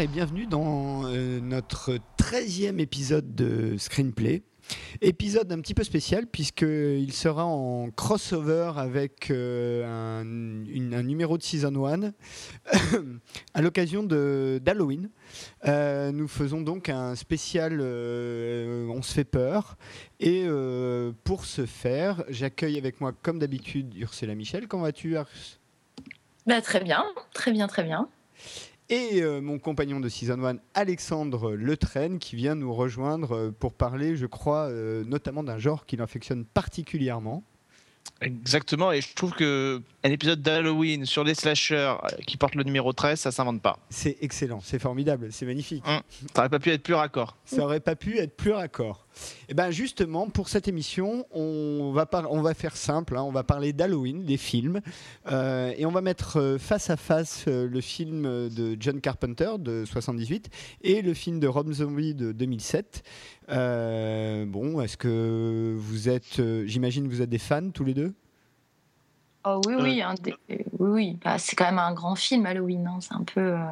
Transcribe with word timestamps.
Et 0.00 0.06
bienvenue 0.06 0.46
dans 0.46 1.02
euh, 1.04 1.40
notre 1.40 1.98
13e 2.16 2.78
épisode 2.78 3.34
de 3.34 3.76
Screenplay. 3.76 4.42
Épisode 5.02 5.52
un 5.52 5.60
petit 5.60 5.74
peu 5.74 5.84
spécial 5.84 6.26
puisqu'il 6.26 7.12
sera 7.12 7.44
en 7.44 7.90
crossover 7.90 8.72
avec 8.76 9.30
euh, 9.30 9.84
un, 9.84 11.02
numéro 11.02 11.36
de 11.36 11.42
Season 11.42 11.84
1 11.84 12.12
à 13.54 13.60
l'occasion 13.60 14.02
d'Halloween. 14.02 15.10
Euh, 15.66 16.12
nous 16.12 16.28
faisons 16.28 16.62
donc 16.62 16.88
un 16.88 17.14
spécial 17.14 17.82
On 17.82 19.02
se 19.02 19.12
fait 19.12 19.24
peur. 19.24 19.76
Et 20.18 20.46
pour 21.24 21.44
ce 21.44 21.66
faire, 21.66 22.24
j'accueille 22.30 22.78
avec 22.78 23.02
moi 23.02 23.12
comme 23.20 23.38
d'habitude 23.38 23.94
Ursula 23.96 24.34
Michel. 24.34 24.66
Comment 24.66 24.84
vas-tu 24.84 25.10
Urs? 25.10 25.28
Bah, 26.46 26.62
très 26.62 26.80
bien, 26.80 27.04
très 27.34 27.52
bien, 27.52 27.66
très 27.66 27.82
bien. 27.82 28.08
Et 28.90 29.22
euh, 29.22 29.40
mon 29.40 29.60
compagnon 29.60 30.00
de 30.00 30.08
Season 30.08 30.44
1, 30.44 30.56
Alexandre 30.74 31.52
Letraine, 31.52 32.18
qui 32.18 32.34
vient 32.34 32.56
nous 32.56 32.74
rejoindre 32.74 33.36
euh, 33.36 33.50
pour 33.56 33.72
parler, 33.72 34.16
je 34.16 34.26
crois, 34.26 34.64
euh, 34.64 35.04
notamment 35.04 35.44
d'un 35.44 35.58
genre 35.58 35.86
qu'il 35.86 36.02
affectionne 36.02 36.44
particulièrement. 36.44 37.44
Exactement, 38.20 38.90
et 38.90 39.00
je 39.00 39.14
trouve 39.14 39.32
que 39.32 39.80
un 40.02 40.10
épisode 40.10 40.42
d'Halloween 40.42 41.06
sur 41.06 41.22
les 41.22 41.34
slashers 41.34 41.94
qui 42.26 42.36
porte 42.36 42.56
le 42.56 42.64
numéro 42.64 42.92
13, 42.92 43.20
ça 43.20 43.30
s'invente 43.30 43.62
pas. 43.62 43.78
C'est 43.90 44.16
excellent, 44.22 44.60
c'est 44.60 44.80
formidable, 44.80 45.28
c'est 45.30 45.46
magnifique. 45.46 45.84
Ça 46.34 46.40
aurait 46.40 46.48
pas 46.48 46.58
pu 46.58 46.70
être 46.70 46.82
plus 46.82 46.94
raccord. 46.94 47.36
Ça 47.44 47.62
aurait 47.62 47.80
pas 47.80 47.94
pu 47.94 48.18
être 48.18 48.36
plus 48.36 48.52
raccord. 48.52 49.06
Et 49.48 49.54
ben 49.54 49.70
justement, 49.70 50.28
pour 50.28 50.48
cette 50.48 50.68
émission, 50.68 51.26
on 51.32 51.92
va, 51.92 52.06
par- 52.06 52.30
on 52.32 52.40
va 52.42 52.54
faire 52.54 52.76
simple, 52.76 53.16
hein, 53.16 53.22
on 53.22 53.32
va 53.32 53.42
parler 53.42 53.72
d'Halloween, 53.72 54.24
des 54.24 54.36
films, 54.36 54.80
euh, 55.30 55.72
et 55.76 55.84
on 55.86 55.90
va 55.90 56.00
mettre 56.00 56.38
euh, 56.38 56.58
face 56.58 56.90
à 56.90 56.96
face 56.96 57.44
euh, 57.48 57.68
le 57.68 57.80
film 57.80 58.22
de 58.48 58.76
John 58.80 59.00
Carpenter 59.00 59.50
de 59.58 59.84
78 59.84 60.48
et 60.82 61.02
le 61.02 61.12
film 61.14 61.40
de 61.40 61.48
Rob 61.48 61.70
Zombie 61.72 62.14
de 62.14 62.32
2007. 62.32 63.02
Euh, 63.48 64.44
bon, 64.46 64.80
est-ce 64.80 64.96
que 64.96 65.74
vous 65.76 66.08
êtes, 66.08 66.38
euh, 66.38 66.64
j'imagine 66.66 67.08
que 67.08 67.12
vous 67.14 67.22
êtes 67.22 67.30
des 67.30 67.38
fans 67.38 67.70
tous 67.70 67.84
les 67.84 67.94
deux? 67.94 68.14
Oh 69.44 69.60
oui, 69.66 69.74
oui, 69.78 70.02
des- 70.22 70.34
oui, 70.48 70.64
oui. 70.78 71.18
Bah, 71.24 71.38
c'est 71.38 71.56
quand 71.56 71.64
même 71.64 71.78
un 71.78 71.92
grand 71.94 72.14
film 72.14 72.44
Halloween. 72.46 72.86
hein, 72.86 72.98
C'est 73.00 73.14
un 73.14 73.24
peu. 73.24 73.40
euh, 73.40 73.64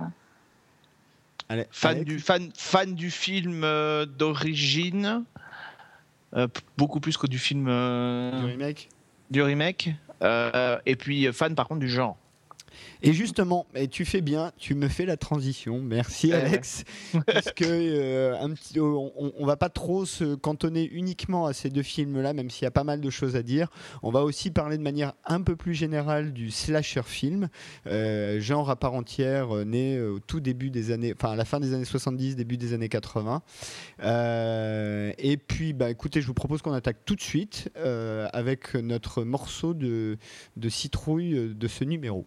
Allez, 1.48 1.66
Fan 1.70 1.96
Alex. 1.96 2.04
du, 2.06 2.18
fan, 2.18 2.50
fan 2.54 2.94
du 2.94 3.10
film 3.10 3.62
euh, 3.64 4.04
d'origine, 4.04 5.24
euh, 6.36 6.46
beaucoup 6.76 7.00
plus 7.00 7.16
que 7.16 7.26
du 7.26 7.38
film 7.38 7.66
euh, 7.68 8.38
du 8.38 8.46
remake. 8.46 8.88
du 9.30 9.42
remake, 9.42 9.90
et 10.84 10.96
puis 10.96 11.32
fan 11.32 11.54
par 11.54 11.68
contre 11.68 11.80
du 11.80 11.88
genre. 11.88 12.16
Et 13.02 13.12
justement, 13.12 13.66
et 13.74 13.88
tu 13.88 14.04
fais 14.04 14.20
bien, 14.20 14.52
tu 14.58 14.74
me 14.74 14.88
fais 14.88 15.06
la 15.06 15.16
transition. 15.16 15.80
Merci 15.80 16.28
ouais. 16.28 16.34
Alex. 16.34 16.84
Parce 17.26 17.52
que 17.52 17.64
euh, 17.64 18.38
un 18.40 18.50
petit, 18.50 18.80
on, 18.80 19.46
va 19.46 19.56
pas 19.56 19.68
trop 19.68 20.04
se 20.04 20.34
cantonner 20.34 20.88
uniquement 20.92 21.46
à 21.46 21.52
ces 21.52 21.70
deux 21.70 21.82
films-là, 21.82 22.32
même 22.32 22.50
s'il 22.50 22.64
y 22.64 22.66
a 22.66 22.72
pas 22.72 22.84
mal 22.84 23.00
de 23.00 23.10
choses 23.10 23.36
à 23.36 23.42
dire. 23.42 23.68
On 24.02 24.10
va 24.10 24.22
aussi 24.22 24.50
parler 24.50 24.78
de 24.78 24.82
manière 24.82 25.14
un 25.24 25.40
peu 25.40 25.56
plus 25.56 25.74
générale 25.74 26.32
du 26.32 26.50
slasher 26.50 27.02
film, 27.04 27.48
euh, 27.86 28.40
genre 28.40 28.70
à 28.70 28.76
part 28.76 28.94
entière, 28.94 29.56
euh, 29.56 29.64
né 29.64 29.96
euh, 29.96 30.14
au 30.14 30.18
tout 30.18 30.40
début 30.40 30.70
des 30.70 30.90
années, 30.90 31.14
enfin 31.16 31.32
à 31.32 31.36
la 31.36 31.44
fin 31.44 31.60
des 31.60 31.74
années 31.74 31.84
70, 31.84 32.36
début 32.36 32.56
des 32.56 32.72
années 32.72 32.88
80. 32.88 33.42
Euh, 34.02 35.12
et 35.18 35.36
puis, 35.36 35.72
bah, 35.72 35.90
écoutez, 35.90 36.20
je 36.20 36.26
vous 36.26 36.34
propose 36.34 36.62
qu'on 36.62 36.72
attaque 36.72 37.04
tout 37.04 37.14
de 37.14 37.20
suite 37.20 37.70
euh, 37.76 38.28
avec 38.32 38.74
notre 38.74 39.24
morceau 39.24 39.74
de, 39.74 40.18
de 40.56 40.68
citrouille 40.68 41.34
euh, 41.34 41.54
de 41.54 41.68
ce 41.68 41.84
numéro. 41.84 42.26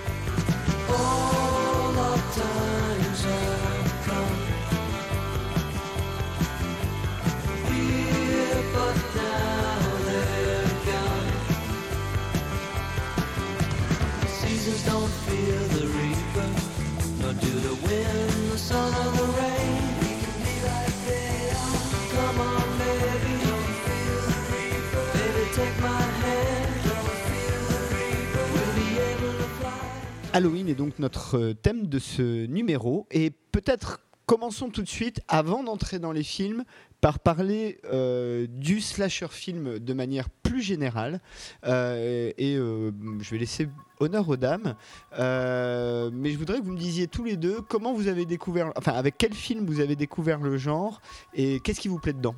Halloween 30.33 30.69
est 30.69 30.75
donc 30.75 30.97
notre 30.97 31.37
euh, 31.37 31.53
thème 31.53 31.87
de 31.87 31.99
ce 31.99 32.45
numéro. 32.45 33.05
Et 33.11 33.31
peut-être 33.51 33.99
commençons 34.25 34.69
tout 34.69 34.81
de 34.81 34.87
suite, 34.87 35.19
avant 35.27 35.61
d'entrer 35.61 35.99
dans 35.99 36.13
les 36.13 36.23
films, 36.23 36.63
par 37.01 37.19
parler 37.19 37.79
euh, 37.91 38.47
du 38.47 38.79
slasher 38.79 39.27
film 39.29 39.77
de 39.79 39.93
manière 39.93 40.29
plus 40.29 40.61
générale. 40.61 41.19
Euh, 41.65 42.31
et 42.37 42.55
je 42.55 43.29
vais 43.29 43.39
laisser 43.39 43.67
honneur 43.99 44.29
aux 44.29 44.37
dames. 44.37 44.75
Mais 45.11 46.31
je 46.31 46.37
voudrais 46.37 46.59
que 46.59 46.63
vous 46.63 46.71
me 46.71 46.79
disiez 46.79 47.07
tous 47.07 47.25
les 47.25 47.35
deux 47.35 47.59
comment 47.61 47.93
vous 47.93 48.07
avez 48.07 48.25
découvert, 48.25 48.71
enfin 48.77 48.93
avec 48.93 49.15
quel 49.17 49.33
film 49.33 49.65
vous 49.65 49.81
avez 49.81 49.97
découvert 49.97 50.39
le 50.39 50.57
genre 50.57 51.01
et 51.33 51.59
qu'est-ce 51.59 51.81
qui 51.81 51.89
vous 51.89 51.99
plaît 51.99 52.13
dedans? 52.13 52.35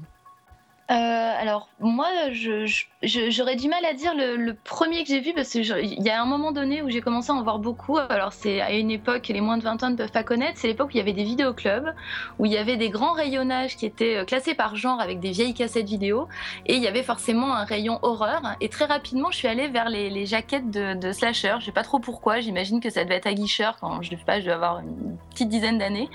Euh, 0.92 0.96
alors, 0.96 1.70
moi, 1.80 2.08
j'aurais 3.02 3.56
du 3.56 3.70
mal 3.70 3.86
à 3.86 3.94
dire 3.94 4.14
le, 4.16 4.54
premier 4.54 5.04
que 5.04 5.10
j'ai 5.10 5.22
vu 5.22 5.34
parce 5.34 5.50
qu'il 5.50 6.04
y 6.04 6.10
a 6.10 6.22
un 6.22 6.26
moment 6.26 6.52
donné 6.52 6.82
où 6.82 6.90
j'ai 6.90 7.00
commencé 7.00 7.32
à 7.32 7.36
en 7.36 7.42
voir 7.42 7.60
beaucoup. 7.60 7.98
Alors, 7.98 8.34
c'est 8.34 8.60
à 8.60 8.74
une 8.74 8.92
époque 8.92 9.24
que 9.24 9.34
les 9.34 9.40
moins 9.40 9.58
de 9.58 9.64
20 9.64 9.84
ans 9.84 9.90
ne 9.90 9.96
peuvent 9.96 10.12
pas 10.12 10.24
connaître. 10.24 10.60
C'est 10.60 10.68
l'époque 10.68 10.90
où 10.90 10.92
il 10.92 10.98
y 10.98 11.02
avait 11.02 11.14
des 11.14 11.24
vidéoclubs, 11.24 11.94
où 12.38 12.46
il 12.46 12.52
y 12.52 12.58
avait 12.58 12.76
des 12.76 12.90
grands 12.90 13.14
rayonnages 13.14 13.78
qui 13.78 13.86
étaient 13.86 14.18
euh, 14.18 14.26
classés 14.26 14.56
par 14.56 14.76
genre 14.76 15.00
avec 15.00 15.22
des 15.22 15.32
vieilles 15.32 15.54
cassettes 15.54 15.88
vidéo. 15.88 16.28
Et 16.66 16.76
il 16.76 16.84
y 16.84 16.88
avait 16.88 17.04
forcément 17.04 17.54
un 17.54 17.64
rayon 17.64 18.00
horreur. 18.02 18.42
Et 18.60 18.68
très 18.68 18.86
rapidement, 18.86 19.32
je 19.32 19.38
suis 19.38 19.48
allée 19.48 19.70
vers 19.70 19.88
les, 19.88 20.26
jaquettes 20.26 20.70
de, 20.70 20.96
de 20.96 21.12
slasher. 21.14 21.56
Je 21.60 21.66
sais 21.66 21.72
pas 21.72 21.84
trop 21.84 22.00
pourquoi. 22.00 22.42
J'imagine 22.42 22.82
que 22.82 22.90
ça 22.90 23.06
devait 23.06 23.16
être 23.16 23.28
à 23.28 23.34
Guicheur 23.34 23.78
quand 23.80 24.02
je, 24.02 24.10
sais 24.10 24.18
pas, 24.18 24.40
je 24.40 24.46
devais 24.46 24.56
avoir 24.56 24.80
une 24.80 25.18
petite 25.32 25.50
dizaine 25.50 25.78
d'années. 25.78 26.10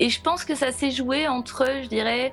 Et 0.00 0.08
je 0.08 0.20
pense 0.20 0.44
que 0.44 0.56
ça 0.56 0.72
s'est 0.72 0.90
joué 0.90 1.28
entre, 1.28 1.66
je 1.82 1.88
dirais, 1.88 2.32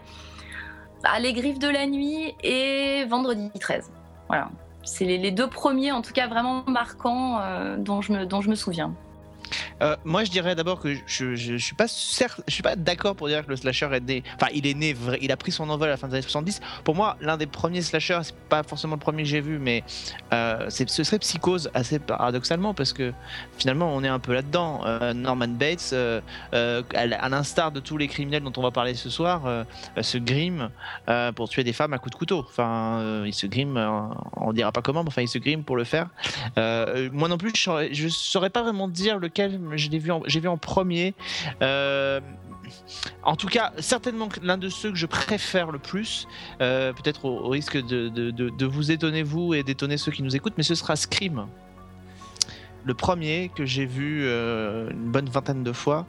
Les 1.19 1.33
Griffes 1.33 1.59
de 1.59 1.69
la 1.69 1.85
Nuit 1.87 2.35
et 2.43 3.05
Vendredi 3.05 3.49
13. 3.59 3.91
Voilà. 4.27 4.49
C'est 4.83 5.05
les, 5.05 5.31
deux 5.31 5.47
premiers, 5.47 5.91
en 5.91 6.01
tout 6.01 6.13
cas, 6.13 6.27
vraiment 6.27 6.63
marquants 6.67 7.39
euh, 7.39 7.77
dont 7.77 8.01
je 8.01 8.49
me 8.49 8.55
souviens. 8.55 8.93
Euh, 9.81 9.95
moi, 10.03 10.23
je 10.23 10.31
dirais 10.31 10.55
d'abord 10.55 10.79
que 10.79 10.95
je, 11.05 11.35
je, 11.35 11.57
suis 11.57 11.75
pas 11.75 11.87
pas 12.63 12.75
d'accord 12.75 13.15
pour 13.15 13.27
dire 13.27 13.45
que 13.45 13.49
le 13.49 13.55
slasher 13.55 13.89
est 13.93 13.99
né. 13.99 14.23
Enfin, 14.35 14.47
il 14.53 14.65
est 14.65 14.73
né, 14.73 14.95
il 15.21 15.31
a 15.31 15.37
pris 15.37 15.51
son 15.51 15.69
envol 15.69 15.87
à 15.87 15.91
la 15.91 15.97
fin 15.97 16.07
des 16.07 16.15
années 16.15 16.21
70. 16.23 16.61
Pour 16.83 16.95
moi, 16.95 17.17
l'un 17.21 17.37
des 17.37 17.45
premiers 17.45 17.81
slashers, 17.81 18.19
c'est 18.23 18.35
pas 18.35 18.63
forcément 18.63 18.95
le 18.95 18.99
premier 18.99 19.23
que 19.23 19.29
j'ai 19.29 19.41
vu, 19.41 19.59
mais 19.59 19.83
euh, 20.33 20.69
ce 20.69 21.03
serait 21.03 21.19
Psychose, 21.19 21.69
assez 21.73 21.99
paradoxalement, 21.99 22.73
parce 22.73 22.93
que 22.93 23.13
finalement, 23.57 23.93
on 23.95 24.03
est 24.03 24.07
un 24.07 24.19
peu 24.19 24.33
là-dedans. 24.33 24.81
Euh, 24.85 25.13
Norman 25.13 25.47
Bates, 25.47 25.91
euh, 25.93 26.21
à 26.51 27.29
l'instar 27.29 27.71
de 27.71 27.79
tous 27.79 27.97
les 27.97 28.07
criminels 28.07 28.43
dont 28.43 28.53
on 28.57 28.61
va 28.61 28.71
parler 28.71 28.95
ce 28.95 29.09
soir, 29.09 29.65
se 30.01 30.17
grime 30.17 30.69
pour 31.35 31.49
tuer 31.49 31.63
des 31.63 31.73
femmes 31.73 31.93
à 31.93 31.97
coups 31.97 32.13
de 32.13 32.17
couteau. 32.17 32.39
Enfin, 32.39 33.23
il 33.25 33.33
se 33.33 33.47
grime, 33.47 33.77
on 34.35 34.53
dira 34.53 34.71
pas 34.71 34.81
comment, 34.81 35.03
mais 35.03 35.09
enfin, 35.09 35.21
il 35.21 35.27
se 35.27 35.37
grime 35.37 35.63
pour 35.63 35.77
le 35.77 35.83
faire. 35.83 36.07
Moi 36.55 37.27
non 37.27 37.37
plus, 37.37 37.51
je 37.55 37.61
saurais, 37.61 37.91
saurais 38.09 38.49
pas 38.49 38.63
vraiment 38.63 38.87
dire 38.87 39.19
lequel 39.35 39.59
je 39.77 39.89
l'ai 39.89 39.99
vu, 39.99 40.11
en- 40.11 40.23
j'ai 40.25 40.39
vu 40.39 40.47
en 40.47 40.57
premier. 40.57 41.13
Euh, 41.61 42.19
en 43.23 43.35
tout 43.35 43.47
cas, 43.47 43.71
certainement 43.79 44.29
l'un 44.41 44.57
de 44.57 44.69
ceux 44.69 44.91
que 44.91 44.97
je 44.97 45.05
préfère 45.05 45.71
le 45.71 45.79
plus, 45.79 46.27
euh, 46.61 46.93
peut-être 46.93 47.25
au, 47.25 47.45
au 47.45 47.49
risque 47.49 47.77
de, 47.77 48.09
de- 48.09 48.31
de- 48.31 48.49
de 48.49 48.65
vous 48.65 48.91
étonner 48.91 49.23
vous 49.23 49.53
et 49.53 49.63
d'étonner 49.63 49.97
ceux 49.97 50.11
qui 50.11 50.23
nous 50.23 50.35
écoutent, 50.35 50.55
mais 50.57 50.63
ce 50.63 50.75
sera 50.75 50.95
Scream. 50.95 51.47
le 52.85 52.93
premier 52.93 53.49
que 53.55 53.65
j'ai 53.65 53.85
vu 53.87 54.21
euh, 54.25 54.91
une 54.91 55.11
bonne 55.11 55.27
vingtaine 55.27 55.63
de 55.63 55.71
fois 55.71 56.05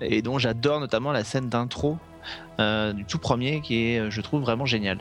et 0.00 0.22
dont 0.22 0.38
j'adore 0.38 0.78
notamment 0.80 1.10
la 1.12 1.24
scène 1.24 1.48
d'intro 1.48 1.98
du 2.58 3.04
tout 3.04 3.18
premier 3.18 3.60
qui 3.62 3.88
est, 3.88 4.10
je 4.10 4.20
trouve, 4.20 4.42
vraiment 4.42 4.64
génial. 4.66 4.98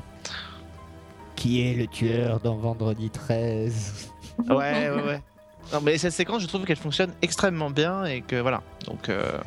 Qui 1.36 1.62
est 1.68 1.74
le 1.76 1.88
tueur 1.88 2.40
dans 2.40 2.56
Vendredi 2.56 3.10
13 3.12 4.12
Ouais, 4.50 4.90
ouais, 4.90 5.04
ouais. 5.04 5.22
Non, 5.74 5.82
mais 5.82 5.98
cette 5.98 6.14
séquence, 6.14 6.42
je 6.42 6.48
trouve 6.48 6.66
qu'elle 6.66 6.78
fonctionne 6.78 7.12
extrêmement 7.22 7.70
bien 7.70 8.06
et 8.06 8.22
que 8.22 8.36
voilà. 8.36 8.62
Donc, 8.88 9.10
euh, 9.10 9.38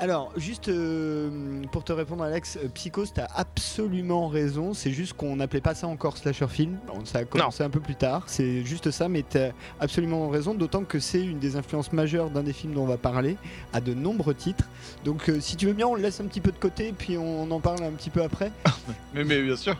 Alors, 0.00 0.32
juste 0.36 0.68
euh, 0.68 1.62
pour 1.72 1.82
te 1.82 1.92
répondre, 1.92 2.22
Alex, 2.22 2.56
euh, 2.56 2.68
Psychos, 2.68 3.06
t'as 3.14 3.26
absolument 3.34 4.28
raison. 4.28 4.72
C'est 4.72 4.92
juste 4.92 5.14
qu'on 5.14 5.34
n'appelait 5.36 5.60
pas 5.60 5.74
ça 5.74 5.88
encore 5.88 6.16
slasher 6.16 6.46
film. 6.46 6.78
Bon, 6.86 7.04
ça 7.04 7.18
a 7.18 7.24
commencé 7.24 7.64
un 7.64 7.70
peu 7.70 7.80
plus 7.80 7.96
tard. 7.96 8.22
C'est 8.26 8.64
juste 8.64 8.92
ça, 8.92 9.08
mais 9.08 9.24
t'as 9.28 9.50
absolument 9.80 10.28
raison. 10.28 10.54
D'autant 10.54 10.84
que 10.84 11.00
c'est 11.00 11.24
une 11.24 11.40
des 11.40 11.56
influences 11.56 11.92
majeures 11.92 12.30
d'un 12.30 12.44
des 12.44 12.52
films 12.52 12.74
dont 12.74 12.82
on 12.82 12.86
va 12.86 12.96
parler, 12.96 13.36
à 13.72 13.80
de 13.80 13.92
nombreux 13.92 14.34
titres. 14.34 14.66
Donc, 15.04 15.28
euh, 15.28 15.40
si 15.40 15.56
tu 15.56 15.66
veux 15.66 15.72
bien, 15.72 15.88
on 15.88 15.96
le 15.96 16.02
laisse 16.02 16.20
un 16.20 16.26
petit 16.26 16.40
peu 16.40 16.52
de 16.52 16.58
côté, 16.58 16.94
puis 16.96 17.18
on 17.18 17.50
en 17.50 17.58
parle 17.58 17.82
un 17.82 17.92
petit 17.92 18.10
peu 18.10 18.22
après. 18.22 18.52
mais, 19.14 19.24
mais 19.24 19.42
bien 19.42 19.56
sûr. 19.56 19.76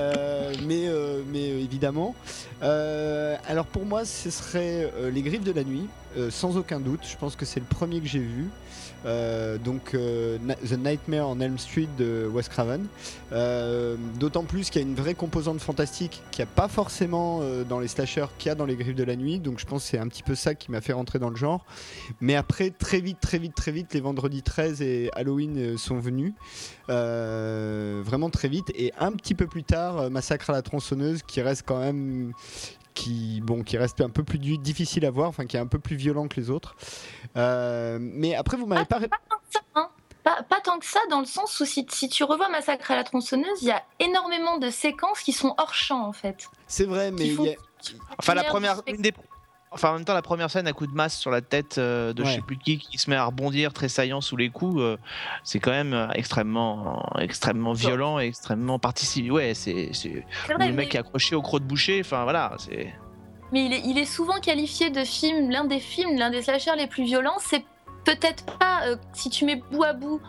Euh, 0.00 0.54
mais, 0.66 0.88
euh, 0.88 1.22
mais 1.26 1.50
euh, 1.50 1.60
évidemment. 1.60 2.14
Alors 2.60 3.66
pour 3.66 3.84
moi, 3.84 4.04
ce 4.04 4.30
serait 4.30 4.90
Les 5.12 5.22
Griffes 5.22 5.44
de 5.44 5.52
la 5.52 5.64
Nuit, 5.64 5.88
sans 6.30 6.56
aucun 6.56 6.80
doute. 6.80 7.00
Je 7.08 7.16
pense 7.16 7.36
que 7.36 7.44
c'est 7.44 7.60
le 7.60 7.66
premier 7.66 8.00
que 8.00 8.06
j'ai 8.06 8.20
vu. 8.20 8.48
Euh, 9.04 9.58
donc 9.58 9.94
euh, 9.94 10.38
The 10.66 10.78
Nightmare 10.78 11.28
on 11.28 11.40
Elm 11.40 11.58
Street 11.58 11.88
de 11.98 12.28
Wes 12.32 12.48
Craven. 12.48 12.86
Euh, 13.32 13.96
D'autant 14.18 14.44
plus 14.44 14.70
qu'il 14.70 14.80
y 14.80 14.84
a 14.84 14.88
une 14.88 14.94
vraie 14.94 15.14
composante 15.14 15.60
fantastique 15.60 16.22
qu'il 16.30 16.44
n'y 16.44 16.50
a 16.50 16.54
pas 16.54 16.68
forcément 16.68 17.40
dans 17.68 17.80
les 17.80 17.88
slashers 17.88 18.26
qu'il 18.38 18.48
y 18.48 18.52
a 18.52 18.54
dans 18.54 18.64
Les 18.64 18.76
Griffes 18.76 18.94
de 18.94 19.04
la 19.04 19.16
Nuit. 19.16 19.38
Donc 19.38 19.58
je 19.58 19.66
pense 19.66 19.84
que 19.84 19.90
c'est 19.90 19.98
un 19.98 20.08
petit 20.08 20.22
peu 20.22 20.34
ça 20.34 20.54
qui 20.54 20.70
m'a 20.70 20.80
fait 20.80 20.92
rentrer 20.92 21.18
dans 21.18 21.30
le 21.30 21.36
genre. 21.36 21.64
Mais 22.20 22.34
après, 22.34 22.70
très 22.70 23.00
vite, 23.00 23.18
très 23.20 23.38
vite, 23.38 23.54
très 23.54 23.72
vite, 23.72 23.92
les 23.94 24.00
vendredis 24.00 24.42
13 24.42 24.82
et 24.82 25.10
Halloween 25.14 25.76
sont 25.76 25.98
venus. 25.98 26.32
Vraiment 26.88 28.30
très 28.30 28.48
vite. 28.48 28.70
Et 28.74 28.92
un 28.98 29.12
petit 29.12 29.34
peu 29.34 29.46
plus 29.46 29.64
tard, 29.64 30.10
Massacre 30.10 30.50
à 30.50 30.52
la 30.52 30.62
tronçonneuse 30.62 31.22
qui 31.22 31.40
reste 31.40 31.64
quand 31.66 31.80
même. 31.80 32.32
Qui, 32.94 33.40
bon, 33.40 33.64
qui 33.64 33.76
reste 33.76 34.00
un 34.02 34.08
peu 34.08 34.22
plus 34.22 34.38
difficile 34.38 35.04
à 35.04 35.10
voir, 35.10 35.28
enfin 35.28 35.46
qui 35.46 35.56
est 35.56 35.60
un 35.60 35.66
peu 35.66 35.80
plus 35.80 35.96
violent 35.96 36.28
que 36.28 36.40
les 36.40 36.48
autres. 36.48 36.76
Euh, 37.36 37.98
mais 38.00 38.34
après, 38.34 38.56
vous 38.56 38.66
m'avez 38.66 38.84
pas. 38.84 38.98
hein. 39.74 39.88
Pas, 40.22 40.42
pas 40.42 40.60
tant 40.62 40.78
que 40.78 40.86
ça, 40.86 41.00
dans 41.10 41.20
le 41.20 41.26
sens 41.26 41.60
où 41.60 41.66
si, 41.66 41.86
si 41.90 42.08
tu 42.08 42.24
revois 42.24 42.48
Massacre 42.48 42.90
à 42.90 42.96
la 42.96 43.04
tronçonneuse, 43.04 43.60
il 43.60 43.68
y 43.68 43.70
a 43.70 43.82
énormément 44.00 44.56
de 44.56 44.70
séquences 44.70 45.20
qui 45.20 45.32
sont 45.32 45.54
hors 45.58 45.74
champ 45.74 46.06
en 46.06 46.12
fait. 46.14 46.48
C'est 46.66 46.86
vrai, 46.86 47.10
mais 47.10 47.26
il 47.26 47.42
y 47.42 47.50
a- 47.50 47.56
Enfin, 48.18 48.32
la 48.32 48.44
première, 48.44 48.76
respect- 48.76 48.92
une 48.94 49.02
des- 49.02 49.12
enfin, 49.70 49.90
en 49.90 49.94
même 49.96 50.06
temps, 50.06 50.14
la 50.14 50.22
première 50.22 50.50
scène 50.50 50.66
à 50.66 50.72
coup 50.72 50.86
de 50.86 50.94
masse 50.94 51.18
sur 51.18 51.30
la 51.30 51.42
tête 51.42 51.76
euh, 51.76 52.14
de 52.14 52.22
Ouais. 52.22 52.28
je 52.30 52.34
sais 52.36 52.40
plus 52.40 52.56
qui 52.56 52.78
qui 52.78 52.96
se 52.96 53.10
met 53.10 53.16
à 53.16 53.26
rebondir 53.26 53.74
très 53.74 53.90
saillant 53.90 54.22
sous 54.22 54.36
les 54.38 54.48
coups, 54.48 54.80
euh, 54.80 54.96
c'est 55.42 55.60
quand 55.60 55.72
même 55.72 55.92
euh, 55.92 56.08
extrêmement, 56.14 57.04
extrêmement 57.18 57.74
violent 57.74 58.18
et 58.18 58.24
extrêmement 58.28 58.78
participe. 58.78 59.30
Ouais, 59.30 59.52
c'est 59.52 59.90
le 60.48 60.56
mec 60.56 60.74
mais- 60.74 60.88
qui 60.88 60.96
est 60.96 61.00
accroché 61.00 61.34
au 61.34 61.42
croc 61.42 61.60
de 61.60 61.66
boucher. 61.66 62.00
Enfin 62.02 62.22
voilà, 62.22 62.54
c'est. 62.58 62.94
Mais 63.54 63.64
il 63.66 63.72
est, 63.72 63.80
il 63.86 63.96
est 63.98 64.04
souvent 64.04 64.38
qualifié 64.40 64.90
de 64.90 65.02
film, 65.04 65.48
l'un 65.50 65.64
des 65.64 65.80
films, 65.80 66.18
l'un 66.18 66.28
des 66.30 66.42
slashers 66.42 66.76
les 66.76 66.86
plus 66.88 67.04
violents. 67.04 67.36
C'est 67.38 67.64
peut-être 68.04 68.44
pas, 68.58 68.86
euh, 68.86 68.96
si 69.14 69.30
tu 69.30 69.46
mets 69.46 69.62
bout 69.72 69.84
à 69.84 69.94
bout 69.94 70.20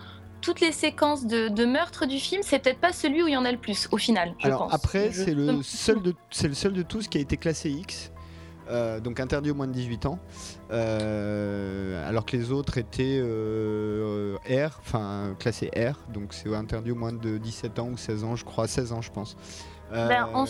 toutes 0.41 0.61
les 0.61 0.71
séquences 0.71 1.25
de, 1.25 1.47
de 1.49 1.65
meurtre 1.65 2.05
du 2.05 2.19
film, 2.19 2.41
c'est 2.43 2.59
peut-être 2.59 2.79
pas 2.79 2.93
celui 2.93 3.23
où 3.23 3.27
il 3.27 3.33
y 3.33 3.37
en 3.37 3.43
a 3.45 3.51
le 3.51 3.57
plus, 3.57 3.89
au 3.91 3.97
final. 3.97 4.33
Je 4.39 4.45
Alors 4.45 4.59
pense. 4.65 4.73
après, 4.75 5.11
c'est 5.11 5.33
le 5.33 5.61
seul 5.63 6.01
de 6.03 6.13
c'est 6.29 6.47
le 6.47 6.53
seul 6.53 6.71
de 6.73 6.83
tous 6.83 7.07
qui 7.07 7.17
a 7.17 7.21
été 7.21 7.35
classé 7.35 7.69
X. 7.71 8.11
euh, 8.69 8.99
donc 8.99 9.19
interdit 9.19 9.49
aux 9.51 9.55
moins 9.55 9.67
de 9.67 9.73
18 9.73 10.05
ans, 10.05 10.19
Euh, 10.71 12.07
alors 12.07 12.25
que 12.25 12.35
les 12.37 12.51
autres 12.51 12.77
étaient 12.77 13.19
euh, 13.21 14.37
R, 14.49 14.77
enfin 14.79 15.35
classé 15.39 15.69
R, 15.75 15.97
donc 16.13 16.33
c'est 16.33 16.53
interdit 16.53 16.91
aux 16.91 16.95
moins 16.95 17.13
de 17.13 17.37
17 17.37 17.79
ans 17.79 17.89
ou 17.89 17.97
16 17.97 18.23
ans, 18.23 18.35
je 18.35 18.45
crois, 18.45 18.67
16 18.67 18.91
ans 18.93 19.01
je 19.01 19.11
pense. 19.11 19.35
Euh, 19.93 20.07
Ben, 20.07 20.27
en- 20.33 20.45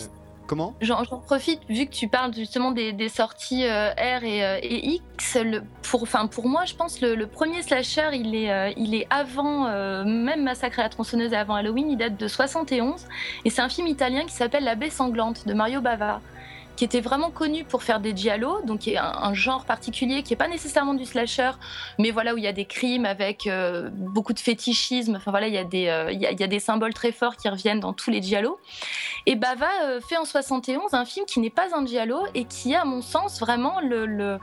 Comment? 0.46 0.74
J'en 0.80 1.02
profite, 1.04 1.60
vu 1.68 1.86
que 1.86 1.90
tu 1.90 2.08
parles 2.08 2.32
justement 2.32 2.70
des, 2.70 3.08
sorties 3.08 3.64
euh, 3.64 3.90
R 3.90 4.24
et, 4.24 4.44
euh, 4.44 4.58
X. 4.62 5.38
pour, 5.82 6.02
enfin, 6.02 6.26
pour 6.26 6.48
moi, 6.48 6.64
je 6.64 6.74
pense 6.74 7.00
le, 7.00 7.14
le 7.14 7.26
premier 7.26 7.62
slasher, 7.62 8.10
il 8.12 8.34
est, 8.34 8.52
euh, 8.52 8.72
il 8.76 8.94
est 8.94 9.06
avant, 9.10 9.66
même 10.04 10.44
Massacre 10.44 10.78
à 10.78 10.82
la 10.84 10.88
tronçonneuse 10.88 11.32
et 11.32 11.36
avant 11.36 11.54
Halloween, 11.54 11.90
il 11.90 11.96
date 11.96 12.16
de 12.16 12.28
71. 12.28 13.06
Et 13.44 13.50
c'est 13.50 13.62
un 13.62 13.68
film 13.68 13.86
italien 13.86 14.24
qui 14.24 14.32
s'appelle 14.32 14.64
La 14.64 14.74
baie 14.74 14.90
sanglante 14.90 15.46
de 15.46 15.54
Mario 15.54 15.80
Bava, 15.80 16.20
qui 16.76 16.84
était 16.84 17.00
vraiment 17.00 17.30
connu 17.30 17.64
pour 17.64 17.82
faire 17.82 18.00
des 18.00 18.14
giallo, 18.14 18.60
donc 18.62 18.80
qui 18.80 18.92
est 18.92 18.98
un, 18.98 19.34
genre 19.34 19.64
particulier 19.64 20.22
qui 20.22 20.32
n'est 20.32 20.36
pas 20.36 20.48
nécessairement 20.48 20.94
du 20.94 21.04
slasher, 21.04 21.50
mais 21.98 22.10
voilà 22.10 22.34
où 22.34 22.38
il 22.38 22.44
y 22.44 22.46
a 22.46 22.52
des 22.52 22.66
crimes 22.66 23.06
avec 23.06 23.46
euh, 23.46 23.88
beaucoup 23.92 24.32
de 24.32 24.38
fétichisme. 24.38 25.16
Enfin 25.16 25.30
voilà, 25.30 25.48
il 25.48 25.54
y, 25.54 25.58
a 25.58 25.64
des, 25.64 25.88
euh, 25.88 26.12
il 26.12 26.20
y 26.20 26.26
a- 26.26 26.46
des 26.46 26.60
symboles 26.60 26.94
très 26.94 27.12
forts 27.12 27.36
qui 27.36 27.48
reviennent 27.48 27.80
dans 27.80 27.92
tous 27.92 28.10
les 28.10 28.22
giallo. 28.22 28.58
Et 29.26 29.34
Bava 29.34 29.68
euh, 29.84 30.00
fait 30.00 30.16
en 30.16 30.24
71 30.24 30.94
un 30.94 31.04
film 31.04 31.26
qui 31.26 31.40
n'est 31.40 31.50
pas 31.50 31.74
un 31.74 31.84
giallo 31.86 32.20
et 32.34 32.44
qui 32.44 32.72
est 32.72 32.76
à 32.76 32.84
mon 32.84 33.02
sens 33.02 33.40
vraiment 33.40 33.80
le 33.80 34.38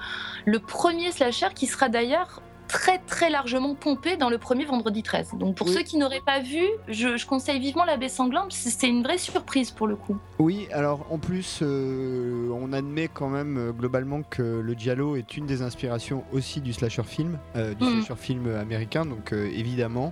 premier 0.59 1.11
slasher 1.11 1.47
qui 1.55 1.67
sera 1.67 1.87
d'ailleurs 1.89 2.41
très 2.73 2.97
très 2.97 3.29
largement 3.29 3.75
pompé 3.75 4.17
dans 4.17 4.29
le 4.31 4.39
premier 4.39 4.65
vendredi 4.65 5.03
13. 5.03 5.35
Donc 5.35 5.55
pour 5.55 5.67
Oui. 5.67 5.73
ceux 5.73 5.83
qui 5.83 5.97
n'auraient 5.97 6.23
pas 6.25 6.39
vu, 6.39 6.63
je, 6.87 7.17
je 7.17 7.25
conseille 7.27 7.59
vivement 7.59 7.85
La 7.85 7.97
baie 7.97 8.09
sanglante, 8.09 8.51
c'est 8.51 8.87
une 8.89 9.03
vraie 9.03 9.19
surprise 9.19 9.69
pour 9.69 9.85
le 9.85 9.95
coup. 9.95 10.17
Oui, 10.39 10.67
alors 10.71 11.05
en 11.11 11.19
plus, 11.19 11.59
euh, 11.61 12.49
on 12.51 12.73
admet 12.73 13.07
quand 13.13 13.29
même 13.29 13.57
euh, 13.57 13.71
globalement 13.71 14.23
que 14.23 14.41
le 14.41 14.73
giallo 14.73 15.15
est 15.15 15.37
une 15.37 15.45
des 15.45 15.61
inspirations 15.61 16.23
aussi 16.33 16.61
du 16.61 16.73
slasher 16.73 17.03
film, 17.03 17.37
euh, 17.55 17.73
du 17.75 17.83
Mhm. 17.83 18.01
slasher 18.01 18.15
film 18.19 18.55
américain. 18.55 19.05
Donc 19.05 19.31
évidemment, 19.33 20.11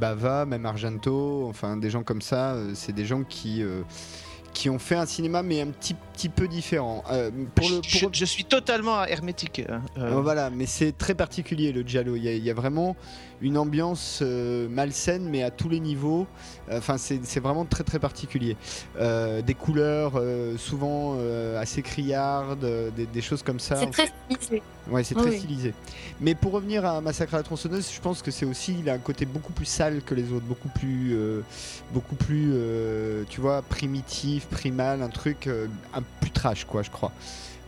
Bava, 0.00 0.44
même 0.46 0.66
Argento, 0.66 1.46
enfin 1.48 1.76
des 1.76 1.90
gens 1.90 2.02
comme 2.02 2.22
ça, 2.22 2.56
c'est 2.74 2.92
des 2.94 3.04
gens 3.06 3.22
qui 3.24 3.62
qui 4.52 4.68
ont 4.68 4.80
fait 4.80 4.96
un 4.96 5.06
cinéma 5.06 5.42
mais 5.44 5.60
un 5.60 5.68
petit 5.68 5.94
petit 6.20 6.28
peu 6.28 6.48
différent. 6.48 7.02
Euh, 7.10 7.30
pour 7.54 7.68
le, 7.70 7.80
je, 7.86 8.00
pour- 8.00 8.12
je 8.12 8.24
suis 8.26 8.44
totalement 8.44 9.04
hermétique. 9.06 9.62
euh, 9.68 9.78
euh, 9.98 10.20
voilà, 10.20 10.50
mais 10.50 10.66
c'est 10.66 10.92
très 10.96 11.14
particulier 11.14 11.72
le 11.72 11.80
giallo. 11.82 12.14
Il 12.16 12.24
y, 12.24 12.28
a- 12.28 12.34
il 12.34 12.44
y 12.44 12.50
a 12.50 12.54
vraiment 12.54 12.94
une 13.40 13.56
ambiance 13.56 14.18
euh, 14.20 14.68
malsaine, 14.68 15.26
mais 15.30 15.42
à 15.42 15.50
tous 15.50 15.70
les 15.70 15.80
niveaux. 15.80 16.26
Enfin, 16.70 16.98
c'est 16.98 17.20
c'est 17.24 17.40
vraiment 17.40 17.64
très 17.64 17.84
très 17.84 17.98
particulier. 17.98 18.56
Euh, 18.98 19.40
des 19.40 19.54
couleurs 19.54 20.12
euh, 20.16 20.58
souvent 20.58 21.14
euh, 21.16 21.58
assez 21.58 21.80
criardes, 21.80 22.66
des, 22.94 23.06
des 23.06 23.22
choses 23.22 23.42
comme 23.42 23.58
ça. 23.60 23.76
C'est 23.76 23.90
très 23.90 24.08
stylisé. 24.28 24.62
Ouais, 24.90 25.04
c'est 25.04 25.14
très 25.14 25.30
Oui. 25.30 25.38
stylisé. 25.38 25.72
Mais 26.20 26.34
pour 26.34 26.52
revenir 26.52 26.84
à 26.84 27.00
Massacre 27.00 27.34
à 27.34 27.38
la 27.38 27.42
tronçonneuse, 27.42 27.90
je 27.94 28.00
pense 28.00 28.20
que 28.22 28.30
c'est 28.30 28.44
aussi 28.44 28.76
il 28.78 28.90
a 28.90 28.94
un 28.94 28.98
côté 28.98 29.24
beaucoup 29.24 29.52
plus 29.52 29.64
sale 29.66 30.02
que 30.04 30.14
les 30.14 30.32
autres, 30.32 30.44
beaucoup 30.46 30.68
plus, 30.68 31.14
euh, 31.14 31.40
beaucoup 31.94 32.16
plus, 32.16 32.50
euh, 32.52 33.22
tu 33.30 33.40
vois, 33.40 33.62
primitif, 33.62 34.46
primal, 34.48 35.00
un 35.02 35.08
truc 35.08 35.46
euh, 35.46 35.66
un 35.94 36.02
plus 36.20 36.30
trash, 36.30 36.64
quoi, 36.64 36.82
je 36.82 36.90
crois. 36.90 37.12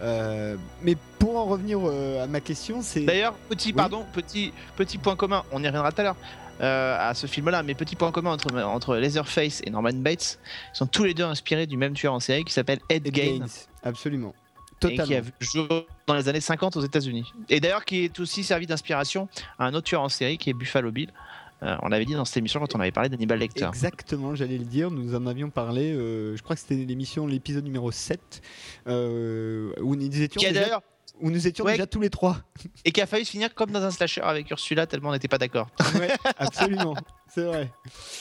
Euh, 0.03 0.57
mais 0.83 0.97
pour 1.19 1.37
en 1.37 1.45
revenir 1.45 1.79
euh, 1.85 2.25
à 2.25 2.27
ma 2.27 2.41
question, 2.41 2.83
c'est 2.83 3.03
D'ailleurs, 3.05 3.35
petit, 3.49 3.69
Oui. 3.69 3.75
pardon, 3.75 4.05
petit, 4.13 4.53
petit 4.77 4.99
point 4.99 5.15
commun, 5.15 5.45
on 5.53 5.63
y 5.63 5.67
reviendra 5.67 5.93
tout 5.93 6.01
à 6.01 6.05
l'heure 6.05 6.17
euh, 6.61 6.97
à 6.99 7.15
ce 7.15 7.27
film-là, 7.27 7.63
mais 7.63 7.75
petit 7.75 7.95
point 7.95 8.11
commun 8.11 8.33
entre, 8.33 8.53
entre 8.63 8.97
Leatherface 8.97 9.63
et 9.65 9.71
Norman 9.71 9.93
Bates, 9.95 10.39
ils 10.75 10.77
sont 10.77 10.87
tous 10.87 11.05
les 11.05 11.15
deux 11.15 11.25
inspirés 11.25 11.67
du 11.67 11.77
même 11.77 11.95
tueur 11.95 12.15
en 12.15 12.21
série 12.21 12.45
qui 12.45 12.53
s'appelle 12.53 12.81
Ed 12.89 13.07
Ed 13.07 13.15
Gaines, 13.15 13.47
absolument, 13.85 14.35
et 14.83 14.95
qui 14.95 15.01
a 15.01 15.05
totalement. 15.05 15.27
vu 15.41 15.47
jour 15.47 15.69
dans 16.07 16.15
les 16.15 16.29
années 16.29 16.41
50 16.41 16.77
aux 16.77 16.83
États-Unis. 16.83 17.33
Et 17.49 17.61
d'ailleurs, 17.61 17.85
qui 17.85 18.05
est 18.05 18.19
aussi 18.19 18.43
servi 18.43 18.67
d'inspiration 18.67 19.29
à 19.59 19.67
un 19.67 19.75
autre 19.75 19.87
tueur 19.87 20.03
en 20.03 20.09
série 20.09 20.37
qui 20.37 20.51
est 20.51 20.55
Buffalo 20.55 20.91
Bill. 20.91 21.13
Euh, 21.62 21.76
on 21.83 21.88
l'avait 21.88 22.04
dit 22.04 22.14
dans 22.14 22.25
cette 22.25 22.38
émission 22.38 22.59
quand 22.61 22.75
on 22.75 22.81
avait 22.81 22.90
parlé 22.90 23.09
d'Hannibal 23.09 23.38
Lecter. 23.38 23.66
Exactement, 23.66 24.35
j'allais 24.35 24.59
le 24.59 24.64
dire, 24.64 24.90
nous 24.90 25.14
en 25.14 25.26
avions 25.26 25.49
parlé, 25.50 25.92
euh, 25.92 26.37
je 26.37 26.42
crois 26.42 26.57
que 26.57 26.61
c'était 26.62 26.75
l'émission, 26.75 27.26
l'épisode 27.26 27.64
numéro 27.64 27.92
7, 27.92 28.42
euh, 28.88 29.73
où 29.81 29.95
nous 29.97 30.23
étions, 30.23 30.40
déjà, 30.40 30.52
d'ailleurs 30.61 30.83
où 31.21 31.31
nous 31.31 31.47
étions 31.47 31.64
Ouais. 31.64 31.73
déjà 31.73 31.87
tous 31.87 32.00
les 32.00 32.11
trois. 32.11 32.38
et 32.85 32.90
qui 32.90 33.00
a 33.00 33.07
failli 33.07 33.25
se 33.25 33.31
finir 33.31 33.54
comme 33.54 33.71
dans 33.71 33.83
un 33.83 33.90
slasher 33.92 34.23
avec 34.23 34.50
Ursula 34.50 34.87
tellement 34.87 35.11
on 35.11 35.12
n'était 35.12 35.28
pas 35.28 35.38
d'accord. 35.38 35.69
Ouais, 35.95 36.11
absolument, 36.38 36.95
c'est 37.28 37.45
vrai. 37.45 37.71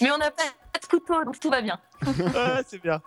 Mais 0.02 0.12
on 0.12 0.18
n'a 0.20 0.30
pas 0.30 0.44
de 0.80 0.86
couteau, 0.88 1.24
donc 1.26 1.40
tout 1.40 1.50
va 1.50 1.62
bien. 1.62 1.80
Ah, 2.36 2.62
c'est 2.68 2.82
bien. 2.82 3.02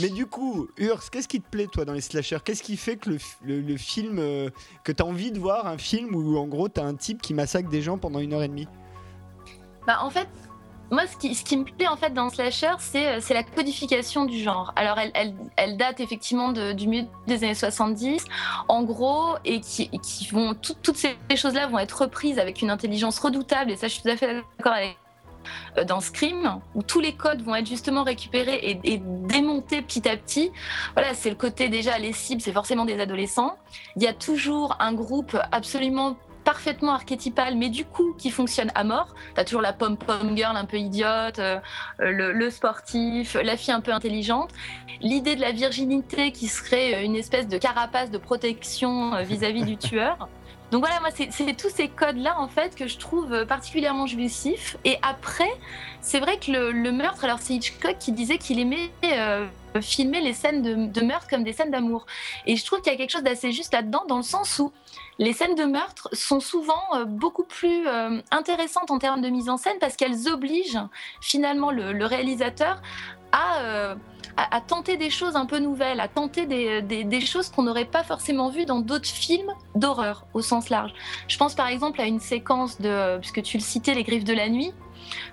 Mais 0.00 0.10
du 0.10 0.26
coup, 0.26 0.68
Urs, 0.76 1.10
qu'est-ce 1.10 1.26
qui 1.28 1.40
te 1.40 1.48
plaît 1.48 1.66
toi 1.66 1.84
dans 1.84 1.92
les 1.94 2.00
slashers? 2.02 2.38
Qu'est-ce 2.44 2.62
qui 2.62 2.76
fait 2.76 2.96
que 2.96 3.10
le, 3.10 3.18
le- 3.44 3.60
le 3.62 3.76
film, 3.76 4.18
euh, 4.20 4.50
que 4.84 4.92
t'as 4.92 5.04
envie 5.04 5.32
de 5.32 5.40
voir 5.40 5.66
un 5.66 5.78
film 5.78 6.14
où 6.14 6.36
en 6.36 6.46
gros 6.46 6.68
t'as 6.68 6.84
un 6.84 6.94
type 6.94 7.20
qui 7.22 7.34
massacre 7.34 7.68
des 7.68 7.82
gens 7.82 7.98
pendant 7.98 8.20
une 8.20 8.32
heure 8.34 8.42
et 8.44 8.48
demie? 8.48 8.68
Bah, 9.86 9.98
en 10.02 10.10
fait, 10.10 10.28
moi, 10.90 11.06
ce 11.06 11.16
qui, 11.16 11.34
ce 11.34 11.42
qui 11.42 11.56
me 11.56 11.64
plaît 11.64 11.86
en 11.88 11.96
fait 11.96 12.12
dans 12.12 12.28
Slasher, 12.28 12.72
c'est 12.78 13.16
euh, 13.16 13.20
la 13.30 13.42
codification 13.42 14.26
du 14.26 14.38
genre. 14.38 14.72
Alors, 14.76 14.98
elle, 14.98 15.34
elle, 15.56 15.76
date 15.78 16.00
effectivement 16.00 16.52
de- 16.52 16.72
du 16.72 16.86
milieu 16.86 17.06
des 17.26 17.42
années 17.44 17.54
70, 17.54 18.24
en 18.68 18.82
gros, 18.82 19.36
et 19.44 19.60
qui, 19.60 19.88
qui 20.00 20.28
vont 20.28 20.54
tout- 20.54 20.74
toutes 20.82 20.98
ces 20.98 21.16
choses-là 21.34 21.66
vont 21.66 21.78
être 21.78 22.02
reprises 22.02 22.38
avec 22.38 22.60
une 22.60 22.70
intelligence 22.70 23.18
redoutable. 23.18 23.70
Et 23.70 23.76
ça, 23.76 23.88
je 23.88 23.94
suis 23.94 24.02
tout 24.02 24.10
à 24.10 24.16
fait 24.16 24.42
d'accord 24.58 24.74
avec 24.74 24.98
euh, 25.78 25.84
dans 25.84 26.00
Scream, 26.00 26.60
où 26.74 26.82
tous 26.82 27.00
les 27.00 27.14
codes 27.14 27.42
vont 27.42 27.54
être 27.56 27.66
justement 27.66 28.02
récupérés 28.04 28.56
et, 28.62 28.78
et 28.84 28.98
démontés 29.02 29.80
petit 29.82 30.06
à 30.08 30.16
petit. 30.16 30.52
Voilà, 30.94 31.14
c'est 31.14 31.30
le 31.30 31.36
côté 31.36 31.68
déjà, 31.70 31.98
les 31.98 32.12
cibles, 32.12 32.42
c'est 32.42 32.52
forcément 32.52 32.84
des 32.84 33.00
adolescents. 33.00 33.56
Il 33.96 34.02
y 34.02 34.06
a 34.06 34.12
toujours 34.12 34.76
un 34.78 34.92
groupe 34.92 35.36
absolument 35.50 36.16
parfaitement 36.44 36.92
archétypal, 36.92 37.56
mais 37.56 37.68
du 37.68 37.84
coup 37.84 38.14
qui 38.18 38.30
fonctionne 38.30 38.70
à 38.74 38.84
mort. 38.84 39.14
T'as 39.34 39.44
toujours 39.44 39.62
la 39.62 39.72
pom-pom 39.72 40.36
girl 40.36 40.56
un 40.56 40.64
peu 40.64 40.78
idiote, 40.78 41.38
euh, 41.38 41.58
le, 41.98 42.50
sportif, 42.50 43.36
la 43.42 43.56
fille 43.56 43.72
un 43.72 43.80
peu 43.80 43.92
intelligente. 43.92 44.50
L'idée 45.00 45.36
de 45.36 45.40
la 45.40 45.52
virginité 45.52 46.32
qui 46.32 46.48
serait 46.48 47.04
une 47.04 47.16
espèce 47.16 47.48
de 47.48 47.58
carapace 47.58 48.10
de 48.10 48.18
protection 48.18 49.14
euh, 49.14 49.22
vis-à-vis 49.22 49.64
du 49.64 49.76
tueur. 49.76 50.28
Donc 50.72 50.80
voilà, 50.80 51.00
moi, 51.00 51.10
c'est 51.12 51.54
tous 51.54 51.68
ces 51.68 51.88
codes-là, 51.88 52.40
en 52.40 52.48
fait, 52.48 52.74
que 52.74 52.86
je 52.86 52.96
trouve 52.96 53.30
euh, 53.34 53.44
particulièrement 53.44 54.06
jouissifs. 54.06 54.78
Et 54.86 54.96
après, 55.02 55.50
c'est 56.00 56.18
vrai 56.18 56.38
que 56.38 56.50
le, 56.50 56.92
meurtre, 56.92 57.24
alors 57.24 57.40
c'est 57.42 57.52
Hitchcock 57.52 57.98
qui 57.98 58.10
disait 58.10 58.38
qu'il 58.38 58.58
aimait 58.58 58.90
euh, 59.04 59.46
filmer 59.82 60.22
les 60.22 60.32
scènes 60.32 60.90
de, 60.90 61.00
meurtre 61.02 61.28
comme 61.28 61.44
des 61.44 61.52
scènes 61.52 61.70
d'amour. 61.70 62.06
Et 62.46 62.56
je 62.56 62.64
trouve 62.64 62.80
qu'il 62.80 62.90
y 62.90 62.94
a 62.94 62.96
quelque 62.96 63.10
chose 63.10 63.22
d'assez 63.22 63.52
juste 63.52 63.74
là-dedans, 63.74 64.04
dans 64.08 64.16
le 64.16 64.22
sens 64.22 64.60
où 64.60 64.72
les 65.18 65.34
scènes 65.34 65.56
de 65.56 65.64
meurtre 65.64 66.08
sont 66.12 66.40
souvent 66.40 66.82
euh, 66.94 67.04
beaucoup 67.04 67.44
plus 67.44 67.86
intéressantes 68.30 68.90
en 68.90 68.98
termes 68.98 69.20
de 69.20 69.28
mise 69.28 69.50
en 69.50 69.58
scène 69.58 69.76
parce 69.78 69.96
qu'elles 69.96 70.26
obligent 70.28 70.80
finalement 71.20 71.70
le, 71.70 71.92
le 71.92 72.06
réalisateur 72.06 72.80
à, 73.32 73.60
euh, 73.60 73.94
à, 74.36 74.60
tenter 74.60 74.96
des 74.96 75.10
choses 75.10 75.36
un 75.36 75.46
peu 75.46 75.58
nouvelles, 75.58 76.00
à 76.00 76.08
tenter 76.08 76.46
des, 76.46 77.20
choses 77.20 77.50
qu'on 77.50 77.62
n'aurait 77.62 77.84
pas 77.84 78.02
forcément 78.02 78.50
vues 78.50 78.64
dans 78.64 78.80
d'autres 78.80 79.08
films 79.08 79.52
d'horreur 79.74 80.26
au 80.34 80.42
sens 80.42 80.70
large. 80.70 80.92
Je 81.28 81.36
pense 81.36 81.54
par 81.54 81.68
exemple 81.68 82.00
à 82.00 82.04
une 82.04 82.20
séquence 82.20 82.80
de, 82.80 83.18
puisque 83.18 83.42
tu 83.42 83.56
le 83.56 83.62
citais, 83.62 83.94
Les 83.94 84.04
Griffes 84.04 84.24
de 84.24 84.34
la 84.34 84.48
Nuit, 84.48 84.72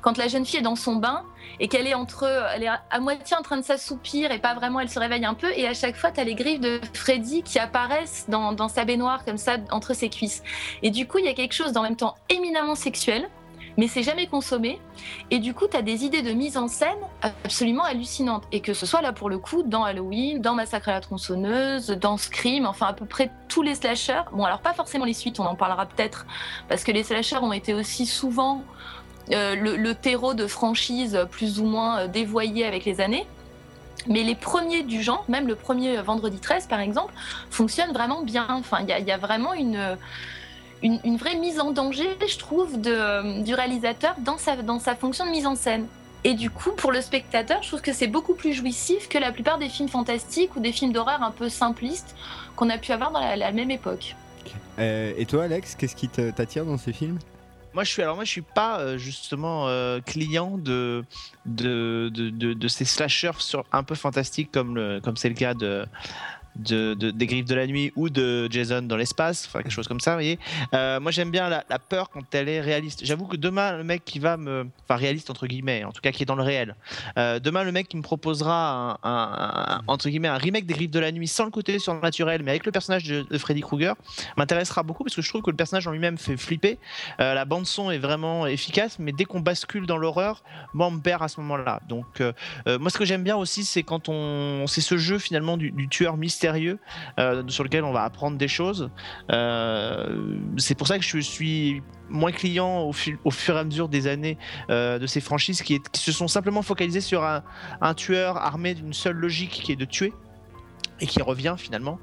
quand 0.01 0.17
la 0.17 0.27
jeune 0.27 0.45
fille 0.45 0.59
est 0.59 0.63
dans 0.63 0.75
son 0.75 0.95
bain 0.95 1.23
et 1.59 1.67
qu'elle 1.67 1.87
est 1.87 1.93
entre, 1.93 2.23
elle 2.53 2.63
est 2.63 2.67
à, 2.67 2.81
à 2.89 2.99
moitié 2.99 3.35
en 3.37 3.41
train 3.41 3.57
de 3.57 3.63
s'assoupir 3.63 4.31
et 4.31 4.39
pas 4.39 4.53
vraiment, 4.53 4.79
elle 4.79 4.89
se 4.89 4.99
réveille 4.99 5.25
un 5.25 5.33
peu 5.33 5.51
et 5.55 5.67
à 5.67 5.73
chaque 5.73 5.95
fois, 5.95 6.11
tu 6.11 6.19
as 6.19 6.23
les 6.23 6.35
griffes 6.35 6.61
de 6.61 6.79
Freddy 6.93 7.43
qui 7.43 7.59
apparaissent 7.59 8.25
dans, 8.29 8.51
dans 8.51 8.67
sa 8.67 8.85
baignoire 8.85 9.25
comme 9.25 9.37
ça 9.37 9.57
entre 9.71 9.93
ses 9.93 10.09
cuisses. 10.09 10.43
Et 10.83 10.91
du 10.91 11.07
coup, 11.07 11.19
il 11.19 11.25
y 11.25 11.29
a 11.29 11.33
quelque 11.33 11.53
chose 11.53 11.71
d'en 11.71 11.83
même 11.83 11.95
temps 11.95 12.15
éminemment 12.29 12.75
sexuel, 12.75 13.29
mais 13.79 13.87
c'est 13.87 14.03
jamais 14.03 14.27
consommé. 14.27 14.77
Et 15.31 15.39
du 15.39 15.53
coup, 15.53 15.65
tu 15.71 15.77
as 15.77 15.81
des 15.81 16.03
idées 16.03 16.21
de 16.21 16.31
mise 16.31 16.57
en 16.57 16.67
scène 16.67 16.99
absolument 17.21 17.85
hallucinantes. 17.85 18.43
Et 18.51 18.59
que 18.59 18.73
ce 18.73 18.85
soit 18.85 19.01
là 19.01 19.13
pour 19.13 19.29
le 19.29 19.37
coup 19.37 19.63
dans 19.63 19.85
Halloween, 19.85 20.41
dans 20.41 20.53
Massacre 20.53 20.89
à 20.89 20.91
la 20.91 20.99
tronçonneuse, 20.99 21.87
dans 21.87 22.17
Scream, 22.17 22.65
enfin 22.65 22.87
à 22.87 22.93
peu 22.93 23.05
près 23.05 23.31
tous 23.47 23.61
les 23.61 23.75
slashers. 23.75 24.23
Bon, 24.33 24.43
alors 24.43 24.59
pas 24.59 24.73
forcément 24.73 25.05
les 25.05 25.13
suites, 25.13 25.39
on 25.39 25.45
en 25.45 25.55
parlera 25.55 25.85
peut-être, 25.85 26.25
parce 26.67 26.83
que 26.83 26.91
les 26.91 27.03
slashers 27.03 27.37
ont 27.37 27.53
été 27.53 27.73
aussi 27.73 28.05
souvent 28.05 28.63
euh, 29.31 29.55
le, 29.55 29.95
terreau 29.95 30.33
de 30.33 30.45
franchises 30.45 31.25
plus 31.31 31.61
ou 31.61 31.65
moins 31.65 31.99
euh, 31.99 32.07
dévoyées 32.07 32.65
avec 32.65 32.83
les 32.83 32.99
années. 32.99 33.25
Mais 34.07 34.23
les 34.23 34.35
premiers 34.35 34.83
du 34.83 35.01
genre, 35.01 35.23
même 35.29 35.47
le 35.47 35.55
premier 35.55 36.01
Vendredi 36.01 36.39
13 36.39 36.67
par 36.67 36.81
exemple, 36.81 37.13
fonctionnent 37.49 37.93
vraiment 37.93 38.23
bien. 38.23 38.45
Enfin, 38.49 38.79
il 38.81 39.07
y 39.07 39.11
a 39.11 39.17
vraiment 39.17 39.53
une, 39.53 39.97
une, 40.81 40.99
une 41.03 41.17
vraie 41.17 41.35
mise 41.35 41.59
en 41.59 41.71
danger, 41.71 42.17
je 42.27 42.37
trouve, 42.37 42.79
de, 42.79 43.43
du 43.43 43.53
réalisateur 43.53 44.15
dans 44.19 44.37
sa, 44.37 44.55
dans 44.57 44.79
sa 44.79 44.95
fonction 44.95 45.25
de 45.25 45.31
mise 45.31 45.45
en 45.45 45.55
scène. 45.55 45.87
Et 46.23 46.33
du 46.33 46.49
coup, 46.49 46.71
pour 46.71 46.91
le 46.91 47.01
spectateur, 47.01 47.63
je 47.63 47.69
trouve 47.69 47.81
que 47.81 47.93
c'est 47.93 48.07
beaucoup 48.07 48.33
plus 48.33 48.53
jouissif 48.53 49.07
que 49.07 49.17
la 49.17 49.31
plupart 49.31 49.57
des 49.57 49.69
films 49.69 49.87
fantastiques 49.87 50.55
ou 50.55 50.59
des 50.59 50.73
films 50.73 50.91
d'horreur 50.91 51.23
un 51.23 51.31
peu 51.31 51.47
simplistes 51.47 52.15
qu'on 52.55 52.69
a 52.69 52.77
pu 52.77 52.91
avoir 52.91 53.11
dans 53.11 53.21
la, 53.21 53.37
la 53.37 53.51
même 53.51 53.71
époque. 53.71 54.15
Euh, 54.79 55.13
et 55.17 55.25
toi, 55.25 55.45
Alex, 55.45 55.75
qu'est-ce 55.75 55.95
qui 55.95 56.09
t'attire 56.09 56.65
dans 56.65 56.77
ces 56.77 56.91
films? 56.91 57.19
Moi, 57.73 57.83
je 57.83 57.91
suis 57.91 58.01
alors 58.01 58.15
moi, 58.15 58.25
je 58.25 58.31
suis 58.31 58.41
pas 58.41 58.79
euh, 58.79 58.97
justement 58.97 59.67
euh, 59.67 59.99
client 60.01 60.57
de 60.57 61.05
de, 61.45 62.09
de, 62.11 62.29
de, 62.31 62.53
de 62.53 62.67
ces 62.67 62.83
slashers 62.83 63.39
sur 63.39 63.63
un 63.71 63.83
peu 63.83 63.95
fantastiques 63.95 64.51
comme 64.51 64.75
le 64.75 64.99
comme 65.01 65.15
c'est 65.15 65.29
le 65.29 65.35
cas 65.35 65.53
de 65.53 65.85
de, 66.59 66.93
de- 66.93 67.11
des 67.11 67.27
griffes 67.27 67.45
de 67.45 67.55
la 67.55 67.67
nuit 67.67 67.91
ou 67.95 68.09
de 68.09 68.49
Jason 68.51 68.81
dans 68.81 68.97
l'espace, 68.97 69.45
enfin 69.47 69.61
quelque 69.61 69.71
chose 69.71 69.87
comme 69.87 69.99
ça, 69.99 70.11
vous 70.11 70.17
voyez. 70.17 70.39
Euh, 70.73 70.99
moi 70.99 71.11
j'aime 71.11 71.31
bien 71.31 71.49
la, 71.49 71.63
peur 71.79 72.09
quand 72.09 72.23
elle 72.35 72.49
est 72.49 72.61
réaliste. 72.61 73.05
J'avoue 73.05 73.25
que 73.25 73.37
demain 73.37 73.77
le 73.77 73.83
mec 73.83 74.03
qui 74.05 74.19
va 74.19 74.37
me, 74.37 74.67
enfin 74.83 74.97
réaliste 74.97 75.29
entre 75.29 75.47
guillemets, 75.47 75.83
en 75.83 75.91
tout 75.91 76.01
cas 76.01 76.11
qui 76.11 76.23
est 76.23 76.25
dans 76.25 76.35
le 76.35 76.43
réel. 76.43 76.75
Euh, 77.17 77.39
demain 77.39 77.63
le 77.63 77.71
mec 77.71 77.87
qui 77.87 77.97
me 77.97 78.01
proposera 78.01 78.99
un, 79.03 79.81
entre 79.87 80.09
guillemets 80.09 80.27
un 80.27 80.37
remake 80.37 80.65
des 80.65 80.73
griffes 80.73 80.91
de 80.91 80.99
la 80.99 81.11
nuit 81.11 81.27
sans 81.27 81.45
le 81.45 81.51
côté 81.51 81.79
surnaturel, 81.79 82.43
mais 82.43 82.51
avec 82.51 82.65
le 82.65 82.71
personnage 82.71 83.05
de, 83.05 83.37
Freddy 83.37 83.61
Krueger, 83.61 83.95
m'intéressera 84.37 84.83
beaucoup 84.83 85.03
parce 85.03 85.15
que 85.15 85.21
je 85.21 85.29
trouve 85.29 85.41
que 85.41 85.51
le 85.51 85.55
personnage 85.55 85.87
en 85.87 85.91
lui-même 85.91 86.17
fait 86.17 86.37
flipper. 86.37 86.77
Euh, 87.19 87.33
la 87.33 87.45
bande 87.45 87.65
son 87.65 87.89
est 87.91 87.97
vraiment 87.97 88.45
efficace, 88.45 88.99
mais 88.99 89.11
dès 89.11 89.25
qu'on 89.25 89.39
bascule 89.39 89.85
dans 89.85 89.97
l'horreur, 89.97 90.43
moi 90.73 90.87
on 90.87 90.91
me 90.91 90.99
perd 90.99 91.23
à 91.23 91.27
ce 91.27 91.39
moment-là. 91.41 91.81
Donc 91.87 92.21
moi 92.67 92.89
ce 92.89 92.97
que 92.97 93.05
j'aime 93.05 93.23
bien 93.23 93.37
aussi, 93.37 93.63
c'est 93.63 93.83
quand 93.83 94.09
on, 94.09 94.65
c'est 94.67 94.81
ce 94.81 94.97
jeu 94.97 95.17
finalement 95.19 95.57
du, 95.57 95.71
du 95.71 95.87
tueur 95.87 96.17
mystérieux 96.17 96.48
euh, 97.19 97.43
sur 97.47 97.63
lequel 97.63 97.83
on 97.83 97.91
va 97.91 98.03
apprendre 98.03 98.37
des 98.37 98.47
choses. 98.47 98.89
Euh, 99.31 100.37
c'est 100.57 100.75
pour 100.75 100.87
ça 100.87 100.97
que 100.97 101.03
je 101.03 101.19
suis 101.19 101.81
moins 102.09 102.31
client 102.31 102.81
au, 102.81 102.91
au 103.23 103.31
fur 103.31 103.55
et 103.55 103.59
à 103.59 103.63
mesure 103.63 103.89
des 103.89 104.07
années 104.07 104.37
euh, 104.69 104.99
de 104.99 105.07
ces 105.07 105.21
franchises 105.21 105.61
qui, 105.61 105.79
se 105.93 106.11
sont 106.11 106.27
simplement 106.27 106.61
focalisées 106.61 107.01
sur 107.01 107.23
un, 107.23 107.93
tueur 107.93 108.37
armé 108.37 108.73
d'une 108.73 108.93
seule 108.93 109.15
logique 109.15 109.51
qui 109.51 109.71
est 109.71 109.75
de 109.75 109.85
tuer 109.85 110.13
et 111.01 111.07
qui 111.07 111.21
revient 111.21 111.55
finalement 111.57 111.97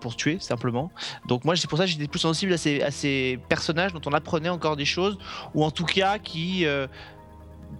pour 0.00 0.16
tuer 0.16 0.38
simplement. 0.40 0.90
Donc 1.26 1.44
moi 1.44 1.56
c'est 1.56 1.68
pour 1.68 1.78
ça 1.78 1.84
que 1.84 1.90
j'étais 1.90 2.06
plus 2.06 2.20
sensible 2.20 2.52
à 2.52 2.58
ces, 2.58 3.40
personnages 3.48 3.92
dont 3.92 4.00
on 4.06 4.12
apprenait 4.12 4.48
encore 4.48 4.76
des 4.76 4.84
choses 4.84 5.18
ou 5.54 5.64
en 5.64 5.70
tout 5.70 5.84
cas 5.84 6.18
qui 6.18 6.66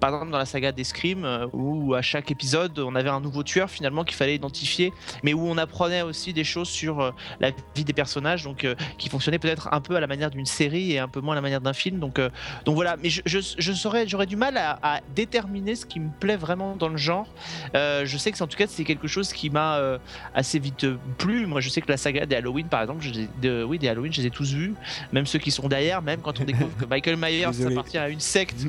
par 0.00 0.10
exemple 0.10 0.30
dans 0.32 0.38
la 0.38 0.44
saga 0.46 0.72
des 0.72 0.84
Scream 0.84 1.24
euh, 1.24 1.46
où 1.52 1.94
à 1.94 2.02
chaque 2.02 2.30
épisode 2.30 2.78
on 2.78 2.94
avait 2.94 3.08
un 3.10 3.20
nouveau 3.20 3.42
tueur 3.42 3.70
finalement 3.70 4.04
qu'il 4.04 4.16
fallait 4.16 4.34
identifier 4.34 4.92
mais 5.22 5.32
où 5.34 5.40
on 5.46 5.56
apprenait 5.58 6.02
aussi 6.02 6.32
des 6.32 6.44
choses 6.44 6.68
sur 6.68 7.00
euh, 7.00 7.10
la 7.40 7.50
vie 7.74 7.84
des 7.84 7.92
personnages 7.92 8.44
donc 8.44 8.64
euh, 8.64 8.74
qui 8.98 9.08
fonctionnaient 9.08 9.38
peut-être 9.38 9.68
un 9.72 9.80
peu 9.80 9.96
à 9.96 10.00
la 10.00 10.06
manière 10.06 10.30
d'une 10.30 10.46
série 10.46 10.92
et 10.92 10.98
un 10.98 11.08
peu 11.08 11.20
moins 11.20 11.34
à 11.34 11.36
la 11.36 11.40
manière 11.42 11.60
d'un 11.60 11.72
film. 11.72 11.98
Donc 11.98 12.18
euh, 12.18 12.30
donc 12.64 12.74
voilà. 12.74 12.96
Mais 13.02 13.10
je, 13.10 13.20
je, 13.26 13.38
je 13.58 13.72
saurais 13.72 14.06
j'aurais 14.08 14.26
du 14.26 14.36
mal 14.36 14.56
à, 14.56 14.78
à 14.82 15.00
déterminer 15.14 15.74
ce 15.74 15.86
qui 15.86 16.00
me 16.00 16.10
plaît 16.20 16.36
vraiment 16.36 16.76
dans 16.76 16.88
le 16.88 16.96
genre. 16.96 17.26
Euh, 17.74 18.04
je 18.04 18.16
sais 18.18 18.30
que 18.30 18.36
c'est- 18.36 18.44
en 18.44 18.46
tout 18.46 18.56
cas 18.58 18.66
c'est 18.68 18.84
quelque 18.84 19.06
chose 19.08 19.32
qui 19.32 19.50
m'a 19.50 19.98
assez 20.34 20.58
vite 20.58 20.86
plu. 21.18 21.46
Moi 21.46 21.60
je 21.60 21.68
sais 21.68 21.80
que 21.80 21.90
la 21.90 21.96
saga 21.96 22.26
des 22.26 22.36
Halloween 22.36 22.66
par 22.68 22.82
exemple 22.82 23.02
je 23.02 23.10
les 23.10 23.20
ai- 23.22 23.28
de, 23.42 23.64
oui 23.64 23.78
des 23.78 23.88
Halloween 23.88 24.12
je 24.12 24.20
les 24.20 24.26
ai 24.26 24.30
tous 24.30 24.52
vus. 24.52 24.74
Même 25.12 25.26
ceux 25.26 25.38
qui 25.38 25.50
sont 25.50 25.68
derrière 25.68 26.02
même 26.02 26.20
quand 26.20 26.40
on 26.40 26.44
découvre 26.44 26.76
que 26.76 26.84
Michael 26.86 27.16
Myers 27.16 27.44
appartient 27.66 27.98
à 27.98 28.08
une 28.08 28.20
secte 28.20 28.66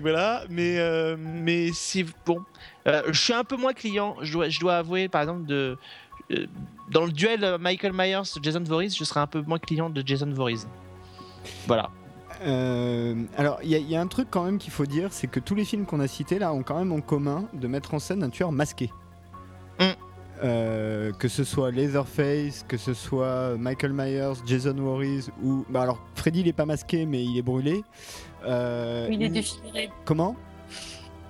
voilà, 0.00 0.44
mais, 0.50 0.78
euh, 0.78 1.16
mais 1.18 1.70
c'est 1.72 2.04
bon. 2.26 2.40
Euh, 2.86 3.02
je 3.08 3.20
suis 3.20 3.32
un 3.32 3.44
peu 3.44 3.56
moins 3.56 3.72
client, 3.72 4.16
je 4.22 4.32
dois, 4.32 4.48
je 4.48 4.60
dois 4.60 4.76
avouer, 4.76 5.08
par 5.08 5.22
exemple, 5.22 5.44
de, 5.46 5.76
euh, 6.32 6.46
dans 6.90 7.04
le 7.04 7.12
duel 7.12 7.42
euh, 7.44 7.58
Michael 7.58 7.92
Myers-Jason 7.94 8.62
Voorhees, 8.64 8.90
je 8.98 9.04
serais 9.04 9.20
un 9.20 9.26
peu 9.26 9.42
moins 9.42 9.58
client 9.58 9.90
de 9.90 10.02
Jason 10.06 10.30
Voorhees. 10.32 10.66
Voilà. 11.66 11.90
Euh, 12.42 13.14
alors, 13.38 13.58
il 13.62 13.70
y, 13.70 13.74
a- 13.74 13.78
il 13.78 13.88
y 13.88 13.96
a 13.96 14.00
un 14.00 14.06
truc 14.06 14.28
quand 14.30 14.44
même 14.44 14.58
qu'il 14.58 14.72
faut 14.72 14.86
dire, 14.86 15.12
c'est 15.12 15.28
que 15.28 15.40
tous 15.40 15.54
les 15.54 15.64
films 15.64 15.86
qu'on 15.86 16.00
a 16.00 16.08
cités 16.08 16.38
là 16.38 16.52
ont 16.52 16.62
quand 16.62 16.78
même 16.78 16.92
en 16.92 17.00
commun 17.00 17.44
de 17.54 17.66
mettre 17.68 17.94
en 17.94 17.98
scène 17.98 18.22
un 18.22 18.28
tueur 18.30 18.52
masqué. 18.52 18.90
Mm. 19.80 19.84
Euh, 20.42 21.12
que 21.12 21.28
ce 21.28 21.44
soit 21.44 21.70
Leatherface, 21.70 22.64
que 22.66 22.76
ce 22.76 22.92
soit 22.92 23.56
Michael 23.56 23.92
Myers, 23.92 24.32
Jason 24.44 24.74
Voorhees 24.74 25.30
ou 25.42 25.64
bah 25.70 25.82
alors 25.82 26.00
Freddy 26.16 26.40
il 26.40 26.48
est 26.48 26.52
pas 26.52 26.66
masqué 26.66 27.06
mais 27.06 27.22
il 27.24 27.38
est 27.38 27.42
brûlé. 27.42 27.84
Euh, 28.44 29.08
Il 29.10 29.22
est 29.22 29.28
défiguré. 29.28 29.90
Comment? 30.04 30.34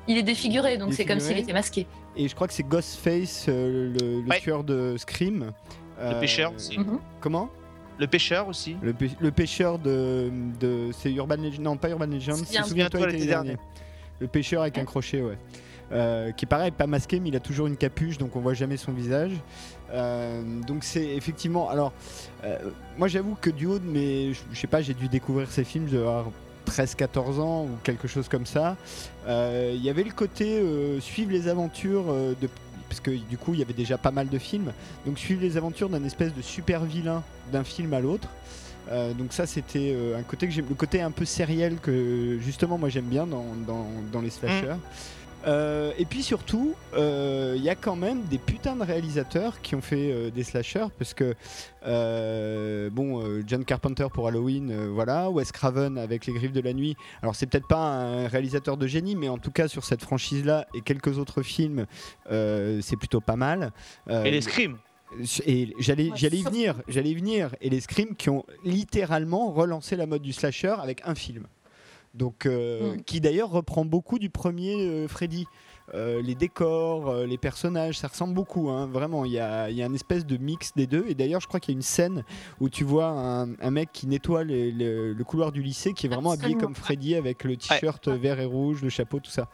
Il 0.09 0.17
est 0.19 0.23
défiguré, 0.23 0.79
donc 0.79 0.95
c'est 0.95 1.05
comme 1.05 1.21
s'il 1.21 1.39
était 1.39 1.53
masqué. 1.53 1.87
Et 2.17 2.29
je 2.29 2.35
crois 2.35 2.47
que 2.49 2.55
c'est 2.55 2.63
Ghostface 2.67 3.47
euh, 3.49 3.93
le, 4.01 4.21
le 4.23 4.29
Ouais. 4.29 4.41
tueur 4.41 4.65
de 4.65 4.97
Scream. 4.97 5.53
Le 6.01 6.21
pêcheur 6.21 6.53
aussi. 6.55 6.79
Mhm. 6.79 6.99
Comment? 7.21 7.51
Le 7.99 8.07
pêcheur 8.07 8.49
aussi. 8.49 8.77
le, 8.83 8.93
pê- 8.93 9.15
le 9.21 9.31
pêcheur 9.31 9.79
de, 9.79 10.31
de 10.59 10.91
c'est 10.93 11.13
Urban 11.13 11.37
Legend 11.37 11.61
non 11.61 11.77
pas 11.77 11.91
Urban 11.91 12.07
Legend 12.07 12.37
Souviens- 12.39 12.63
c'est 12.63 12.69
Souviens-toi 12.69 13.07
l'été 13.07 13.27
dernier. 13.27 13.57
le 14.19 14.27
pêcheur 14.27 14.63
avec 14.63 14.79
un 14.79 14.85
crochet 14.85 15.21
ouais 15.23 15.39
Euh, 15.93 16.33
qui 16.33 16.47
est 16.47 16.49
pareil 16.49 16.71
pas 16.71 16.87
masqué 16.87 17.21
mais 17.21 17.29
il 17.29 17.37
a 17.37 17.41
toujours 17.41 17.67
une 17.67 17.77
capuche 17.77 18.17
donc 18.17 18.35
on 18.37 18.41
voit 18.41 18.55
jamais 18.55 18.77
son 18.77 18.93
visage. 18.93 19.33
Euh, 19.93 20.43
donc 20.67 20.83
c'est 20.83 21.05
effectivement 21.05 21.69
alors 21.69 21.93
euh, 22.43 22.59
moi 22.97 23.07
j'avoue 23.07 23.37
que 23.39 23.51
du 23.51 23.67
haut 23.67 23.79
de 23.79 23.87
mes 23.87 24.33
je 24.33 24.59
sais 24.59 24.67
pas 24.67 24.81
j'ai 24.81 24.95
dû 24.95 25.09
découvrir 25.09 25.51
ces 25.51 25.63
films 25.63 25.87
je 25.87 25.97
devais 25.97 26.07
avoir 26.07 26.31
13-14 26.67 27.41
ans 27.41 27.65
ou 27.65 27.71
quelque 27.83 28.09
chose 28.09 28.29
comme 28.29 28.47
ça. 28.47 28.77
Il 29.29 29.85
y 29.85 29.91
avait 29.91 30.05
le 30.05 30.13
côté 30.13 30.63
suivre 31.01 31.31
les 31.31 31.49
aventures 31.49 32.05
de 32.05 32.49
parce 32.89 33.01
que 33.01 33.11
du 33.11 33.37
coup 33.37 33.53
il 33.53 33.61
y 33.61 33.63
avait 33.63 33.75
déjà 33.75 33.99
pas 33.99 34.11
mal 34.11 34.29
de 34.29 34.39
films. 34.39 34.73
Donc 35.05 35.19
suivre 35.19 35.43
les 35.43 35.59
aventures 35.59 35.91
d'un 35.91 36.03
espèce 36.05 36.33
de 36.33 36.41
super 36.41 36.85
vilain 36.85 37.23
d'un 37.53 37.65
film 37.65 37.93
à 37.93 38.01
l'autre. 38.01 38.29
Donc 38.91 39.35
ça 39.35 39.47
c'était 39.47 39.95
un 40.19 40.23
côté 40.23 40.49
que 40.49 40.57
le 40.57 40.75
côté 40.75 41.03
un 41.03 41.11
peu 41.11 41.27
sériel 41.27 41.77
que 41.77 42.39
justement 42.41 42.79
moi 42.79 42.89
j'aime 42.89 43.09
bien 43.09 43.27
dans, 43.27 43.45
dans, 43.67 43.87
dans 44.11 44.23
les 44.23 44.31
slashers 44.31 44.77
Euh, 45.47 45.93
et 45.99 46.05
puis 46.07 46.23
surtout, 46.23 46.75
euh, 46.97 47.55
il 47.57 47.63
y 47.63 47.69
a 47.69 47.75
quand 47.75 47.97
même 47.97 48.23
des 48.25 48.39
putains 48.39 48.77
de 48.77 48.83
réalisateurs 48.83 49.61
qui 49.61 49.75
ont 49.75 49.83
fait 49.83 50.11
euh, 50.11 50.31
des 50.31 50.43
slashers, 50.43 50.87
parce 50.99 51.13
que 51.13 51.35
euh, 51.87 52.89
bon, 52.91 53.23
euh, 53.23 53.43
John 53.47 53.65
Carpenter 53.65 54.07
pour 54.13 54.27
Halloween, 54.27 54.71
euh, 54.71 54.89
voilà, 54.91 55.31
Wes 55.31 55.53
Craven 55.53 55.99
avec 55.99 56.27
Les 56.27 56.33
Griffes 56.33 56.53
de 56.53 56.61
la 56.61 56.73
Nuit. 56.73 56.97
Alors 57.23 57.37
c'est 57.37 57.47
peut-être 57.47 57.69
pas 57.69 57.77
un 57.79 58.27
réalisateur 58.29 58.77
de 58.77 58.87
génie, 58.87 59.17
mais 59.17 59.29
en 59.29 59.39
tout 59.39 59.51
cas 59.51 59.69
sur 59.69 59.85
cette 59.85 60.03
franchise-là 60.03 60.67
et 60.75 60.81
quelques 60.81 61.19
autres 61.19 61.43
films, 61.43 61.87
euh, 62.31 62.81
c'est 62.83 62.97
plutôt 62.97 63.21
pas 63.21 63.37
mal. 63.37 63.73
Euh, 64.09 64.25
Et 64.25 64.31
les 64.31 64.41
scrims. 64.41 64.79
et 65.47 65.75
j'allais, 65.79 66.11
j'allais 66.15 66.39
y 66.39 66.43
venir, 66.43 66.77
j'allais 66.89 67.11
y 67.11 67.15
venir. 67.15 67.55
Et 67.61 67.69
les 67.69 67.81
Scream 67.81 68.17
qui 68.17 68.31
ont 68.31 68.45
littéralement 68.65 69.53
relancé 69.53 69.95
la 69.95 70.07
mode 70.07 70.23
du 70.23 70.33
slasher 70.33 70.75
avec 70.81 71.03
un 71.05 71.15
film. 71.15 71.47
Donc, 72.15 72.47
euh, 72.47 72.95
Mm. 72.95 73.03
qui 73.03 73.21
d'ailleurs 73.21 73.51
reprend 73.51 73.85
beaucoup 73.85 74.19
du 74.19 74.31
premier 74.31 74.87
euh, 74.87 75.09
Freddy. 75.09 75.47
Euh, 75.93 76.23
les 76.23 76.35
décors, 76.35 77.11
euh, 77.11 77.27
les 77.27 77.37
personnages, 77.37 77.99
ça 77.99 78.09
ressemble 78.09 78.33
beaucoup, 78.33 78.71
hein, 78.71 78.87
vraiment. 78.87 79.27
Il 79.27 79.33
y 79.33 79.39
a, 79.39 79.69
il 79.69 79.77
y 79.77 79.83
a 79.83 79.87
une 79.87 79.95
espèce 79.95 80.25
de 80.25 80.39
mix 80.39 80.73
des 80.75 80.87
deux. 80.87 81.05
Et 81.09 81.15
d'ailleurs, 81.15 81.43
je 81.43 81.47
crois 81.47 81.61
qu'il 81.61 81.75
y 81.75 81.77
a 81.77 81.79
une 81.79 81.83
scène 81.83 82.25
où 82.61 82.71
tu 82.71 82.85
vois 82.85 83.09
un, 83.09 83.53
un 83.61 83.71
mec 83.71 83.91
qui 83.93 84.07
nettoie 84.07 84.45
les- 84.45 84.73
le, 84.73 85.13
le 85.13 85.25
couloir 85.25 85.53
du 85.53 85.63
lycée, 85.63 85.93
qui 85.93 86.07
est 86.07 86.09
vraiment 86.09 86.31
habillé 86.31 86.55
comme 86.61 86.75
Freddy 86.75 87.15
avec 87.17 87.45
le 87.45 87.57
t-shirt 87.57 88.09
vert 88.09 88.41
et 88.41 88.47
rouge, 88.47 88.81
le 88.83 88.89
chapeau, 88.89 89.21
tout 89.21 89.31
ça. 89.31 89.49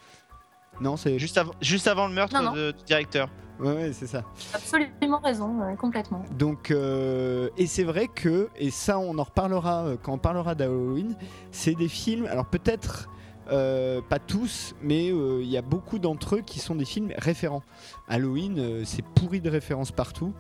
Non, 0.81 0.97
c'est 0.97 1.19
Juste, 1.19 1.39
avant- 1.39 1.53
juste 1.61 1.87
avant 1.89 2.07
le 2.09 2.15
meurtre 2.15 2.35
Non, 2.37 2.51
non. 2.51 2.53
de- 2.57 2.71
du 2.73 2.85
directeur. 2.85 3.29
ouais, 3.61 3.73
ouais, 3.75 3.93
c'est 3.93 4.07
ça. 4.07 4.23
Absolument 4.55 5.19
raison, 5.23 5.61
ouais, 5.61 5.77
complètement. 5.77 6.25
Donc, 6.39 6.71
euh, 6.71 7.49
et 7.59 7.67
c'est 7.67 7.85
vrai 7.85 8.09
que, 8.09 8.49
et 8.57 8.71
ça 8.71 8.99
on 8.99 9.19
en 9.19 9.25
reparlera 9.25 9.85
euh, 9.85 9.97
quand 10.03 10.13
on 10.15 10.19
parlera 10.19 10.55
d'Halloween, 10.55 11.15
c'est 11.51 11.75
des 11.75 11.89
films, 11.89 12.27
alors 12.27 12.47
peut-être 12.47 13.09
euh, 13.53 14.01
pas 14.09 14.21
tous, 14.21 14.77
mais 14.81 15.11
euh, 15.11 15.41
il 15.43 15.51
y 15.51 15.57
a 15.57 15.63
beaucoup 15.63 15.99
d'entre 15.99 16.37
eux 16.37 16.41
qui 16.41 16.61
sont 16.61 16.77
des 16.77 16.85
films 16.85 17.11
référents. 17.19 17.63
Halloween, 18.09 18.57
euh, 18.61 18.83
c'est 18.85 19.05
pourri 19.05 19.41
de 19.41 19.51
références 19.51 19.91
partout. 19.91 20.33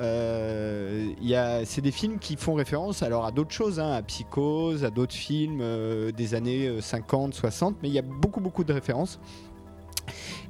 Il 0.00 1.28
y 1.28 1.36
a- 1.36 1.64
c'est 1.64 1.80
des 1.80 1.92
films 1.92 2.18
qui 2.18 2.34
font 2.36 2.54
référence 2.54 3.04
alors 3.04 3.24
à 3.24 3.30
d'autres 3.30 3.52
choses, 3.52 3.78
hein, 3.78 3.92
à 3.92 4.02
Psychose, 4.02 4.84
à 4.84 4.90
d'autres 4.90 5.14
films 5.14 5.60
euh, 5.62 6.10
des 6.10 6.34
années 6.34 6.66
euh, 6.66 6.80
50, 6.80 7.34
60, 7.34 7.76
mais 7.82 7.88
il 7.88 7.94
y 7.94 7.98
a 8.00 8.02
beaucoup 8.02 8.40
beaucoup 8.40 8.64
de 8.64 8.72
références. 8.72 9.20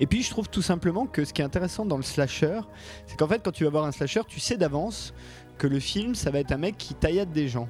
Et 0.01 0.07
puis 0.07 0.23
je 0.23 0.31
trouve 0.31 0.49
tout 0.49 0.63
simplement 0.63 1.07
que 1.07 1.25
ce 1.25 1.33
qui 1.33 1.43
est 1.43 1.45
intéressant 1.45 1.85
dans 1.85 1.97
le 1.97 2.03
slasher, 2.03 2.61
c'est 3.07 3.17
qu'en 3.17 3.29
fait 3.29 3.43
quand 3.45 3.53
tu 3.53 3.65
vas 3.65 3.71
voir 3.71 3.85
un 3.85 3.93
slasher, 3.93 4.23
tu 4.27 4.41
sais 4.41 4.57
d'avance 4.57 5.15
que 5.59 5.67
le 5.67 5.81
film 5.81 6.15
ça 6.15 6.31
va 6.31 6.41
être 6.41 6.53
un 6.53 6.59
mec 6.59 6.77
qui 6.79 6.95
taillade 6.95 7.33
des 7.33 7.49
gens. 7.49 7.69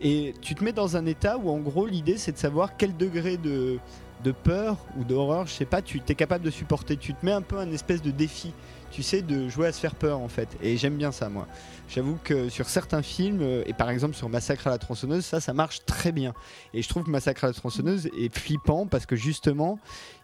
Et 0.00 0.34
tu 0.40 0.54
te 0.54 0.62
mets 0.62 0.72
dans 0.72 0.96
un 0.96 1.06
état 1.06 1.38
où 1.38 1.50
en 1.50 1.58
gros 1.58 1.86
l'idée 1.86 2.18
c'est 2.18 2.32
de 2.32 2.38
savoir 2.38 2.76
quel 2.76 2.96
degré 2.96 3.36
de, 3.36 3.78
de 4.24 4.32
peur 4.32 4.76
ou 4.96 5.04
d'horreur, 5.04 5.46
je 5.46 5.52
sais 5.52 5.64
pas, 5.64 5.82
tu 5.82 6.00
es 6.06 6.14
capable 6.14 6.44
de 6.44 6.50
supporter. 6.50 6.96
Tu 6.96 7.14
te 7.14 7.24
mets 7.24 7.32
un 7.32 7.42
peu 7.42 7.58
un 7.58 7.70
espèce 7.70 8.02
de 8.02 8.10
défi. 8.10 8.52
Tu 8.90 9.02
sais 9.02 9.20
de 9.20 9.48
jouer 9.48 9.66
à 9.66 9.72
se 9.72 9.80
faire 9.80 9.94
peur 9.94 10.18
en 10.18 10.28
fait. 10.28 10.48
Et 10.62 10.78
j'aime 10.78 10.96
bien 10.96 11.12
ça 11.12 11.28
moi. 11.28 11.46
J'avoue 11.88 12.18
que 12.24 12.48
sur 12.48 12.68
certains 12.68 13.02
films, 13.02 13.40
euh, 13.42 13.62
et 13.66 13.74
par 13.74 13.90
exemple 13.90 14.14
sur 14.14 14.28
Massacre 14.30 14.66
à 14.66 14.70
la 14.70 14.78
tronçonneuse, 14.78 15.26
ça 15.26 15.40
ça 15.40 15.52
marche 15.52 15.84
très 15.84 16.10
bien. 16.10 16.32
Et 16.72 16.80
je 16.80 16.88
trouve 16.88 17.04
que 17.04 17.10
Massacre 17.10 17.44
à 17.44 17.48
la 17.48 17.52
tronçonneuse 17.52 18.06
est 18.18 18.34
flippant 18.34 18.86
parce 18.86 19.04
que 19.04 19.14
justement 19.14 19.78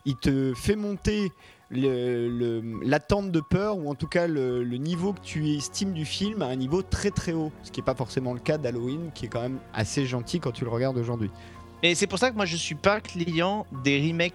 il 0.05 0.17
te 0.17 0.53
fait 0.55 0.77
monter 0.77 1.33
l'attente 1.71 3.33
de 3.33 3.41
peur 3.41 3.79
ou 3.79 3.91
en 3.91 3.95
tout 3.95 4.07
cas 4.07 4.27
le, 4.27 4.63
le 4.63 4.77
niveau 4.77 5.13
que 5.13 5.21
tu 5.21 5.49
estimes 5.51 5.93
du 5.93 6.05
film 6.05 6.43
à 6.43 6.47
un 6.47 6.57
niveau 6.57 6.83
très 6.83 7.11
très 7.11 7.33
haut. 7.33 7.51
Ce 7.63 7.71
qui 7.71 7.81
n'est 7.81 7.85
pas 7.85 7.95
forcément 7.95 8.33
le 8.33 8.41
cas 8.41 8.59
d'Halloween 8.59 9.11
qui 9.15 9.27
est 9.27 9.29
quand 9.29 9.41
même 9.41 9.59
assez 9.73 10.07
gentil 10.07 10.41
quand 10.41 10.53
tu 10.53 10.65
le 10.65 10.71
regardes 10.71 10.99
aujourd'hui. 10.99 11.31
Et 11.83 11.95
c'est 11.95 12.07
pour 12.07 12.19
ça 12.19 12.31
que 12.31 12.37
moi 12.37 12.47
je 12.47 12.57
suis 12.57 12.75
pas 12.75 13.01
client 13.01 13.67
des 13.83 14.01
remakes 14.09 14.35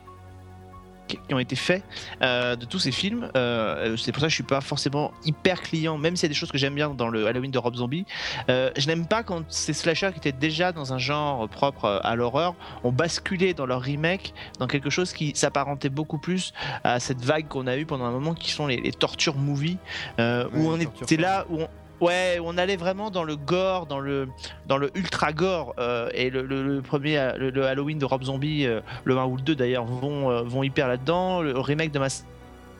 qui 1.18 1.34
ont 1.34 1.39
été 1.39 1.56
faits 1.56 1.84
euh, 2.22 2.56
de 2.56 2.66
tous 2.66 2.80
ces 2.80 2.92
films. 2.92 3.30
Euh, 3.36 3.98
c'est 3.98 4.12
pour 4.12 4.22
ça 4.22 4.28
que 4.28 4.32
je 4.32 4.36
suis 4.36 4.44
pas 4.44 4.62
forcément 4.62 5.12
hyper 5.25 5.62
client, 5.62 5.98
même 5.98 6.16
s'il 6.16 6.24
y 6.24 6.30
a 6.30 6.34
des 6.34 6.36
choses 6.36 6.51
que 6.51 6.58
j'aime 6.58 6.75
bien 6.75 6.89
dans 6.89 7.10
le 7.10 7.28
Halloween 7.28 7.51
de 7.51 7.58
Rob 7.58 7.75
Zombie. 7.75 8.06
Euh, 8.50 8.72
je 8.78 8.88
n'aime 8.88 9.08
pas 9.08 9.24
quand 9.24 9.44
ces 9.51 9.74
slashers 9.74 10.12
qui 10.13 10.20
étaient 10.20 10.32
déjà 10.32 10.72
dans 10.72 10.94
un 10.94 10.98
genre 10.98 11.48
propre 11.50 12.01
à 12.04 12.16
l'horreur 12.16 12.56
ont 12.84 12.92
basculé 12.92 13.54
dans 13.54 13.66
leur 13.66 13.82
remake 13.82 14.34
dans 14.60 14.68
quelque 14.68 14.89
chose 14.89 15.13
qui 15.13 15.34
s'apparentait 15.36 15.89
beaucoup 15.89 16.18
plus 16.18 16.54
à 16.84 17.00
cette 17.00 17.24
vague 17.24 17.48
qu'on 17.48 17.68
a 17.68 17.78
eue 17.78 17.86
pendant 17.86 18.06
un 18.06 18.12
moment 18.12 18.34
qui 18.34 18.51
sont 18.51 18.68
les, 18.68 18.78
les 18.78 18.92
torture 18.92 19.36
movies 19.36 19.78
Ouais, 20.18 20.46
où 20.54 20.70
on 20.70 20.80
était 20.80 21.18
là 21.18 21.46
où 21.50 21.62
on, 21.62 21.68
Ouais, 22.01 22.39
on 22.41 22.58
allait 22.58 22.77
vraiment 22.77 23.12
dans 23.12 23.24
le 23.24 23.35
gore, 23.35 23.85
dans 23.85 24.00
le, 24.00 24.29
dans 24.68 24.77
le 24.77 24.90
ultra 24.96 25.33
gore. 25.33 25.74
euh, 25.79 26.09
et 26.14 26.29
le, 26.29 26.81
premier, 26.81 27.31
le, 27.38 27.66
Halloween 27.66 27.98
de 27.98 28.05
Rob 28.05 28.24
Zombie, 28.24 28.66
euh, 28.66 28.79
le 29.03 29.18
1 29.18 29.25
ou 29.25 29.35
le 29.35 29.42
2 29.42 29.55
d'ailleurs, 29.55 29.85
vont, 29.85 30.31
euh, 30.31 30.44
vont 30.44 30.64
hyper 30.64 30.88
là-dedans. 30.88 31.42
Le 31.42 31.59
remake 31.59 31.92
de 31.92 32.00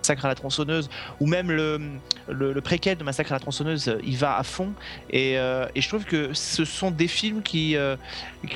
Massacre 0.10 0.26
à 0.26 0.30
la 0.30 0.36
tronçonneuse, 0.36 0.90
ou 1.20 1.28
même 1.28 1.52
le, 1.52 1.80
le, 2.28 2.52
le 2.52 2.62
préquel 2.62 2.98
de 2.98 3.04
Massacre 3.04 3.32
à 3.32 3.36
la 3.36 3.40
tronçonneuse, 3.40 3.96
il 4.04 4.18
va 4.18 4.38
à 4.38 4.44
fond. 4.44 4.74
Et, 5.12 5.38
euh, 5.38 5.68
et 5.76 5.82
je 5.82 5.88
trouve 5.88 6.04
que 6.04 6.34
ce 6.34 6.66
sont 6.66 6.90
des 6.90 7.08
films 7.08 7.44
qui, 7.44 7.76
euh, 7.78 7.96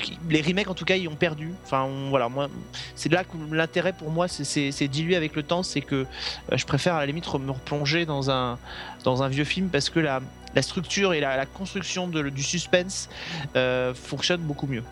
qui- 0.02 0.18
Les 0.28 0.40
remakes 0.42 0.68
en 0.68 0.74
tout 0.74 0.84
cas, 0.84 0.96
ils 0.96 1.06
ont 1.06 1.14
perdu. 1.14 1.52
Enfin, 1.64 1.82
on- 1.84 2.10
voilà, 2.10 2.28
moi, 2.28 2.48
c'est 2.96 3.12
là 3.12 3.22
que 3.22 3.36
l'intérêt 3.54 3.92
pour 3.92 4.10
moi, 4.10 4.26
c'est- 4.26 4.88
dilué 4.88 5.14
avec 5.14 5.36
le 5.36 5.44
temps. 5.44 5.62
C'est 5.62 5.80
que 5.80 5.94
euh, 5.94 6.56
je 6.56 6.66
préfère 6.66 6.94
à 6.96 6.98
la 7.00 7.06
limite 7.06 7.32
me 7.38 7.52
replonger 7.52 8.04
dans 8.04 8.30
un, 8.32 8.58
dans 9.04 9.22
un 9.22 9.28
vieux 9.28 9.44
film 9.44 9.68
parce 9.68 9.90
que 9.90 10.00
la, 10.00 10.20
la 10.56 10.62
structure 10.62 11.14
et 11.14 11.20
la, 11.20 11.36
la 11.36 11.46
construction 11.46 12.08
de- 12.08 12.30
du 12.30 12.42
suspense 12.42 13.08
euh, 13.54 13.94
fonctionnent 13.94 14.42
beaucoup 14.42 14.66
mieux. 14.66 14.82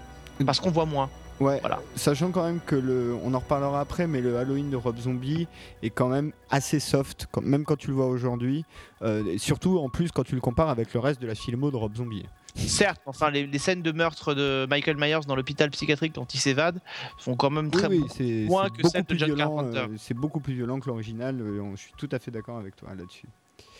Parce 0.46 0.60
qu'on 0.60 0.70
voit 0.70 0.86
moins. 0.86 1.10
Ouais 1.42 1.58
Voilà. 1.60 1.80
sachant 1.96 2.30
quand 2.30 2.44
même 2.44 2.60
que 2.64 2.76
le 2.76 3.14
on 3.22 3.34
en 3.34 3.38
reparlera 3.38 3.80
après 3.80 4.06
mais 4.06 4.20
le 4.20 4.36
Halloween 4.38 4.70
de 4.70 4.76
Rob 4.76 4.96
Zombie 4.98 5.46
est 5.82 5.90
quand 5.90 6.08
même 6.08 6.32
assez 6.50 6.80
soft 6.80 7.26
quand- 7.30 7.42
même 7.42 7.64
quand 7.64 7.76
tu 7.76 7.88
le 7.88 7.94
vois 7.94 8.06
aujourd'hui 8.06 8.64
euh, 9.02 9.24
et 9.26 9.38
surtout 9.38 9.78
en 9.78 9.88
plus 9.88 10.12
quand 10.12 10.24
tu 10.24 10.34
le 10.34 10.40
compares 10.40 10.68
avec 10.70 10.94
le 10.94 11.00
reste 11.00 11.20
de 11.20 11.26
la 11.26 11.34
filmo 11.34 11.70
de 11.70 11.76
Rob 11.76 11.94
Zombie 11.96 12.24
Certes, 12.54 13.00
enfin, 13.06 13.30
les, 13.30 13.46
les 13.46 13.58
scènes 13.58 13.80
de 13.80 13.92
meurtre 13.92 14.34
de 14.34 14.66
Michael 14.68 14.98
Myers 14.98 15.20
dans 15.26 15.34
l'hôpital 15.34 15.70
psychiatrique 15.70 16.12
quand 16.14 16.34
il 16.34 16.38
s'évade 16.38 16.80
font 17.18 17.34
quand 17.34 17.48
même 17.48 17.70
très 17.70 17.88
oui, 17.88 18.00
oui, 18.02 18.08
c'est 18.14 18.44
moins 18.46 18.64
c'est 18.64 18.70
que 18.76 18.82
beaucoup 18.82 18.92
celle 18.92 19.04
de 19.04 19.14
John 19.18 19.28
violent. 19.34 19.56
Carpenter. 19.56 19.78
euh, 19.90 19.96
c'est 19.98 20.12
beaucoup 20.12 20.40
plus 20.40 20.52
violent 20.52 20.78
que 20.78 20.86
l'original. 20.88 21.40
euh, 21.40 21.62
je 21.74 21.80
suis 21.80 21.92
tout 21.96 22.10
à 22.12 22.18
fait 22.18 22.30
d'accord 22.30 22.58
avec 22.58 22.76
toi 22.76 22.90
là-dessus. 22.94 23.26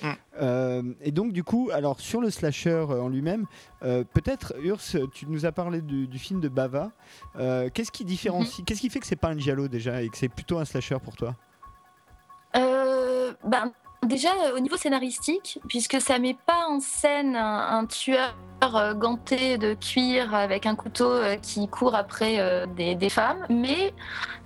Mm. 0.03 0.13
Euh, 0.41 0.83
et 1.01 1.13
donc 1.13 1.33
du 1.33 1.45
coup, 1.45 1.71
alors 1.73 2.01
sur 2.01 2.21
le 2.21 2.31
slasher 2.31 2.71
euh, 2.71 3.03
en 3.03 3.09
lui-même, 3.09 3.47
euh, 3.83 4.05
peut-être 4.05 4.55
Urs, 4.63 4.81
tu 5.13 5.27
nous 5.27 5.47
as 5.47 5.53
parlé 5.53 5.81
du, 5.81 6.07
du 6.07 6.19
film 6.19 6.41
de 6.41 6.49
Bava. 6.49 6.91
Euh, 7.37 7.71
qu'est-ce 7.73 7.93
qui 7.93 8.05
différencie 8.05 8.65
Qu'est-ce 8.67 8.81
qui 8.81 8.91
fait 8.91 9.01
que 9.01 9.07
c'est 9.07 9.17
pas 9.17 9.29
un 9.29 9.39
giallo 9.39 9.69
déjà 9.69 10.03
et 10.03 10.09
que 10.09 10.17
c'est 10.17 10.29
plutôt 10.29 10.59
un 10.59 10.65
slasher 10.65 10.99
pour 11.03 11.17
toi? 11.17 11.35
Ben, 13.45 13.73
déjà, 14.05 14.29
au 14.55 14.61
niveau 14.61 14.77
scénaristique, 14.77 15.59
puisque 15.69 16.01
ça 16.01 16.21
met 16.21 16.37
pas 16.47 16.69
en 16.69 16.79
scène 16.79 17.35
un, 17.35 17.79
un 17.79 17.87
tueur 17.87 18.37
ganté 18.95 19.59
de 19.59 19.75
cuir 19.75 20.33
avec 20.33 20.65
un 20.65 20.77
couteau 20.77 21.13
qui 21.43 21.67
court 21.67 21.97
après 21.97 22.67
des, 22.77 22.95
des 22.95 23.09
femmes, 23.09 23.45
mais 23.51 23.93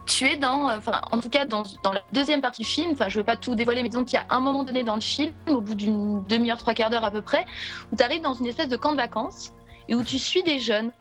tu 0.06 0.24
es 0.24 0.36
dans, 0.36 0.70
euh, 0.70 0.78
enfin, 0.78 1.00
en 1.10 1.18
tout 1.18 1.28
cas 1.28 1.44
dans, 1.44 1.64
dans 1.82 1.92
la 1.92 2.02
deuxième 2.12 2.40
partie 2.40 2.62
du 2.62 2.68
film, 2.68 2.92
enfin, 2.92 3.08
je 3.08 3.18
vais 3.18 3.24
pas 3.24 3.36
tout 3.36 3.54
dévoiler, 3.54 3.82
mais 3.82 3.88
disons 3.88 4.04
qu'il 4.04 4.14
y 4.14 4.22
a 4.22 4.26
un 4.30 4.40
moment 4.40 4.64
donné 4.64 4.82
dans 4.84 4.94
le 4.94 5.00
film, 5.00 5.32
au 5.48 5.60
bout 5.60 5.74
d'une 5.74 6.22
demi-heure, 6.24 6.58
trois 6.58 6.74
quarts 6.74 6.90
d'heure 6.90 7.04
à 7.04 7.10
peu 7.10 7.22
près, 7.22 7.44
où 7.92 7.96
tu 7.96 8.02
arrives 8.02 8.22
dans 8.22 8.34
une 8.34 8.46
espèce 8.46 8.68
de 8.68 8.76
camp 8.76 8.92
de 8.92 8.96
vacances 8.96 9.52
et 9.88 9.94
où 9.94 10.02
tu 10.02 10.18
suis 10.18 10.42
des 10.42 10.58
jeunes. 10.58 10.92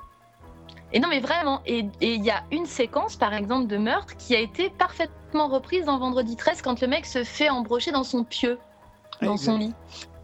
Et 0.91 0.99
non, 0.99 1.07
mais 1.09 1.19
vraiment, 1.19 1.61
et 1.65 1.85
il 2.01 2.23
y 2.23 2.31
a 2.31 2.43
une 2.51 2.65
séquence, 2.65 3.15
par 3.15 3.33
exemple, 3.33 3.67
de 3.67 3.77
meurtre 3.77 4.15
qui 4.17 4.35
a 4.35 4.39
été 4.39 4.69
parfaitement 4.69 5.47
reprise 5.47 5.85
dans 5.85 5.97
Vendredi 5.97 6.35
13 6.35 6.61
quand 6.61 6.81
le 6.81 6.87
mec 6.87 7.05
se 7.05 7.23
fait 7.23 7.49
embrocher 7.49 7.91
dans 7.91 8.03
son 8.03 8.23
pieu, 8.23 8.57
dans 9.21 9.37
son 9.37 9.57
lit. 9.57 9.73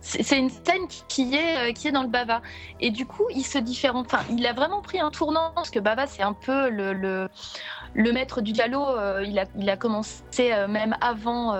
C'est 0.03 0.37
une 0.37 0.49
scène 0.49 0.87
qui- 1.07 1.35
est, 1.35 1.69
euh, 1.69 1.73
qui 1.73 1.87
est 1.87 1.91
dans 1.91 2.01
le 2.01 2.07
Bava. 2.09 2.41
Et 2.79 2.89
du 2.89 3.05
coup, 3.05 3.25
il 3.35 3.45
se 3.45 3.59
différencie. 3.59 4.11
Enfin, 4.11 4.23
il 4.31 4.45
a 4.47 4.53
vraiment 4.53 4.81
pris 4.81 4.99
un 4.99 5.11
tournant 5.11 5.51
parce 5.53 5.69
que 5.69 5.79
Bava, 5.79 6.07
c'est 6.07 6.23
un 6.23 6.33
peu 6.33 6.69
le, 6.69 6.93
le, 6.93 8.11
maître 8.11 8.41
du 8.41 8.53
giallo. 8.53 8.83
euh, 8.83 9.23
il, 9.25 9.37
a, 9.37 9.45
il 9.57 9.69
a 9.69 9.77
commencé 9.77 10.51
euh, 10.51 10.67
même 10.67 10.95
avant 11.01 11.53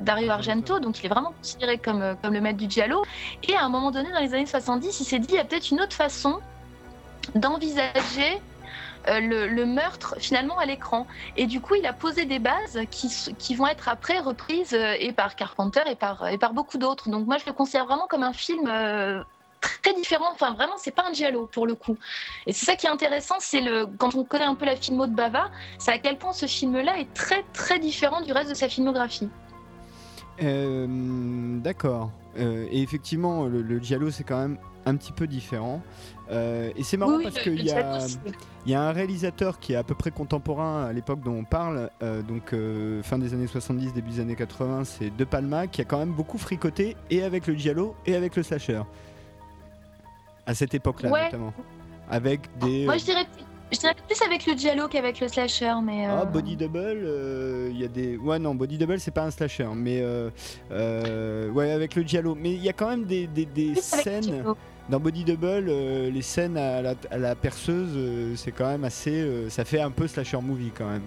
Dario 0.00 0.30
Argento, 0.30 0.78
donc 0.78 1.00
il 1.00 1.06
est 1.06 1.08
vraiment 1.08 1.32
considéré 1.32 1.78
comme, 1.78 2.16
comme 2.22 2.32
le 2.34 2.40
maître 2.40 2.58
du 2.58 2.70
giallo. 2.70 3.02
Et 3.48 3.54
à 3.56 3.64
un 3.64 3.68
moment 3.68 3.90
donné, 3.90 4.10
dans 4.12 4.20
les 4.20 4.32
années 4.32 4.46
70, 4.46 5.00
il 5.00 5.04
s'est 5.04 5.18
dit 5.18 5.28
il 5.30 5.36
y 5.36 5.40
a 5.40 5.44
peut-être 5.44 5.70
une 5.70 5.80
autre 5.80 5.94
façon 5.94 6.38
d'envisager 7.34 8.40
le, 9.20 9.46
le 9.46 9.66
meurtre 9.66 10.16
finalement 10.18 10.58
à 10.58 10.66
l'écran. 10.66 11.06
Et 11.36 11.46
du 11.46 11.60
coup, 11.60 11.74
il 11.74 11.86
a 11.86 11.92
posé 11.92 12.24
des 12.24 12.38
bases 12.38 12.78
qui, 12.90 13.54
vont 13.54 13.66
être 13.66 13.88
après 13.88 14.18
reprises 14.20 14.74
euh, 14.74 14.94
et 14.98 15.12
par 15.12 15.36
Carpenter 15.36 15.82
et 15.90 15.96
par, 15.96 16.28
et 16.28 16.38
par 16.38 16.52
beaucoup 16.52 16.78
d'autres. 16.78 17.08
Donc 17.08 17.26
moi, 17.26 17.38
je 17.38 17.46
le 17.46 17.52
considère 17.52 17.86
vraiment 17.86 18.06
comme 18.08 18.22
un 18.22 18.32
film 18.32 18.68
euh, 18.68 19.22
très 19.60 19.94
différent. 19.94 20.26
Enfin, 20.32 20.52
vraiment, 20.52 20.74
c'est 20.76 20.94
pas 20.94 21.04
un 21.08 21.12
giallo 21.12 21.48
pour 21.52 21.66
le 21.66 21.74
coup. 21.74 21.96
Et 22.46 22.52
c'est 22.52 22.66
ça 22.66 22.76
qui 22.76 22.86
est 22.86 22.90
intéressant, 22.90 23.36
c'est 23.38 23.60
le 23.60 23.86
quand 23.98 24.14
on 24.14 24.24
connaît 24.24 24.44
un 24.44 24.54
peu 24.54 24.66
la 24.66 24.76
filmo 24.76 25.06
de 25.06 25.14
Bava, 25.14 25.50
c'est 25.78 25.92
à 25.92 25.98
quel 25.98 26.18
point 26.18 26.32
ce 26.32 26.46
film-là 26.46 26.98
est 26.98 27.12
très 27.14 27.44
très 27.52 27.78
différent 27.78 28.20
du 28.20 28.32
reste 28.32 28.50
de 28.50 28.54
sa 28.54 28.68
filmographie. 28.68 29.28
Euh, 30.42 30.86
D'accord. 31.60 32.10
Euh, 32.38 32.66
et 32.70 32.82
effectivement, 32.82 33.46
le, 33.46 33.62
le 33.62 33.78
giallo 33.80 34.10
c'est 34.10 34.22
quand 34.22 34.38
même 34.38 34.58
un 34.86 34.96
petit 34.96 35.12
peu 35.12 35.26
différent. 35.26 35.82
Euh, 36.30 36.70
et 36.76 36.82
c'est 36.82 36.96
marrant 36.96 37.16
Oui, 37.16 37.24
parce 37.24 37.38
qu'il 37.38 37.62
y 37.64 37.70
a, 37.70 38.00
y 38.66 38.74
un 38.74 38.92
réalisateur 38.92 39.58
qui 39.58 39.72
est 39.72 39.76
à 39.76 39.82
peu 39.82 39.94
près 39.94 40.10
contemporain 40.10 40.84
à 40.84 40.92
l'époque 40.92 41.20
dont 41.22 41.32
on 41.34 41.44
parle, 41.44 41.90
euh, 42.02 42.20
donc 42.22 42.52
euh, 42.52 43.02
fin 43.02 43.18
des 43.18 43.32
années 43.32 43.46
70, 43.46 43.94
début 43.94 44.10
des 44.10 44.20
années 44.20 44.36
80, 44.36 44.84
c'est 44.84 45.16
De 45.16 45.24
Palma 45.24 45.66
qui 45.66 45.80
a 45.80 45.84
quand 45.84 45.98
même 45.98 46.12
beaucoup 46.12 46.36
fricoté 46.38 46.96
et 47.10 47.22
avec 47.22 47.46
le 47.46 47.54
giallo 47.54 47.94
et 48.04 48.14
avec 48.14 48.36
le 48.36 48.42
slasher. 48.42 48.82
À 50.46 50.54
cette 50.54 50.74
époque-là 50.74 51.10
Ouais. 51.10 51.24
notamment. 51.26 51.52
Avec 52.10 52.40
des... 52.60 52.84
Moi, 52.84 52.96
je 52.98 53.04
dirais, 53.04 53.26
je 53.72 53.78
dirais 53.78 53.94
plus 54.06 54.20
avec 54.22 54.46
le 54.46 54.54
giallo 54.54 54.88
qu'avec 54.88 55.20
le 55.20 55.28
slasher, 55.28 55.74
mais. 55.82 56.06
Ah, 56.06 56.24
Body 56.24 56.56
Double, 56.56 57.68
il 57.70 57.78
y 57.78 57.84
a 57.84 57.88
des. 57.88 58.16
Ouais, 58.16 58.38
non, 58.38 58.54
Body 58.54 58.78
Double, 58.78 58.98
c'est 58.98 59.10
pas 59.10 59.24
un 59.24 59.30
slasher, 59.30 59.68
mais. 59.74 60.02
ouais, 60.70 61.70
avec 61.70 61.94
le 61.96 62.02
Giallo. 62.02 62.34
Mais 62.34 62.52
il 62.52 62.62
y 62.62 62.68
a 62.70 62.72
quand 62.72 62.88
même 62.88 63.04
des, 63.04 63.26
des- 63.26 63.74
scènes. 63.74 64.42
Dans 64.88 64.98
Body 64.98 65.24
Double, 65.24 65.66
euh, 65.68 66.10
les 66.10 66.22
scènes 66.22 66.56
à 66.56 66.80
la, 66.80 66.94
à 67.10 67.18
la 67.18 67.34
perceuse, 67.34 67.90
euh, 67.94 68.34
c'est 68.36 68.52
quand 68.52 68.66
même 68.66 68.84
assez. 68.84 69.20
euh, 69.20 69.50
ça 69.50 69.66
fait 69.66 69.80
un 69.82 69.90
peu 69.90 70.08
slasher 70.08 70.38
movie 70.40 70.72
quand 70.76 70.88
même. 70.88 71.02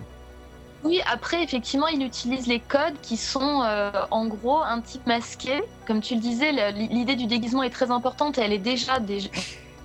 Oui, 0.83 0.99
après, 1.11 1.43
effectivement, 1.43 1.87
il 1.87 2.03
utilise 2.03 2.47
les 2.47 2.59
codes 2.59 2.99
qui 3.01 3.15
sont 3.15 3.63
en 4.09 4.25
gros 4.25 4.57
un 4.57 4.81
type 4.81 5.05
masqué. 5.05 5.61
Comme 5.85 6.01
tu 6.01 6.15
le 6.15 6.21
disais, 6.21 6.51
l'idée 6.71 7.15
du 7.15 7.27
déguisement 7.27 7.61
est 7.61 7.69
très 7.69 7.91
importante 7.91 8.39
et 8.39 8.41
elle 8.41 8.53
est 8.53 8.57
déjà. 8.57 8.99
déjà... 8.99 9.29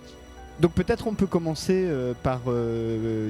Donc 0.60 0.72
peut-être 0.72 1.06
on 1.06 1.12
peut 1.12 1.26
commencer 1.26 1.86
par 2.22 2.40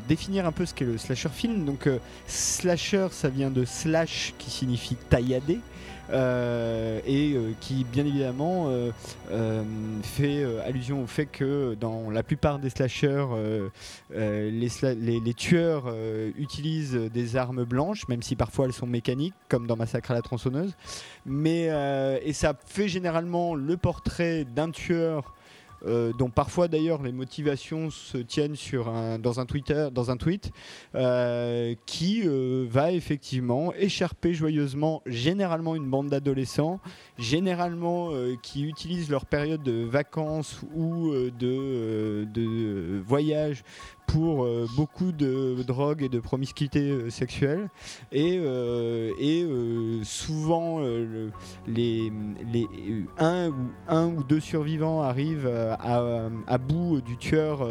définir 0.06 0.46
un 0.46 0.52
peu 0.52 0.64
ce 0.64 0.74
qu'est 0.74 0.84
le 0.84 0.96
slasher 0.96 1.30
film. 1.30 1.64
Donc 1.64 1.88
slasher, 2.28 3.08
ça 3.10 3.30
vient 3.30 3.50
de 3.50 3.64
slash 3.64 4.32
qui 4.38 4.48
signifie 4.48 4.94
taillader. 4.94 5.58
Euh, 6.10 7.00
et 7.04 7.32
euh, 7.34 7.52
qui 7.60 7.84
bien 7.84 8.06
évidemment 8.06 8.68
euh, 8.68 8.92
fait 10.02 10.44
allusion 10.64 11.02
au 11.02 11.06
fait 11.06 11.26
que 11.26 11.74
dans 11.74 12.10
la 12.10 12.22
plupart 12.22 12.58
des 12.58 12.70
slashers, 12.70 13.26
les, 14.10 15.34
tueurs 15.34 15.94
utilisent 16.36 16.94
des 16.94 17.36
armes 17.36 17.64
blanches, 17.64 18.08
même 18.08 18.22
si 18.22 18.36
parfois 18.36 18.66
elles 18.66 18.72
sont 18.72 18.86
mécaniques, 18.86 19.34
comme 19.48 19.66
dans 19.66 19.76
Massacre 19.76 20.10
à 20.12 20.14
la 20.14 20.22
tronçonneuse. 20.22 20.74
Mais 21.24 21.70
et 22.24 22.32
ça 22.32 22.54
fait 22.66 22.88
généralement 22.88 23.54
le 23.54 23.76
portrait 23.76 24.44
d'un 24.44 24.70
tueur 24.70 25.35
euh, 25.84 26.12
dont 26.12 26.30
parfois 26.30 26.68
d'ailleurs 26.68 27.02
les 27.02 27.12
motivations 27.12 27.90
se 27.90 28.18
tiennent 28.18 28.56
sur 28.56 28.88
un, 28.88 29.18
dans 29.18 29.40
un 29.40 29.46
Twitter, 29.46 29.88
dans 29.92 30.10
un 30.10 30.16
tweet, 30.16 30.50
euh, 30.94 31.74
qui 31.86 32.22
euh, 32.24 32.66
va 32.68 32.92
effectivement 32.92 33.72
écharper 33.74 34.34
joyeusement 34.34 35.02
généralement 35.06 35.76
une 35.76 35.88
bande 35.88 36.08
d'adolescents, 36.08 36.80
généralement 37.18 38.10
qui 38.42 38.64
utilisent 38.64 39.10
leur 39.10 39.26
période 39.26 39.62
de 39.62 39.84
vacances 39.84 40.60
ou 40.74 41.12
de, 41.12 42.24
de 42.24 43.00
voyage 43.04 43.62
pour 44.06 44.44
euh, 44.44 44.66
beaucoup 44.76 45.12
de 45.12 45.62
drogue 45.66 46.02
et 46.02 46.08
de 46.08 46.20
promiscuité 46.20 46.90
euh, 46.90 47.10
sexuelle 47.10 47.68
et, 48.12 48.38
euh, 48.38 49.10
souvent 50.04 50.78
le- 50.80 51.30
les, 51.66 52.12
un, 53.18 53.48
ou, 53.48 53.54
un 53.88 54.06
ou 54.06 54.22
deux 54.22 54.40
survivants 54.40 55.02
arrivent 55.02 55.46
à, 55.48 56.58
bout 56.58 57.00
du 57.00 57.16
tueur 57.16 57.66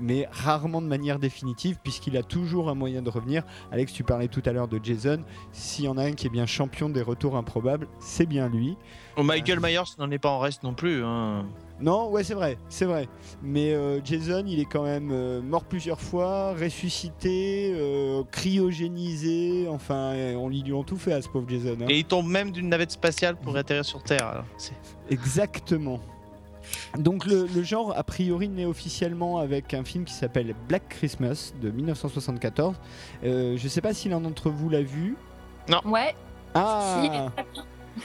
mais 0.00 0.28
rarement 0.30 0.82
de 0.82 0.86
manière 0.86 1.18
définitive 1.18 1.78
puisqu'il 1.82 2.16
a 2.16 2.22
toujours 2.22 2.68
un 2.68 2.74
moyen 2.74 3.02
de 3.02 3.10
revenir 3.10 3.42
Alex 3.72 3.92
tu 3.92 4.04
parlais 4.04 4.28
tout 4.28 4.42
à 4.46 4.52
l'heure 4.52 4.68
de 4.68 4.80
Jason 4.82 5.22
s'il 5.52 5.84
y 5.86 5.88
en 5.88 5.96
a 5.98 6.04
un 6.04 6.12
qui 6.12 6.26
est 6.26 6.30
bien 6.30 6.46
champion 6.46 6.88
des 6.88 7.02
retours 7.02 7.36
improbables 7.36 7.88
c'est 8.00 8.26
bien 8.26 8.48
lui 8.48 8.76
Oh, 9.16 9.22
Michael 9.24 9.58
Myers 9.60 9.80
n'en 9.98 10.10
est 10.12 10.18
pas 10.18 10.30
en 10.30 10.38
reste 10.38 10.62
non 10.62 10.74
plus. 10.74 11.02
hein. 11.04 11.44
Non, 11.80 12.08
ouais, 12.10 12.24
c'est 12.24 12.34
vrai, 12.34 12.58
c'est 12.68 12.84
vrai. 12.84 13.08
Mais 13.42 13.72
euh, 13.72 14.00
Jason, 14.04 14.44
il 14.46 14.58
est 14.60 14.64
quand 14.64 14.82
même 14.82 15.10
euh, 15.12 15.40
mort 15.40 15.64
plusieurs 15.64 16.00
fois, 16.00 16.52
ressuscité, 16.54 17.72
euh, 17.74 18.22
cryogénisé. 18.30 19.66
Enfin, 19.68 20.12
on 20.36 20.48
lui 20.48 20.72
ont 20.72 20.82
tout 20.84 20.96
fait 20.96 21.12
à 21.12 21.22
ce 21.22 21.28
pauvre 21.28 21.48
Jason. 21.48 21.76
hein. 21.82 21.86
Et 21.88 21.98
il 21.98 22.04
tombe 22.04 22.26
même 22.26 22.50
d'une 22.50 22.68
navette 22.68 22.90
spatiale 22.90 23.36
pour 23.36 23.56
atterrir 23.56 23.84
sur 23.84 24.02
Terre. 24.02 24.26
alors. 24.26 24.44
Exactement. 25.10 26.00
Donc 26.98 27.24
le, 27.24 27.46
le 27.54 27.62
genre 27.62 27.94
a 27.96 28.02
priori 28.02 28.48
naît 28.48 28.66
officiellement 28.66 29.38
avec 29.38 29.72
un 29.72 29.84
film 29.84 30.04
qui 30.04 30.12
s'appelle 30.12 30.54
Black 30.68 30.88
Christmas 30.90 31.52
de 31.62 31.70
1974. 31.70 32.74
Euh, 33.24 33.56
je 33.56 33.68
sais 33.68 33.80
pas 33.80 33.94
si 33.94 34.08
l'un 34.10 34.20
d'entre 34.20 34.50
vous 34.50 34.68
l'a 34.68 34.82
vu. 34.82 35.16
Ouais, 35.84 36.14
Ah, 36.54 37.02
Si. 37.02 37.44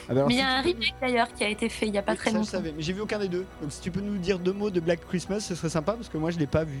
Ah 0.08 0.14
bah 0.14 0.24
mais 0.28 0.34
il 0.34 0.38
y 0.38 0.42
a 0.42 0.48
un 0.48 0.60
remake 0.60 0.94
d'ailleurs 1.00 1.32
qui 1.32 1.44
a 1.44 1.48
été 1.48 1.68
fait 1.68 1.86
il 1.86 1.94
y 1.94 1.98
a 1.98 2.02
pas 2.02 2.12
Oui, 2.12 2.18
très 2.18 2.30
ça, 2.30 2.30
je 2.32 2.38
longtemps. 2.38 2.50
savais, 2.50 2.72
mais 2.76 2.82
j'ai 2.82 2.92
vu 2.92 3.00
aucun 3.00 3.18
des 3.18 3.28
deux. 3.28 3.46
Donc 3.62 3.70
si 3.72 3.80
tu 3.80 3.90
peux 3.90 4.00
nous 4.00 4.16
dire 4.18 4.38
deux 4.38 4.52
mots 4.52 4.70
de 4.70 4.80
Black 4.80 5.00
Christmas, 5.08 5.40
ce 5.40 5.54
serait 5.54 5.68
sympa 5.68 5.92
parce 5.92 6.08
que 6.08 6.16
moi 6.18 6.30
je 6.30 6.38
l'ai 6.38 6.46
pas 6.46 6.64
vu. 6.64 6.78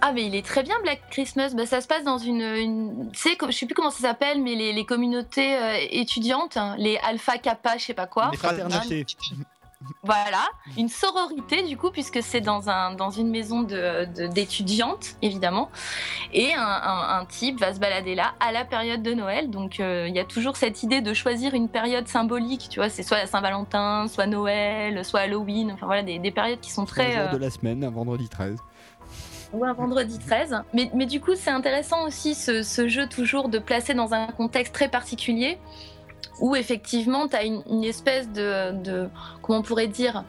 Ah 0.00 0.12
mais 0.12 0.24
il 0.26 0.34
est 0.36 0.46
très 0.46 0.62
bien 0.62 0.76
Black 0.82 1.00
Christmas. 1.10 1.54
Bah, 1.56 1.66
ça 1.66 1.80
se 1.80 1.88
passe 1.88 2.04
dans 2.04 2.18
une, 2.18 2.40
une... 2.40 3.10
tu 3.12 3.18
sais, 3.18 3.36
je 3.44 3.50
sais 3.50 3.66
plus 3.66 3.74
comment 3.74 3.90
ça 3.90 4.00
s'appelle, 4.00 4.40
mais 4.42 4.54
les, 4.54 4.72
les 4.72 4.84
communautés 4.84 5.56
euh, 5.56 5.76
étudiantes, 5.90 6.56
hein, 6.56 6.76
les 6.78 6.98
Alpha 6.98 7.38
Kappa, 7.38 7.76
je 7.78 7.84
sais 7.86 7.94
pas 7.94 8.06
quoi. 8.06 8.28
Les 8.30 8.36
fraternités. 8.38 9.04
Voilà, 10.02 10.48
une 10.76 10.88
sororité 10.88 11.62
du 11.62 11.76
coup, 11.76 11.90
puisque 11.90 12.20
c'est 12.22 12.40
dans, 12.40 12.68
un, 12.68 12.94
dans 12.94 13.10
une 13.10 13.30
maison 13.30 13.62
de- 13.62 14.06
de- 14.12 14.26
d'étudiantes, 14.26 15.14
évidemment. 15.22 15.70
Et 16.32 16.52
un, 16.52 16.60
un- 16.62 17.20
un 17.20 17.24
type 17.26 17.60
va 17.60 17.72
se 17.72 17.78
balader 17.78 18.14
là 18.16 18.34
à 18.40 18.50
la 18.50 18.64
période 18.64 19.02
de 19.02 19.14
Noël. 19.14 19.50
Donc 19.50 19.78
euh, 19.78 20.06
il 20.08 20.14
y 20.14 20.18
a 20.18 20.24
toujours 20.24 20.56
cette 20.56 20.82
idée 20.82 21.00
de 21.00 21.14
choisir 21.14 21.54
une 21.54 21.68
période 21.68 22.08
symbolique, 22.08 22.68
tu 22.70 22.80
vois, 22.80 22.88
c'est 22.88 23.04
soit 23.04 23.18
la 23.18 23.26
Saint-Valentin, 23.26 24.06
soit 24.08 24.26
Noël, 24.26 25.04
soit 25.04 25.20
Halloween, 25.20 25.70
enfin 25.72 25.86
voilà, 25.86 26.02
des, 26.02 26.18
des 26.18 26.30
périodes 26.32 26.60
qui 26.60 26.72
sont 26.72 26.82
Un 26.82 26.86
très... 26.86 27.12
jour 27.12 27.20
euh, 27.28 27.32
de 27.32 27.38
la 27.38 27.50
semaine, 27.50 27.84
un 27.84 27.90
vendredi 27.90 28.28
13. 28.28 28.58
ou 29.52 29.64
un 29.64 29.72
vendredi 29.74 30.18
13. 30.18 30.60
Mais, 30.74 30.90
mais 30.92 31.06
du 31.06 31.20
coup, 31.20 31.36
c'est 31.36 31.50
intéressant 31.50 32.04
aussi 32.04 32.34
ce, 32.34 32.64
ce 32.64 32.88
jeu 32.88 33.06
toujours 33.08 33.48
de 33.48 33.58
placer 33.60 33.94
dans 33.94 34.12
un 34.12 34.26
contexte 34.26 34.74
très 34.74 34.88
particulier 34.88 35.58
où 36.40 36.54
effectivement 36.56 37.28
tu 37.28 37.36
as 37.36 37.44
une, 37.44 37.84
espèce 37.84 38.30
de- 38.30 39.08
comment 39.42 39.58
on 39.60 39.62
pourrait 39.62 39.88
dire, 39.88 40.24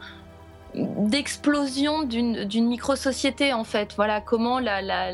d'explosion 0.75 2.03
d'une 2.03 2.67
micro-société 2.67 3.53
en 3.53 3.63
fait. 3.63 3.93
Voilà 3.95 4.21
comment 4.21 4.59
la, 4.59 4.81
la, 4.81 5.13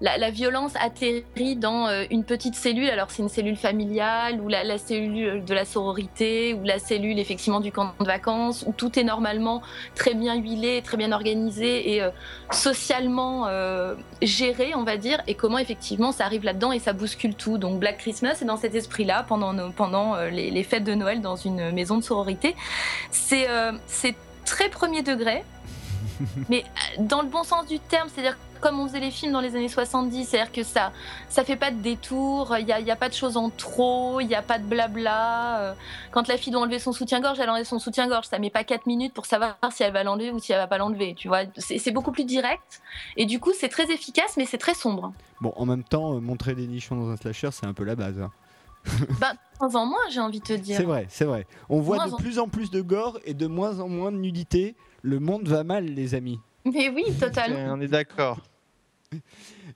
la, 0.00 0.30
violence 0.30 0.72
atterrit 0.80 1.56
dans 1.56 1.88
euh, 1.88 2.04
une 2.10 2.24
petite 2.24 2.54
cellule. 2.54 2.88
Alors 2.88 3.10
c'est 3.10 3.22
une 3.22 3.28
cellule 3.28 3.56
familiale 3.56 4.40
ou 4.40 4.48
la, 4.48 4.78
cellule 4.78 5.44
de 5.44 5.54
la 5.54 5.64
sororité 5.64 6.54
ou 6.54 6.62
la 6.64 6.78
cellule 6.78 7.18
effectivement 7.18 7.60
du 7.60 7.72
camp 7.72 7.94
de 7.98 8.04
vacances 8.04 8.64
où 8.66 8.72
tout 8.72 8.96
est 8.98 9.02
normalement 9.04 9.62
très 9.94 10.14
bien 10.14 10.36
huilé, 10.36 10.82
très 10.82 10.96
bien 10.96 11.10
organisé 11.10 11.94
et 11.94 12.02
euh, 12.02 12.10
socialement 12.52 13.46
euh, 13.48 13.94
géré, 14.22 14.72
on 14.76 14.84
va 14.84 14.96
dire, 14.96 15.20
et 15.26 15.34
comment 15.34 15.58
effectivement 15.58 16.12
ça 16.12 16.24
arrive 16.26 16.44
là-dedans 16.44 16.70
et 16.70 16.78
ça 16.78 16.92
bouscule 16.92 17.34
tout. 17.34 17.58
Donc 17.58 17.80
Black 17.80 17.98
Christmas 17.98 18.38
est 18.40 18.46
dans 18.46 18.56
cet 18.56 18.74
esprit-là 18.74 19.24
pendant, 19.26 19.72
pendant 19.72 20.16
les, 20.16 20.50
les 20.50 20.62
fêtes 20.62 20.84
de 20.84 20.94
Noël 20.94 21.20
dans 21.20 21.36
une 21.36 21.72
maison 21.72 21.98
de 21.98 22.04
sororité. 22.04 22.54
C'est 23.10 23.46
très 24.44 24.68
premier 24.68 25.02
degré, 25.02 25.44
mais 26.48 26.64
euh, 26.98 27.02
dans 27.04 27.22
le 27.22 27.28
bon 27.28 27.42
sens 27.44 27.66
du 27.66 27.78
terme, 27.78 28.08
c'est-à-dire 28.12 28.36
comme 28.60 28.78
on 28.78 28.86
faisait 28.86 29.00
les 29.00 29.10
films 29.10 29.32
dans 29.32 29.40
les 29.40 29.56
années 29.56 29.68
70, 29.68 30.24
c'est-à-dire 30.24 30.52
que 30.52 30.62
ça 30.62 30.92
ça 31.28 31.42
fait 31.42 31.56
pas 31.56 31.72
de 31.72 31.78
détour, 31.80 32.54
il 32.60 32.64
n'y 32.64 32.72
a, 32.72 32.92
a 32.92 32.96
pas 32.96 33.08
de 33.08 33.14
choses 33.14 33.36
en 33.36 33.50
trop, 33.50 34.20
il 34.20 34.28
n'y 34.28 34.36
a 34.36 34.42
pas 34.42 34.58
de 34.60 34.64
blabla. 34.64 35.58
euh, 35.62 35.74
quand 36.12 36.28
la 36.28 36.36
fille 36.36 36.52
doit 36.52 36.60
enlever 36.62 36.78
son 36.78 36.92
soutien-gorge, 36.92 37.40
elle 37.40 37.50
enlève 37.50 37.64
son 37.66 37.80
soutien-gorge. 37.80 38.26
Ça 38.26 38.38
met 38.38 38.50
pas 38.50 38.62
4 38.62 38.86
minutes 38.86 39.14
pour 39.14 39.26
savoir 39.26 39.56
si 39.72 39.82
elle 39.82 39.92
va 39.92 40.04
l'enlever 40.04 40.30
ou 40.30 40.38
si 40.38 40.52
elle 40.52 40.58
va 40.58 40.68
pas 40.68 40.78
l'enlever. 40.78 41.14
Tu 41.16 41.26
vois, 41.26 41.40
c'est 41.56 41.78
c'est 41.78 41.90
beaucoup 41.90 42.12
plus 42.12 42.24
direct. 42.24 42.82
Et 43.16 43.26
du 43.26 43.40
coup, 43.40 43.50
c'est 43.52 43.68
très 43.68 43.90
efficace, 43.90 44.36
mais 44.36 44.46
c'est 44.46 44.58
très 44.58 44.74
sombre. 44.74 45.12
Bon, 45.40 45.52
en 45.56 45.66
même 45.66 45.82
temps, 45.82 46.14
euh, 46.14 46.20
montrer 46.20 46.54
des 46.54 46.68
nichons 46.68 46.94
dans 46.94 47.10
un 47.10 47.16
slasher, 47.16 47.48
c'est 47.50 47.66
un 47.66 47.74
peu 47.74 47.82
la 47.82 47.96
base. 47.96 48.20
hein. 48.20 48.30
Bah, 49.20 49.32
de 49.34 49.58
temps 49.58 49.74
en 49.80 49.86
moins, 49.86 50.08
j'ai 50.10 50.20
envie 50.20 50.40
de 50.40 50.44
te 50.44 50.52
dire. 50.54 50.76
C'est 50.76 50.82
vrai, 50.84 51.06
c'est 51.08 51.24
vrai. 51.24 51.46
On 51.68 51.80
voit 51.80 51.96
Moins 51.96 52.06
de 52.08 52.12
en- 52.14 52.16
plus 52.16 52.38
en 52.38 52.48
plus 52.48 52.70
de 52.70 52.80
gore 52.80 53.18
et 53.24 53.34
de 53.34 53.46
moins 53.46 53.78
en 53.80 53.88
moins 53.88 54.10
de 54.12 54.16
nudité. 54.16 54.74
Le 55.02 55.18
monde 55.20 55.46
va 55.48 55.64
mal, 55.64 55.84
les 55.86 56.14
amis. 56.14 56.38
Mais 56.64 56.88
oui, 56.88 57.04
totalement. 57.18 57.74
On 57.74 57.80
est 57.80 57.88
d'accord. 57.88 58.38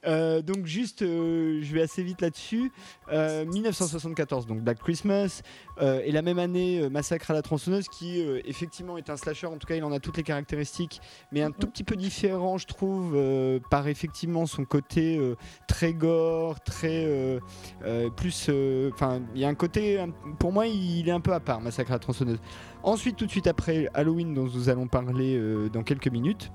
Euh, 0.06 0.42
donc 0.42 0.66
juste, 0.66 1.02
euh, 1.02 1.61
je 1.62 1.72
vais 1.74 1.82
assez 1.82 2.02
vite 2.02 2.20
là-dessus. 2.20 2.70
Euh, 3.12 3.44
1974, 3.44 4.46
donc 4.46 4.61
Black 4.62 4.78
Christmas, 4.78 5.42
euh, 5.80 6.00
et 6.04 6.12
la 6.12 6.22
même 6.22 6.38
année, 6.38 6.80
euh, 6.80 6.88
Massacre 6.90 7.30
à 7.30 7.35
la 7.35 7.42
tronçonneuse, 7.42 7.88
qui 7.88 8.20
euh, 8.20 8.40
effectivement 8.44 8.96
est 8.98 9.11
un 9.11 9.16
slasher. 9.16 9.46
En 9.46 9.56
tout 9.59 9.66
cas, 9.66 9.76
il 9.76 9.85
en 9.85 9.92
a 9.92 10.00
toutes 10.00 10.16
les 10.16 10.22
caractéristiques, 10.22 11.00
mais 11.32 11.42
un 11.42 11.50
tout 11.50 11.66
petit 11.66 11.85
peu 11.85 11.96
différent, 11.96 12.59
je 12.59 12.66
trouve, 12.66 13.14
euh, 13.14 13.59
par 13.70 13.88
effectivement 13.88 14.46
son 14.46 14.64
côté 14.64 15.16
euh, 15.18 15.37
très 15.68 15.92
gore, 15.92 16.61
très 16.61 17.04
euh, 17.06 17.40
euh, 17.85 18.11
plus. 18.11 18.46
euh, 18.48 18.90
Enfin, 18.92 19.20
il 19.35 19.40
y 19.40 19.44
a 19.44 19.48
un 19.48 19.54
côté, 19.54 20.04
pour 20.38 20.52
moi, 20.52 20.66
il 20.66 21.09
est 21.09 21.12
un 21.12 21.20
peu 21.20 21.32
à 21.32 21.40
part, 21.40 21.61
Massacre 21.61 21.90
à 21.90 21.94
la 21.94 21.98
tronçonneuse. 21.98 22.38
Ensuite, 22.82 23.16
tout 23.16 23.26
de 23.26 23.30
suite 23.30 23.46
après 23.46 23.88
Halloween, 23.94 24.32
dont 24.35 24.44
nous 24.44 24.68
allons 24.68 24.87
parler 24.87 25.37
euh, 25.37 25.68
dans 25.68 25.82
quelques 25.82 26.09
minutes. 26.09 26.50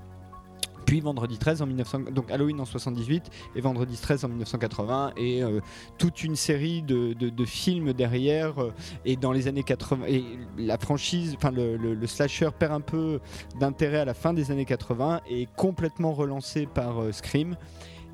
Vendredi 1.00 1.38
13 1.38 1.62
en 1.62 1.66
1900, 1.66 2.00
donc 2.12 2.30
Halloween 2.30 2.60
en 2.60 2.64
78 2.64 3.24
et 3.56 3.60
Vendredi 3.60 3.96
13 3.96 4.24
en 4.24 4.28
1980 4.28 5.12
et 5.16 5.42
euh, 5.42 5.60
toute 5.98 6.22
une 6.24 6.36
série 6.36 6.82
de, 6.82 7.12
de- 7.14 7.28
de 7.30 7.44
films 7.44 7.92
derrière 7.92 8.60
euh, 8.62 8.72
et 9.04 9.16
dans 9.16 9.32
les 9.32 9.48
années 9.48 9.62
80 9.62 10.06
et 10.08 10.24
la 10.58 10.78
franchise, 10.78 11.34
enfin 11.36 11.50
le, 11.50 11.76
le- 11.76 11.94
le 11.94 12.06
slasher 12.06 12.50
perd 12.58 12.72
un 12.72 12.80
peu 12.80 13.20
d'intérêt 13.58 13.98
à 13.98 14.04
la 14.04 14.14
fin 14.14 14.32
des 14.34 14.50
années 14.50 14.64
80 14.64 15.20
et 15.28 15.42
est 15.42 15.48
complètement 15.56 16.12
relancé 16.12 16.66
par 16.66 17.00
euh, 17.02 17.12
Scream. 17.12 17.56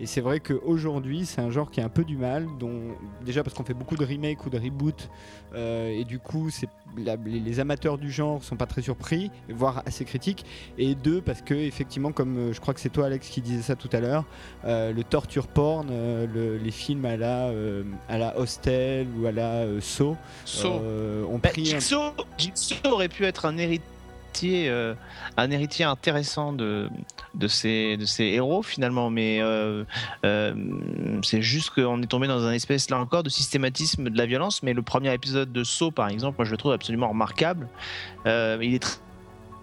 Et 0.00 0.06
c'est 0.06 0.20
vrai 0.20 0.38
qu'aujourd'hui, 0.38 1.26
c'est 1.26 1.40
un 1.40 1.50
genre 1.50 1.70
qui 1.72 1.80
a 1.80 1.84
un 1.84 1.88
peu 1.88 2.04
du 2.04 2.16
mal, 2.16 2.46
dont, 2.60 2.80
déjà 3.24 3.42
parce 3.42 3.54
qu'on 3.56 3.64
fait 3.64 3.74
beaucoup 3.74 3.96
de 3.96 4.04
remakes 4.04 4.46
ou 4.46 4.50
de 4.50 4.56
reboots, 4.56 5.08
euh, 5.54 5.88
et 5.90 6.04
du 6.04 6.20
coup, 6.20 6.50
la- 6.96 7.16
les, 7.16 7.40
les 7.40 7.60
amateurs 7.60 7.98
du 7.98 8.10
genre 8.10 8.42
sont 8.44 8.54
pas 8.56 8.66
très 8.66 8.80
surpris, 8.82 9.30
voire 9.48 9.82
assez 9.86 10.04
critiques. 10.04 10.44
Et 10.78 10.94
deux, 10.94 11.20
parce 11.20 11.42
que, 11.42 11.54
effectivement, 11.54 12.12
comme 12.12 12.38
euh, 12.38 12.52
je 12.52 12.60
crois 12.60 12.74
que 12.74 12.80
c'est 12.80 12.90
toi, 12.90 13.06
Alex, 13.06 13.28
qui 13.28 13.40
disais 13.40 13.62
ça 13.62 13.74
tout 13.74 13.88
à 13.92 13.98
l'heure, 13.98 14.24
euh, 14.64 14.92
le 14.92 15.02
torture 15.02 15.48
porn, 15.48 15.88
euh, 15.90 16.26
le- 16.32 16.58
les 16.58 16.70
films 16.70 17.04
à 17.04 17.16
la, 17.16 17.50
à 18.08 18.18
la 18.18 18.38
Hostel 18.38 19.08
ou 19.18 19.26
à 19.26 19.32
la 19.32 19.64
Saw. 19.80 20.16
euh, 20.64 21.24
ont 21.24 21.38
Bah, 21.38 21.48
pris. 21.48 21.62
un- 21.74 21.80
Jigsaw, 21.80 22.12
aurait 22.84 23.08
pu 23.08 23.24
être 23.24 23.46
un 23.46 23.56
euh, 24.44 24.94
un 25.36 25.50
héritier 25.50 25.84
intéressant 25.84 26.52
de, 26.52 26.88
ces, 27.46 27.98
héros 28.18 28.62
finalement, 28.62 29.10
mais 29.10 29.40
euh, 29.40 29.84
euh, 30.24 30.54
c'est 31.22 31.42
juste 31.42 31.70
qu'on 31.70 32.02
est 32.02 32.06
tombé 32.06 32.26
dans 32.26 32.44
un 32.44 32.52
espèce 32.52 32.90
là 32.90 32.98
encore 32.98 33.22
de 33.22 33.28
systématisme 33.28 34.10
de 34.10 34.16
la 34.16 34.26
violence. 34.26 34.62
Mais 34.62 34.72
le 34.72 34.82
premier 34.82 35.12
épisode 35.12 35.52
de 35.52 35.64
Saw, 35.64 35.90
par 35.90 36.08
exemple, 36.08 36.36
moi 36.38 36.44
je 36.44 36.50
le 36.50 36.56
trouve 36.56 36.72
absolument 36.72 37.08
remarquable. 37.08 37.68
Il 38.26 38.74
est 38.74 38.84
tr- 38.84 38.98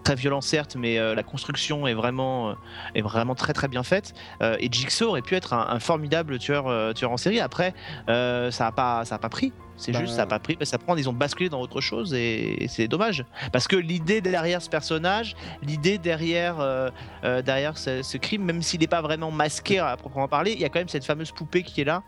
très 0.04 0.14
violent 0.14 0.40
certes, 0.40 0.76
mais 0.78 0.98
la 1.14 1.22
construction 1.22 1.86
est 1.86 1.94
vraiment, 1.94 2.54
est 2.94 3.02
vraiment 3.02 3.34
très 3.34 3.52
très 3.52 3.68
bien 3.68 3.82
faite. 3.82 4.14
Et 4.40 4.68
Jigsaw 4.70 5.08
aurait 5.08 5.22
pu 5.22 5.34
être 5.34 5.52
un, 5.52 5.80
formidable 5.80 6.38
tueur, 6.38 6.94
tueur 6.94 7.10
en 7.10 7.16
série. 7.16 7.40
Après, 7.40 7.74
ça 8.06 8.64
n'a 8.64 8.72
pas, 8.72 9.04
ça 9.04 9.16
a 9.16 9.18
pas 9.18 9.28
pris. 9.28 9.52
C'est 9.76 9.92
Bah, 9.92 10.00
juste, 10.00 10.12
ça 10.14 10.22
n'a 10.22 10.26
pas 10.26 10.38
pris, 10.38 10.56
que 10.56 10.64
ça 10.64 10.78
prend, 10.78 10.96
ils 10.96 11.08
ont 11.08 11.12
basculé 11.12 11.48
dans 11.48 11.60
autre 11.60 11.80
chose 11.80 12.14
et, 12.14 12.64
et 12.64 12.68
c'est 12.68 12.88
dommage. 12.88 13.24
Parce 13.52 13.68
que 13.68 13.76
l'idée 13.76 14.20
derrière 14.20 14.62
ce 14.62 14.70
personnage, 14.70 15.36
l'idée 15.62 15.98
derrière, 15.98 16.60
euh, 16.60 16.88
euh, 17.24 17.42
derrière 17.42 17.76
ce, 17.76 18.02
ce 18.02 18.16
crime, 18.16 18.42
même 18.44 18.62
s'il 18.62 18.80
n'est 18.80 18.86
pas 18.86 19.02
vraiment 19.02 19.30
masqué 19.30 19.78
à 19.78 19.96
proprement 19.96 20.28
parler, 20.28 20.52
il 20.52 20.60
y 20.60 20.64
a 20.64 20.68
quand 20.68 20.78
même 20.80 20.88
cette 20.88 21.04
fameuse 21.04 21.30
poupée 21.32 21.62
qui 21.62 21.80
est 21.82 21.84
là 21.84 22.02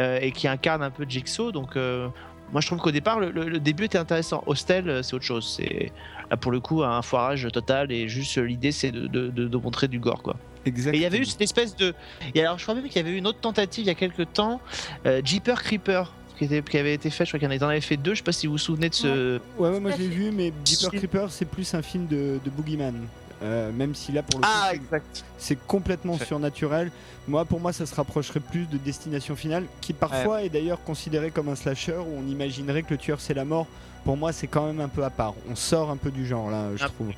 euh, 0.00 0.18
et 0.20 0.32
qui 0.32 0.48
incarne 0.48 0.82
un 0.82 0.90
peu 0.90 1.04
Jigsaw. 1.08 1.52
Donc, 1.52 1.76
moi 1.76 2.60
je 2.60 2.66
trouve 2.66 2.78
qu'au 2.80 2.90
départ, 2.90 3.20
le, 3.20 3.30
le- 3.30 3.48
le 3.48 3.60
début 3.60 3.84
était 3.84 3.98
intéressant. 3.98 4.42
Hostel, 4.46 5.02
c'est 5.04 5.14
autre 5.14 5.24
chose. 5.24 5.54
C'est 5.56 5.92
là 6.30 6.36
pour 6.36 6.50
le 6.52 6.60
coup 6.60 6.82
un 6.82 7.02
foirage 7.02 7.46
total 7.52 7.92
et 7.92 8.08
juste 8.08 8.36
l'idée 8.38 8.72
c'est 8.72 8.90
de, 8.90 9.06
de- 9.06 9.28
de- 9.28 9.48
de 9.48 9.56
montrer 9.56 9.86
du 9.88 9.98
gore 10.00 10.22
quoi. 10.22 10.36
Exactement. 10.64 10.94
Et 10.94 10.98
il 10.98 11.02
y 11.02 11.06
avait 11.06 11.18
eu 11.18 11.24
cette 11.24 11.40
espèce 11.42 11.74
de. 11.76 11.92
Et 12.34 12.40
alors, 12.40 12.56
je 12.58 12.62
crois 12.62 12.74
même 12.76 12.84
qu'il 12.84 12.96
y 12.96 12.98
avait 13.00 13.10
eu 13.10 13.16
une 13.16 13.26
autre 13.26 13.40
tentative 13.40 13.84
il 13.84 13.88
y 13.88 13.90
a 13.90 13.94
quelques 13.94 14.32
temps, 14.32 14.60
euh, 15.06 15.20
Jeeper 15.24 15.60
Creeper, 15.62 16.12
qui, 16.38 16.44
était, 16.44 16.62
qui 16.62 16.78
avait 16.78 16.94
été 16.94 17.10
fait. 17.10 17.24
Je 17.24 17.30
crois 17.30 17.38
qu'il 17.40 17.52
y 17.52 17.64
en 17.64 17.68
avait 17.68 17.80
fait 17.80 17.96
deux. 17.96 18.12
Je 18.14 18.18
sais 18.18 18.22
pas 18.24 18.32
si 18.32 18.46
vous 18.46 18.52
vous 18.54 18.58
souvenez 18.58 18.88
de 18.88 18.94
ce. 18.94 19.38
Ouais, 19.58 19.70
ouais, 19.70 19.80
moi 19.80 19.92
fait. 19.92 20.02
vu, 20.06 20.30
mais 20.32 20.52
Jeepers 20.64 20.90
Creepers, 20.92 21.30
c'est 21.30 21.44
plus 21.44 21.72
un 21.74 21.82
film 21.82 22.06
de, 22.06 22.38
de 22.44 22.50
Boogeyman. 22.50 22.94
Euh, 23.42 23.72
même 23.72 23.92
si 23.94 24.12
là, 24.12 24.22
pour 24.22 24.38
le 24.40 24.46
coup, 24.46 25.06
c'est- 25.36 25.58
complètement 25.66 26.16
surnaturel. 26.16 26.92
Moi, 27.26 27.44
pour 27.44 27.58
moi, 27.58 27.72
ça 27.72 27.86
se 27.86 27.94
rapprocherait 27.94 28.38
plus 28.40 28.66
de 28.66 28.76
Destination 28.78 29.34
Finale, 29.34 29.64
qui 29.80 29.92
parfois 29.92 30.42
est 30.44 30.48
d'ailleurs 30.48 30.82
considéré 30.84 31.30
comme 31.32 31.48
un 31.48 31.56
slasher 31.56 31.96
où 31.98 32.18
on 32.24 32.28
imaginerait 32.30 32.82
que 32.84 32.90
le 32.90 32.98
tueur 32.98 33.20
c'est 33.20 33.34
la 33.34 33.44
mort. 33.44 33.66
Pour 34.04 34.16
moi, 34.16 34.32
c'est 34.32 34.46
quand 34.46 34.66
même 34.66 34.80
un 34.80 34.88
peu 34.88 35.02
à 35.04 35.10
part. 35.10 35.34
On 35.50 35.56
sort 35.56 35.90
un 35.90 35.96
peu 35.96 36.10
du 36.12 36.24
genre 36.26 36.50
là, 36.50 36.68
je 36.76 36.84
Ah. 36.84 36.88
trouve. 36.88 37.10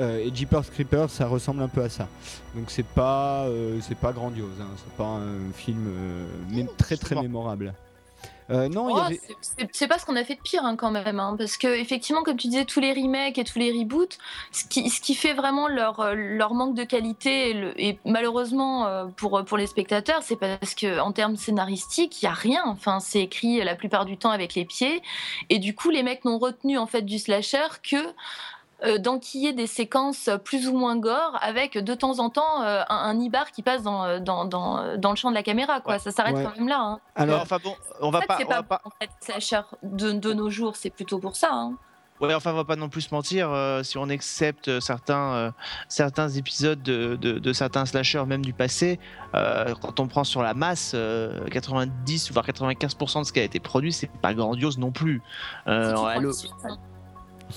Euh, 0.00 0.18
et 0.18 0.34
Jeepers 0.34 0.68
Creepers, 0.72 1.08
ça 1.08 1.26
ressemble 1.28 1.62
un 1.62 1.68
peu 1.68 1.82
à 1.82 1.88
ça. 1.88 2.08
Donc 2.56 2.64
c'est 2.68 2.84
pas, 2.84 3.44
euh, 3.44 3.78
c'est 3.80 3.96
pas 3.96 4.12
grandiose. 4.12 4.50
hein. 4.60 4.66
C'est 4.76 4.92
pas 4.96 5.04
un 5.04 5.52
film 5.54 5.86
euh, 5.86 6.26
mais 6.50 6.66
très 6.76 6.96
très 6.96 7.14
mémorable. 7.14 7.72
Euh, 8.50 8.68
non, 8.68 8.88
Oh, 8.90 8.98
avait. 8.98 9.18
c'est- 9.72 9.88
pas 9.88 9.98
ce 9.98 10.04
qu'on 10.04 10.16
a 10.16 10.24
fait 10.24 10.34
de 10.34 10.40
pire 10.40 10.64
hein, 10.64 10.76
quand 10.76 10.90
même, 10.90 11.18
hein, 11.18 11.34
parce 11.38 11.56
que 11.56 11.66
effectivement, 11.66 12.22
comme 12.22 12.36
tu 12.36 12.48
disais, 12.48 12.66
tous 12.66 12.78
les 12.80 12.92
remakes 12.92 13.38
et 13.38 13.44
tous 13.44 13.58
les 13.58 13.72
reboots, 13.72 14.18
ce 14.52 14.64
qui, 14.66 14.90
ce 14.90 15.00
qui 15.00 15.14
fait 15.14 15.32
vraiment 15.32 15.66
leur, 15.66 16.00
euh, 16.00 16.14
leur 16.14 16.52
manque 16.52 16.74
de 16.74 16.84
qualité 16.84 17.50
et, 17.50 17.54
le- 17.54 17.80
et 17.80 17.98
malheureusement 18.04 18.86
euh, 18.86 19.06
pour, 19.16 19.42
pour 19.46 19.56
les 19.56 19.66
spectateurs, 19.66 20.22
c'est 20.22 20.36
parce 20.36 20.74
que 20.74 20.98
en 21.00 21.12
termes 21.12 21.36
scénaristiques, 21.36 22.20
il 22.22 22.26
y 22.26 22.28
a 22.28 22.34
rien. 22.34 22.62
Enfin, 22.66 23.00
c'est 23.00 23.20
écrit 23.22 23.64
la 23.64 23.74
plupart 23.76 24.04
du 24.04 24.18
temps 24.18 24.30
avec 24.30 24.54
les 24.54 24.66
pieds, 24.66 25.00
et 25.48 25.58
du 25.58 25.74
coup, 25.74 25.88
les 25.88 26.02
mecs 26.02 26.24
n'ont 26.26 26.38
retenu 26.38 26.76
en 26.76 26.86
fait 26.86 27.02
du 27.02 27.18
slasher 27.18 27.66
que 27.82 27.96
d'enquiller 28.98 29.52
des 29.52 29.66
séquences 29.66 30.28
plus 30.44 30.68
ou 30.68 30.76
moins 30.76 30.96
gore 30.96 31.38
avec 31.40 31.78
de 31.78 31.94
temps 31.94 32.18
en 32.18 32.28
temps 32.30 32.62
euh, 32.62 32.82
un, 32.88 32.96
un 32.96 33.18
ibar 33.20 33.50
qui 33.50 33.62
passe 33.62 33.82
dans, 33.82 34.20
dans, 34.20 34.44
dans, 34.44 34.96
dans 34.98 35.10
le 35.10 35.16
champ 35.16 35.30
de 35.30 35.34
la 35.34 35.42
caméra. 35.42 35.80
Quoi. 35.80 35.94
Ouais. 35.94 35.98
Ça 35.98 36.10
s'arrête 36.10 36.34
Ouais. 36.36 36.44
quand 36.44 36.56
même 36.56 36.68
là. 36.68 36.80
hein. 36.80 37.00
Alors, 37.14 37.40
enfin 37.42 37.58
bon, 37.62 37.74
on 38.00 38.10
va 38.10 38.18
En 38.18 38.20
fait, 38.22 38.26
pas. 38.26 38.36
c'est 38.38 38.44
on 38.46 38.48
va 38.48 38.62
pas, 38.62 38.78
pas- 38.78 38.82
en 38.84 38.90
fait, 39.00 39.10
slasher 39.20 39.62
de, 39.82 40.12
de 40.12 40.32
nos 40.32 40.50
jours, 40.50 40.76
c'est 40.76 40.90
plutôt 40.90 41.18
pour 41.18 41.36
ça. 41.36 41.50
hein. 41.52 41.74
Ouais, 42.20 42.32
enfin, 42.32 42.52
on 42.52 42.56
va 42.56 42.64
pas 42.64 42.76
non 42.76 42.88
plus 42.88 43.00
se 43.02 43.14
mentir. 43.14 43.50
euh, 43.50 43.82
si 43.82 43.98
on 43.98 44.08
accepte 44.08 44.68
euh, 44.68 44.80
certains, 44.80 45.32
euh, 45.34 45.50
certains 45.88 46.28
épisodes 46.28 46.80
de, 46.80 47.16
de- 47.16 47.40
de 47.40 47.52
certains 47.52 47.86
slashers, 47.86 48.24
même 48.24 48.44
du 48.44 48.52
passé, 48.52 49.00
euh, 49.34 49.74
quand 49.82 49.98
on 49.98 50.06
prend 50.06 50.22
sur 50.22 50.40
la 50.42 50.54
masse, 50.54 50.92
euh, 50.94 51.44
90 51.48 52.30
voire 52.32 52.46
95% 52.46 53.20
de 53.20 53.24
ce 53.26 53.32
qui 53.32 53.40
a 53.40 53.42
été 53.42 53.58
produit, 53.58 53.92
c'est 53.92 54.10
pas 54.22 54.32
grandiose 54.32 54.78
non 54.78 54.92
plus. 54.92 55.22
Euh, 55.66 55.96
Si 56.32 56.48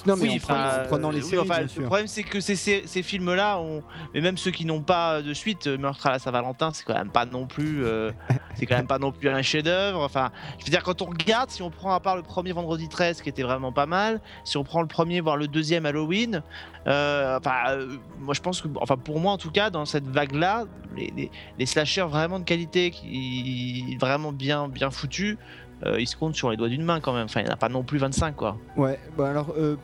non, 0.06 0.16
mais 0.16 0.24
oui, 0.24 0.30
en 0.32 0.36
enfin, 0.36 0.84
les 1.12 1.20
euh, 1.20 1.24
oui, 1.24 1.30
séries, 1.30 1.42
enfin, 1.50 1.60
bien 1.60 1.68
le 1.78 1.86
problème 1.86 2.08
c'est 2.08 2.24
que 2.24 2.40
ces, 2.40 2.56
ces, 2.56 2.84
ces 2.86 3.04
films-là, 3.04 3.60
ont- 3.60 3.84
mais 4.14 4.22
même 4.22 4.38
ceux 4.38 4.52
qui 4.52 4.66
n'ont 4.66 4.82
pas 4.82 5.22
de 5.22 5.34
suite, 5.34 5.68
euh, 5.68 5.78
Meurtre 5.78 6.08
à 6.08 6.12
la 6.12 6.20
Saint-Valentin, 6.20 6.72
c'est 6.74 6.84
quand 6.84 6.94
même 6.94 7.10
pas 7.10 7.26
non 7.26 7.46
plus, 7.48 7.86
euh, 7.86 8.12
c'est 8.56 8.66
quand 8.66 8.76
même 8.76 8.88
pas 8.88 9.00
non 9.00 9.12
plus 9.12 9.30
un 9.30 9.42
chef-d'œuvre. 9.42 10.02
Enfin, 10.02 10.32
je 10.60 10.66
veux 10.66 10.72
dire 10.72 10.84
quand 10.84 11.02
on 11.02 11.06
regarde, 11.06 11.50
si 11.50 11.62
on 11.62 11.70
prend 11.72 11.94
à 11.94 12.00
part 12.00 12.16
le 12.16 12.24
premier 12.24 12.52
Vendredi 12.52 12.90
13 12.90 13.22
qui 13.22 13.30
était 13.30 13.44
vraiment 13.44 13.72
pas 13.72 13.86
mal, 13.86 14.22
si 14.44 14.58
on 14.58 14.64
prend 14.64 14.82
le 14.82 14.88
premier 14.88 15.22
voire 15.22 15.38
le 15.38 15.48
deuxième 15.48 15.86
Halloween, 15.86 16.42
euh, 16.88 17.38
enfin, 17.38 17.78
moi 18.20 18.34
je 18.34 18.42
pense 18.42 18.62
que, 18.62 18.68
enfin 18.82 18.98
pour 18.98 19.20
moi 19.20 19.32
en 19.34 19.38
tout 19.38 19.52
cas, 19.52 19.70
dans 19.70 19.86
cette 19.86 20.08
vague-là, 20.08 20.66
les, 20.96 21.12
les, 21.16 21.32
les 21.58 21.66
slashers 21.66 22.08
vraiment 22.10 22.40
de 22.40 22.46
qualité, 22.46 22.92
qui 22.92 23.98
vraiment 24.00 24.32
bien 24.32 24.68
bien 24.68 24.92
foutus. 24.92 25.38
Euh, 25.86 26.00
ils 26.02 26.08
se 26.08 26.16
comptent 26.16 26.36
sur 26.36 26.50
les 26.50 26.58
doigts 26.58 26.70
d'une 26.70 26.84
main 26.84 27.00
quand 27.00 27.14
même. 27.14 27.26
Enfin, 27.26 27.42
il 27.42 27.44
n'y 27.44 27.50
en 27.50 27.54
a 27.54 27.58
pas 27.58 27.70
non 27.70 27.84
plus 27.84 27.98
25 28.00 28.36
quoi. 28.36 28.58
Ouais, 28.76 29.00
bah 29.18 29.30
alors, 29.30 29.54
euh, 29.58 29.76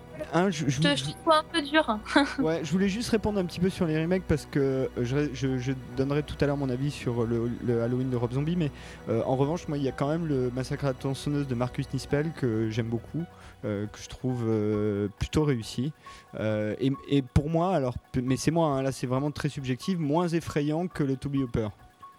je, 0.49 0.67
je 0.67 0.82
Je 0.82 0.95
je 0.95 1.03
trouve 1.12 1.34
un 1.34 1.43
peu 1.51 1.62
dur. 1.62 1.99
Ouais, 2.39 2.62
je 2.63 2.71
voulais 2.71 2.89
juste 2.89 3.10
répondre 3.10 3.39
un 3.39 3.45
petit 3.45 3.60
peu 3.60 3.69
sur 3.69 3.86
les 3.86 4.01
remakes 4.01 4.23
parce 4.27 4.45
que 4.45 4.60
euh, 4.60 4.88
je, 5.01 5.34
je- 5.34 5.58
je 5.60 5.73
donnerai 5.97 6.23
tout 6.23 6.36
à 6.41 6.45
l'heure 6.47 6.58
mon 6.58 6.69
avis 6.69 6.89
sur 6.91 7.25
le, 7.25 7.49
le 7.65 7.82
Halloween 7.84 8.10
de 8.10 8.15
Rob 8.17 8.32
Zombie, 8.34 8.56
mais 8.56 8.71
euh, 9.10 9.21
en 9.25 9.36
revanche, 9.36 9.67
moi, 9.67 9.77
il 9.77 9.84
y 9.84 9.88
a 9.89 9.91
quand 9.91 10.08
même 10.08 10.25
le 10.25 10.49
Massacre 10.51 10.86
à 10.86 10.88
la 10.88 10.93
tronçonneuse 10.93 11.47
de 11.47 11.56
Marcus 11.56 11.86
Nispel 11.93 12.32
que 12.36 12.69
j'aime 12.69 12.88
beaucoup, 12.88 13.23
euh, 13.65 13.86
que 13.88 13.99
je 13.99 14.10
trouve 14.10 14.43
euh, 14.47 15.08
plutôt 15.19 15.43
réussi. 15.43 15.91
Euh, 16.39 16.75
et, 16.79 16.91
et 17.10 17.21
pour 17.21 17.49
moi, 17.49 17.75
alors, 17.75 17.95
mais 18.21 18.38
c'est 18.38 18.51
moi, 18.51 18.67
hein, 18.69 18.82
là, 18.82 18.91
c'est 18.91 19.08
vraiment 19.08 19.29
très 19.32 19.49
subjectif, 19.49 19.97
moins 19.99 20.27
effrayant 20.27 20.88
que 20.88 21.03
le 21.03 21.15
To 21.17 21.29
Be 21.29 21.38
Hopper, 21.43 21.67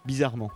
bizarrement. 0.05 0.51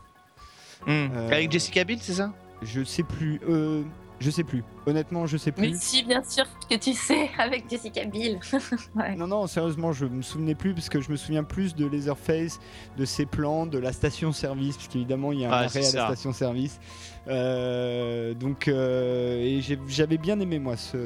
Euh, 0.87 1.27
Avec 1.27 1.51
Jessica 1.51 1.83
Biel, 1.83 1.99
c'est 2.01 2.13
ça? 2.13 2.31
Je 2.61 2.83
sais 2.83 3.03
plus. 3.03 3.39
Euh, 3.49 3.83
je 4.19 4.29
sais 4.29 4.43
plus. 4.43 4.63
Honnêtement, 4.85 5.27
je 5.27 5.37
sais 5.37 5.51
plus. 5.53 5.69
Mais 5.69 5.77
si, 5.77 6.03
bien 6.03 6.21
sûr 6.23 6.43
que 6.69 6.75
tu 6.75 6.93
sais, 6.93 7.29
avec 7.37 7.69
Jessica 7.69 8.03
Biel. 8.05 8.39
Ouais. 8.95 9.15
Non, 9.15 9.27
non, 9.27 9.47
sérieusement, 9.47 9.93
je 9.93 10.05
me 10.05 10.21
souvenais 10.21 10.55
plus 10.55 10.73
parce 10.73 10.89
que 10.89 10.99
je 10.99 11.09
me 11.09 11.15
souviens 11.15 11.43
plus 11.43 11.73
de 11.75 11.85
Leatherface, 11.85 12.59
de 12.97 13.05
ses 13.05 13.25
plans, 13.25 13.65
de 13.65 13.77
la 13.77 13.93
station-service, 13.93 14.75
parce 14.75 14.87
qu'évidemment, 14.89 15.31
il 15.31 15.39
y 15.41 15.45
a 15.45 15.49
un 15.49 15.51
Ah, 15.53 15.57
arrêt 15.59 15.95
à 15.95 15.95
la 15.95 16.05
station-service. 16.07 16.79
Euh, 17.27 18.33
donc, 18.33 18.67
euh, 18.67 19.37
et 19.39 19.61
j'avais 19.87 20.17
bien 20.17 20.39
aimé, 20.39 20.59
moi, 20.59 20.75
ce, 20.75 20.97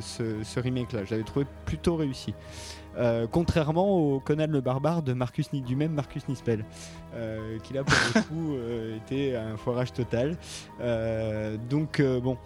ce, 0.00 0.42
ce 0.42 0.60
remake-là. 0.60 1.04
J'avais 1.04 1.24
trouvé 1.24 1.44
plutôt 1.66 1.96
réussi. 1.96 2.32
Euh, 2.98 3.26
contrairement 3.30 3.88
au 3.90 4.20
Conan 4.20 4.46
le 4.48 4.60
barbare 4.62 5.02
de 5.02 5.12
Marcus 5.12 5.52
Ni- 5.52 5.60
du 5.60 5.76
même 5.76 5.92
Marcus 5.92 6.26
Nispel, 6.28 6.64
euh, 7.14 7.58
qui 7.62 7.74
là 7.74 7.84
pour 7.84 7.94
le 8.14 8.20
coup 8.22 8.54
euh, 8.56 8.96
était 8.96 9.36
un 9.36 9.56
foirage 9.58 9.92
total. 9.92 10.36
Euh, 10.80 11.56
donc 11.68 12.00
bon, 12.00 12.38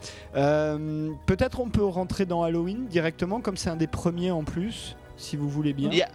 peut-être 1.27 1.61
on 1.61 1.69
peut 1.69 1.85
rentrer 1.85 2.27
dans 2.27 2.43
Halloween 2.43 2.87
directement, 2.87 3.41
comme 3.41 3.57
c'est 3.57 3.71
un 3.71 3.77
des 3.77 3.87
premiers 3.87 4.31
en 4.33 4.43
plus, 4.45 4.97
si 5.17 5.37
vous 5.37 5.49
voulez 5.49 5.73
bien. 5.73 5.89
Il 5.93 5.99
y 5.99 6.03
a- 6.03 6.09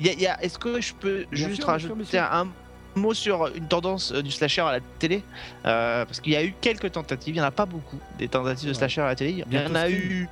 il 0.00 0.06
y 0.06 0.08
a- 0.08 0.12
il 0.12 0.20
y 0.20 0.26
a- 0.26 0.42
Est-ce 0.42 0.58
que 0.58 0.80
je 0.80 0.94
peux 0.94 1.26
Bien 1.30 1.46
juste 1.48 1.60
sûr, 1.60 1.66
rajouter 1.66 2.04
sûr. 2.04 2.22
un 2.22 2.48
mot 2.96 3.14
sur 3.14 3.46
une 3.54 3.68
tendance 3.68 4.12
du 4.12 4.30
slasher 4.30 4.62
à 4.62 4.72
la 4.72 4.80
télé? 4.98 5.22
Parce 5.62 6.20
qu'il 6.20 6.32
y 6.32 6.36
a 6.36 6.44
eu 6.44 6.54
quelques 6.60 6.90
tentatives, 6.92 7.34
il 7.34 7.38
n'y 7.38 7.44
en 7.44 7.48
a 7.48 7.50
pas 7.52 7.66
beaucoup 7.66 7.98
des 8.18 8.28
tentatives 8.28 8.68
de 8.68 8.74
slasher 8.74 9.02
à 9.02 9.06
la 9.06 9.14
télé. 9.14 9.44
Il 9.50 9.54
y 9.54 9.58
en 9.58 9.74
a 9.74 9.88
eu. 9.90 10.28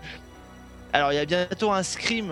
Alors 0.92 1.12
il 1.12 1.16
y 1.16 1.18
a 1.18 1.24
bientôt 1.26 1.70
un 1.72 1.82
Scream 1.82 2.30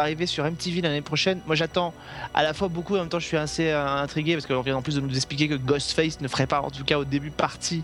arriver 0.00 0.26
sur 0.26 0.44
MTV 0.44 0.80
l'année 0.80 1.00
prochaine. 1.02 1.40
Moi 1.46 1.54
j'attends 1.56 1.92
à 2.34 2.42
la 2.42 2.54
fois 2.54 2.68
beaucoup 2.68 2.94
et 2.96 2.98
en 2.98 3.02
même 3.02 3.08
temps 3.10 3.18
je 3.18 3.26
suis 3.26 3.36
assez 3.36 3.68
euh, 3.70 3.86
intrigué 3.86 4.34
parce 4.34 4.46
qu'on 4.46 4.60
vient 4.62 4.76
en 4.76 4.82
plus 4.82 4.94
de 4.96 5.00
nous 5.00 5.14
expliquer 5.14 5.48
que 5.48 5.54
Ghostface 5.54 6.20
ne 6.20 6.28
ferait 6.28 6.46
pas 6.46 6.60
en 6.60 6.70
tout 6.70 6.84
cas 6.84 6.98
au 6.98 7.04
début 7.04 7.30
partie 7.30 7.82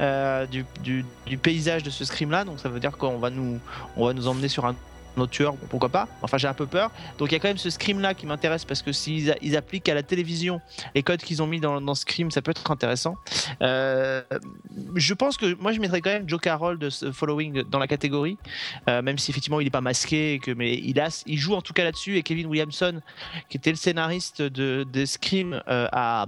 euh, 0.00 0.46
du, 0.46 0.64
du- 0.82 1.04
du 1.26 1.36
paysage 1.38 1.82
de 1.82 1.90
ce 1.90 2.04
Scream 2.04 2.30
là. 2.30 2.44
Donc 2.44 2.58
ça 2.60 2.68
veut 2.68 2.80
dire 2.80 2.92
qu'on 2.96 3.18
va 3.18 3.30
nous, 3.30 3.58
on 3.96 4.06
va 4.06 4.12
nous 4.14 4.26
emmener 4.28 4.48
sur 4.48 4.64
un 4.66 4.74
autre 5.20 5.32
tueur, 5.32 5.52
bon, 5.52 5.66
pourquoi 5.68 5.88
pas. 5.88 6.08
Enfin, 6.22 6.38
j'ai 6.38 6.48
un 6.48 6.54
peu 6.54 6.66
peur. 6.66 6.90
Donc, 7.18 7.30
il 7.30 7.34
y 7.34 7.36
a 7.36 7.40
quand 7.40 7.48
même 7.48 7.58
ce 7.58 7.70
Scream 7.70 8.00
là 8.00 8.14
qui 8.14 8.26
m'intéresse 8.26 8.64
parce 8.64 8.82
que 8.82 8.92
s'ils 8.92 9.56
appliquent 9.56 9.88
à 9.88 9.94
la 9.94 10.02
télévision 10.02 10.60
les 10.94 11.02
codes 11.02 11.20
qu'ils 11.20 11.42
ont 11.42 11.46
mis 11.46 11.60
dans, 11.60 11.80
dans 11.80 11.94
Scream, 11.94 12.30
ça 12.30 12.42
peut 12.42 12.50
être 12.50 12.70
intéressant. 12.70 13.16
Euh, 13.60 14.22
je 14.94 15.14
pense 15.14 15.36
que 15.36 15.54
moi, 15.60 15.72
je 15.72 15.80
mettrais 15.80 16.00
quand 16.00 16.10
même 16.10 16.28
Joe 16.28 16.40
Carroll 16.40 16.78
de 16.78 16.90
ce 16.90 17.12
Following 17.12 17.62
dans 17.64 17.78
la 17.78 17.86
catégorie, 17.86 18.38
euh, 18.88 19.02
même 19.02 19.18
si 19.18 19.30
effectivement 19.30 19.60
il 19.60 19.64
n'est 19.64 19.70
pas 19.70 19.80
masqué, 19.80 20.40
que, 20.42 20.50
mais 20.50 20.74
il, 20.74 21.00
a, 21.00 21.22
il 21.26 21.38
joue 21.38 21.54
en 21.54 21.62
tout 21.62 21.72
cas 21.72 21.84
là-dessus. 21.84 22.16
Et 22.16 22.22
Kevin 22.22 22.46
Williamson, 22.46 23.00
qui 23.48 23.56
était 23.56 23.70
le 23.70 23.76
scénariste 23.76 24.42
de, 24.42 24.86
de 24.90 25.04
Scream, 25.04 25.62
euh, 25.68 25.88
a 25.92 26.26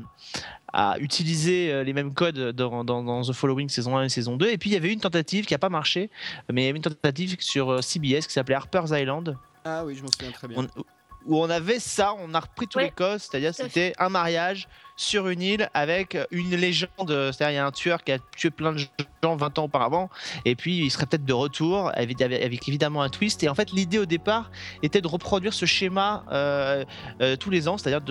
à 0.76 0.98
utiliser 0.98 1.72
euh, 1.72 1.84
les 1.84 1.92
mêmes 1.92 2.12
codes 2.12 2.50
dans, 2.50 2.82
dans- 2.82 3.02
dans 3.04 3.22
The 3.22 3.32
Following 3.32 3.68
saison 3.68 3.96
1 3.96 4.02
et 4.04 4.08
saison 4.08 4.36
2. 4.36 4.48
Et 4.50 4.58
puis 4.58 4.70
il 4.70 4.72
y 4.72 4.76
avait 4.76 4.92
une 4.92 4.98
tentative 5.00 5.46
qui 5.46 5.54
n'a 5.54 5.58
pas 5.58 5.68
marché, 5.68 6.10
mais 6.52 6.62
il 6.62 6.66
y 6.66 6.68
avait 6.68 6.78
une 6.78 6.82
tentative 6.82 7.36
sur 7.38 7.70
euh, 7.70 7.80
CBS 7.80 8.26
qui 8.26 8.32
s'appelait 8.32 8.56
Harper's 8.56 8.90
Island, 8.90 9.36
Ah 9.64 9.84
oui, 9.84 9.94
je 9.94 10.02
m'en 10.02 10.08
souviens 10.10 10.32
très 10.32 10.48
bien. 10.48 10.58
on- 10.76 10.82
où 11.26 11.38
on 11.40 11.48
avait 11.48 11.78
ça, 11.78 12.12
on 12.18 12.34
a 12.34 12.40
repris 12.40 12.66
tous 12.66 12.78
Ouais, 12.78 12.84
les 12.86 12.90
codes, 12.90 13.18
c'est-à-dire 13.18 13.54
c'était 13.54 13.94
un 13.98 14.08
mariage 14.10 14.68
sur 14.96 15.28
une 15.28 15.42
île 15.42 15.70
avec 15.74 16.16
une 16.30 16.54
légende, 16.54 17.08
c'est-à-dire 17.08 17.50
y 17.50 17.58
a 17.58 17.66
un 17.66 17.72
tueur 17.72 18.02
qui 18.04 18.12
a 18.12 18.18
tué 18.36 18.50
plein 18.50 18.72
de 18.72 18.78
gens 18.78 18.88
20 19.22 19.58
ans 19.58 19.64
auparavant, 19.64 20.10
et 20.44 20.54
puis 20.54 20.78
il 20.78 20.90
serait 20.90 21.06
peut-être 21.06 21.24
de 21.24 21.32
retour 21.32 21.90
avec, 21.94 22.20
évidemment 22.68 23.02
un 23.02 23.08
twist. 23.08 23.42
Et 23.42 23.48
en 23.48 23.54
fait 23.54 23.72
l'idée 23.72 23.98
au 23.98 24.04
départ 24.04 24.50
était 24.82 25.00
de 25.00 25.08
reproduire 25.08 25.54
ce 25.54 25.64
schéma 25.64 26.24
euh, 26.30 26.84
euh, 27.20 27.36
tous 27.36 27.50
les 27.50 27.68
ans, 27.68 27.78
c'est-à-dire 27.78 28.02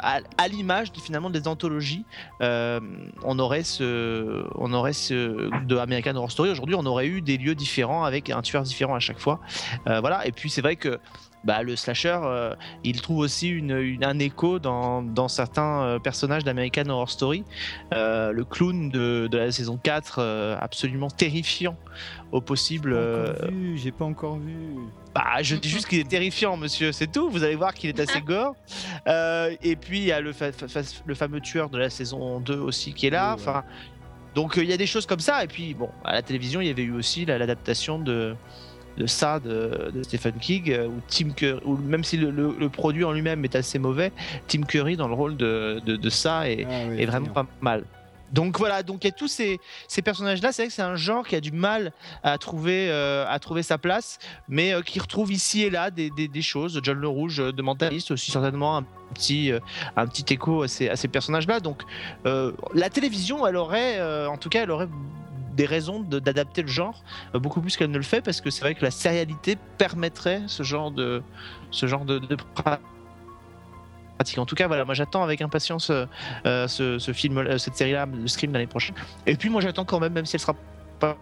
à, 0.00 0.48
l'image 0.48 0.88
finalement 1.02 1.30
des 1.30 1.46
anthologies, 1.46 2.04
euh, 2.40 2.80
on 3.22 3.38
aurait 3.38 3.64
ce, 3.64 4.46
on 4.54 4.72
aurait 4.72 4.94
ce 4.94 5.50
de 5.66 5.76
American 5.76 6.16
Horror 6.16 6.30
Story. 6.30 6.50
Aujourd'hui, 6.50 6.74
on 6.74 6.86
aurait 6.86 7.06
eu 7.06 7.20
des 7.20 7.36
lieux 7.36 7.54
différents 7.54 8.04
avec 8.04 8.30
un 8.30 8.42
tueur 8.42 8.62
différent 8.62 8.94
à 8.94 9.00
chaque 9.00 9.18
fois. 9.18 9.40
Voilà. 9.84 10.26
Et 10.26 10.32
puis 10.32 10.48
c'est 10.48 10.62
vrai 10.62 10.76
que 10.76 10.98
bah, 11.46 11.62
le 11.62 11.76
slasher, 11.76 12.18
euh, 12.24 12.54
il 12.84 13.00
trouve 13.00 13.18
aussi 13.18 13.48
une, 13.48 13.70
une- 13.78 14.04
un 14.04 14.18
écho 14.18 14.58
dans, 14.58 15.02
dans 15.02 15.28
certains 15.28 15.82
euh, 15.82 15.98
personnages 15.98 16.44
d'American 16.44 16.88
Horror 16.88 17.08
Story. 17.10 17.44
Euh, 17.94 18.32
le 18.32 18.44
clown 18.44 18.90
de, 18.90 19.28
de 19.30 19.38
la 19.38 19.52
saison 19.52 19.78
4, 19.82 20.16
euh, 20.18 20.56
absolument 20.60 21.08
terrifiant 21.08 21.76
au 22.32 22.40
possible. 22.40 22.90
J'ai 22.90 22.96
pas 22.96 23.00
euh, 23.00 23.32
encore 23.32 23.50
vu, 23.50 23.78
J'ai 23.78 23.92
pas 23.92 24.04
encore 24.04 24.38
vu. 24.38 24.56
bah, 25.14 25.42
je 25.42 25.56
dis 25.56 25.68
juste 25.68 25.86
qu'il 25.86 26.00
est 26.00 26.08
terrifiant, 26.08 26.56
monsieur, 26.56 26.90
c'est 26.92 27.06
tout. 27.10 27.30
Vous 27.30 27.44
allez 27.44 27.54
voir 27.56 27.72
qu'il 27.74 27.88
est 27.88 28.00
assez 28.00 28.20
gore. 28.20 28.54
Euh, 29.08 29.54
et 29.62 29.76
puis, 29.76 29.98
il 30.00 30.04
y 30.06 30.10
a 30.12 30.20
le, 30.20 30.32
fa- 30.32 30.50
fa- 30.50 30.66
fa- 30.66 30.80
le 31.06 31.14
fameux 31.14 31.40
tueur 31.40 31.70
de 31.70 31.78
la 31.78 31.90
saison 31.90 32.40
2 32.40 32.58
aussi 32.58 32.92
qui 32.92 33.06
est 33.06 33.10
là. 33.10 33.36
Oui, 33.36 33.44
ouais. 33.44 33.48
Enfin, 33.48 33.64
donc, 34.34 34.58
euh, 34.58 34.64
il 34.64 34.68
y 34.68 34.72
a 34.72 34.76
des 34.76 34.86
choses 34.86 35.06
comme 35.06 35.20
ça. 35.20 35.44
Et 35.44 35.46
puis, 35.46 35.74
bon, 35.74 35.88
à 36.04 36.12
la 36.12 36.22
télévision, 36.22 36.60
il 36.60 36.66
y 36.66 36.70
avait 36.70 36.82
eu 36.82 36.90
aussi 36.92 37.24
la- 37.24 37.38
l'adaptation 37.38 38.00
de, 38.00 38.34
de 38.96 39.06
ça 39.06 39.40
de, 39.40 39.90
de 39.94 40.02
Stephen 40.02 40.34
King, 40.40 40.70
euh, 40.70 40.86
où 40.88 41.00
Tim 41.08 41.30
Curry, 41.30 41.60
où 41.64 41.76
même 41.76 42.04
si 42.04 42.16
le, 42.16 42.30
le- 42.30 42.54
le 42.58 42.68
produit 42.68 43.04
en 43.04 43.12
lui-même 43.12 43.44
est 43.44 43.54
assez 43.54 43.78
mauvais, 43.78 44.12
Tim 44.48 44.62
Curry 44.62 44.96
dans 44.96 45.08
le 45.08 45.14
rôle 45.14 45.36
de, 45.36 45.80
de, 45.84 45.96
de 45.96 46.10
ça 46.10 46.48
est, 46.48 46.66
Ah 46.68 46.72
oui, 46.88 47.02
est 47.02 47.06
vraiment 47.06 47.28
pas 47.28 47.46
mal. 47.60 47.84
Donc 48.32 48.58
voilà, 48.58 48.82
donc 48.82 49.04
il 49.04 49.06
y 49.06 49.10
a 49.10 49.12
tous 49.12 49.28
ces, 49.28 49.60
ces 49.86 50.02
personnages-là. 50.02 50.50
C'est 50.50 50.62
vrai 50.62 50.68
que 50.68 50.74
c'est 50.74 50.82
un 50.82 50.96
genre 50.96 51.24
qui 51.24 51.36
a 51.36 51.40
du 51.40 51.52
mal 51.52 51.92
à 52.24 52.36
trouver, 52.38 52.88
euh, 52.90 53.24
à 53.28 53.38
trouver 53.38 53.62
sa 53.62 53.78
place, 53.78 54.18
mais 54.48 54.74
euh, 54.74 54.82
qui 54.82 54.98
retrouve 54.98 55.32
ici 55.32 55.62
et 55.62 55.70
là 55.70 55.92
des, 55.92 56.10
des- 56.10 56.26
des 56.26 56.42
choses. 56.42 56.80
John 56.82 56.98
le 56.98 57.06
Rouge 57.06 57.38
euh, 57.38 57.52
de 57.52 57.62
Mentalist 57.62 58.10
aussi 58.10 58.32
certainement 58.32 58.78
un 58.78 58.82
petit, 59.14 59.52
euh, 59.52 59.60
un 59.96 60.08
petit 60.08 60.34
écho 60.34 60.62
à 60.62 60.68
ces, 60.68 60.88
à 60.88 60.96
ces 60.96 61.06
personnages-là. 61.06 61.60
Donc 61.60 61.82
euh, 62.26 62.50
la 62.74 62.90
télévision, 62.90 63.46
elle 63.46 63.56
aurait, 63.56 63.98
euh, 64.00 64.26
en 64.28 64.38
tout 64.38 64.48
cas, 64.48 64.64
elle 64.64 64.72
aurait 64.72 64.88
des 65.56 65.66
raisons 65.66 66.00
d'adapter 66.00 66.62
le 66.62 66.68
genre 66.68 67.02
euh, 67.34 67.38
beaucoup 67.38 67.60
plus 67.60 67.76
qu'elle 67.76 67.90
ne 67.90 67.96
le 67.96 68.02
fait 68.02 68.20
parce 68.20 68.40
que 68.40 68.50
c'est 68.50 68.60
vrai 68.60 68.74
que 68.74 68.84
la 68.84 68.90
sérialité 68.90 69.56
permettrait 69.78 70.42
ce 70.46 70.62
genre 70.62 70.90
de, 70.90 71.22
ce 71.70 71.86
genre 71.86 72.04
de, 72.04 72.20
pratique. 72.54 74.38
En 74.38 74.46
tout 74.46 74.54
cas, 74.54 74.66
voilà, 74.66 74.84
moi 74.84 74.94
j'attends 74.94 75.22
avec 75.22 75.40
impatience 75.42 75.90
euh, 75.90 76.06
euh, 76.46 76.68
ce, 76.68 76.98
ce 76.98 77.12
film, 77.12 77.58
cette 77.58 77.76
série-là, 77.76 78.06
le 78.06 78.28
Scream 78.28 78.52
l'année 78.52 78.66
prochaine. 78.66 78.94
Et 79.26 79.36
puis 79.36 79.48
moi 79.48 79.60
j'attends 79.60 79.84
quand 79.84 80.00
même, 80.00 80.12
même 80.12 80.26
si 80.26 80.36
elle 80.36 80.40
sera 80.40 80.54
pas. 81.00 81.16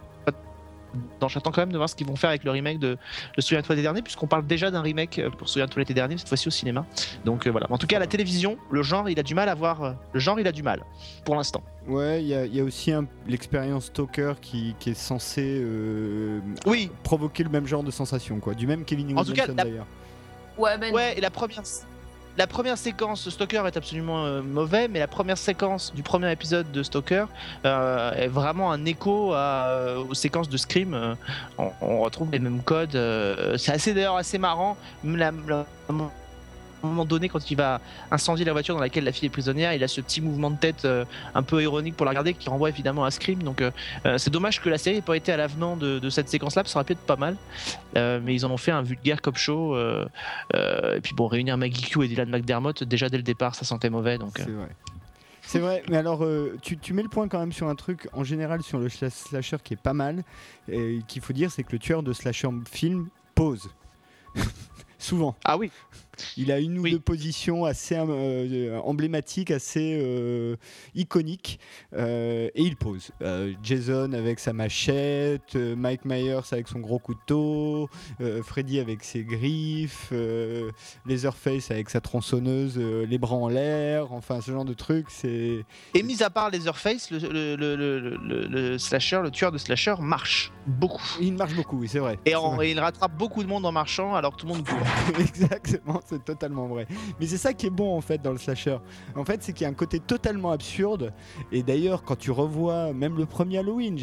Non, 1.20 1.28
j'attends 1.28 1.50
quand 1.50 1.62
même 1.62 1.72
de 1.72 1.76
voir 1.76 1.88
ce 1.88 1.94
qu'ils 1.96 2.06
vont 2.06 2.16
faire 2.16 2.30
avec 2.30 2.44
le 2.44 2.50
remake 2.50 2.78
de, 2.78 2.96
de 3.36 3.40
Souviens-toi 3.40 3.74
des 3.76 3.82
derniers, 3.82 4.02
puisqu'on 4.02 4.26
parle 4.26 4.46
déjà 4.46 4.70
d'un 4.70 4.82
remake 4.82 5.18
euh, 5.18 5.30
pour 5.30 5.48
Souviens-toi 5.48 5.80
l'été 5.80 5.94
dernier, 5.94 6.18
cette 6.18 6.28
fois-ci 6.28 6.48
au 6.48 6.50
cinéma. 6.50 6.84
Donc 7.24 7.46
euh, 7.46 7.50
voilà. 7.50 7.66
En 7.70 7.78
tout 7.78 7.86
cas, 7.86 7.98
la 7.98 8.06
télévision, 8.06 8.56
le 8.70 8.82
genre, 8.82 9.08
il 9.08 9.18
a 9.18 9.22
du 9.22 9.34
mal 9.34 9.48
à 9.48 9.54
voir. 9.54 9.82
euh, 9.82 9.92
Le 10.12 10.20
genre, 10.20 10.38
il 10.40 10.46
a 10.46 10.52
du 10.52 10.62
mal 10.62 10.82
pour 11.24 11.34
l'instant. 11.36 11.62
Ouais, 11.86 12.22
il 12.22 12.28
y, 12.28 12.34
a- 12.34 12.46
il 12.46 12.54
y 12.54 12.60
a 12.60 12.64
aussi 12.64 12.92
l'expérience 13.26 13.86
Stalker 13.86 14.34
qui, 14.40 14.74
qui 14.78 14.90
est 14.90 14.94
censée 14.94 15.60
euh, 15.62 16.40
Oui. 16.66 16.90
provoquer 17.02 17.42
le 17.44 17.50
même 17.50 17.66
genre 17.66 17.82
de 17.82 17.90
sensation, 17.90 18.40
quoi. 18.40 18.54
Du 18.54 18.66
même 18.66 18.84
Kevin 18.84 19.18
En 19.18 19.24
tout 19.24 19.32
cas, 19.32 19.42
Williamson 19.42 19.54
la- 19.56 19.64
d'ailleurs. 19.64 19.86
Ouais, 20.56 20.78
ben 20.78 20.94
Ouais, 20.94 21.18
et 21.18 21.20
la 21.20 21.30
première, 21.30 21.62
la 22.36 22.46
première 22.46 22.78
séquence 22.78 23.28
Stalker 23.28 23.62
est 23.66 23.76
absolument 23.76 24.24
euh, 24.24 24.42
mauvais, 24.42 24.88
mais 24.88 24.98
la 24.98 25.06
première 25.06 25.38
séquence 25.38 25.94
du 25.94 26.02
premier 26.02 26.32
épisode 26.32 26.70
de 26.72 26.82
Stalker 26.82 27.26
euh, 27.64 28.12
est 28.12 28.28
vraiment 28.28 28.72
un 28.72 28.84
écho 28.84 29.34
euh, 29.34 29.98
aux 29.98 30.14
séquences 30.14 30.48
de 30.48 30.56
Scream. 30.56 31.16
On, 31.58 32.00
retrouve 32.00 32.30
les 32.32 32.38
mêmes 32.38 32.62
codes. 32.62 32.98
c'est 33.56 33.72
assez 33.72 33.94
d'ailleurs 33.94 34.16
assez 34.16 34.38
marrant. 34.38 34.76
Moment 36.84 37.04
donné, 37.04 37.28
quand 37.28 37.50
il 37.50 37.56
va 37.56 37.80
incendier 38.10 38.44
la 38.44 38.52
voiture 38.52 38.74
dans 38.74 38.80
laquelle 38.80 39.04
la 39.04 39.12
fille 39.12 39.26
est 39.26 39.30
prisonnière, 39.30 39.72
il 39.74 39.82
a 39.84 39.88
ce 39.88 40.00
petit 40.00 40.20
mouvement 40.20 40.50
de 40.50 40.56
tête 40.56 40.84
euh, 40.84 41.04
un 41.34 41.42
peu 41.42 41.62
ironique 41.62 41.96
pour 41.96 42.04
la 42.06 42.10
regarder 42.10 42.34
qui 42.34 42.48
renvoie 42.48 42.68
évidemment 42.68 43.04
à 43.04 43.10
Scream. 43.10 43.42
Donc 43.42 43.60
euh, 43.62 43.70
euh, 44.06 44.18
c'est 44.18 44.30
dommage 44.30 44.60
que 44.60 44.68
la 44.68 44.78
série 44.78 44.96
n'ait 44.96 45.02
pas 45.02 45.16
été 45.16 45.32
à 45.32 45.36
l'avenant 45.36 45.76
de, 45.76 45.98
de 45.98 46.10
cette 46.10 46.28
séquence-là, 46.28 46.62
parce 46.62 46.70
que 46.70 46.72
ça 46.74 46.78
aurait 46.78 46.86
pu 46.86 46.92
être 46.92 47.00
pas 47.00 47.16
mal. 47.16 47.36
Mais 47.94 48.34
ils 48.34 48.44
en 48.44 48.50
ont 48.50 48.56
fait 48.56 48.72
un 48.72 48.82
vulgaire 48.82 49.20
cop 49.22 49.36
show. 49.36 49.76
et 49.78 51.00
puis 51.02 51.14
bon, 51.14 51.26
réunir 51.26 51.56
Maggie 51.56 51.82
Q 51.82 52.04
et 52.04 52.08
Dylan 52.08 52.28
McDermott, 52.28 52.82
déjà 52.84 53.08
dès 53.08 53.16
le 53.16 53.22
départ, 53.22 53.54
ça 53.54 53.64
sentait 53.64 53.90
mauvais. 53.90 54.18
Donc, 54.18 54.32
C'est 54.36 54.50
vrai. 54.50 54.68
C'est 55.46 55.58
vrai, 55.58 55.82
mais 55.90 55.98
alors 55.98 56.24
euh, 56.24 56.56
tu, 56.62 56.78
tu 56.78 56.94
mets 56.94 57.02
le 57.02 57.10
point 57.10 57.28
quand 57.28 57.38
même 57.38 57.52
sur 57.52 57.68
un 57.68 57.74
truc 57.74 58.08
en 58.14 58.24
général 58.24 58.62
sur 58.62 58.78
le 58.78 58.88
sla- 58.88 59.10
slasher 59.10 59.58
qui 59.62 59.74
est 59.74 59.80
pas 59.80 59.92
mal 59.92 60.24
et 60.70 61.00
qu'il 61.06 61.20
faut 61.20 61.34
dire 61.34 61.50
c'est 61.50 61.62
que 61.64 61.72
le 61.72 61.78
tueur 61.78 62.02
de 62.02 62.14
slasher 62.14 62.48
film 62.70 63.08
pose. 63.34 63.68
Souvent. 64.98 65.36
Ah 65.44 65.58
oui, 65.58 65.70
Il 66.36 66.50
a 66.52 66.58
une 66.60 66.78
ou 66.78 66.82
Oui. 66.82 66.92
deux 66.92 67.00
positions 67.00 67.64
assez 67.64 67.96
euh, 67.98 68.78
emblématiques, 68.80 69.50
assez 69.50 69.98
euh, 70.02 70.56
iconiques, 70.94 71.58
euh, 71.94 72.48
et 72.54 72.62
il 72.62 72.76
pose. 72.76 73.10
Euh, 73.22 73.52
Jason 73.62 74.12
avec 74.12 74.38
sa 74.40 74.52
machette, 74.52 75.56
euh, 75.56 75.74
Mike 75.76 76.04
Myers 76.04 76.40
avec 76.52 76.68
son 76.68 76.80
gros 76.80 76.98
couteau, 76.98 77.88
euh, 78.20 78.42
Freddy 78.42 78.78
avec 78.80 79.02
ses 79.04 79.22
griffes, 79.24 80.08
euh, 80.12 80.70
Leatherface 81.06 81.70
avec 81.70 81.90
sa 81.90 82.00
tronçonneuse, 82.00 82.74
euh, 82.78 83.06
les 83.06 83.18
bras 83.18 83.36
en 83.36 83.48
l'air, 83.48 84.12
enfin 84.12 84.40
ce 84.40 84.50
genre 84.50 84.64
de 84.64 84.74
truc, 84.74 85.06
c'est 85.08 85.64
et 85.94 86.02
mis 86.02 86.22
à 86.22 86.30
part 86.30 86.50
Leatherface, 86.50 87.10
le, 87.10 87.18
le, 87.18 87.56
le, 87.56 87.76
le, 87.76 88.16
le- 88.16 88.46
le 88.46 88.78
slasher, 88.78 89.20
le 89.22 89.30
tueur 89.30 89.52
de 89.52 89.58
slasher 89.58 89.94
marche 90.00 90.52
beaucoup. 90.66 91.02
il 91.20 91.34
marche 91.34 91.54
beaucoup, 91.54 91.78
oui, 91.78 91.88
c'est 91.88 91.98
vrai. 91.98 92.18
Et, 92.26 92.34
en- 92.34 92.60
et 92.60 92.70
il 92.70 92.80
rattrape 92.80 93.16
beaucoup 93.16 93.42
de 93.42 93.48
monde 93.48 93.64
en 93.66 93.72
marchant 93.72 94.14
alors 94.14 94.34
que 94.36 94.40
tout 94.40 94.46
le 94.46 94.54
monde 94.54 94.66
court. 94.68 94.78
Exactement, 95.18 96.00
c'est 96.04 96.24
totalement 96.24 96.66
vrai. 96.66 96.86
Mais 97.18 97.26
c'est 97.26 97.38
ça 97.38 97.52
qui 97.52 97.66
est 97.66 97.70
bon 97.70 97.96
en 97.96 98.00
fait 98.00 98.20
dans 98.22 98.32
le 98.32 98.38
slasher. 98.38 98.78
En 99.16 99.24
fait, 99.24 99.42
c'est 99.42 99.52
qu'il 99.52 99.62
y 99.64 99.66
a 99.66 99.70
un 99.70 99.74
côté 99.74 100.00
totalement 100.00 100.50
absurde. 100.50 101.12
Et 101.52 101.62
d'ailleurs, 101.62 102.02
quand 102.02 102.16
tu 102.16 102.30
revois 102.30 102.92
même 102.92 103.16
le 103.16 103.26
premier 103.26 103.58
Halloween, 103.58 103.98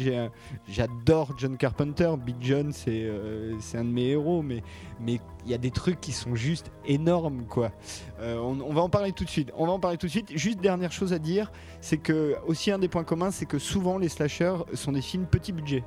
j'adore 0.68 1.34
John 1.38 1.56
Carpenter. 1.56 2.12
Big 2.24 2.36
John, 2.40 2.72
c'est 2.72 3.02
euh, 3.04 3.54
un 3.74 3.84
de 3.84 3.90
mes 3.90 4.08
héros. 4.08 4.42
Mais 4.42 4.62
mais 5.00 5.20
il 5.44 5.50
y 5.50 5.54
a 5.54 5.58
des 5.58 5.70
trucs 5.70 6.00
qui 6.00 6.12
sont 6.12 6.34
juste 6.34 6.70
énormes, 6.86 7.46
quoi. 7.48 7.72
Euh, 8.20 8.36
on, 8.38 8.60
on 8.60 8.72
va 8.72 8.82
en 8.82 8.88
parler 8.88 9.12
tout 9.12 9.24
de 9.24 9.30
suite. 9.30 9.50
On 9.56 9.66
va 9.66 9.72
en 9.72 9.80
parler 9.80 9.96
tout 9.96 10.06
de 10.06 10.12
suite. 10.12 10.36
Juste 10.36 10.60
dernière 10.60 10.92
chose 10.92 11.12
à 11.12 11.18
dire, 11.18 11.50
c'est 11.80 11.98
que 11.98 12.36
aussi 12.46 12.70
un 12.70 12.78
des 12.78 12.88
points 12.88 13.04
communs, 13.04 13.30
c'est 13.30 13.46
que 13.46 13.58
souvent 13.58 13.98
les 13.98 14.08
slashers 14.08 14.58
sont 14.74 14.92
des 14.92 15.02
films 15.02 15.26
petit 15.26 15.52
budget. 15.52 15.84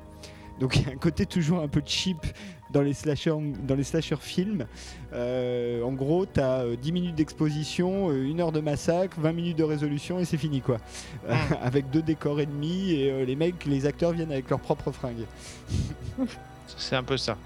Donc 0.60 0.76
il 0.76 0.86
y 0.86 0.86
a 0.86 0.92
un 0.92 0.96
côté 0.96 1.26
toujours 1.26 1.60
un 1.60 1.68
peu 1.68 1.82
cheap 1.84 2.18
dans 2.76 2.82
les 2.82 2.92
slashers, 2.92 3.32
dans 3.66 3.74
les 3.74 3.84
slasher 3.84 4.16
films. 4.20 4.66
Euh, 5.14 5.82
en 5.82 5.92
gros, 5.92 6.26
tu 6.26 6.40
as 6.40 6.64
10 6.76 6.92
minutes 6.92 7.14
d'exposition, 7.14 8.10
1 8.10 8.38
heure 8.38 8.52
de 8.52 8.60
massacre, 8.60 9.18
20 9.18 9.32
minutes 9.32 9.56
de 9.56 9.64
résolution 9.64 10.18
et 10.18 10.26
c'est 10.26 10.36
fini 10.36 10.60
quoi. 10.60 10.76
Euh, 11.26 11.34
avec 11.62 11.90
deux 11.90 12.02
décors 12.02 12.38
et 12.38 12.46
euh, 12.46 13.24
les 13.24 13.34
mecs, 13.34 13.64
les 13.64 13.86
acteurs 13.86 14.12
viennent 14.12 14.30
avec 14.30 14.50
leurs 14.50 14.60
propres 14.60 14.92
fringues. 14.92 15.24
C'est 16.76 16.96
un 16.96 17.02
peu 17.02 17.16
ça. 17.16 17.38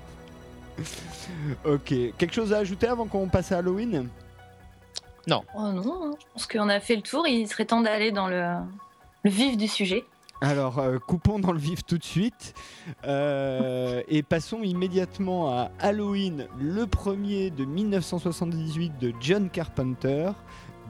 Ok, 1.65 1.95
quelque 2.19 2.33
chose 2.33 2.53
à 2.53 2.59
ajouter 2.59 2.89
avant 2.89 3.07
qu'on 3.07 3.29
passe 3.29 3.53
à 3.53 3.59
Halloween? 3.59 4.09
Oh 5.29 5.29
non, 5.29 5.43
hein. 5.55 6.15
je 6.19 6.25
pense 6.33 6.47
qu'on 6.47 6.69
a 6.69 6.81
fait 6.81 6.97
le 6.97 7.03
tour. 7.03 7.29
Il 7.29 7.47
serait 7.47 7.67
temps 7.67 7.83
d'aller 7.83 8.11
dans 8.11 8.27
le, 8.27 8.57
le 9.23 9.31
vif 9.31 9.57
du 9.57 9.69
sujet. 9.69 10.05
Alors, 10.43 10.79
euh, 10.79 10.99
coupons 10.99 11.39
dans 11.39 11.53
le 11.53 11.59
vif 11.59 11.85
tout 11.85 11.99
de 11.99 12.05
suite 12.05 12.55
euh, 13.05 14.03
et 14.09 14.23
passons 14.23 14.63
immédiatement 14.63 15.51
à 15.51 15.71
Halloween, 15.79 16.47
le 16.59 16.87
premier 16.87 17.51
de 17.51 17.67
1978 17.67 18.99
de 18.99 19.13
John 19.21 19.51
Carpenter, 19.51 20.31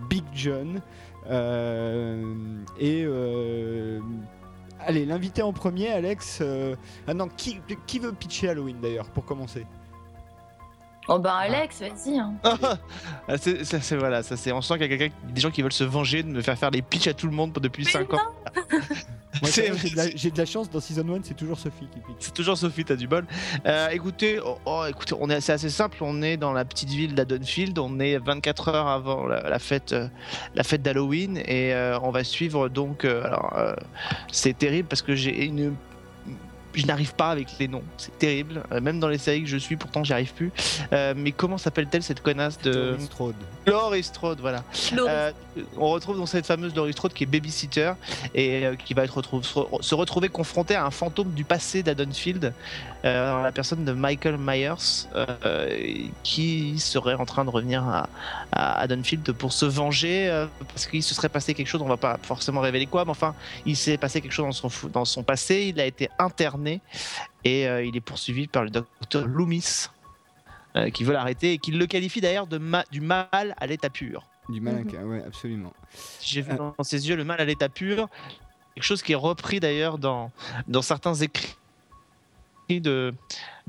Big 0.09 0.23
John. 0.33 0.81
Euh, 1.29 2.63
et 2.79 3.03
euh, 3.05 4.01
allez, 4.87 5.05
l'invité 5.05 5.43
en 5.43 5.53
premier, 5.53 5.89
Alex. 5.89 6.39
euh, 6.43 6.77
ah 7.09 7.15
non, 7.15 7.27
qui, 7.29 7.61
qui 7.89 7.99
veut 7.99 8.13
pitcher 8.13 8.51
Halloween 8.51 8.81
d'ailleurs 8.81 9.11
pour 9.11 9.25
commencer? 9.25 9.67
Oh 11.09 11.19
ben 11.19 11.33
Alex, 11.35 11.81
vas-y. 11.81 12.19
hein. 12.19 12.35
Ah, 13.27 13.37
c'est, 13.37 13.65
ça, 13.65 13.81
c'est- 13.81 13.97
voilà, 13.97 14.23
ça 14.23 14.37
c'est. 14.37 14.53
On 14.53 14.61
sent 14.63 14.75
qu'il 14.79 14.83
y 14.83 14.95
a 14.95 14.97
quelqu'un, 14.97 15.15
des 15.29 15.41
gens 15.41 15.51
qui 15.51 15.63
veulent 15.63 15.73
se 15.73 15.83
venger 15.83 16.23
de 16.23 16.29
me 16.29 16.41
faire 16.41 16.57
faire 16.57 16.71
des 16.71 16.83
pitchs 16.83 17.09
à 17.09 17.15
tout 17.15 17.27
le 17.27 17.33
monde 17.33 17.53
depuis 17.53 17.85
Mais 17.85 17.91
5 17.91 18.15
ans. 18.15 18.19
J'ai 19.43 19.71
de, 19.71 19.97
la- 19.97 20.11
j'ai 20.15 20.31
de 20.31 20.39
la 20.39 20.45
chance, 20.47 20.71
dans 20.71 20.81
Season 20.81 21.07
1, 21.09 21.21
c'est 21.23 21.35
toujours 21.37 21.59
Sophie 21.59 21.87
qui 21.93 22.01
pitch. 22.01 22.17
C'est 22.19 22.35
toujours 22.35 22.57
Sophie, 22.59 22.85
t'as 22.85 22.97
du 22.97 23.07
bol. 23.09 23.25
Euh, 23.67 23.89
écoutez, 23.91 24.39
oh, 24.45 24.59
oh, 24.67 24.85
écoutez, 24.89 25.15
on 25.19 25.31
est, 25.31 25.41
c'est 25.41 25.53
assez 25.53 25.71
simple. 25.71 25.99
On 26.03 26.23
est 26.23 26.37
dans 26.37 26.53
la 26.53 26.65
petite 26.65 26.91
ville 26.91 27.15
d'Adonfield. 27.15 27.79
On 27.79 27.99
est 28.01 28.19
24 28.19 28.69
heures 28.69 28.89
avant 28.89 29.27
la, 29.27 29.49
la 29.49 29.59
fête, 29.59 29.93
euh, 29.93 30.09
la 30.55 30.63
fête 30.63 30.83
d'Halloween, 30.83 31.37
et 31.39 31.73
euh, 31.75 31.99
on 32.03 32.11
va 32.11 32.25
suivre 32.25 32.69
donc. 32.69 33.05
alors, 33.05 33.55
c'est 34.33 34.57
terrible 34.57 34.89
parce 34.89 35.03
que 35.03 35.15
j'ai 35.15 35.45
une 35.45 35.75
je 36.75 36.87
n'arrive 36.87 37.15
pas 37.15 37.31
avec 37.31 37.49
les 37.59 37.69
noms, 37.69 37.83
c'est 37.97 38.17
terrible. 38.19 38.63
Euh, 38.73 38.81
même 38.81 39.01
dans 39.01 39.09
les 39.09 39.19
séries 39.19 39.43
que 39.43 39.49
je 39.49 39.57
suis, 39.57 39.77
pourtant 39.77 40.05
j'y 40.05 40.13
arrive 40.13 40.33
plus. 40.35 40.53
Euh, 40.93 41.15
mais 41.17 41.33
comment 41.33 41.59
s'appelle-t-elle 41.59 42.03
cette 42.03 42.23
connasse 42.23 42.59
de 42.61 42.73
Laurie 42.93 43.03
Strode. 43.05 43.35
Laurie 43.67 44.03
Strode, 44.03 44.41
voilà. 44.41 44.63
Laurie. 44.95 45.11
Euh, 45.13 45.33
on 45.77 45.91
retrouve 45.91 46.17
donc 46.17 46.29
cette 46.29 46.47
fameuse 46.47 46.75
Laurie 46.75 46.93
Strode 46.93 47.13
qui 47.13 47.25
est 47.25 47.27
babysitter 47.27 47.93
et 48.35 48.67
euh, 48.67 48.75
qui 48.77 48.95
va 48.95 49.05
être 49.05 49.17
retrouve- 49.17 49.45
se 49.45 49.55
re- 49.59 49.83
se 49.83 49.95
retrouver 49.95 50.29
confrontée 50.29 50.75
à 50.75 50.85
un 50.87 50.91
fantôme 50.91 51.31
du 51.33 51.45
passé 51.45 51.83
d'Adonfield, 51.83 52.53
euh, 53.05 53.43
la 53.43 53.53
personne 53.53 53.85
de 53.85 53.93
Michael 53.93 54.37
Myers, 54.39 55.07
euh, 55.15 56.05
qui 56.23 56.79
serait 56.79 57.15
en 57.15 57.25
train 57.25 57.45
de 57.45 57.51
revenir 57.51 57.83
à, 57.87 58.09
à 58.53 58.81
Haddonfield 58.81 59.33
pour 59.33 59.53
se 59.53 59.65
venger 59.65 60.29
euh, 60.29 60.47
parce 60.69 60.87
qu'il 60.87 61.03
se 61.03 61.15
serait 61.15 61.29
passé 61.29 61.55
quelque 61.55 61.67
chose. 61.69 61.81
On 61.83 61.89
va 61.89 61.97
pas 61.97 62.19
forcément 62.23 62.61
révéler 62.61 62.87
quoi, 62.87 63.05
mais 63.05 63.11
enfin, 63.13 63.35
il 63.67 63.77
s'est 63.77 63.97
passé 63.97 64.21
quelque 64.21 64.33
chose 64.33 64.47
dans 64.47 64.53
son, 64.53 64.69
fou- 64.69 64.89
dans 64.89 65.05
son 65.05 65.23
passé. 65.23 65.67
Il 65.75 65.81
a 65.81 65.87
été 65.87 66.09
interné 66.19 66.81
et 67.45 67.67
euh, 67.69 67.83
il 67.85 67.97
est 67.97 68.01
poursuivi 68.03 68.47
par 68.47 68.65
le 68.65 68.71
docteur 68.71 69.27
Loomis. 69.27 69.89
euh, 70.77 70.89
qui 70.91 71.03
veut 71.03 71.13
l'arrêter 71.15 71.55
et 71.55 71.59
qui 71.59 71.73
le 71.73 71.87
qualifie 71.87 72.21
d'ailleurs 72.21 72.47
de 72.47 72.57
ma- 72.59 72.85
du 72.93 73.01
mal 73.01 73.29
à 73.59 73.67
l'état 73.67 73.91
pur. 73.91 74.23
Du 74.49 74.61
malin, 74.61 74.85
Mhm. 74.85 75.11
ouais, 75.11 75.23
absolument. 75.27 75.73
J'ai 76.23 76.43
vu 76.43 76.53
Euh. 76.53 76.73
dans 76.77 76.85
ses 76.85 77.09
yeux 77.09 77.17
le 77.17 77.25
mal 77.25 77.41
à 77.41 77.45
l'état 77.45 77.69
pur. 77.69 78.09
Quelque 78.77 78.85
chose 78.85 79.03
qui 79.03 79.11
est 79.13 79.17
repris 79.17 79.59
d'ailleurs 79.59 79.99
dans, 79.99 80.31
dans 80.69 80.83
certains 80.83 81.15
écrits 81.15 81.55
de 82.79 83.13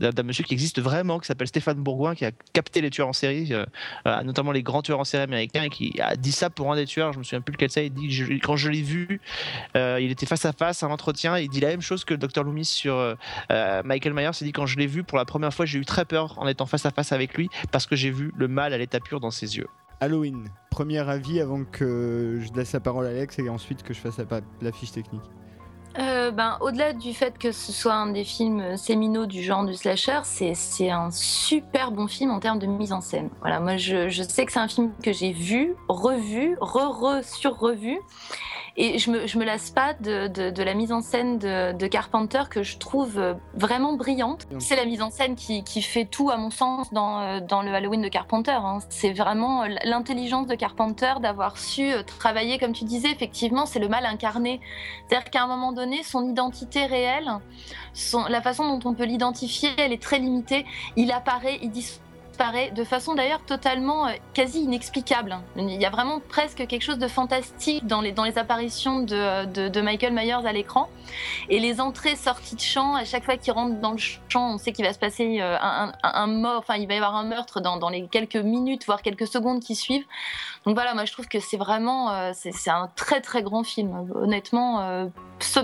d'un 0.09 0.23
monsieur 0.23 0.43
qui 0.43 0.53
existe 0.53 0.81
vraiment, 0.81 1.19
qui 1.19 1.27
s'appelle 1.27 1.47
Stéphane 1.47 1.77
Bourgoin, 1.77 2.15
qui 2.15 2.25
a 2.25 2.31
capté 2.53 2.81
les 2.81 2.89
tueurs 2.89 3.07
en 3.07 3.13
série, 3.13 3.53
euh, 3.53 3.65
euh, 4.07 4.23
notamment 4.23 4.51
les 4.51 4.63
grands 4.63 4.81
tueurs 4.81 4.99
en 4.99 5.03
série 5.03 5.23
américains, 5.23 5.63
et 5.63 5.69
qui 5.69 5.99
a 6.01 6.15
dit 6.15 6.31
ça 6.31 6.49
pour 6.49 6.71
un 6.71 6.75
des 6.75 6.85
tueurs. 6.85 7.13
Je 7.13 7.19
me 7.19 7.23
souviens 7.23 7.41
plus 7.41 7.51
lequel 7.51 7.69
c'est. 7.69 7.85
Il 7.85 7.93
dit 7.93 8.39
quand 8.39 8.55
je 8.55 8.69
l'ai 8.69 8.81
vu, 8.81 9.21
euh, 9.75 9.99
il 10.01 10.09
était 10.11 10.25
face 10.25 10.45
à 10.45 10.53
face 10.53 10.81
à 10.81 10.87
un 10.87 10.89
entretien. 10.89 11.37
Il 11.37 11.49
dit 11.49 11.59
la 11.59 11.67
même 11.67 11.81
chose 11.81 12.03
que 12.03 12.13
le 12.13 12.17
docteur 12.17 12.43
Loomis 12.43 12.65
sur 12.65 13.15
Michael 13.49 14.13
Myers. 14.13 14.31
Il 14.41 14.45
dit 14.45 14.51
quand 14.51 14.65
je 14.65 14.77
l'ai 14.77 14.87
vu 14.87 15.03
pour 15.03 15.17
la 15.17 15.25
première 15.25 15.53
fois, 15.53 15.65
j'ai 15.65 15.77
eu 15.77 15.85
très 15.85 16.05
peur 16.05 16.37
en 16.39 16.47
étant 16.47 16.65
face 16.65 16.85
à 16.85 16.91
face 16.91 17.11
avec 17.11 17.35
lui 17.35 17.49
parce 17.71 17.85
que 17.85 17.95
j'ai 17.95 18.09
vu 18.09 18.31
le 18.35 18.47
mal 18.47 18.73
à 18.73 18.77
l'état 18.77 18.99
pur 18.99 19.19
dans 19.19 19.31
ses 19.31 19.57
yeux. 19.57 19.67
Halloween, 19.99 20.49
premier 20.71 21.07
avis 21.07 21.39
avant 21.39 21.63
que 21.63 22.39
je 22.41 22.51
laisse 22.53 22.73
la 22.73 22.79
parole 22.79 23.05
à 23.05 23.09
Alex 23.09 23.37
et 23.37 23.49
ensuite 23.49 23.83
que 23.83 23.93
je 23.93 23.99
fasse 23.99 24.19
la 24.61 24.71
fiche 24.71 24.91
technique. 24.91 25.21
Euh, 25.99 26.31
ben, 26.31 26.57
Au-delà 26.61 26.93
du 26.93 27.13
fait 27.13 27.37
que 27.37 27.51
ce 27.51 27.71
soit 27.71 27.93
un 27.93 28.11
des 28.11 28.23
films 28.23 28.77
séminaux 28.77 29.25
du 29.25 29.43
genre 29.43 29.65
du 29.65 29.73
slasher, 29.73 30.19
c'est 30.23 30.89
un 30.89 31.11
super 31.11 31.91
bon 31.91 32.07
film 32.07 32.31
en 32.31 32.39
termes 32.39 32.59
de 32.59 32.67
mise 32.67 32.93
en 32.93 33.01
scène. 33.01 33.29
Voilà, 33.41 33.59
moi 33.59 33.77
je, 33.77 34.09
sais 34.09 34.45
que 34.45 34.51
c'est 34.51 34.59
un 34.59 34.67
film 34.67 34.91
que 35.03 35.11
j'ai 35.11 35.31
vu, 35.31 35.75
revu, 35.89 36.57
re-re-sur-revu. 36.61 37.99
Et 38.77 38.99
je 38.99 39.11
me, 39.11 39.27
je 39.27 39.37
me 39.37 39.43
lasse 39.43 39.69
pas 39.69 39.93
de, 39.93 40.27
de- 40.27 40.49
de 40.49 40.63
la 40.63 40.73
mise 40.73 40.91
en 40.93 41.01
scène 41.01 41.37
de, 41.37 41.73
de 41.73 41.87
Carpenter 41.87 42.43
que 42.49 42.63
je 42.63 42.77
trouve 42.77 43.19
euh, 43.19 43.33
vraiment 43.53 43.93
brillante. 43.93 44.47
C'est 44.59 44.77
la 44.77 44.85
mise 44.85 45.01
en 45.01 45.09
scène 45.11 45.35
qui, 45.35 45.63
qui 45.63 45.81
fait 45.81 46.05
tout, 46.05 46.29
à 46.29 46.37
mon 46.37 46.51
sens, 46.51 46.91
dans, 46.93 47.19
euh, 47.19 47.39
dans 47.41 47.63
le 47.63 47.73
Halloween 47.73 48.01
de 48.01 48.07
Carpenter. 48.07 48.51
hein. 48.51 48.79
C'est 48.89 49.11
vraiment 49.11 49.63
euh, 49.63 49.67
l'intelligence 49.83 50.47
de 50.47 50.55
Carpenter 50.55 51.15
d'avoir 51.21 51.57
su 51.57 51.91
travailler, 52.19 52.59
comme 52.59 52.71
tu 52.71 52.85
disais, 52.85 53.09
effectivement, 53.11 53.65
c'est 53.65 53.79
le 53.79 53.89
mal 53.89 54.05
incarné. 54.05 54.61
C'est-à-dire 55.09 55.29
qu'à 55.29 55.43
un 55.43 55.47
moment 55.47 55.73
donné, 55.73 56.01
son 56.03 56.27
identité 56.29 56.85
réelle, 56.85 57.29
son- 57.93 58.25
la 58.29 58.41
façon 58.41 58.77
dont 58.77 58.89
on 58.89 58.93
peut 58.93 59.03
l'identifier, 59.05 59.69
elle 59.77 59.91
est 59.91 60.01
très 60.01 60.19
limitée. 60.19 60.65
Il 60.95 61.11
apparaît, 61.11 61.59
il 61.61 61.71
disparaît 61.71 62.05
de 62.73 62.83
façon 62.83 63.13
d'ailleurs 63.13 63.41
totalement 63.45 64.07
euh, 64.07 64.13
quasi 64.33 64.61
inexplicable. 64.63 65.37
Il 65.55 65.79
y 65.79 65.85
a 65.85 65.91
vraiment 65.91 66.19
presque 66.19 66.65
quelque 66.65 66.81
chose 66.81 66.97
de 66.97 67.07
fantastique 67.07 67.85
dans 67.85 68.01
les, 68.01 68.11
dans 68.11 68.23
les 68.23 68.39
apparitions 68.39 68.99
de, 69.01 69.45
de- 69.69 69.81
Michael 69.81 70.13
Myers 70.13 70.45
à 70.45 70.51
l'écran. 70.51 70.89
Et 71.49 71.59
les 71.59 71.79
entrées, 71.79 72.15
sorties 72.15 72.55
de 72.55 72.61
champ, 72.61 72.95
à 72.95 73.05
chaque 73.05 73.25
fois 73.25 73.37
qu'il 73.37 73.53
rentre 73.53 73.79
dans 73.79 73.91
le 73.91 73.99
champ, 74.27 74.53
on 74.53 74.57
sait 74.57 74.71
qu'il 74.71 74.83
va 74.85 74.91
se 74.93 74.97
passer 74.97 75.39
euh, 75.39 75.55
un, 75.61 75.91
un- 76.01 76.27
mort, 76.27 76.57
enfin 76.59 76.77
il 76.77 76.87
va 76.87 76.95
y 76.95 76.97
avoir 76.97 77.15
un 77.15 77.25
meurtre 77.25 77.61
dans, 77.61 77.77
dans 77.77 77.89
les 77.89 78.07
quelques 78.07 78.35
minutes, 78.37 78.85
voire 78.87 79.03
quelques 79.03 79.27
secondes 79.27 79.59
qui 79.59 79.75
suivent. 79.75 80.05
Donc 80.65 80.73
voilà, 80.73 80.95
moi 80.95 81.05
je 81.05 81.11
trouve 81.11 81.27
que 81.27 81.39
c'est 81.39 81.57
vraiment, 81.57 82.11
euh, 82.11 82.31
c'est 82.33 82.71
un 82.71 82.89
très 82.95 83.21
très 83.21 83.43
grand 83.43 83.63
film. 83.63 84.07
Honnêtement, 84.15 85.09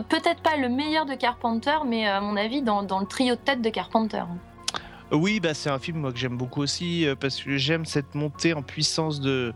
peut-être 0.09 0.41
pas 0.41 0.57
le 0.57 0.69
meilleur 0.69 1.05
de 1.07 1.15
Carpenter, 1.15 1.77
mais 1.85 2.07
à 2.07 2.21
mon 2.21 2.37
avis 2.37 2.61
dans, 2.61 2.83
dans 2.83 2.99
le 2.99 3.07
trio 3.07 3.35
de 3.35 3.39
tête 3.39 3.61
de 3.61 3.69
Carpenter. 3.69 4.23
Oui, 5.11 5.39
bah, 5.39 5.53
c'est 5.53 5.69
un 5.69 5.79
film 5.79 6.11
que 6.11 6.19
j'aime 6.19 6.35
beaucoup 6.35 6.61
aussi 6.61 7.07
euh, 7.07 7.15
parce 7.15 7.41
que 7.41 7.55
j'aime 7.55 7.85
cette 7.85 8.13
montée 8.13 8.53
en 8.53 8.61
puissance 8.61 9.21
de, 9.21 9.53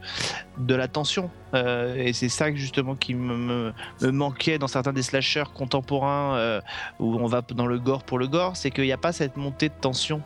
la 0.70 0.88
tension. 0.88 1.30
Euh, 1.54 1.95
et 1.97 2.14
c'est 2.14 2.30
ça 2.30 2.54
justement 2.54 2.95
qui 2.95 3.14
me, 3.14 3.74
manquait 4.02 4.58
dans 4.58 4.70
certains 4.70 4.93
des 4.93 5.02
slashers 5.02 5.52
contemporains 5.54 6.38
euh, 6.38 6.62
où 6.99 7.16
on 7.16 7.26
va 7.26 7.41
dans 7.41 7.66
le 7.66 7.78
gore 7.80 8.04
pour 8.04 8.18
le 8.18 8.30
gore, 8.30 8.56
c'est 8.56 8.72
qu'il 8.72 8.86
n'y 8.86 8.93
a 8.93 8.97
pas 8.97 9.12
cette 9.12 9.36
montée 9.36 9.68
de 9.68 9.74
tension 9.74 10.22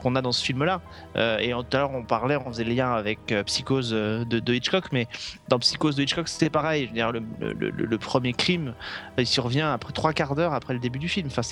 qu'on 0.00 0.14
a 0.14 0.22
dans 0.22 0.30
ce 0.30 0.44
film-là. 0.44 0.80
Et 1.40 1.50
tout 1.50 1.76
à 1.76 1.78
l'heure 1.78 1.90
on 1.92 2.04
parlait, 2.04 2.36
on 2.36 2.48
faisait 2.50 2.62
le 2.62 2.74
lien 2.74 2.92
avec 2.92 3.34
Psychose 3.46 3.90
de, 3.90 4.54
Hitchcock, 4.54 4.92
mais 4.92 5.08
dans 5.48 5.58
Psychose 5.58 5.96
de 5.96 6.02
Hitchcock 6.04 6.28
c'était 6.28 6.50
pareil. 6.50 6.88
Le, 6.94 7.98
premier 7.98 8.32
crime, 8.32 8.74
il 9.18 9.26
survient 9.26 9.72
après 9.72 9.92
trois 9.92 10.12
quarts 10.12 10.36
d'heure 10.36 10.54
après 10.54 10.74
le 10.74 10.78
début 10.78 11.00
du 11.00 11.08
film. 11.08 11.26
Enfin, 11.26 11.42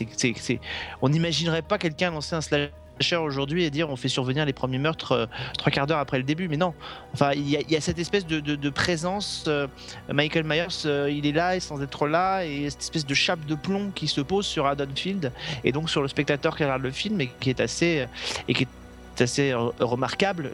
on 1.03 1.09
n'imaginerait 1.09 1.63
pas 1.63 1.79
quelqu'un 1.79 2.13
lancer 2.13 2.37
un 2.37 2.41
slasher 2.41 2.71
slasher 3.01 3.17
aujourd'hui 3.17 3.65
et 3.65 3.71
dire 3.71 3.91
on 3.91 3.97
fait 3.97 4.09
survenir 4.09 4.45
les 4.45 4.53
premiers 4.53 4.79
meurtres 4.79 5.13
euh, 5.13 5.27
trois 5.59 5.71
quarts 5.71 5.87
d'heure 5.87 5.99
après 5.99 6.19
le 6.19 6.25
début. 6.25 6.49
Mais 6.49 6.57
non. 6.57 6.75
Enfin 7.13 7.33
il 7.35 7.49
y, 7.49 7.77
a- 7.77 7.81
cette 7.81 7.99
espèce 7.99 8.27
de, 8.27 8.71
présence 8.71 9.45
euh, 9.49 9.67
Michael 10.13 10.45
Myers 10.45 10.67
euh, 10.87 11.11
il 11.11 11.25
est 11.27 11.33
là 11.33 11.57
et 11.57 11.61
sans 11.61 11.81
être 11.83 12.07
là 12.09 12.45
et 12.45 12.69
cette 12.71 12.83
espèce 12.83 13.07
de 13.07 13.15
chape 13.15 13.45
de 13.47 13.55
plomb 13.55 13.91
qui 13.95 14.09
se 14.09 14.21
pose 14.21 14.45
sur 14.47 14.67
Haddonfield 14.67 15.33
et 15.65 15.73
donc 15.73 15.89
sur 15.89 16.03
le 16.03 16.09
spectateur 16.09 16.57
qui 16.57 16.65
regarde 16.65 16.83
le 16.83 16.91
film 16.91 17.21
et 17.21 17.31
qui 17.41 17.51
est 17.51 17.61
assez 17.61 18.01
euh, 18.01 18.07
et 18.49 18.55
qui 18.55 18.65
est 18.65 19.23
assez 19.23 19.55
remarquable 19.81 20.51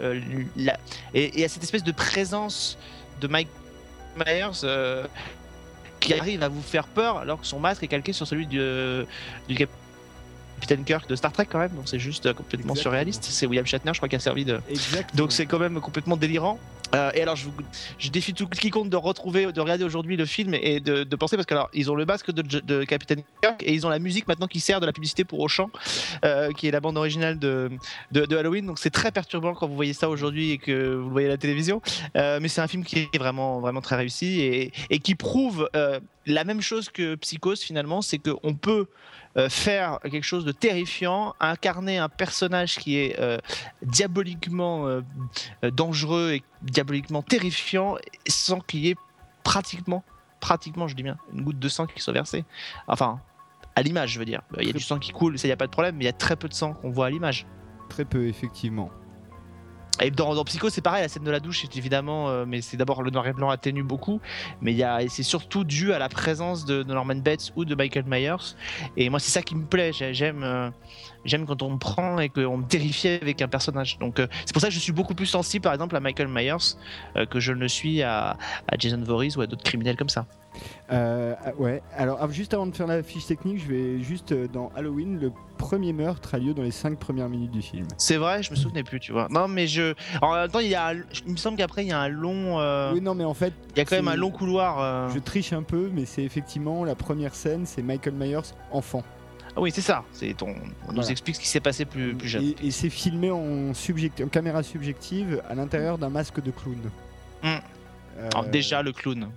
la- 0.57 0.79
et 1.15 1.33
il 1.35 1.41
y 1.41 1.45
a 1.45 1.49
cette 1.49 1.63
espèce 1.65 1.83
de 1.85 1.93
présence 1.93 2.79
de 3.21 3.27
Mike 3.29 3.49
Myers 4.17 4.69
qui 6.01 6.15
arrive 6.15 6.43
à 6.43 6.49
vous 6.49 6.63
faire 6.63 6.87
peur 6.87 7.19
alors 7.19 7.41
que 7.41 7.47
son 7.47 7.59
masque 7.61 7.83
est 7.83 7.89
calqué 7.89 8.13
sur 8.13 8.27
celui 8.27 8.47
du, 8.47 8.59
du 9.49 9.55
Capitaine 9.55 9.69
Kirk 10.85 11.09
de 11.09 11.17
Star 11.17 11.33
Trek 11.33 11.47
quand 11.51 11.59
même, 11.59 11.73
donc 11.73 11.85
c'est 11.89 11.99
juste 11.99 12.27
euh, 12.27 12.33
complètement 12.35 12.73
Exactement. 12.75 12.83
surréaliste. 12.83 13.25
C'est 13.25 13.47
William 13.47 13.67
Shatner, 13.67 13.93
je 13.95 13.99
crois, 13.99 14.09
qui 14.09 14.17
a 14.17 14.21
servi 14.21 14.45
de. 14.45 14.61
Exactement. 14.69 15.17
Donc 15.17 15.33
c'est 15.33 15.47
quand 15.47 15.59
même 15.59 15.81
complètement 15.81 16.17
délirant. 16.17 16.59
Euh, 16.95 17.11
et 17.15 17.23
alors 17.23 17.37
je, 17.37 17.47
vous- 17.47 17.53
je 17.99 18.11
défie 18.11 18.35
tout 18.35 18.47
quiconque 18.47 18.91
de 18.91 18.97
retrouver, 18.99 19.51
de 19.51 19.61
regarder 19.63 19.83
aujourd'hui 19.83 20.19
le 20.19 20.27
film 20.27 20.53
et 20.53 20.79
de, 20.79 21.05
de 21.05 21.17
penser 21.17 21.37
parce 21.37 21.47
que 21.47 21.55
alors 21.55 21.71
ils 21.73 21.91
ont 21.91 21.95
le 21.95 22.05
masque 22.05 22.31
de, 22.31 22.43
de 22.43 22.85
Capitaine 22.85 23.23
Kirk 23.43 23.63
et 23.63 23.73
ils 23.73 23.87
ont 23.87 23.89
la 23.89 23.99
musique 23.99 24.29
maintenant 24.29 24.47
qui 24.47 24.61
sert 24.61 24.79
de 24.79 24.85
la 24.85 24.93
publicité 24.93 25.25
pour 25.25 25.41
Auchan, 25.41 25.71
euh, 26.27 26.51
qui 26.53 26.69
est 26.69 26.71
la 26.71 26.81
bande 26.81 26.99
originale 26.99 27.39
de, 27.39 27.71
de, 28.11 28.27
de 28.27 28.37
Halloween. 28.37 28.67
Donc 28.67 28.79
c'est 28.79 28.91
très 28.91 29.11
perturbant 29.11 29.55
quand 29.55 29.67
vous 29.69 29.75
voyez 29.75 29.95
ça 29.95 30.11
aujourd'hui 30.11 30.51
et 30.51 30.59
que 30.59 30.95
vous 30.97 31.07
le 31.07 31.13
voyez 31.13 31.29
à 31.29 31.31
la 31.31 31.39
télévision. 31.39 31.81
Euh, 32.19 32.41
mais 32.43 32.49
c'est 32.49 32.61
un 32.61 32.69
film 32.69 32.85
qui 32.85 33.09
est 33.11 33.19
vraiment 33.19 33.61
vraiment 33.61 33.81
très 33.81 33.97
réussi 33.97 34.43
et, 34.43 34.73
et 34.91 34.99
qui 34.99 35.15
prouve 35.15 35.71
la 36.27 36.45
même 36.45 36.61
chose 36.61 36.91
que 36.91 37.15
Psychose 37.17 37.63
finalement, 37.63 38.03
c'est 38.03 38.19
qu'on 38.19 38.55
peut 38.55 38.87
euh, 39.37 39.49
faire 39.49 39.99
quelque 40.03 40.25
chose 40.25 40.45
de 40.45 40.53
terrifiant, 40.53 41.35
incarner 41.41 41.99
un 41.99 42.09
personnage 42.09 42.77
qui 42.77 42.99
est 42.99 43.19
euh, 43.19 43.39
diaboliquement 43.83 44.87
euh, 44.87 45.01
dangereux 45.63 46.33
et 46.33 46.43
diaboliquement 46.63 47.23
terrifiant 47.23 47.97
sans 48.29 48.61
qu'il 48.61 48.81
y 48.81 48.91
ait 48.91 48.97
pratiquement, 49.43 50.05
pratiquement, 50.41 50.87
je 50.87 50.95
dis 50.95 51.03
bien, 51.03 51.17
une 51.33 51.43
goutte 51.43 51.59
de 51.59 51.69
sang 51.69 51.87
qui 51.87 52.01
soit 52.01 52.13
versée. 52.13 52.45
Enfin, 52.89 53.21
à 53.75 53.83
l'image, 53.83 54.11
je 54.11 54.19
veux 54.19 54.27
dire. 54.27 54.43
Il 54.61 54.67
y 54.67 54.71
a 54.71 54.75
du 54.75 54.81
sang 54.81 54.99
qui 54.99 55.13
coule, 55.13 55.39
ça, 55.39 55.47
il 55.47 55.51
n'y 55.51 55.55
a 55.55 55.57
pas 55.57 55.67
de 55.67 55.73
problème, 55.73 55.97
mais 55.97 56.05
il 56.05 56.07
y 56.07 56.11
a 56.11 56.15
très 56.15 56.37
peu 56.37 56.49
de 56.49 56.55
sang 56.55 56.75
qu'on 56.75 56.91
voit 56.91 57.07
à 57.07 57.11
l'image. 57.11 57.47
Très 57.89 58.05
peu, 58.05 58.27
effectivement. 58.27 58.91
Et 60.01 60.11
dans, 60.11 60.35
dans 60.35 60.45
Psycho, 60.45 60.71
c'est 60.71 60.81
pareil, 60.81 61.03
la 61.03 61.09
scène 61.09 61.23
de 61.23 61.31
la 61.31 61.39
douche, 61.39 61.63
c'est 61.63 61.77
évidemment, 61.77 62.29
euh, 62.29 62.45
mais 62.47 62.63
c'est 62.63 62.77
d'abord 62.77 63.03
le 63.03 63.11
noir 63.11 63.27
et 63.27 63.33
blanc 63.33 63.51
atténue 63.51 63.83
beaucoup, 63.83 64.21
mais 64.61 64.77
c'est 65.09 65.23
surtout 65.23 65.65
dû 65.65 65.93
à 65.93 65.99
la 65.99 66.09
présence 66.09 66.65
de, 66.65 66.83
Norman 66.83 67.17
Bates 67.17 67.53
ou 67.57 67.65
de 67.65 67.75
Michael 67.75 68.05
Myers. 68.07 68.57
Et 68.97 69.11
moi, 69.11 69.21
c'est 69.21 69.31
ça 69.31 69.43
qui 69.43 69.55
me 69.55 69.65
plaît. 69.65 69.93
Euh, 70.01 70.71
j'aime 71.25 71.47
quand 71.47 71.63
on 71.63 71.71
me 71.71 71.79
prend 71.79 72.19
et 72.19 72.31
qu'on 72.31 72.57
me 72.57 72.65
terrifie 72.65 73.09
avec 73.09 73.43
un 73.43 73.49
personnage. 73.49 73.99
Donc, 73.99 74.19
euh, 74.19 74.27
c'est 74.47 74.53
pour 74.53 74.63
ça 74.63 74.69
que 74.69 74.75
je 74.75 74.81
suis 74.81 74.93
beaucoup 74.93 75.15
plus 75.15 75.27
sensible, 75.27 75.63
par 75.63 75.75
exemple, 75.75 75.95
à 75.95 76.01
Michael 76.01 76.29
Myers 76.29 76.77
que 77.29 77.39
je 77.39 77.53
ne 77.53 77.69
suis 77.69 78.03
à, 78.03 78.37
à 78.69 78.77
Jason 78.79 79.03
Voorhees 79.03 79.37
ou 79.37 79.43
à 79.43 79.47
d'autres 79.47 79.65
criminels 79.65 79.97
comme 79.97 80.09
ça. 80.09 80.27
Euh, 80.91 81.35
ouais, 81.59 81.83
alors 81.97 82.31
juste 82.31 82.53
avant 82.55 82.67
de 82.67 82.75
faire 82.77 82.87
la 82.87 83.03
fiche 83.03 83.27
technique, 83.27 83.63
je 83.63 83.69
vais 83.73 84.01
juste 84.03 84.33
euh, 84.33 84.47
dans 84.49 84.71
Halloween, 84.77 85.19
le 85.19 85.33
premier 85.57 85.93
meurtre 85.93 86.35
a 86.35 86.39
lieu 86.39 86.53
dans 86.55 86.63
les 86.63 86.71
5 86.71 86.99
premières 86.99 87.29
minutes 87.29 87.51
du 87.53 87.63
film. 87.63 87.87
C'est 87.97 88.17
vrai, 88.17 88.43
je 88.43 88.51
me 88.51 88.57
souvenais 88.57 88.83
plus, 88.83 89.01
tu 89.01 89.13
vois. 89.13 89.29
Non, 89.31 89.49
mais 89.49 89.67
je. 89.67 89.95
En 90.21 90.35
même 90.35 90.49
temps, 90.51 90.59
il 90.59 90.69
y 90.69 90.75
a. 90.75 90.93
Il 91.27 91.33
me 91.33 91.37
semble 91.37 91.57
qu'après, 91.57 91.85
il 91.85 91.89
y 91.89 91.93
a 91.93 92.01
un 92.01 92.09
long. 92.09 92.59
euh, 92.61 92.93
Oui, 92.93 93.01
non, 93.01 93.15
mais 93.15 93.25
en 93.25 93.35
fait, 93.35 93.53
Il 93.75 93.79
y 93.79 93.81
a 93.81 93.85
quand 93.85 93.97
même 93.97 94.09
un 94.09 94.17
long 94.17 94.31
couloir. 94.31 94.81
euh. 94.81 95.09
je 95.15 95.19
triche 95.19 95.53
un 95.53 95.63
peu, 95.63 95.91
mais 95.95 96.05
c'est 96.05 96.23
effectivement 96.25 96.85
la 96.85 96.95
première 96.95 97.35
scène, 97.35 97.65
c'est 97.65 97.83
Michael 97.83 98.15
Myers 98.15 98.53
enfant. 98.71 99.03
Ah 99.57 99.61
oui, 99.61 99.71
c'est 99.71 99.83
ça. 99.83 100.03
C'est 100.13 100.35
ton. 100.37 100.55
On 100.89 100.93
nous 100.93 101.11
explique 101.11 101.37
ce 101.37 101.41
qui 101.41 101.49
s'est 101.49 101.61
passé 101.61 101.85
plus, 101.85 102.15
plus 102.15 102.29
jeune. 102.29 102.43
Et, 102.43 102.57
et 102.67 102.71
c'est 102.71 102.89
filmé 102.91 103.31
en, 103.31 103.73
subject- 103.75 104.23
en 104.25 104.29
caméra 104.29 104.63
subjective 104.63 105.43
à 105.49 105.55
l'intérieur 105.55 105.97
d'un 105.99 106.09
masque 106.11 106.43
de 106.43 106.51
clown. 106.51 106.77
Mm. 107.43 107.47
Euh, 108.19 108.29
Alors, 108.33 108.45
déjà, 108.47 108.83
le 108.83 108.93
clown. 108.93 109.29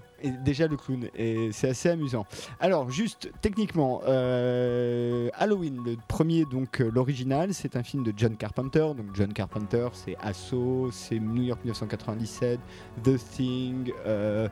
Déjà 0.43 0.67
le 0.67 0.77
clown, 0.77 1.07
et 1.15 1.51
c'est 1.51 1.69
assez 1.69 1.89
amusant. 1.89 2.25
Alors, 2.59 2.89
juste 2.89 3.31
techniquement, 3.41 4.01
euh, 4.07 5.29
Halloween, 5.33 5.83
le 5.85 5.97
premier, 6.07 6.45
donc 6.45 6.81
euh, 6.81 6.89
l'original, 6.93 7.53
c'est 7.53 7.75
un 7.75 7.83
film 7.83 8.03
de 8.03 8.13
John 8.15 8.35
Carpenter. 8.35 8.79
Donc, 8.95 9.07
John 9.13 9.33
Carpenter, 9.33 9.87
c'est 9.93 10.15
Assaut, 10.21 10.89
c'est 10.91 11.19
New 11.19 11.43
York 11.43 11.59
1997, 11.63 12.59
The 13.03 13.17
Thing. 13.17 13.91
euh, 14.05 14.47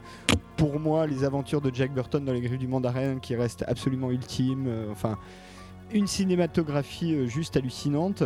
pour 0.57 0.80
moi, 0.80 1.07
les 1.07 1.24
aventures 1.24 1.61
de 1.61 1.74
Jack 1.74 1.93
Burton 1.93 2.24
dans 2.24 2.34
Les 2.34 2.41
Griffes 2.41 2.59
du 2.59 2.68
Mandarin 2.68 3.20
qui 3.20 3.36
restent 3.36 3.64
absolument 3.68 4.11
ultimes. 4.11 4.68
euh, 4.68 4.91
enfin, 4.91 5.18
une 5.91 6.07
cinématographie 6.07 7.28
juste 7.28 7.57
hallucinante. 7.57 8.24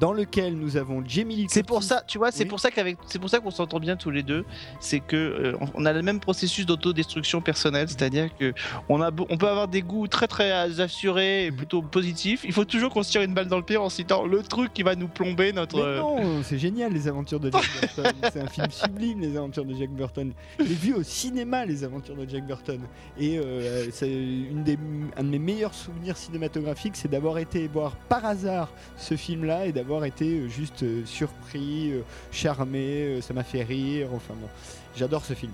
Dans 0.00 0.12
lequel 0.14 0.54
nous 0.56 0.76
avons 0.78 1.02
Jamie 1.06 1.36
Lee 1.36 1.46
C'est 1.50 1.62
pour 1.62 1.82
ça, 1.82 2.02
tu 2.06 2.18
vois, 2.18 2.32
c'est 2.32 2.44
Oui. 2.44 2.48
pour 2.48 2.58
ça 2.58 2.70
qu'avec, 2.70 2.96
c'est 3.06 3.18
pour 3.18 3.28
ça 3.28 3.38
qu'on 3.38 3.50
s'entend 3.50 3.78
bien 3.78 3.96
tous 3.96 4.10
les 4.10 4.22
deux. 4.22 4.44
C'est 4.80 5.00
que 5.00 5.16
euh, 5.16 5.56
on- 5.74 5.84
a 5.84 5.92
le 5.92 6.00
même 6.02 6.20
processus 6.20 6.64
d'autodestruction 6.66 7.40
personnelle, 7.42 7.88
c'est-à-dire 7.88 8.30
que 8.38 8.54
on 8.88 9.02
a, 9.02 9.10
on 9.28 9.36
peut 9.36 9.48
avoir 9.48 9.68
des 9.68 9.82
goûts 9.82 10.08
très 10.08 10.26
très 10.26 10.80
assurés 10.80 11.46
et 11.46 11.52
plutôt 11.52 11.82
positifs. 11.82 12.40
Il 12.44 12.52
faut 12.52 12.64
toujours 12.64 12.90
qu'on 12.90 13.02
se 13.02 13.10
tire 13.10 13.20
une 13.22 13.34
balle 13.34 13.48
dans 13.48 13.58
le 13.58 13.62
pied 13.62 13.76
en 13.76 13.90
citant 13.90 14.24
le 14.24 14.42
truc 14.42 14.72
qui 14.72 14.82
va 14.82 14.94
nous 14.94 15.08
plomber 15.08 15.52
notre. 15.52 15.76
Mais 15.76 15.82
euh, 15.82 15.98
non, 16.00 16.42
c'est 16.44 16.58
génial 16.58 16.92
les 16.94 17.06
aventures 17.06 17.40
de 17.40 17.50
Jack 17.50 17.62
Burton. 17.94 18.12
c'est 18.32 18.40
un 18.40 18.46
film 18.48 18.70
sublime 18.70 19.20
les 19.20 19.36
aventures 19.36 19.66
de 19.66 19.74
Jack 19.74 19.90
Burton. 19.90 20.32
J'ai 20.58 20.64
vu 20.64 20.94
au 20.94 21.02
cinéma 21.02 21.66
les 21.66 21.84
aventures 21.84 22.16
de 22.16 22.26
Jack 22.26 22.46
Burton 22.46 22.80
et 23.18 23.38
euh, 23.38 23.86
c'est 23.92 24.10
une 24.10 24.62
des, 24.64 24.78
un 25.18 25.24
de 25.24 25.28
mes 25.28 25.38
meilleurs 25.38 25.74
souvenirs 25.74 26.16
cinématographiques, 26.16 26.96
c'est 26.96 27.10
d'avoir 27.10 27.36
été 27.38 27.68
voir 27.68 27.96
par 28.08 28.24
hasard 28.24 28.70
ce 28.96 29.14
film-là 29.16 29.66
et 29.66 29.72
d'avoir 29.72 29.89
été 30.04 30.24
euh, 30.40 30.48
juste 30.48 30.82
euh, 30.82 31.02
surpris, 31.04 31.92
euh, 31.92 32.02
charmé. 32.32 33.20
ça 33.20 33.34
m'a 33.34 33.44
fait 33.44 33.62
rire. 33.62 34.08
Enfin 34.14 34.34
bon, 34.40 34.48
j'adore 34.96 35.24
ce 35.24 35.34
film. 35.34 35.52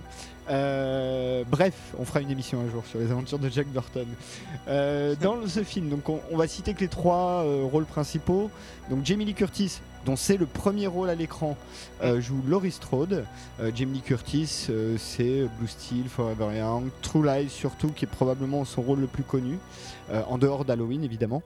Euh, 0.49 1.43
bref, 1.49 1.74
on 1.99 2.05
fera 2.05 2.20
une 2.20 2.30
émission 2.30 2.61
un 2.61 2.70
jour 2.70 2.84
sur 2.87 3.01
les 3.01 3.11
aventures 3.11 3.39
de 3.39 3.49
Jack 3.49 3.66
Burton. 3.66 4.07
Euh, 4.68 5.16
dans 5.20 5.45
ce 5.49 5.64
film, 5.64 5.89
donc 5.89 6.09
on, 6.09 6.20
on 6.30 6.37
va 6.37 6.47
citer 6.47 6.72
que 6.74 6.80
les 6.80 6.89
trois 6.89 7.43
euh, 7.45 7.64
rôles 7.64 7.84
principaux. 7.84 8.51
Donc 8.89 9.05
Jamie 9.05 9.24
Lee 9.24 9.34
Curtis, 9.34 9.80
dont 10.05 10.14
c'est 10.14 10.37
le 10.37 10.47
premier 10.47 10.87
rôle 10.87 11.11
à 11.11 11.16
l'écran, 11.16 11.57
joue 12.20 12.41
Laurie 12.47 12.70
Strode. 12.70 13.24
Jamie 13.74 13.95
Lee 13.95 14.03
Curtis, 14.03 14.68
c'est 14.99 15.49
Blue 15.59 15.66
Steel, 15.66 16.05
Forever 16.09 16.57
Young, 16.57 16.91
True 17.03 17.26
Lies 17.26 17.49
surtout, 17.49 17.89
qui 17.89 18.05
est 18.05 18.09
probablement 18.09 18.64
son 18.64 18.82
rôle 18.82 19.01
le 19.01 19.09
plus 19.09 19.24
connu, 19.24 19.59
en 20.28 20.39
dehors 20.39 20.64
d'Halloween 20.64 21.03
évidemment. 21.03 21.43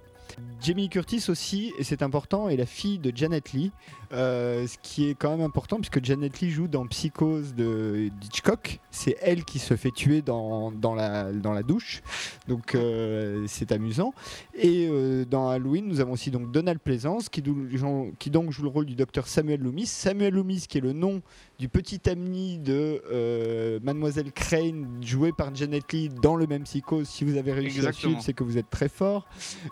Jamie 0.61 0.89
Curtis 0.89 1.27
aussi, 1.29 1.73
et 1.79 1.85
c'est 1.85 2.03
important, 2.03 2.49
est 2.49 2.57
la 2.57 2.67
fille 2.67 2.99
de 2.99 3.13
Janet 3.15 3.53
Lee, 3.53 3.73
euh, 4.13 4.67
ce 4.67 4.77
qui 4.83 5.09
est 5.09 5.15
quand 5.15 5.31
même 5.31 5.41
important 5.45 5.77
puisque 5.77 6.05
Janet 6.05 6.41
Lee 6.41 6.51
joue 6.51 6.67
dans 6.69 6.87
Psychose 6.87 7.55
de 7.55 8.11
Hitchcock. 8.25 8.81
C'est 8.91 9.17
elle 9.21 9.45
qui 9.45 9.59
se 9.59 9.77
fait 9.77 9.91
tuer 9.93 10.21
dans, 10.23 10.73
dans, 10.73 10.95
la, 10.95 11.33
dans 11.33 11.53
la 11.53 11.63
douche, 11.63 12.03
donc 12.49 12.75
euh, 12.75 13.45
c'est 13.47 13.71
amusant. 13.73 14.13
Et 14.55 14.89
euh, 14.91 15.25
dans 15.25 15.49
Halloween, 15.49 15.87
nous 15.87 16.01
avons 16.01 16.13
aussi 16.13 16.31
donc 16.31 16.51
Donald 16.51 16.81
Pleasance 16.81 17.29
qui, 17.29 17.41
donc 17.43 18.51
joue 18.51 18.63
le 18.63 18.69
rôle 18.69 18.87
du 18.87 18.95
docteur 18.97 19.29
Samuel 19.29 19.61
Loomis. 19.61 19.87
Samuel 19.87 20.35
Loomis 20.35 20.65
qui 20.69 20.79
est 20.79 20.83
le 20.83 20.93
nom 20.93 21.23
du 21.59 21.69
petit 21.69 22.09
ami 22.09 22.59
de 22.59 23.81
Mademoiselle 23.83 24.33
Crane 24.33 24.87
joué 25.03 25.33
par 25.33 25.55
Janet 25.55 25.93
Lee 25.93 26.09
dans 26.09 26.35
le 26.37 26.47
même 26.47 26.65
Psychose. 26.65 27.09
Si 27.09 27.25
vous 27.25 27.37
avez 27.37 27.53
réussi 27.53 27.87
à 27.87 27.93
suivre, 27.93 28.21
c'est 28.23 28.33
que 28.33 28.45
vous 28.45 28.59
êtes 28.59 28.71
très 28.71 28.89
fort. 28.89 29.27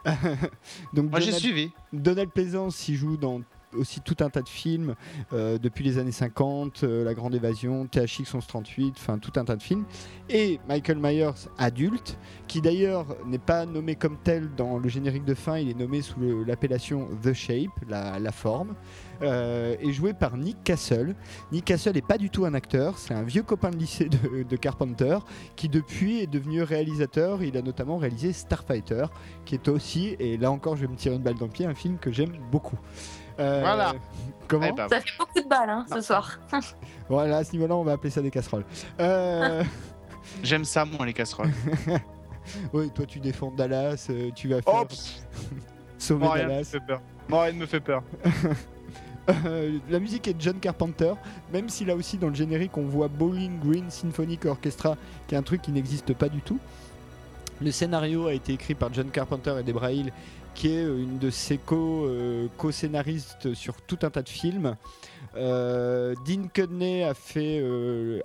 donc 0.93 1.11
Moi 1.11 1.21
j'ai 1.21 1.27
Donald- 1.27 1.43
suivi. 1.43 1.71
Donald 1.93 2.31
Pleasance 2.31 2.89
y 2.89 2.95
joue 2.95 3.17
dans 3.17 3.41
aussi 3.77 4.01
tout 4.01 4.17
un 4.21 4.31
tas 4.31 4.43
de 4.43 4.49
films 4.49 4.95
euh, 5.33 5.59
depuis 5.59 5.85
les 5.85 5.99
années 5.99 6.13
50, 6.13 6.85
euh, 6.85 7.05
La 7.05 7.15
Grande 7.15 7.35
Évasion, 7.35 7.87
THX 7.87 8.35
1138, 8.35 8.95
enfin 8.99 9.19
tout 9.19 9.33
un 9.37 9.45
tas 9.45 9.57
de 9.57 9.63
films. 9.63 9.85
Et 10.29 10.61
Michael 10.69 10.99
Myers 10.99 11.49
adulte, 11.57 12.19
qui 12.47 12.61
d'ailleurs 12.61 13.17
n'est 13.27 13.39
pas 13.39 13.67
nommé 13.67 13.95
comme 13.95 14.17
tel 14.23 14.51
dans 14.57 14.79
le 14.79 14.89
générique 14.89 15.25
de 15.25 15.35
fin, 15.35 15.59
il 15.59 15.71
est 15.71 15.79
nommé 15.79 16.03
sous 16.03 16.45
l'appellation 16.47 17.09
The 17.23 17.33
Shape, 17.33 17.71
la, 17.89 18.33
forme, 18.33 18.75
euh, 19.23 19.77
est 19.81 19.93
joué 19.93 20.13
par 20.13 20.37
Nick 20.37 20.63
Castle. 20.65 21.15
Nick 21.53 21.67
Castle 21.67 21.95
n'est 21.95 22.03
pas 22.03 22.19
du 22.19 22.31
tout 22.31 22.45
un 22.45 22.55
acteur, 22.55 22.99
c'est 22.99 23.15
un 23.15 23.23
vieux 23.23 23.43
copain 23.43 23.71
de 23.71 23.77
lycée 23.77 24.09
de 24.09 24.57
Carpenter 24.57 25.19
qui 25.57 25.69
depuis 25.69 26.21
est 26.21 26.27
devenu 26.27 26.63
réalisateur. 26.63 27.43
Il 27.43 27.57
a 27.57 27.63
notamment 27.63 27.99
réalisé 27.99 28.33
Starfighter, 28.33 29.07
qui 29.45 29.55
est 29.55 29.69
aussi, 29.69 30.17
et 30.19 30.37
là 30.37 30.51
encore 30.51 30.77
je 30.77 30.83
vais 30.83 30.93
me 30.93 30.97
tirer 30.97 31.17
une 31.17 31.23
balle 31.23 31.37
dans 31.37 31.47
le 31.47 31.53
pied, 31.53 31.67
un 31.67 31.75
film 31.75 31.99
que 31.99 32.13
j'aime 32.13 32.33
beaucoup. 32.51 32.79
Euh, 33.39 33.61
Voilà. 33.61 33.93
Comment 34.47 34.67
Eh 34.69 34.73
ben, 34.73 34.89
Ça 34.89 35.01
fait 35.01 35.11
beaucoup 35.19 35.41
de 35.41 35.49
balles 35.49 35.71
hein, 35.71 35.87
ce 35.93 36.01
soir. 36.01 36.39
Voilà, 37.09 37.39
à 37.39 37.45
ce 37.45 37.53
niveau-là, 37.53 37.75
on 37.75 37.85
va 37.85 37.93
appeler 37.93 38.11
ça 38.11 38.21
des 38.21 38.31
casseroles. 38.31 38.65
Euh, 39.01 39.63
J'aime 40.43 40.65
ça 40.65 40.85
moi 40.85 41.07
les 41.07 41.15
casseroles. 41.15 41.51
oui, 42.75 42.91
toi 42.95 43.07
tu 43.07 43.19
défends 43.19 43.51
Dallas, 43.51 44.07
euh, 44.11 44.31
tu 44.35 44.49
vas 44.49 44.61
faire 44.61 44.75
Oh, 44.83 44.87
sauver 45.97 46.25
moi, 46.27 46.35
rien 46.35 46.45
me 46.45 46.49
Dallas. 46.51 46.65
fait 46.65 46.81
peur. 46.81 47.01
Moi 47.29 47.43
rien 47.45 47.53
me 47.55 47.67
fait 47.67 47.81
peur. 47.81 48.03
Euh, 49.47 49.79
la 49.91 49.99
musique 49.99 50.27
est 50.27 50.33
de 50.35 50.41
John 50.41 50.59
Carpenter, 50.59 51.13
même 51.53 51.69
si 51.69 51.85
là 51.85 51.95
aussi 51.95 52.17
dans 52.17 52.29
le 52.29 52.35
générique 52.35 52.77
on 52.79 52.83
voit 52.87 53.09
Bowling 53.09 53.59
Green 53.61 53.91
Symphonic 53.91 54.47
Orchestra, 54.47 54.97
qui 55.27 55.35
est 55.35 55.39
un 55.39 55.43
truc 55.43 55.61
qui 55.61 55.71
n'existe 55.71 56.15
pas 56.15 56.31
du 56.31 56.41
tout. 56.41 56.59
Le 57.61 57.71
scénario 57.71 58.27
a 58.29 58.33
été 58.33 58.53
écrit 58.55 58.75
par 58.75 58.93
John 58.93 59.11
Carpenter 59.11 59.55
et 59.61 59.63
Debra 59.63 59.93
Hill, 59.93 60.13
qui 60.59 60.75
est 60.75 60.85
euh, 60.85 61.01
une 61.01 61.19
de 61.19 61.31
ses 61.31 61.61
euh, 61.71 62.49
co-scénaristes 62.57 63.55
sur 63.55 63.81
tout 63.81 63.99
un 64.03 64.11
tas 64.11 64.23
de 64.23 64.29
films. 64.29 64.75
Euh, 65.37 66.17
Dean 66.27 66.49
Cudney 66.53 67.05
a, 67.05 67.13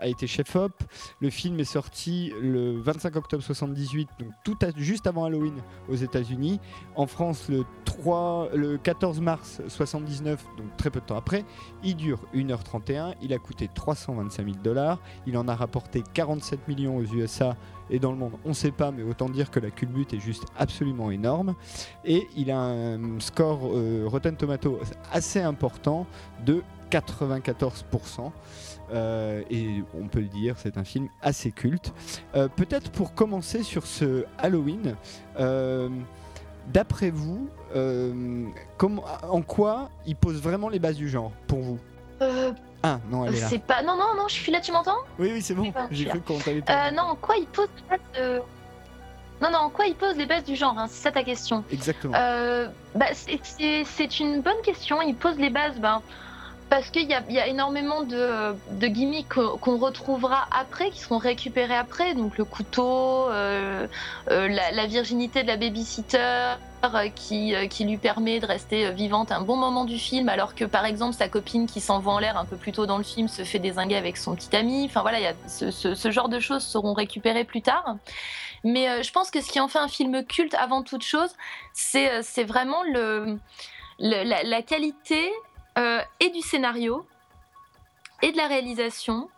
été 0.07 0.25
chef-op. 0.25 0.71
Le 1.21 1.29
film 1.29 1.59
est 1.59 1.63
sorti 1.63 2.33
le 2.41 2.79
25 2.79 3.15
octobre 3.17 3.43
78, 3.43 4.09
donc 4.19 4.31
juste 4.77 5.05
avant 5.05 5.25
Halloween 5.25 5.53
aux 5.89 5.95
États-Unis. 5.95 6.59
En 6.95 7.05
France, 7.05 7.49
le, 7.49 7.65
3, 7.85 8.49
le 8.55 8.77
14 8.77 9.19
mars 9.21 9.61
79, 9.67 10.43
donc 10.57 10.75
très 10.77 10.89
peu 10.89 11.01
de 11.01 11.05
temps 11.05 11.17
après. 11.17 11.45
Il 11.83 11.95
dure 11.95 12.19
1h31. 12.33 13.13
Il 13.21 13.33
a 13.33 13.37
coûté 13.37 13.69
325 13.71 14.43
000 14.43 14.57
dollars. 14.63 14.99
Il 15.27 15.37
en 15.37 15.47
a 15.47 15.55
rapporté 15.55 16.01
47 16.15 16.67
millions 16.67 16.97
aux 16.97 17.03
USA 17.03 17.55
et 17.89 17.99
dans 17.99 18.11
le 18.11 18.17
monde, 18.17 18.33
on 18.45 18.49
ne 18.49 18.53
sait 18.53 18.71
pas, 18.71 18.91
mais 18.91 19.03
autant 19.03 19.29
dire 19.29 19.51
que 19.51 19.59
la 19.59 19.69
culbute 19.71 20.13
est 20.13 20.19
juste 20.19 20.43
absolument 20.57 21.11
énorme. 21.11 21.55
Et 22.05 22.27
il 22.35 22.49
a 22.51 22.59
un 22.59 23.19
score 23.19 23.61
euh, 23.73 24.05
Rotten 24.07 24.35
Tomato 24.35 24.79
assez 25.11 25.41
important 25.41 26.05
de 26.45 26.63
94%. 26.91 28.31
Euh, 28.91 29.41
et 29.49 29.83
on 29.99 30.07
peut 30.07 30.19
le 30.19 30.27
dire, 30.27 30.55
c'est 30.59 30.77
un 30.77 30.83
film 30.83 31.07
assez 31.21 31.51
culte. 31.51 31.93
Euh, 32.35 32.47
Peut-être 32.47 32.91
pour 32.91 33.13
commencer 33.15 33.63
sur 33.63 33.85
ce 33.85 34.25
Halloween, 34.37 34.95
d'après 36.71 37.09
vous, 37.11 37.49
comment- 38.77 39.03
en 39.29 39.41
quoi 39.41 39.89
il 40.05 40.15
pose 40.15 40.41
vraiment 40.41 40.69
les 40.69 40.79
bases 40.79 40.97
du 40.97 41.09
genre 41.09 41.31
pour 41.47 41.59
vous? 41.61 41.79
Euh, 42.23 42.51
Ah 42.83 42.99
non, 43.09 43.25
elle 43.25 43.35
est 43.35 43.41
là. 43.41 43.47
c'est 43.47 43.59
pas. 43.59 43.81
Non, 43.83 43.95
non, 43.95 44.15
non, 44.15 44.27
je 44.27 44.33
suis 44.33 44.51
là, 44.51 44.59
tu 44.59 44.71
m'entends? 44.71 44.97
Oui, 45.19 45.29
oui, 45.33 45.41
c'est 45.41 45.53
bon. 45.53 45.71
pas, 45.71 45.87
J'ai 45.91 46.05
cru 46.05 46.19
qu'on 46.21 46.37
t'avait 46.39 46.59
euh, 46.59 46.61
pas. 46.63 46.91
Non, 46.91 47.03
en 47.03 47.15
quoi 47.15 47.35
il 47.37 47.45
pose 47.47 47.67
les 47.77 47.97
bases 47.97 47.99
de- 48.15 48.41
Non, 49.41 49.51
non, 49.51 49.57
en 49.59 49.69
quoi 49.69 49.85
il 49.85 49.95
pose 49.95 50.15
les 50.17 50.25
bases 50.25 50.43
du 50.43 50.55
genre 50.55 50.77
hein, 50.77 50.87
C'est 50.89 51.01
ça 51.03 51.11
ta 51.11 51.23
question. 51.23 51.63
Exactement. 51.71 52.13
Euh, 52.17 52.67
bah, 52.95 53.07
c'est 53.13 54.19
une 54.19 54.41
bonne 54.41 54.61
question. 54.63 55.01
Il 55.01 55.15
pose 55.15 55.37
les 55.37 55.49
bases 55.49 55.77
ben, 55.79 56.01
parce 56.73 56.89
qu'il 56.89 57.07
y 57.07 57.13
a, 57.13 57.47
énormément 57.47 58.01
de, 58.01 58.87
gimmicks 58.87 59.27
qu'on 59.29 59.77
retrouvera 59.77 60.47
après, 60.49 60.89
qui 60.89 61.01
seront 61.01 61.19
récupérés 61.19 61.75
après. 61.75 62.15
Donc 62.15 62.35
le 62.39 62.45
couteau, 62.45 63.29
euh, 63.29 63.85
euh, 64.31 64.47
la, 64.47 64.87
virginité 64.87 65.43
de 65.43 65.49
la 65.49 65.57
babysitter. 65.57 66.17
euh, 66.17 67.09
Qui, 67.15 67.53
qui 67.69 67.85
lui 67.85 67.97
permet 67.97 68.39
de 68.39 68.47
rester 68.47 68.91
vivante 68.91 69.31
un 69.31 69.41
bon 69.41 69.55
moment 69.55 69.85
du 69.85 69.99
film, 69.99 70.29
alors 70.29 70.55
que 70.55 70.65
par 70.65 70.85
exemple 70.85 71.13
sa 71.13 71.29
copine 71.29 71.67
qui 71.67 71.79
s'envoie 71.79 72.11
en 72.11 72.19
l'air 72.19 72.37
un 72.37 72.45
peu 72.45 72.57
plus 72.57 72.71
tôt 72.71 72.87
dans 72.87 72.97
le 72.97 73.03
film 73.03 73.27
se 73.27 73.43
fait 73.43 73.59
désinguer 73.59 73.95
avec 73.95 74.17
son 74.17 74.33
petit 74.35 74.55
ami. 74.55 74.85
Enfin 74.85 75.01
voilà, 75.01 75.19
il 75.19 75.23
y 75.23 75.27
a 75.27 75.35
ce, 75.47 76.11
genre 76.11 76.27
de 76.27 76.39
choses 76.39 76.63
seront 76.63 76.93
récupérées 76.93 77.43
plus 77.43 77.61
tard. 77.61 77.97
Mais 78.63 79.03
je 79.03 79.11
pense 79.11 79.29
que 79.29 79.41
ce 79.41 79.49
qui 79.51 79.59
en 79.59 79.67
fait 79.67 79.77
un 79.77 79.87
film 79.87 80.25
culte 80.25 80.55
avant 80.55 80.81
toute 80.81 81.03
chose, 81.03 81.29
c'est 81.71 82.43
vraiment 82.45 82.81
la 83.99 84.61
qualité 84.63 85.31
euh, 85.77 86.01
et 86.19 86.29
du 86.29 86.41
scénario, 86.41 87.05
et 88.21 88.31
de 88.31 88.37
la 88.37 88.47
réalisation, 88.47 89.29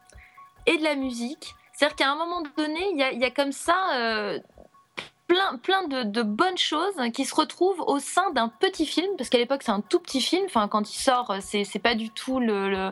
et 0.66 0.78
de 0.78 0.84
la 0.84 0.96
musique. 0.96 1.56
C'est-à-dire 1.74 1.96
qu'à 1.96 2.12
un 2.12 2.16
moment 2.16 2.42
donné, 2.58 2.80
il 2.92 2.98
y 2.98 3.26
a, 3.26 3.32
comme 3.32 3.52
ça 3.52 3.76
euh, 3.96 4.40
plein, 5.28 5.58
plein 5.58 5.88
de, 5.88 6.04
de 6.04 6.22
bonnes 6.22 6.58
choses 6.58 6.96
qui 7.14 7.26
se 7.26 7.36
retrouvent 7.36 7.82
au 7.82 8.00
sein 8.00 8.32
d'un 8.32 8.48
petit 8.48 8.86
film, 8.86 9.16
parce 9.18 9.30
qu'à 9.30 9.38
l'époque 9.38 9.64
c'est 9.64 9.72
un 9.72 9.82
tout 9.82 10.00
petit 10.00 10.22
film. 10.22 10.46
Enfin, 10.46 10.68
quand 10.68 10.90
il 10.90 10.98
sort, 10.98 11.36
c'est 11.42 11.64
c'est 11.66 11.80
pas 11.80 11.96
du 11.96 12.10
tout 12.12 12.40
le, 12.40 12.92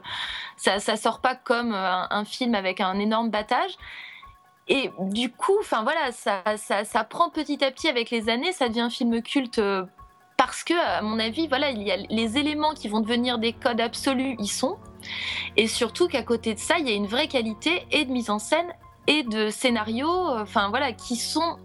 ça, 0.57 0.79
ça 0.79 0.97
sort 0.97 1.21
pas 1.21 1.35
comme 1.35 1.73
euh, 1.73 1.91
un, 1.91 2.07
un 2.09 2.25
film 2.25 2.55
avec 2.55 2.81
un 2.81 2.99
énorme 2.99 3.29
battage. 3.29 3.77
Et 4.67 4.91
du 4.99 5.31
coup, 5.31 5.57
enfin 5.59 5.83
voilà, 5.83 6.11
ça, 6.11 6.41
ça, 6.57 6.85
ça 6.85 7.03
prend 7.03 7.29
petit 7.29 7.63
à 7.63 7.71
petit 7.71 7.89
avec 7.89 8.09
les 8.09 8.29
années, 8.29 8.53
ça 8.53 8.69
devient 8.69 8.81
un 8.81 8.89
film 8.89 9.21
culte. 9.21 9.59
Parce 10.45 10.65
que, 10.65 10.73
à 10.73 11.01
mon 11.01 11.19
avis, 11.19 11.47
voilà, 11.47 11.69
il 11.69 11.81
y 11.83 11.91
a 11.91 11.95
les 11.95 12.37
éléments 12.37 12.73
qui 12.73 12.89
vont 12.89 12.99
devenir 12.99 13.37
des 13.37 13.53
codes 13.53 13.79
absolus, 13.79 14.35
ils 14.39 14.51
sont. 14.51 14.77
Et 15.55 15.67
surtout 15.67 16.09
qu'à 16.09 16.21
côté 16.21 16.53
de 16.53 16.59
ça, 16.59 16.79
il 16.79 16.87
y 16.87 16.91
a 16.91 16.95
une 16.95 17.07
vraie 17.07 17.29
qualité 17.29 17.85
et 17.91 18.03
de 18.03 18.11
mise 18.11 18.29
en 18.29 18.39
scène 18.39 18.67
et 19.07 19.23
de 19.23 19.49
scénario, 19.49 20.09
euh, 20.09 20.41
enfin 20.41 20.67
voilà, 20.69 20.91
qui 20.91 21.15
sont 21.15 21.57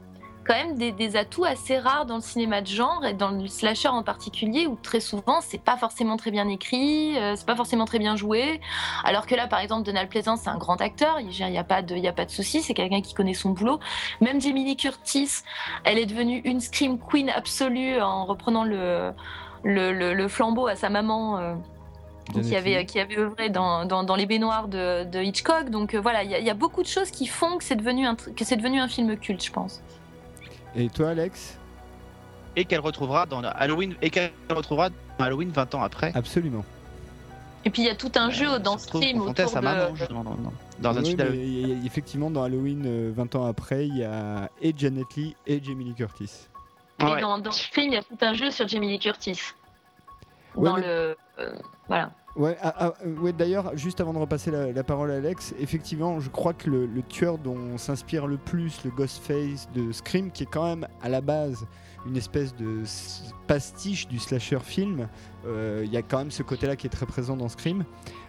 quand 0.48 0.54
même 0.54 0.76
des, 0.76 0.92
des 0.92 1.14
atouts 1.16 1.44
assez 1.44 1.78
rares 1.78 2.06
dans 2.06 2.14
le 2.16 2.22
cinéma 2.22 2.62
de 2.62 2.66
genre 2.66 3.04
et 3.04 3.12
dans 3.12 3.28
le 3.30 3.46
slasher 3.48 3.88
en 3.88 4.02
particulier, 4.02 4.66
où 4.66 4.76
très 4.82 4.98
souvent 5.00 5.40
c'est 5.42 5.60
pas 5.62 5.76
forcément 5.76 6.16
très 6.16 6.30
bien 6.30 6.48
écrit, 6.48 7.18
euh, 7.18 7.34
c'est 7.36 7.44
pas 7.46 7.54
forcément 7.54 7.84
très 7.84 7.98
bien 7.98 8.16
joué. 8.16 8.60
Alors 9.04 9.26
que 9.26 9.34
là, 9.34 9.46
par 9.46 9.60
exemple, 9.60 9.84
Donald 9.84 10.08
Pleasance, 10.08 10.40
c'est 10.44 10.48
un 10.50 10.56
grand 10.56 10.80
acteur, 10.80 11.20
il 11.20 11.28
n'y 11.28 11.58
a 11.58 11.64
pas 11.64 11.82
de, 11.82 11.94
il 11.94 12.02
y 12.02 12.08
a 12.08 12.12
pas 12.14 12.24
de 12.24 12.30
souci, 12.30 12.62
c'est 12.62 12.72
quelqu'un 12.72 13.02
qui 13.02 13.12
connaît 13.12 13.34
son 13.34 13.50
boulot. 13.50 13.78
Même 14.22 14.40
Jamie 14.40 14.64
Lee 14.64 14.76
Curtis, 14.76 15.42
elle 15.84 15.98
est 15.98 16.06
devenue 16.06 16.40
une 16.46 16.60
scream 16.60 16.98
queen 16.98 17.28
absolue 17.28 18.00
en 18.00 18.24
reprenant 18.24 18.64
le, 18.64 19.12
le, 19.64 19.92
le- 19.92 20.14
le 20.14 20.28
flambeau 20.28 20.66
à 20.66 20.76
sa 20.76 20.88
maman. 20.88 21.38
euh, 21.38 21.54
qui 22.42 22.54
avait, 22.54 22.74
Leigh. 22.74 22.86
qui 22.86 23.00
avait 23.00 23.18
œuvré 23.18 23.48
dans, 23.48 23.86
dans, 23.86 24.02
dans 24.04 24.14
les 24.14 24.26
baignoires 24.26 24.68
de, 24.68 25.04
de 25.04 25.22
Hitchcock. 25.22 25.70
Donc 25.70 25.94
euh, 25.94 26.00
voilà, 26.00 26.24
il 26.24 26.30
y, 26.30 26.34
a- 26.34 26.38
il 26.38 26.44
y 26.44 26.50
a 26.50 26.54
beaucoup 26.54 26.82
de 26.82 26.86
choses 26.86 27.10
qui 27.10 27.26
font 27.26 27.56
que 27.56 27.64
c'est 27.64 27.74
devenu, 27.76 28.06
un 28.06 28.12
tr- 28.14 28.34
que 28.34 28.44
c'est 28.44 28.56
devenu 28.56 28.80
un 28.80 28.88
film 28.88 29.16
culte, 29.16 29.42
je 29.42 29.50
pense. 29.50 29.80
Et 30.76 30.88
toi, 30.88 31.10
Alex 31.10 31.58
Et 32.56 32.64
qu'elle 32.64 32.80
retrouvera 32.80 33.26
dans 33.26 33.40
la 33.40 33.50
Halloween 33.50 33.94
et 34.02 34.10
qu'elle 34.10 34.30
retrouvera 34.50 34.90
dans 34.90 35.24
Halloween 35.24 35.50
20 35.50 35.74
ans 35.74 35.82
après. 35.82 36.12
Absolument. 36.14 36.64
Et 37.64 37.70
puis 37.70 37.82
il 37.82 37.86
y 37.86 37.90
a 37.90 37.94
tout 37.96 38.12
un 38.14 38.30
jeu 38.30 38.48
Euh, 38.54 38.58
dans 38.58 38.78
se 38.78 38.88
ce 38.88 38.98
film 38.98 39.20
à 39.20 39.24
autour 39.24 39.48
sa 39.48 39.58
de... 39.60 39.64
maman 39.64 39.94
justement, 39.94 40.22
dans, 40.24 40.34
dans- 40.36 40.52
dans 40.80 40.96
un 40.98 41.02
Oui, 41.02 41.16
y 41.16 41.72
a- 41.72 41.84
effectivement, 41.86 42.30
dans 42.30 42.44
Halloween, 42.44 42.84
euh, 42.86 43.12
20 43.14 43.34
ans 43.34 43.44
après, 43.46 43.86
il 43.88 43.96
y 43.98 44.04
a 44.04 44.48
et 44.62 44.72
Janet 44.76 45.06
Lee 45.16 45.34
et 45.46 45.60
Jamie 45.62 45.84
Lee 45.84 45.94
Curtis. 45.94 46.30
Et 47.00 47.04
Ouais. 47.04 47.20
dans, 47.20 47.38
dans 47.38 47.50
ce 47.52 47.64
film, 47.64 47.88
il 47.88 47.94
y 47.94 47.96
a 47.96 48.02
tout 48.02 48.16
un 48.20 48.32
jeu 48.34 48.50
sur 48.52 48.66
Jamie 48.68 48.88
Lee 48.88 48.98
Curtis. 49.00 49.40
Ouais, 50.54 50.64
dans 50.68 50.76
mais- 50.76 50.82
le... 50.86 51.16
euh, 51.40 51.52
voilà. 51.88 52.10
Ouais, 52.36 52.56
ah, 52.62 52.74
ah, 52.78 53.08
ouais 53.20 53.32
d'ailleurs, 53.32 53.76
juste 53.76 54.00
avant 54.00 54.12
de 54.12 54.18
repasser 54.18 54.50
la, 54.50 54.84
parole 54.84 55.10
à 55.10 55.16
Alex, 55.16 55.54
effectivement, 55.58 56.20
je 56.20 56.30
crois 56.30 56.52
que 56.52 56.70
le, 56.70 57.02
tueur 57.02 57.38
dont 57.38 57.76
s'inspire 57.78 58.26
le 58.26 58.36
plus 58.36 58.84
le 58.84 58.90
Ghostface 58.90 59.68
de 59.74 59.90
Scream, 59.90 60.30
qui 60.30 60.44
est 60.44 60.50
quand 60.50 60.64
même 60.64 60.86
à 61.02 61.08
la 61.08 61.20
base 61.20 61.66
une 62.06 62.16
espèce 62.16 62.54
de 62.54 62.82
pastiche 63.48 64.06
du 64.06 64.18
slasher 64.18 64.60
film, 64.60 65.08
euh, 65.46 65.82
il 65.84 65.92
y 65.92 65.96
a 65.96 66.02
quand 66.02 66.18
même 66.18 66.30
ce 66.30 66.42
côté-là 66.42 66.76
qui 66.76 66.86
est 66.86 66.90
très 66.90 67.06
présent 67.06 67.36
dans 67.36 67.48
Scream. 67.48 67.84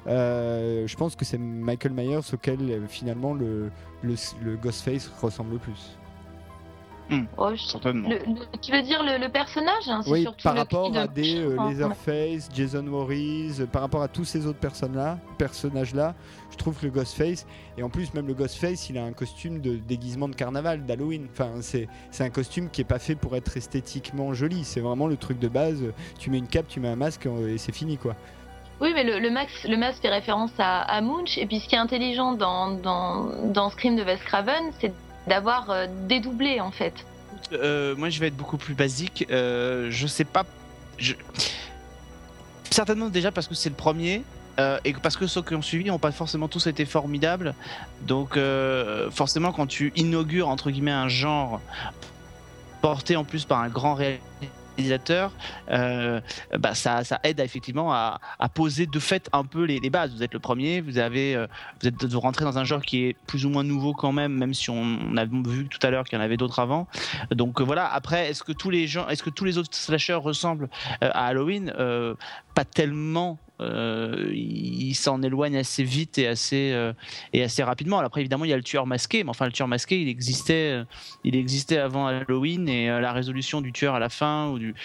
Euh, 0.07 0.87
je 0.87 0.95
pense 0.95 1.15
que 1.15 1.23
c'est 1.23 1.37
Michael 1.37 1.93
Myers 1.93 2.33
auquel 2.33 2.59
euh, 2.61 2.87
finalement 2.87 3.33
le, 3.33 3.69
le, 4.01 4.15
le 4.41 4.55
Ghostface 4.57 5.07
ressemble 5.21 5.53
le 5.53 5.59
plus. 5.59 5.98
Oh, 7.37 7.49
je- 7.55 7.61
Certainement. 7.63 8.07
le- 8.09 8.17
le- 8.17 8.57
tu 8.61 8.71
veux 8.71 8.81
dire 8.83 9.01
le, 9.03 9.17
le 9.17 9.29
personnage 9.29 9.87
hein, 9.87 10.01
c'est 10.03 10.11
Oui, 10.11 10.21
surtout 10.21 10.43
par 10.43 10.53
le 10.53 10.59
rapport 10.59 10.95
à 10.95 11.07
des 11.07 11.37
euh, 11.39 11.55
Enfin, 11.57 11.69
Leatherface, 11.71 12.49
Jason 12.53 12.83
Voorhees, 12.83 13.61
euh, 13.61 13.65
par 13.65 13.81
rapport 13.81 14.01
à 14.03 14.07
tous 14.07 14.25
ces 14.25 14.45
autres 14.45 14.59
personnes-là, 14.59 15.17
personnages-là, 15.37 16.13
je 16.51 16.57
trouve 16.57 16.77
que 16.79 16.85
le 16.85 16.91
Ghostface, 16.91 17.45
et 17.77 17.83
en 17.83 17.89
plus 17.89 18.13
même 18.13 18.27
le 18.27 18.33
Ghostface, 18.33 18.89
il 18.89 18.97
a 18.97 19.03
un 19.03 19.13
costume 19.13 19.59
de 19.61 19.77
déguisement 19.77 20.27
de 20.27 20.35
carnaval, 20.35 20.85
d'Halloween. 20.85 21.27
Enfin, 21.31 21.49
c'est 21.61 21.87
c'est 22.11 22.23
un 22.23 22.29
costume 22.29 22.69
qui 22.69 22.81
est 22.81 22.85
pas 22.85 22.99
fait 22.99 23.15
pour 23.15 23.35
être 23.35 23.55
esthétiquement 23.57 24.33
joli. 24.33 24.63
C'est 24.63 24.81
vraiment 24.81 25.07
le 25.07 25.17
truc 25.17 25.39
de 25.39 25.47
base. 25.47 25.81
Tu 26.19 26.29
mets 26.29 26.37
une 26.37 26.47
cape, 26.47 26.67
tu 26.67 26.79
mets 26.79 26.89
un 26.89 26.95
masque 26.95 27.25
euh, 27.25 27.53
et 27.53 27.57
c'est 27.57 27.73
fini, 27.73 27.97
quoi. 27.97 28.15
Oui, 28.81 28.91
mais 28.93 29.03
le, 29.03 29.19
le, 29.19 29.29
max, 29.29 29.51
le 29.67 29.75
masque 29.75 30.01
fait 30.03 30.09
référence 30.09 30.51
à, 30.57 30.81
à 30.83 31.01
Munch. 31.01 31.37
Et 31.37 31.45
puis, 31.45 31.59
ce 31.59 31.67
qui 31.67 31.75
est 31.75 31.79
intelligent 31.79 32.31
dans, 32.33 32.71
dans, 32.71 33.25
dans 33.45 33.69
Scream 33.71 33.97
de 33.97 34.03
Wes 34.03 34.19
Craven, 34.23 34.71
c'est 34.79 34.93
d'avoir 35.27 35.69
euh, 35.69 35.87
dédoublé, 36.07 36.59
en 36.59 36.71
fait. 36.71 36.93
Euh, 37.53 37.95
moi, 37.95 38.09
je 38.09 38.19
vais 38.19 38.27
être 38.27 38.37
beaucoup 38.37 38.57
plus 38.57 38.73
basique. 38.73 39.25
Euh, 39.29 39.87
je 39.89 40.07
sais 40.07 40.25
pas. 40.25 40.45
Certainement 42.69 43.09
déjà 43.09 43.31
parce 43.31 43.47
que 43.47 43.55
c'est 43.55 43.69
le 43.69 43.75
premier. 43.75 44.23
et 44.83 44.93
parce 44.93 45.15
que 45.15 45.25
ceux 45.25 45.41
qui 45.41 45.55
ont 45.55 45.61
suivi 45.61 45.85
n'ont 45.85 45.99
pas 45.99 46.11
forcément 46.11 46.49
tous 46.49 46.67
été 46.67 46.85
formidables. 46.85 47.55
Donc, 48.01 48.37
forcément, 49.11 49.53
quand 49.53 49.67
tu 49.67 49.93
inaugures 49.95 50.49
entre 50.49 50.69
guillemets 50.69 50.91
un 50.91 51.07
genre 51.07 51.61
porté 52.81 53.15
en 53.15 53.23
plus 53.23 53.45
par 53.45 53.59
un 53.61 53.69
grand 53.69 53.93
réalisateur, 53.93 54.49
euh, 55.69 56.21
bah, 56.57 56.75
ça, 56.75 57.03
ça 57.03 57.19
aide 57.23 57.39
à, 57.39 57.43
effectivement 57.43 57.93
à, 57.93 58.19
poser 58.53 58.85
de 58.85 58.99
fait 58.99 59.29
un 59.33 59.43
peu 59.43 59.63
les, 59.63 59.89
bases. 59.89 60.13
Vous 60.13 60.23
êtes 60.23 60.33
le 60.33 60.39
premier, 60.39 60.81
vous 60.81 60.97
avez, 60.97 61.35
euh, 61.35 61.47
vous 61.81 61.87
êtes 61.87 62.03
vous 62.03 62.19
rentrez 62.19 62.45
dans 62.45 62.57
un 62.57 62.63
genre 62.63 62.81
qui 62.81 63.05
est 63.05 63.15
plus 63.27 63.45
ou 63.45 63.49
moins 63.49 63.63
nouveau 63.63 63.93
quand 63.93 64.11
même, 64.11 64.33
même 64.33 64.53
si 64.53 64.69
on, 64.69 65.17
a 65.17 65.25
vu 65.25 65.67
tout 65.67 65.79
à 65.85 65.89
l'heure 65.89 66.03
qu'il 66.05 66.17
y 66.17 66.21
en 66.21 66.23
avait 66.23 66.37
d'autres 66.37 66.59
avant. 66.59 66.87
Donc 67.31 67.61
euh, 67.61 67.63
voilà. 67.63 67.91
Après, 67.91 68.29
est-ce 68.29 68.43
que 68.43 68.51
tous 68.51 68.69
les 68.69 68.87
gens, 68.87 69.07
est-ce 69.07 69.23
que 69.23 69.29
tous 69.29 69.45
les 69.45 69.57
autres 69.57 69.75
slashers 69.75 70.13
ressemblent 70.13 70.69
à 71.01 71.27
Halloween? 71.27 71.73
Pas 72.55 72.65
tellement. 72.65 73.37
Euh, 73.61 74.31
il 74.33 74.93
s'en 74.95 75.21
éloigne 75.21 75.57
assez 75.57 75.83
vite 75.83 76.17
et 76.17 76.27
assez 76.27 76.71
euh, 76.71 76.93
et 77.33 77.43
assez 77.43 77.61
rapidement. 77.61 77.97
Alors 77.97 78.07
après, 78.07 78.21
évidemment, 78.21 78.45
il 78.45 78.51
y 78.51 78.53
a 78.53 78.57
le 78.57 78.63
tueur 78.63 78.85
masqué, 78.85 79.23
mais 79.23 79.29
enfin, 79.29 79.45
le 79.45 79.51
tueur 79.51 79.67
masqué, 79.67 80.01
il 80.01 80.07
existait, 80.07 80.71
euh, 80.71 80.83
il 81.25 81.35
existait 81.35 81.77
avant 81.77 82.07
Halloween 82.07 82.69
et 82.69 82.87
la 82.87 83.11
résolution 83.11 83.59
du 83.59 83.73
tueur 83.73 83.95
à 83.95 83.99
la 83.99 84.09
fin 84.09 84.47
ou 84.49 84.59
du. 84.59 84.75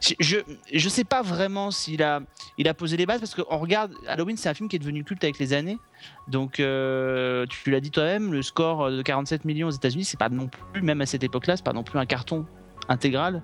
Je 0.00 0.14
je, 0.20 0.36
je 0.72 0.88
sais 0.88 1.04
pas 1.04 1.22
vraiment 1.22 1.70
s'il 1.70 2.02
a 2.02 2.20
il 2.56 2.66
a 2.66 2.74
posé 2.74 2.96
les 2.96 3.04
bases 3.04 3.20
parce 3.20 3.34
qu'on 3.34 3.58
regarde 3.58 3.92
Halloween, 4.08 4.36
c'est 4.36 4.48
un 4.48 4.54
film 4.54 4.68
qui 4.68 4.76
est 4.76 4.80
devenu 4.80 5.04
culte 5.04 5.22
avec 5.24 5.38
les 5.38 5.52
années. 5.52 5.78
Donc, 6.28 6.54
tu 6.54 7.70
l'as 7.70 7.80
dit 7.80 7.90
toi-même, 7.90 8.32
le 8.32 8.42
score 8.42 8.90
de 8.90 9.02
47 9.02 9.44
millions 9.44 9.68
aux 9.68 9.72
États-Unis, 9.72 10.04
c'est 10.04 10.18
pas 10.18 10.28
non 10.28 10.48
plus, 10.48 10.82
même 10.82 11.00
à 11.00 11.06
cette 11.06 11.24
époque-là, 11.24 11.56
c'est 11.56 11.64
pas 11.64 11.72
non 11.72 11.82
plus 11.82 11.98
un 11.98 12.06
carton 12.06 12.46
intégral. 12.88 13.42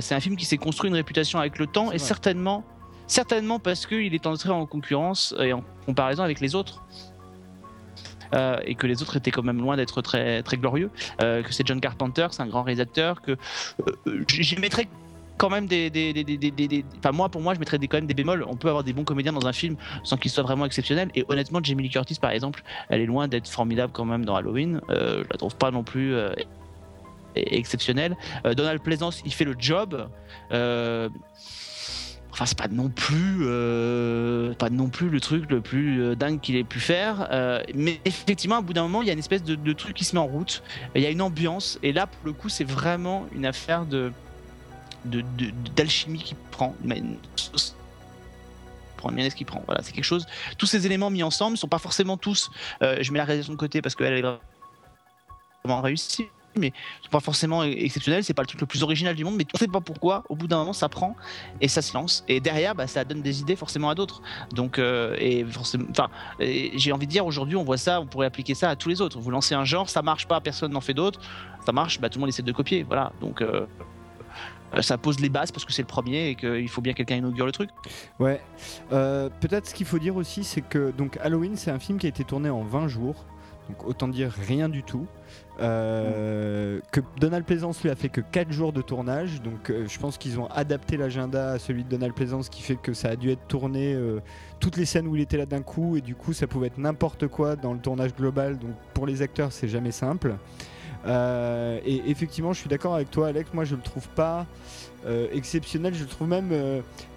C'est 0.00 0.14
un 0.14 0.20
film 0.20 0.36
qui 0.36 0.44
s'est 0.44 0.56
construit 0.56 0.88
une 0.88 0.96
réputation 0.96 1.38
avec 1.38 1.58
le 1.58 1.66
temps 1.66 1.92
et 1.92 1.98
certainement, 1.98 2.64
certainement 3.08 3.58
parce 3.58 3.86
qu'il 3.86 4.14
est 4.14 4.26
entré 4.26 4.50
en 4.50 4.66
concurrence 4.66 5.34
et 5.40 5.52
en 5.52 5.64
comparaison 5.86 6.22
avec 6.22 6.40
les 6.40 6.54
autres. 6.54 6.82
Euh, 8.34 8.58
et 8.64 8.74
que 8.74 8.86
les 8.86 9.02
autres 9.02 9.16
étaient 9.16 9.30
quand 9.30 9.42
même 9.42 9.60
loin 9.60 9.76
d'être 9.76 10.02
très, 10.02 10.42
très 10.42 10.56
glorieux. 10.56 10.90
Euh, 11.22 11.42
que 11.42 11.52
c'est 11.52 11.66
John 11.66 11.80
Carpenter, 11.80 12.28
c'est 12.30 12.42
un 12.42 12.46
grand 12.46 12.62
réalisateur. 12.62 13.22
Que 13.22 13.32
euh, 13.32 14.24
j'y 14.28 14.58
mettrais 14.58 14.88
quand 15.38 15.50
même 15.50 15.66
des, 15.66 15.92
enfin 16.98 17.12
moi 17.12 17.28
pour 17.28 17.40
moi 17.40 17.54
je 17.54 17.60
mettrais 17.60 17.78
des, 17.78 17.86
quand 17.86 17.98
même 17.98 18.08
des 18.08 18.14
bémols 18.14 18.44
on 18.48 18.56
peut 18.56 18.66
avoir 18.66 18.82
des 18.82 18.92
bons 18.92 19.04
comédiens 19.04 19.32
dans 19.32 19.46
un 19.46 19.52
film 19.52 19.76
sans 20.02 20.16
qu'ils 20.16 20.32
soient 20.32 20.42
vraiment 20.42 20.64
exceptionnels 20.64 21.12
et 21.14 21.24
honnêtement 21.28 21.60
Jamie 21.62 21.84
Lee 21.84 21.90
Curtis 21.90 22.16
par 22.20 22.32
exemple 22.32 22.64
elle 22.88 23.02
est 23.02 23.06
loin 23.06 23.28
d'être 23.28 23.46
formidable 23.46 23.92
quand 23.92 24.04
même 24.04 24.24
dans 24.24 24.34
Halloween 24.34 24.80
je 24.88 25.18
la 25.18 25.36
trouve 25.38 25.54
pas 25.54 25.70
non 25.70 25.84
plus 25.84 26.16
exceptionnelle 27.36 28.16
Donald 28.44 28.80
Pleasance 28.82 29.22
il 29.24 29.32
fait 29.32 29.44
le 29.44 29.54
job 29.56 30.08
Enfin, 32.38 32.46
c'est 32.46 32.56
pas 32.58 32.68
non 32.68 32.88
plus, 32.88 33.38
euh, 33.40 34.54
pas 34.54 34.70
non 34.70 34.86
plus 34.90 35.08
le 35.08 35.20
truc 35.20 35.50
le 35.50 35.60
plus 35.60 36.00
euh, 36.00 36.14
dingue 36.14 36.38
qu'il 36.40 36.54
ait 36.54 36.62
pu 36.62 36.78
faire. 36.78 37.26
euh, 37.32 37.60
mais 37.74 38.00
effectivement, 38.04 38.58
à 38.58 38.60
bout 38.60 38.72
d'un 38.72 38.82
moment, 38.82 39.02
il 39.02 39.08
y 39.08 39.10
a 39.10 39.12
une 39.12 39.18
espèce 39.18 39.42
de, 39.42 39.56
de 39.56 39.72
truc 39.72 39.96
qui 39.96 40.04
se 40.04 40.14
met 40.14 40.20
en 40.20 40.26
route. 40.28 40.62
Il 40.94 41.02
y 41.02 41.06
a 41.06 41.10
une 41.10 41.20
ambiance, 41.20 41.80
et 41.82 41.92
là, 41.92 42.06
pour 42.06 42.24
le 42.24 42.32
coup, 42.32 42.48
c'est 42.48 42.62
vraiment 42.62 43.26
une 43.34 43.44
affaire 43.44 43.86
de 43.86 44.12
de- 45.04 45.22
de- 45.36 45.50
d'alchimie 45.74 46.22
qui 46.22 46.36
prend, 46.52 46.76
prend, 48.96 49.08
une 49.08 49.14
mayonnaise 49.16 49.34
qui 49.34 49.44
prend. 49.44 49.64
Voilà, 49.66 49.82
c'est 49.82 49.90
quelque 49.92 50.04
chose. 50.04 50.24
Tous 50.58 50.66
ces 50.66 50.86
éléments 50.86 51.10
mis 51.10 51.24
ensemble 51.24 51.56
sont 51.56 51.66
pas 51.66 51.78
forcément 51.78 52.16
tous. 52.16 52.50
je 52.80 53.10
mets 53.10 53.18
la 53.18 53.24
réalisation 53.24 53.54
de 53.54 53.58
côté 53.58 53.82
parce 53.82 53.96
qu'elle 53.96 54.12
est 54.12 54.22
vraiment 55.64 55.82
réussie, 55.82 56.26
mais 56.58 56.72
sont 57.02 57.10
pas 57.10 57.20
forcément 57.20 57.62
exceptionnels. 57.64 58.24
C'est 58.24 58.34
pas 58.34 58.42
le 58.42 58.48
truc 58.48 58.60
le 58.60 58.66
plus 58.66 58.82
original 58.82 59.14
du 59.14 59.24
monde, 59.24 59.36
mais 59.36 59.46
on 59.54 59.58
sait 59.58 59.68
pas 59.68 59.80
pourquoi. 59.80 60.24
Au 60.28 60.36
bout 60.36 60.46
d'un 60.46 60.58
moment, 60.58 60.72
ça 60.72 60.88
prend 60.88 61.16
et 61.60 61.68
ça 61.68 61.82
se 61.82 61.94
lance. 61.94 62.24
Et 62.28 62.40
derrière, 62.40 62.74
bah, 62.74 62.86
ça 62.86 63.04
donne 63.04 63.22
des 63.22 63.40
idées 63.40 63.56
forcément 63.56 63.90
à 63.90 63.94
d'autres. 63.94 64.22
Donc, 64.52 64.78
euh, 64.78 65.16
j'ai 66.38 66.92
envie 66.92 67.06
de 67.06 67.12
dire 67.12 67.26
aujourd'hui, 67.26 67.56
on 67.56 67.64
voit 67.64 67.76
ça, 67.76 68.00
on 68.00 68.06
pourrait 68.06 68.26
appliquer 68.26 68.54
ça 68.54 68.70
à 68.70 68.76
tous 68.76 68.88
les 68.88 69.00
autres. 69.00 69.18
Vous 69.18 69.30
lancez 69.30 69.54
un 69.54 69.64
genre, 69.64 69.88
ça 69.88 70.02
marche 70.02 70.26
pas, 70.26 70.40
personne 70.40 70.72
n'en 70.72 70.80
fait 70.80 70.94
d'autres. 70.94 71.20
Ça 71.64 71.72
marche, 71.72 72.00
bah, 72.00 72.08
tout 72.08 72.18
le 72.18 72.20
monde 72.20 72.28
essaie 72.28 72.42
de 72.42 72.52
copier. 72.52 72.82
Voilà. 72.82 73.12
Donc. 73.20 73.42
euh, 73.42 73.66
euh, 74.74 74.82
ça 74.82 74.98
pose 74.98 75.18
les 75.20 75.30
bases 75.30 75.50
parce 75.50 75.64
que 75.64 75.72
c'est 75.72 75.80
le 75.80 75.88
premier 75.88 76.28
et 76.28 76.34
qu'il 76.34 76.68
faut 76.68 76.82
bien 76.82 76.92
que 76.92 76.98
quelqu'un 76.98 77.16
inaugure 77.16 77.46
le 77.46 77.52
truc. 77.52 77.70
Ouais. 78.18 78.38
Peut-être 78.90 79.66
ce 79.66 79.74
qu'il 79.74 79.86
faut 79.86 79.98
dire 79.98 80.14
aussi, 80.16 80.44
c'est 80.44 80.60
que 80.60 80.90
donc 80.90 81.16
Halloween, 81.22 81.56
c'est 81.56 81.70
un 81.70 81.78
film 81.78 81.98
qui 81.98 82.04
a 82.04 82.10
été 82.10 82.22
tourné 82.22 82.50
en 82.50 82.62
20 82.64 82.86
jours. 82.88 83.24
donc 83.70 83.86
autant 83.86 84.08
dire 84.08 84.30
rien 84.30 84.68
du 84.68 84.82
tout. 84.82 85.06
Euh, 85.60 86.78
que 86.92 87.00
Donald 87.18 87.44
Pleasance 87.44 87.82
lui 87.82 87.90
a 87.90 87.96
fait 87.96 88.08
que 88.08 88.20
4 88.20 88.52
jours 88.52 88.72
de 88.72 88.80
tournage, 88.80 89.42
donc 89.42 89.70
euh, 89.70 89.86
je 89.88 89.98
pense 89.98 90.16
qu'ils 90.16 90.38
ont 90.38 90.46
adapté 90.46 90.96
l'agenda 90.96 91.52
à 91.52 91.58
celui 91.58 91.82
de 91.82 91.88
Donald 91.88 92.14
Pleasance, 92.14 92.46
ce 92.46 92.50
qui 92.50 92.62
fait 92.62 92.76
que 92.76 92.92
ça 92.92 93.08
a 93.08 93.16
dû 93.16 93.30
être 93.30 93.44
tourné 93.48 93.92
euh, 93.92 94.20
toutes 94.60 94.76
les 94.76 94.84
scènes 94.84 95.08
où 95.08 95.16
il 95.16 95.22
était 95.22 95.36
là 95.36 95.46
d'un 95.46 95.62
coup, 95.62 95.96
et 95.96 96.00
du 96.00 96.14
coup 96.14 96.32
ça 96.32 96.46
pouvait 96.46 96.68
être 96.68 96.78
n'importe 96.78 97.26
quoi 97.26 97.56
dans 97.56 97.72
le 97.72 97.80
tournage 97.80 98.14
global, 98.14 98.56
donc 98.56 98.70
pour 98.94 99.04
les 99.04 99.20
acteurs 99.20 99.50
c'est 99.50 99.68
jamais 99.68 99.92
simple. 99.92 100.36
Et 101.06 102.02
effectivement, 102.10 102.52
je 102.52 102.60
suis 102.60 102.68
d'accord 102.68 102.94
avec 102.94 103.10
toi, 103.10 103.28
Alex. 103.28 103.54
Moi, 103.54 103.64
je 103.64 103.74
le 103.74 103.80
trouve 103.80 104.06
pas 104.08 104.44
exceptionnel. 105.32 105.94
Je 105.94 106.02
le 106.02 106.08
trouve 106.08 106.28
même, 106.28 106.52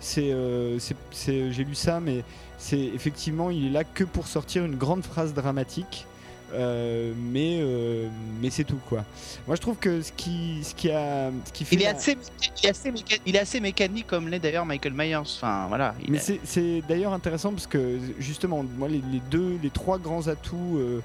j'ai 0.01 1.63
lu 1.65 1.75
ça, 1.75 1.99
mais 1.99 2.23
c'est 2.57 2.79
effectivement, 2.79 3.49
il 3.49 3.67
est 3.67 3.71
là 3.71 3.83
que 3.83 4.05
pour 4.05 4.27
sortir 4.27 4.63
une 4.63 4.77
grande 4.77 5.03
phrase 5.03 5.33
dramatique. 5.33 6.07
Euh, 6.53 7.13
mais 7.17 7.59
euh, 7.61 8.07
mais 8.41 8.49
c'est 8.49 8.63
tout 8.65 8.79
quoi. 8.89 9.05
Moi 9.47 9.55
je 9.55 9.61
trouve 9.61 9.77
que 9.77 10.01
ce 10.01 10.11
qui 10.11 10.63
ce 10.63 10.75
qui 10.75 10.91
a 10.91 11.31
ce 11.45 11.51
qui 11.53 11.63
fait 11.65 11.75
Il 11.75 11.81
est, 11.81 11.85
la- 11.85 11.91
assez, 11.91 12.17
il, 12.61 12.65
est 12.65 12.69
assez 12.69 12.91
méca- 12.91 13.21
il 13.25 13.35
est 13.35 13.39
assez 13.39 13.59
mécanique 13.59 14.07
comme 14.07 14.27
l'est 14.27 14.39
d'ailleurs 14.39 14.65
Michael 14.65 14.93
Myers. 14.93 15.15
Enfin 15.15 15.67
voilà. 15.69 15.95
il 16.03 16.11
Mais 16.11 16.17
est- 16.17 16.21
c'est- 16.21 16.39
c'est 16.43 16.81
d'ailleurs 16.89 17.13
intéressant 17.13 17.51
parce 17.51 17.67
que 17.67 17.97
justement, 18.19 18.63
moi, 18.77 18.87
les, 18.89 19.01
les 19.11 19.21
deux, 19.31 19.57
les 19.63 19.69
trois 19.69 19.97
grands 19.97 20.27
atouts 20.27 20.77
euh, 20.77 20.99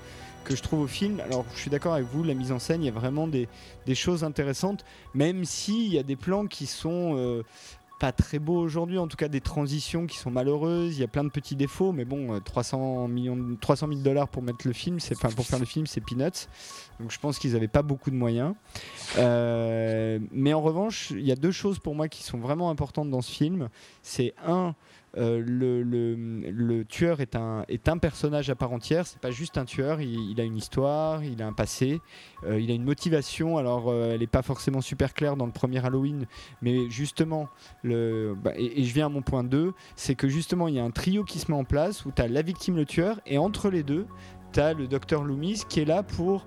que 0.44 0.55
je 0.55 0.62
trouve 0.62 0.80
au 0.82 0.86
film, 0.86 1.18
alors 1.20 1.44
je 1.57 1.61
suis 1.61 1.70
d'accord 1.70 1.94
avec 1.94 2.07
vous, 2.12 2.22
la 2.22 2.34
mise 2.34 2.53
en 2.53 2.61
scène, 2.61 2.82
il 2.82 2.86
y 2.86 2.88
a 2.88 2.92
vraiment 2.92 3.26
des, 3.26 3.49
des 3.84 3.94
choses 3.97 4.22
intéressantes, 4.22 4.84
même 5.12 5.44
s'il 5.44 5.92
y 5.92 5.99
a 5.99 6.05
des 6.05 6.14
plans 6.14 6.47
qui 6.47 6.66
sont 6.66 7.14
euh, 7.16 7.42
pas 7.99 8.12
très 8.12 8.38
beaux 8.38 8.59
aujourd'hui, 8.59 8.99
en 8.99 9.09
tout 9.09 9.16
cas 9.16 9.28
des 9.28 9.40
transitions 9.40 10.07
qui 10.07 10.18
sont 10.18 10.30
malheureuses, 10.30 10.97
il 10.99 11.01
y 11.01 11.05
a 11.05 11.09
plein 11.09 11.24
de 11.24 11.30
petits 11.30 11.57
défauts, 11.57 11.92
mais 11.92 12.05
bon, 12.05 12.34
euh, 12.34 12.40
300 12.40 13.09
millions, 13.09 13.36
de- 13.36 13.55
300 13.57 13.88
000 13.88 14.01
dollars 14.01 14.28
pour 14.28 14.42
mettre 14.42 14.66
le 14.66 14.72
film, 14.74 15.01
c'est, 15.01 15.16
enfin 15.16 15.34
pour 15.34 15.47
faire 15.47 15.59
le 15.59 15.64
film, 15.64 15.86
c'est 15.86 16.03
peanuts. 16.03 16.47
Donc 17.01 17.11
je 17.11 17.18
pense 17.18 17.38
qu'ils 17.38 17.53
n'avaient 17.55 17.68
pas 17.68 17.82
beaucoup 17.82 18.11
de 18.11 18.16
moyens. 18.16 18.55
Euh, 19.18 20.18
mais 20.30 20.53
en 20.53 20.61
revanche, 20.61 21.11
il 21.12 21.26
y 21.26 21.32
a 21.32 21.36
deux 21.36 21.51
choses 21.53 21.78
pour 21.78 21.94
moi 21.94 22.09
qui 22.09 22.22
sont 22.22 22.38
vraiment 22.38 22.70
importantes 22.70 23.11
dans 23.11 23.22
ce 23.22 23.32
film. 23.32 23.68
C'est 24.03 24.34
un, 24.47 24.74
euh, 25.16 25.42
le, 25.44 26.84
tueur 26.84 27.20
est 27.20 27.36
un, 27.36 27.98
personnage 27.98 28.50
à 28.50 28.54
part 28.54 28.72
entière. 28.72 29.06
C'est 29.06 29.20
pas 29.20 29.30
juste 29.30 29.58
un 29.58 29.64
tueur. 29.64 30.00
Il, 30.00 30.40
a 30.40 30.44
une 30.44 30.56
histoire, 30.56 31.24
il 31.24 31.40
a 31.42 31.46
un 31.46 31.52
passé, 31.52 32.00
euh, 32.44 32.60
il 32.60 32.70
a 32.70 32.74
une 32.74 32.84
motivation. 32.84 33.56
Alors, 33.56 33.88
euh, 33.88 34.10
elle 34.12 34.20
n'est 34.20 34.26
pas 34.26 34.42
forcément 34.42 34.80
super 34.80 35.14
claire 35.14 35.36
dans 35.36 35.46
le 35.46 35.52
premier 35.52 35.84
Halloween, 35.84 36.26
mais 36.62 36.90
justement, 36.90 37.48
bah, 37.84 38.52
et, 38.56 38.80
et 38.80 38.84
je 38.84 38.94
viens 38.94 39.06
à 39.06 39.10
mon 39.10 39.22
point 39.22 39.44
2, 39.44 39.72
c'est 39.94 40.14
que 40.14 40.28
justement, 40.28 40.68
il 40.68 40.74
y 40.74 40.78
a 40.78 40.84
un 40.84 40.90
trio 40.90 41.24
qui 41.24 41.38
se 41.38 41.50
met 41.50 41.56
en 41.56 41.64
place 41.64 42.04
où 42.04 42.12
tu 42.14 42.22
as 42.22 42.28
la 42.28 42.42
victime, 42.42 42.76
le 42.76 42.84
tueur, 42.84 43.20
et 43.26 43.38
entre 43.38 43.70
les 43.70 43.82
deux, 43.82 44.06
tu 44.52 44.60
as 44.60 44.74
le 44.74 44.86
docteur 44.86 45.24
Loomis 45.24 45.62
qui 45.68 45.80
est 45.80 45.84
là 45.84 46.02
pour 46.02 46.46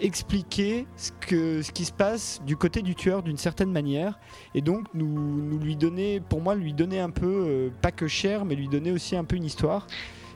expliquer 0.00 0.86
ce, 0.96 1.10
que, 1.20 1.62
ce 1.62 1.70
qui 1.72 1.84
se 1.84 1.92
passe 1.92 2.40
du 2.46 2.56
côté 2.56 2.82
du 2.82 2.94
tueur 2.94 3.22
d'une 3.22 3.36
certaine 3.36 3.70
manière 3.72 4.18
et 4.54 4.60
donc 4.60 4.86
nous, 4.94 5.06
nous 5.42 5.58
lui 5.58 5.76
donner 5.76 6.20
pour 6.20 6.40
moi 6.40 6.54
lui 6.54 6.72
donner 6.72 7.00
un 7.00 7.10
peu 7.10 7.26
euh, 7.46 7.70
pas 7.82 7.90
que 7.92 8.06
cher 8.08 8.44
mais 8.44 8.54
lui 8.54 8.68
donner 8.68 8.90
aussi 8.92 9.16
un 9.16 9.24
peu 9.24 9.36
une 9.36 9.44
histoire 9.44 9.86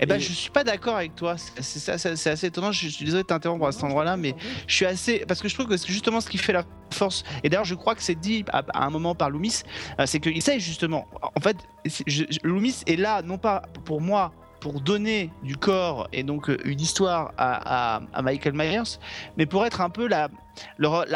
Eh 0.00 0.06
ben, 0.06 0.16
Et- 0.16 0.20
je 0.20 0.32
suis 0.32 0.50
pas 0.50 0.64
d'accord 0.64 0.96
avec 0.96 1.14
toi. 1.14 1.36
C'est 1.38 1.88
assez 2.28 2.46
étonnant. 2.46 2.72
Je 2.72 2.88
suis 2.88 3.04
désolé 3.04 3.22
de 3.22 3.26
t'interrompre 3.28 3.66
à 3.66 3.72
cet 3.72 3.84
endroit-là, 3.84 4.16
mais 4.16 4.34
je 4.66 4.74
suis 4.74 4.86
assez 4.86 5.24
parce 5.28 5.40
que 5.40 5.48
je 5.48 5.54
trouve 5.54 5.68
que 5.68 5.76
c'est 5.76 5.92
justement 5.92 6.20
ce 6.20 6.28
qui 6.28 6.38
fait 6.38 6.52
la 6.52 6.64
force. 6.90 7.22
Et 7.44 7.48
d'ailleurs, 7.48 7.64
je 7.66 7.76
crois 7.76 7.94
que 7.94 8.02
c'est 8.02 8.16
dit 8.18 8.44
à, 8.52 8.62
à 8.74 8.84
un 8.84 8.90
moment 8.90 9.14
par 9.14 9.30
Loomis, 9.30 9.62
euh, 10.00 10.06
c'est 10.06 10.18
qu'il 10.18 10.42
sait 10.42 10.58
justement. 10.58 11.06
En 11.36 11.40
fait, 11.40 11.56
je- 12.06 12.24
Loomis 12.42 12.82
est 12.88 12.96
là 12.96 13.22
non 13.22 13.38
pas 13.38 13.62
pour 13.84 14.00
moi 14.00 14.32
pour 14.62 14.80
donner 14.80 15.30
du 15.42 15.56
corps 15.56 16.08
et 16.12 16.22
donc 16.22 16.48
euh, 16.48 16.56
une 16.64 16.80
histoire 16.80 17.32
à, 17.36 18.00
Michael 18.22 18.54
Myers, 18.54 18.98
mais 19.36 19.44
pour 19.44 19.66
être 19.66 19.80
un 19.80 19.90
peu 19.90 20.06
la, 20.06 20.28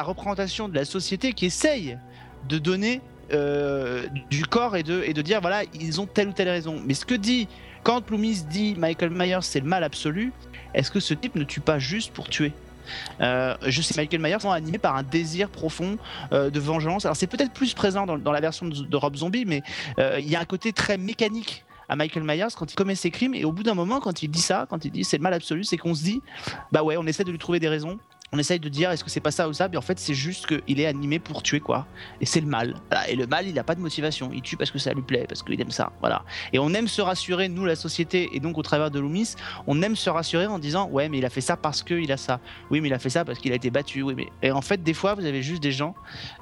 représentation 0.03 0.68
de 0.68 0.74
la 0.74 0.84
société 0.84 1.32
qui 1.32 1.47
essaye 1.47 1.97
de 2.49 2.59
donner 2.59 3.01
euh, 3.32 4.09
du 4.30 4.44
corps 4.47 4.76
et 4.76 4.82
de, 4.82 5.22
dire 5.22 5.40
voilà, 5.40 5.62
ils 5.74 6.01
ont 6.01 6.07
telle 6.07 6.28
ou 6.28 6.32
telle 6.32 6.49
raison. 6.49 6.82
Mais 6.84 6.94
ce 6.94 7.07
que 7.07 7.14
dit, 7.14 7.47
quand 7.84 8.11
Loomis 8.11 8.42
dit 8.51 8.74
Michael 8.76 9.11
Myers 9.11 9.42
c'est 9.42 9.61
le 9.61 9.66
mal 9.66 9.84
absolu, 9.84 10.32
est-ce 10.74 10.90
que 10.90 10.99
ce 10.99 11.14
type 11.14 11.36
ne 11.36 11.44
tue 11.44 11.61
pas 11.61 11.78
juste 11.78 12.12
pour 12.12 12.28
tuer? 12.28 12.53
Euh, 13.20 13.57
je 13.64 13.80
sais 13.80 13.94
Michael 13.97 14.22
Myers 14.22 14.40
sont 14.40 14.51
animés 14.51 14.78
par 14.78 14.97
un 14.97 15.05
désir 15.05 15.51
profond 15.51 15.99
de 16.32 16.61
vengeance. 16.61 17.05
Alors 17.05 17.16
c'est 17.16 17.28
peut-être 17.28 17.53
plus 17.53 17.74
présent 17.74 18.07
dans, 18.07 18.32
la 18.32 18.40
version 18.40 18.66
de, 18.66 18.74
de 18.74 18.97
Rob 18.97 19.14
Zombie, 19.14 19.44
mais 19.44 19.62
il 19.99 20.28
y 20.28 20.34
a 20.34 20.40
un 20.40 20.44
côté 20.44 20.72
très 20.72 20.99
mécanique 20.99 21.64
à 21.89 21.97
Michael 21.97 22.24
Myers 22.24 22.55
quand 22.57 22.70
il 22.70 22.74
commet 22.74 22.95
ses 22.95 23.11
crimes 23.11 23.34
et 23.34 23.45
au 23.45 23.53
bout 23.53 23.62
d'un 23.62 23.74
moment 23.74 24.01
quand 24.01 24.22
il 24.22 24.28
dit 24.28 24.41
ça, 24.41 24.66
quand 24.68 24.84
il 24.84 24.91
dit 24.91 25.05
c'est 25.05 25.18
le 25.18 25.22
mal 25.22 25.34
absolu, 25.34 25.64
c'est 25.64 25.76
qu'on 25.76 25.95
se 25.95 26.03
dit 26.03 26.22
bah 26.72 26.82
ouais 26.82 26.97
on 26.97 27.07
essaie 27.07 27.24
de 27.24 27.30
lui 27.30 27.39
trouver 27.39 27.61
des 27.61 27.68
raisons. 27.68 27.99
On 28.33 28.39
essaye 28.39 28.61
de 28.61 28.68
dire 28.68 28.91
est-ce 28.91 29.05
que 29.05 29.11
c'est 29.11 29.20
pas 29.20 29.31
ça 29.31 29.49
ou 29.49 29.53
ça, 29.53 29.68
mais 29.68 29.77
en 29.77 29.83
fait 29.83 29.99
c'est 29.99 30.14
juste 30.14 30.47
qu'il 30.47 30.81
est 30.81 30.87
animé 30.87 31.18
pour 31.18 31.43
tuer 31.43 31.61
quoi. 31.61 31.87
Et 32.20 32.27
c'est 32.27 32.41
le 32.41 32.47
mal. 32.47 32.74
Voilà. 32.91 33.09
Et 33.09 33.16
le 33.16 33.27
mal 33.27 33.47
il 33.47 33.59
a 33.59 33.64
pas 33.64 33.74
de 33.74 33.81
motivation, 33.81 34.31
il 34.33 34.43
tue 34.43 34.57
parce 34.57 34.70
que 34.70 34.79
ça 34.79 34.93
lui 34.93 35.03
plaît, 35.03 35.27
parce 35.29 35.43
qu'il 35.43 35.61
aime 35.61 35.70
ça. 35.70 35.93
Voilà. 36.01 36.24
Et 36.53 36.59
on 36.59 36.72
aime 36.74 36.89
se 36.89 37.03
rassurer, 37.03 37.49
nous 37.49 37.64
la 37.64 37.77
société, 37.77 38.31
et 38.33 38.41
donc 38.41 38.59
au 38.59 38.62
travers 38.62 38.91
de 38.91 38.99
Loomis, 38.99 39.35
on 39.66 39.81
aime 39.83 39.97
se 39.97 40.11
rassurer 40.11 40.47
en 40.47 40.59
disant 40.59 40.89
ouais 40.91 41.09
mais 41.09 41.18
il 41.18 41.24
a 41.24 41.31
fait 41.31 41.41
ça 41.41 41.57
parce 41.57 41.83
qu'il 41.83 42.11
a 42.11 42.16
ça. 42.16 42.41
Oui 42.70 42.81
mais 42.81 42.89
il 42.89 42.95
a 42.95 42.99
fait 42.99 43.11
ça 43.11 43.24
parce 43.24 43.39
qu'il 43.39 43.53
a 43.53 43.57
été 43.57 43.70
battu. 43.70 44.03
Oui 44.03 44.14
mais 44.16 44.29
et 44.43 44.51
en 44.51 44.62
fait 44.62 44.83
des 44.83 44.95
fois 44.95 45.14
vous 45.14 45.24
avez 45.24 45.43
juste 45.43 45.62
des 45.62 45.72
gens 45.72 45.95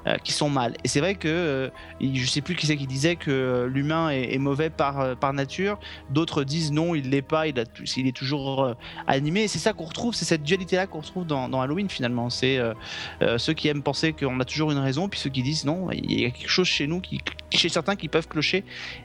euh, 0.07 0.17
qui 0.17 0.31
sont 0.31 0.49
mal. 0.49 0.75
Et 0.83 0.87
c'est 0.87 0.99
vrai 0.99 1.15
que 1.15 1.27
euh, 1.27 1.69
je 2.01 2.25
sais 2.25 2.41
plus 2.41 2.55
qui 2.55 2.67
c'est 2.67 2.77
qui 2.77 2.87
disait 2.87 3.15
que 3.15 3.31
euh, 3.31 3.67
l'humain 3.67 4.09
est, 4.09 4.37
mauvais 4.37 4.69
par 4.69 4.99
euh, 4.99 5.15
par 5.15 5.33
nature. 5.33 5.79
D'autres 6.09 6.43
disent 6.43 6.71
non 6.71 6.95
il 6.95 7.09
l'est 7.09 7.21
pas, 7.21 7.47
il, 7.47 7.57
est 7.57 8.15
toujours 8.15 8.75
animé. 9.07 9.43
Et 9.43 9.47
c'est 9.47 9.59
ça 9.59 9.73
qu'on 9.73 9.85
retrouve, 9.85 10.15
c'est 10.15 10.25
cette 10.25 10.43
dualité 10.43 10.75
là 10.75 10.87
qu'on 10.87 10.99
retrouve 10.99 11.25
dans, 11.25 11.49
dans 11.49 11.61
Halloween 11.75 11.89
finalement. 11.89 12.29
C'est 12.29 12.57
euh, 12.57 12.73
euh, 13.21 13.37
ceux 13.37 13.53
qui 13.53 13.67
aiment 13.67 13.83
penser 13.83 14.13
qu'on 14.13 14.39
a 14.39 14.45
toujours 14.45 14.71
une 14.71 14.79
raison, 14.79 15.09
puis 15.09 15.19
ceux 15.19 15.29
qui 15.29 15.43
disent 15.43 15.65
non, 15.65 15.89
il 15.91 16.21
y 16.21 16.25
a 16.25 16.29
quelque 16.31 16.49
chose 16.49 16.67
chez 16.67 16.87
nous 16.87 17.01
qui 17.01 17.19
chez 17.51 17.69
certains 17.69 17.95
qui 17.95 18.07
peuvent 18.07 18.27
clocher 18.27 18.63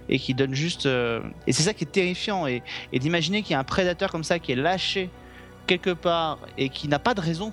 et 0.08 0.18
qui 0.18 0.34
donnent 0.34 0.54
juste. 0.54 0.86
euh, 0.86 1.20
Et 1.46 1.52
c'est 1.52 1.62
ça 1.62 1.74
qui 1.74 1.84
est 1.84 1.92
terrifiant 1.92 2.46
et, 2.46 2.62
d'imaginer 2.92 3.42
qu'il 3.42 3.52
y 3.52 3.54
a 3.54 3.60
un 3.60 3.64
prédateur 3.64 4.10
comme 4.10 4.24
ça 4.24 4.38
qui 4.38 4.52
est 4.52 4.56
lâché 4.56 5.10
quelque 5.66 5.90
part 5.90 6.38
et 6.58 6.68
qui 6.68 6.88
n'a 6.88 6.98
pas 6.98 7.14
de 7.14 7.20
raison 7.20 7.52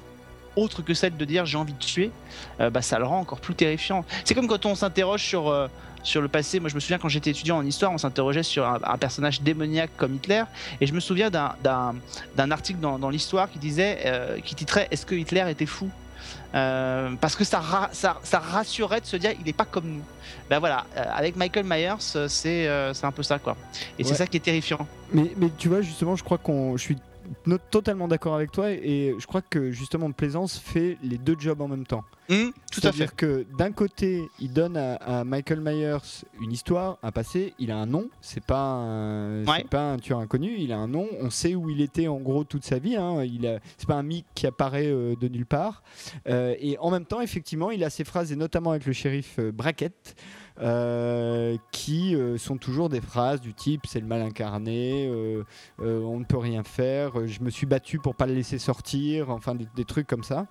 autre 0.55 0.81
que 0.81 0.95
celle 0.95 1.15
de 1.15 1.25
dire 1.25 1.45
j'ai 1.45 1.57
envie 1.57 1.73
de 1.73 1.77
tuer, 1.77 2.09
bah, 2.57 2.81
ça 2.81 2.97
le 2.97 3.05
rend 3.05 3.19
encore 3.19 3.39
plus 3.39 3.53
terrifiant. 3.53 4.03
C'est 4.25 4.33
comme 4.33 4.47
quand 4.47 4.65
on 4.65 4.73
s'interroge 4.73 5.21
sur, 5.23 5.69
sur 6.07 6.21
le 6.21 6.27
passé. 6.27 6.59
Moi, 6.59 6.69
je 6.69 6.75
me 6.75 6.79
souviens 6.79 6.97
quand 6.97 7.09
j'étais 7.09 7.29
étudiant 7.31 7.57
en 7.57 7.65
histoire, 7.65 7.91
on 7.91 7.97
s'interrogeait 7.97 8.43
sur 8.43 8.65
un, 8.65 8.79
un 8.83 8.97
personnage 8.97 9.41
démoniaque 9.41 9.91
comme 9.97 10.15
Hitler. 10.15 10.43
Et 10.81 10.87
je 10.87 10.93
me 10.93 10.99
souviens 10.99 11.29
d'un- 11.29 11.95
article 12.51 12.79
dans, 12.79 12.97
dans 12.97 13.09
l'histoire 13.09 13.49
qui 13.51 13.59
disait, 13.59 13.99
euh, 14.05 14.39
qui 14.39 14.55
titrait 14.55 14.87
Est-ce 14.91 15.05
que 15.05 15.15
Hitler 15.15 15.45
était 15.49 15.65
fou? 15.65 15.89
Euh, 16.55 17.11
parce 17.19 17.35
que 17.35 17.43
ça, 17.43 17.59
ra- 17.59 17.89
ça, 17.91 18.17
ça 18.23 18.39
rassurait 18.39 19.01
de 19.01 19.05
se 19.05 19.17
dire 19.17 19.31
il 19.39 19.45
n'est 19.45 19.53
pas 19.53 19.65
comme 19.65 19.85
nous. 19.85 20.03
Ben 20.49 20.59
voilà, 20.59 20.85
euh, 20.95 21.03
avec 21.13 21.35
Michael 21.35 21.65
Myers, 21.65 21.95
c'est 22.29 22.67
euh, 22.67 22.93
un 23.03 23.11
peu 23.11 23.21
ça 23.23 23.37
quoi. 23.37 23.55
Et 23.99 24.03
c'est 24.05 24.15
ça 24.15 24.25
qui 24.27 24.37
est 24.37 24.41
terrifiant. 24.41 24.87
mais, 25.11 25.31
mais 25.35 25.49
tu 25.57 25.67
vois 25.67 25.81
justement 25.81 26.15
je 26.15 26.23
crois 26.23 26.37
qu'on 26.37 26.77
je 26.77 26.81
suis 26.83 26.97
totalement 27.71 28.07
d'accord 28.07 28.35
avec 28.35 28.51
toi 28.51 28.71
et 28.71 29.15
je 29.17 29.25
crois 29.27 29.41
que 29.41 29.71
justement 29.71 30.11
Plaisance 30.11 30.57
fait 30.57 30.97
les 31.03 31.17
deux 31.17 31.35
jobs 31.39 31.61
en 31.61 31.67
même 31.67 31.85
temps 31.85 32.03
Hum, 32.29 32.51
tout 32.73 32.81
à 32.83 32.91
fait. 32.91 32.97
C'est-à-dire 32.97 33.15
que 33.15 33.45
d'un 33.57 33.71
côté, 33.71 34.21
il 34.39 34.51
donne 34.51 34.75
à, 34.75 34.95
à 34.95 35.23
Michael 35.23 35.61
Myers 35.61 36.25
une 36.41 36.51
histoire, 36.51 36.97
un 37.01 37.13
passé, 37.13 37.53
il 37.57 37.71
a 37.71 37.77
un 37.77 37.85
nom, 37.85 38.09
c'est 38.19 38.43
pas 38.43 38.59
un, 38.59 39.45
Ouais. 39.45 39.63
pas 39.63 39.93
un 39.93 39.97
tueur 39.97 40.19
inconnu, 40.19 40.55
il 40.57 40.73
a 40.73 40.77
un 40.77 40.89
nom, 40.89 41.07
on 41.21 41.29
sait 41.29 41.55
où 41.55 41.69
il 41.69 41.79
était 41.79 42.09
en 42.09 42.17
gros 42.19 42.43
toute 42.43 42.65
sa 42.65 42.79
vie, 42.79 42.97
hein, 42.97 43.23
il 43.23 43.47
a, 43.47 43.59
c'est 43.77 43.87
pas 43.87 43.95
un 43.95 44.03
mythe 44.03 44.25
qui 44.35 44.45
apparaît 44.45 44.87
euh, 44.87 45.15
de 45.15 45.29
nulle 45.29 45.45
part. 45.45 45.83
Euh, 46.27 46.53
et 46.59 46.77
en 46.79 46.91
même 46.91 47.05
temps, 47.05 47.21
effectivement, 47.21 47.71
il 47.71 47.81
a 47.85 47.89
ces 47.89 48.03
phrases, 48.03 48.33
et 48.33 48.35
notamment 48.35 48.71
avec 48.71 48.85
le 48.85 48.91
shérif 48.91 49.35
euh, 49.39 49.53
Brackett, 49.53 50.15
euh, 50.59 51.57
qui 51.71 52.15
euh, 52.15 52.37
sont 52.37 52.57
toujours 52.57 52.89
des 52.89 53.01
phrases 53.01 53.41
du 53.41 53.53
type 53.53 53.81
c'est 53.87 53.99
le 53.99 54.07
mal 54.07 54.21
incarné, 54.21 55.07
euh, 55.07 55.43
on 55.79 56.19
ne 56.19 56.25
peut 56.25 56.37
rien 56.37 56.63
faire, 56.63 57.27
je 57.27 57.41
me 57.41 57.49
suis 57.49 57.65
battu 57.65 57.99
pour 57.99 58.15
pas 58.15 58.25
le 58.25 58.33
laisser 58.33 58.57
sortir, 58.59 59.29
enfin 59.29 59.55
des, 59.55 59.67
des 59.75 59.85
trucs 59.85 60.07
comme 60.07 60.23
ça. 60.23 60.47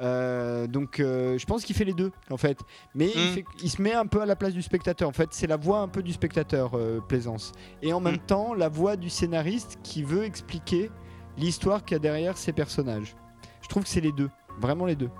Euh, 0.00 0.66
donc 0.66 0.98
euh, 0.98 1.36
je 1.36 1.44
pense 1.44 1.62
qu'il 1.62 1.76
fait 1.76 1.84
les 1.84 1.92
deux 1.92 2.10
en 2.30 2.38
fait, 2.38 2.58
mais 2.94 3.10
il, 3.14 3.20
Mm. 3.20 3.34
fait- 3.34 3.44
il 3.62 3.70
se 3.70 3.82
met 3.82 3.92
un 3.92 4.06
peu 4.06 4.22
à 4.22 4.26
la 4.26 4.34
place 4.34 4.54
du 4.54 4.62
spectateur. 4.62 5.06
En 5.08 5.12
fait, 5.12 5.28
c'est 5.32 5.46
la 5.46 5.56
voix 5.58 5.80
un 5.80 5.88
peu 5.88 6.02
du 6.02 6.12
spectateur, 6.12 6.70
euh, 6.74 7.00
Plaisance, 7.06 7.52
et 7.82 7.92
en 7.92 8.00
même 8.00 8.14
Mm. 8.14 8.26
temps 8.26 8.54
la 8.54 8.68
voix 8.70 8.96
du 8.96 9.10
scénariste 9.10 9.78
qui 9.82 10.02
veut 10.02 10.24
expliquer 10.24 10.90
l'histoire 11.36 11.84
qu'il 11.84 11.94
y 11.94 11.96
a 11.96 11.98
derrière 11.98 12.38
ces 12.38 12.52
personnages. 12.52 13.14
Je 13.62 13.68
trouve 13.68 13.82
que 13.82 13.88
c'est 13.90 14.00
les 14.00 14.12
deux, 14.12 14.30
vraiment 14.58 14.86
les 14.86 14.96
deux. 14.96 15.10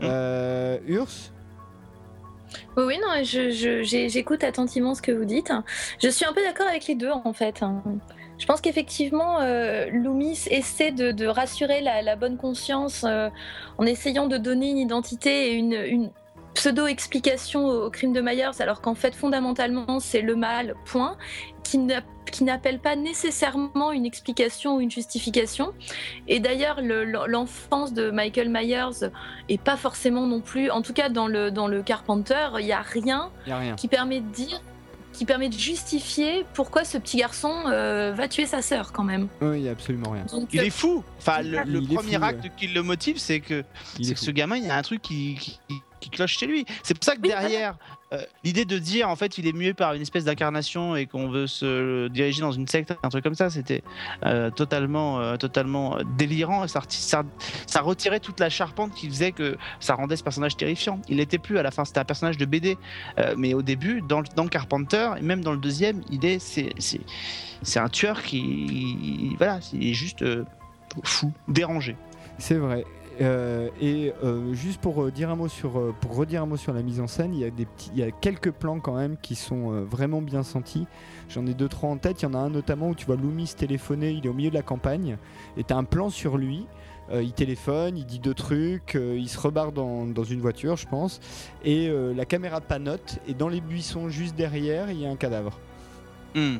Mm. 0.00 0.04
Euh, 0.04 0.78
Urs, 0.86 1.32
Oui, 2.76 2.98
non, 3.00 3.22
j'écoute 3.22 4.44
attentivement 4.44 4.94
ce 4.94 5.02
que 5.02 5.12
vous 5.12 5.24
dites. 5.24 5.52
Je 6.02 6.08
suis 6.08 6.24
un 6.24 6.32
peu 6.32 6.42
d'accord 6.42 6.66
avec 6.66 6.86
les 6.86 6.94
deux, 6.94 7.10
en 7.10 7.32
fait. 7.32 7.60
Je 8.38 8.46
pense 8.46 8.60
qu'effectivement, 8.60 9.40
euh, 9.40 9.86
Loomis 9.90 10.46
essaie 10.50 10.90
de, 10.90 11.26
rassurer 11.26 11.80
la, 11.80 12.16
bonne 12.16 12.36
conscience 12.36 13.04
euh, 13.04 13.28
en 13.78 13.86
essayant 13.86 14.26
de 14.26 14.36
donner 14.36 14.70
une 14.70 14.78
identité 14.78 15.52
et 15.52 15.54
une- 15.54 16.10
pseudo-explication 16.54 17.66
au, 17.66 17.86
au 17.86 17.90
crime 17.90 18.12
de 18.12 18.20
Myers, 18.20 18.60
alors 18.60 18.80
qu'en 18.80 18.94
fait, 18.94 19.14
fondamentalement, 19.14 20.00
c'est 20.00 20.20
le 20.22 20.36
mal, 20.36 20.74
point, 20.86 21.16
qui 21.62 21.78
n'a- 21.78 22.02
qui 22.30 22.42
n'appelle 22.44 22.78
pas 22.80 22.96
nécessairement 22.96 23.92
une 23.92 24.04
explication 24.06 24.76
ou 24.76 24.80
une 24.80 24.90
justification. 24.90 25.72
Et 26.26 26.40
d'ailleurs, 26.40 26.80
le- 26.80 27.04
l'enfance 27.04 27.92
de 27.92 28.10
Michael 28.10 28.48
Myers 28.48 29.08
est 29.48 29.60
pas 29.60 29.76
forcément 29.76 30.26
non 30.26 30.40
plus, 30.40 30.70
en 30.70 30.82
tout 30.82 30.92
cas 30.92 31.08
dans 31.10 31.26
le, 31.28 31.50
dans 31.50 31.68
le 31.68 31.82
Carpenter, 31.82 32.48
il 32.58 32.64
n'y 32.66 32.72
a 32.72 32.80
rien 32.82 33.30
Il 33.46 33.52
a 33.52 33.58
rien. 33.58 33.74
qui 33.76 33.88
permet 33.88 34.20
de 34.20 34.28
dire 34.32 34.60
qui 35.12 35.24
permet 35.26 35.48
de 35.48 35.54
justifier 35.56 36.44
pourquoi 36.54 36.82
ce 36.82 36.98
petit 36.98 37.18
garçon 37.18 37.52
euh, 37.68 38.12
va 38.16 38.26
tuer 38.26 38.46
sa 38.46 38.62
sœur 38.62 38.90
quand 38.90 39.04
même. 39.04 39.28
Oui, 39.40 39.60
il 39.60 39.62
y 39.62 39.68
a 39.68 39.70
absolument 39.70 40.10
rien. 40.10 40.24
Donc, 40.24 40.48
Il 40.52 40.58
est 40.60 40.70
fou. 40.70 41.04
Enfin, 41.18 41.40
le, 41.42 41.80
premier 41.86 42.16
fou, 42.16 42.24
acte 42.24 42.50
qui 42.56 42.66
le 42.66 42.82
motive, 42.82 43.18
c'est 43.18 43.38
que, 43.38 43.62
que 43.96 44.14
ce 44.18 44.32
gamin, 44.32 44.56
il 44.56 44.66
y 44.66 44.70
a 44.70 44.74
un 44.76 44.82
truc 44.82 45.00
qui, 45.02 45.36
qui, 45.36 45.60
qui 46.04 46.10
cloche 46.10 46.36
chez 46.38 46.46
lui. 46.46 46.64
C'est 46.82 46.94
pour 46.94 47.04
ça 47.04 47.16
que 47.16 47.20
Oui, 47.22 47.28
voilà. 47.30 47.40
derrière, 47.48 47.76
euh, 48.12 48.22
l'idée 48.44 48.64
de 48.64 48.78
dire 48.78 49.08
en 49.08 49.16
fait 49.16 49.38
il 49.38 49.46
est 49.46 49.52
mué 49.52 49.72
par 49.74 49.94
une 49.94 50.02
espèce 50.02 50.24
d'incarnation 50.24 50.94
et 50.96 51.06
qu'on 51.06 51.28
veut 51.28 51.46
se 51.46 52.08
diriger 52.08 52.42
dans 52.42 52.52
une 52.52 52.68
secte, 52.68 52.94
un 53.02 53.08
truc 53.08 53.24
comme 53.24 53.34
ça, 53.34 53.50
c'était 53.50 53.82
euh, 54.26 54.50
totalement, 54.50 55.18
euh, 55.20 55.36
totalement 55.36 55.96
délirant. 56.16 56.64
Et 56.64 56.68
ça, 56.68 56.80
ça, 56.88 57.22
ça 57.66 57.80
retirait 57.80 58.20
toute 58.20 58.38
la 58.40 58.50
charpente 58.50 58.94
qui 58.94 59.08
faisait 59.08 59.32
que 59.32 59.56
ça 59.80 59.94
rendait 59.94 60.16
ce 60.16 60.22
personnage 60.22 60.56
terrifiant. 60.56 61.00
Il 61.08 61.16
n'était 61.16 61.38
plus 61.38 61.58
à 61.58 61.62
la 61.62 61.70
fin, 61.70 61.84
c'était 61.84 62.00
un 62.00 62.04
personnage 62.04 62.36
de 62.36 62.44
BD. 62.44 62.76
Euh, 63.18 63.34
mais 63.36 63.54
au 63.54 63.62
début, 63.62 64.02
dans, 64.02 64.20
le- 64.20 64.26
dans 64.36 64.46
Carpenter, 64.46 65.10
et 65.18 65.22
même 65.22 65.42
dans 65.42 65.52
le 65.52 65.58
deuxième, 65.58 66.02
il 66.10 66.24
est, 66.24 66.38
c'est, 66.38 66.72
c'est, 66.78 67.00
c'est 67.62 67.78
un 67.80 67.88
tueur 67.88 68.22
qui, 68.22 69.34
voilà, 69.38 69.60
il 69.72 69.88
est 69.88 69.94
juste 69.94 70.22
euh, 70.22 70.44
fou, 71.02 71.32
dérangé. 71.48 71.96
C'est 72.38 72.54
vrai. 72.56 72.84
Euh, 73.20 73.68
et 73.80 74.12
euh, 74.24 74.54
juste 74.54 74.80
pour 74.80 75.04
euh, 75.04 75.10
dire 75.10 75.30
un 75.30 75.36
mot 75.36 75.48
sur, 75.48 75.94
pour 76.00 76.16
redire 76.16 76.42
un 76.42 76.46
mot 76.46 76.56
sur 76.56 76.72
la 76.72 76.82
mise 76.82 77.00
en 77.00 77.06
scène, 77.06 77.34
il 77.34 77.40
y 77.40 77.44
a 77.44 77.50
des 77.50 77.66
petits, 77.66 77.90
il 77.94 78.00
y 78.00 78.02
a 78.02 78.10
quelques 78.10 78.50
plans 78.50 78.80
quand 78.80 78.96
même 78.96 79.16
qui 79.20 79.34
sont 79.34 79.72
euh, 79.72 79.84
vraiment 79.84 80.20
bien 80.20 80.42
sentis. 80.42 80.86
J'en 81.28 81.46
ai 81.46 81.54
deux 81.54 81.68
trois 81.68 81.90
en 81.90 81.96
tête. 81.96 82.22
Il 82.22 82.24
y 82.24 82.28
en 82.28 82.34
a 82.34 82.38
un 82.38 82.50
notamment 82.50 82.88
où 82.90 82.94
tu 82.94 83.06
vois 83.06 83.16
Loomis 83.16 83.54
téléphoner. 83.56 84.10
Il 84.10 84.26
est 84.26 84.28
au 84.28 84.34
milieu 84.34 84.50
de 84.50 84.54
la 84.54 84.62
campagne 84.62 85.16
et 85.56 85.64
t'as 85.64 85.76
un 85.76 85.84
plan 85.84 86.10
sur 86.10 86.36
lui. 86.36 86.66
Il 87.12 87.34
téléphone, 87.34 87.98
il 87.98 88.06
dit 88.06 88.18
deux 88.18 88.32
trucs, 88.32 88.94
il 88.94 89.28
se 89.28 89.38
rebarre 89.38 89.72
dans, 89.72 90.06
dans 90.06 90.24
une 90.24 90.40
voiture, 90.40 90.78
je 90.78 90.86
pense, 90.86 91.20
et 91.62 91.92
la 92.16 92.24
caméra 92.24 92.62
panote. 92.62 93.18
Et 93.28 93.34
dans 93.34 93.50
les 93.50 93.60
buissons 93.60 94.08
juste 94.08 94.34
derrière, 94.36 94.90
il 94.90 95.00
y 95.00 95.04
a 95.04 95.10
un 95.10 95.16
cadavre. 95.16 95.58
Hmm. 96.34 96.56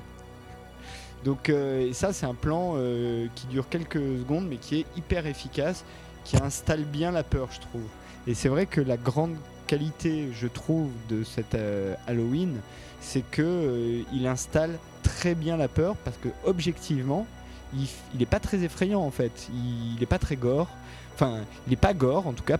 Donc 1.25 1.49
euh, 1.49 1.89
et 1.89 1.93
ça 1.93 2.13
c'est 2.13 2.27
un 2.27 2.35
plan 2.35 2.75
euh, 2.77 3.27
qui 3.35 3.47
dure 3.47 3.69
quelques 3.69 3.99
secondes 3.99 4.47
mais 4.49 4.57
qui 4.57 4.81
est 4.81 4.87
hyper 4.97 5.27
efficace, 5.27 5.85
qui 6.25 6.37
installe 6.37 6.85
bien 6.85 7.11
la 7.11 7.23
peur 7.23 7.49
je 7.53 7.61
trouve. 7.61 7.87
Et 8.27 8.35
c'est 8.35 8.49
vrai 8.49 8.67
que 8.67 8.81
la 8.81 8.97
grande 8.97 9.37
qualité 9.67 10.31
je 10.33 10.47
trouve 10.47 10.91
de 11.09 11.25
cet 11.25 11.55
euh, 11.55 11.95
Halloween, 12.07 12.61
c'est 13.01 13.29
que 13.31 13.43
euh, 13.43 14.03
il 14.13 14.27
installe 14.27 14.79
très 15.03 15.35
bien 15.35 15.57
la 15.57 15.69
peur 15.69 15.97
parce 16.05 16.17
que 16.17 16.29
objectivement 16.45 17.27
il, 17.75 17.87
il 18.15 18.23
est 18.23 18.27
pas 18.27 18.41
très 18.41 18.63
effrayant 18.63 19.01
en 19.01 19.11
fait, 19.11 19.49
il, 19.53 19.97
il 19.97 20.03
est 20.03 20.07
pas 20.07 20.19
très 20.19 20.37
gore. 20.37 20.69
Enfin, 21.15 21.43
il 21.69 21.73
est 21.73 21.77
pas 21.77 21.95
gore, 21.95 22.27
en 22.27 22.33
tout 22.33 22.43
cas, 22.43 22.57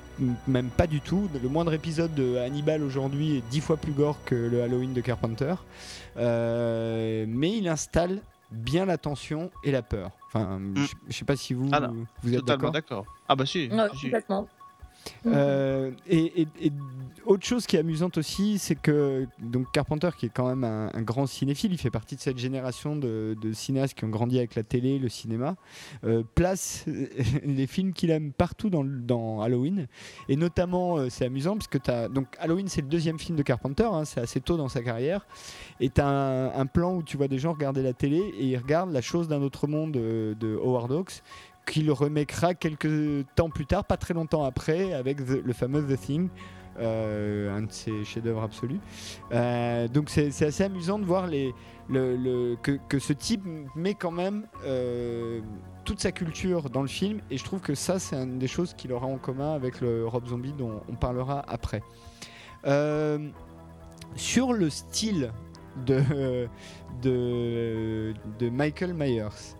même 0.47 0.69
pas 0.69 0.87
du 0.87 1.01
tout. 1.01 1.29
Le 1.43 1.49
moindre 1.49 1.73
épisode 1.73 2.15
de 2.15 2.37
Hannibal 2.37 2.85
aujourd'hui 2.85 3.39
est 3.39 3.43
dix 3.51 3.61
fois 3.61 3.77
plus 3.77 3.91
gore 3.91 4.17
que 4.25 4.37
le 4.37 4.63
Halloween 4.63 4.93
de 4.93 5.01
Carpenter. 5.01 5.57
Euh, 6.17 7.25
mais 7.27 7.57
il 7.57 7.67
installe 7.67 8.21
bien 8.53 8.87
la 8.87 8.97
tension 8.97 9.51
et 9.65 9.73
la 9.73 9.83
peur. 9.83 10.13
Enfin, 10.35 10.61
je, 10.75 10.87
je 11.09 11.13
sais 11.17 11.25
pas 11.25 11.37
si 11.37 11.55
vous, 11.55 11.67
Mm. 11.67 11.71
Ah 11.73 11.81
non, 11.81 12.07
vous 12.23 12.35
êtes 12.35 12.45
d'accord. 12.45 12.73
d'accord. 12.73 13.07
Ah 13.29 13.37
bah 13.37 13.47
si. 13.47 13.69
Ouais, 13.71 13.87
si. 13.95 14.07
complètement. 14.07 14.49
Euh, 15.27 15.91
et, 16.09 16.43
et- 16.43 16.49
et 16.61 16.73
autre 17.27 17.47
chose 17.47 17.67
qui 17.67 17.77
est 17.77 17.79
amusante 17.79 18.19
aussi, 18.19 18.59
c'est 18.59 18.75
que 18.75 19.27
donc 19.41 19.73
Carpenter, 19.73 20.11
qui 20.19 20.27
est 20.27 20.33
quand 20.35 20.47
même 20.47 20.65
un, 20.65 20.91
un 20.93 21.03
grand 21.03 21.27
cinéphile, 21.27 21.73
il 21.73 21.79
fait 21.79 21.91
partie 21.91 22.17
de 22.17 22.21
cette 22.21 22.37
génération 22.39 22.97
de, 22.97 23.35
de 23.41 23.53
cinéastes 23.53 23.95
qui 23.95 24.05
ont 24.05 24.09
grandi 24.11 24.37
avec 24.39 24.55
la 24.55 24.63
télé, 24.63 24.99
le 24.99 25.09
cinéma, 25.09 25.57
euh, 26.05 26.23
place 26.35 26.85
les 27.45 27.67
films 27.67 27.93
qu'il 27.95 28.11
aime 28.11 28.33
partout 28.33 28.69
dans, 28.71 29.41
Halloween. 29.41 29.87
Et 30.29 30.37
notamment, 30.37 30.99
euh, 30.99 31.09
c'est 31.09 31.25
amusant 31.25 31.55
parce 31.57 31.69
que 31.69 31.79
t'as 31.79 32.09
donc 32.09 32.27
Halloween, 32.39 32.69
c'est 32.69 32.83
le 32.83 32.89
deuxième 32.89 33.19
film 33.19 33.37
de 33.39 33.43
Carpenter, 33.43 33.89
hein, 33.91 34.05
c'est 34.05 34.21
assez 34.21 34.41
tôt 34.41 34.57
dans 34.59 34.69
sa 34.69 34.83
carrière. 34.83 35.27
Et 35.81 35.89
t'as 35.89 36.07
un, 36.07 36.53
un 36.55 36.67
plan 36.67 36.95
où 36.97 37.03
tu 37.03 37.17
vois 37.17 37.29
des 37.29 37.39
gens 37.39 37.53
regarder 37.53 37.83
la 37.83 37.95
télé 37.95 38.19
et 38.39 38.45
ils 38.45 38.57
regardent 38.59 38.93
La 38.93 39.01
chose 39.03 39.29
d'un 39.29 39.41
autre 39.43 39.67
monde 39.67 39.97
euh, 39.97 40.35
de 40.35 40.57
Howard 40.57 40.93
Hawks 40.93 41.23
qu'il 41.67 41.91
remettra 41.91 42.55
quelques 42.55 43.27
temps 43.35 43.51
plus 43.51 43.67
tard, 43.67 43.85
pas 43.85 43.97
très 43.97 44.15
longtemps 44.15 44.45
après, 44.45 44.93
avec 44.93 45.19
le 45.21 45.53
fameux 45.53 45.83
The 45.83 45.99
Thing, 45.99 46.29
euh, 46.79 47.57
un 47.57 47.63
de 47.63 47.71
ses 47.71 48.05
chefs-d'œuvre 48.05 48.43
absolus. 48.43 48.81
Euh, 49.33 49.87
donc 49.87 50.11
c'est 50.11 50.27
assez 50.43 50.65
amusant 50.65 50.99
de 50.99 51.05
voir 51.05 51.29
que, 51.29 52.99
ce 52.99 53.13
type 53.13 53.43
met 53.77 53.95
quand 53.95 54.11
même 54.11 54.47
euh, 54.65 55.41
toute 55.85 56.01
sa 56.01 56.11
culture 56.11 56.71
dans 56.71 56.83
le 56.83 56.89
film, 56.89 57.21
et 57.31 57.39
je 57.39 57.45
trouve 57.45 57.61
que 57.61 57.75
ça, 57.75 57.99
c'est 57.99 58.17
une 58.17 58.39
des 58.39 58.49
choses 58.49 58.75
qu'il 58.75 58.93
aura 58.93 59.07
en 59.07 59.19
commun 59.19 59.55
avec 59.55 59.81
le 59.81 60.07
Rob 60.07 60.27
Zombie 60.27 60.53
dont 60.53 60.83
on 60.89 60.95
parlera 60.95 61.45
après. 61.49 61.83
Sur 64.17 64.53
le 64.53 64.71
style 64.71 65.33
de, 65.87 66.49
de 67.03 68.49
Michael 68.51 68.95
Myers, 68.95 69.55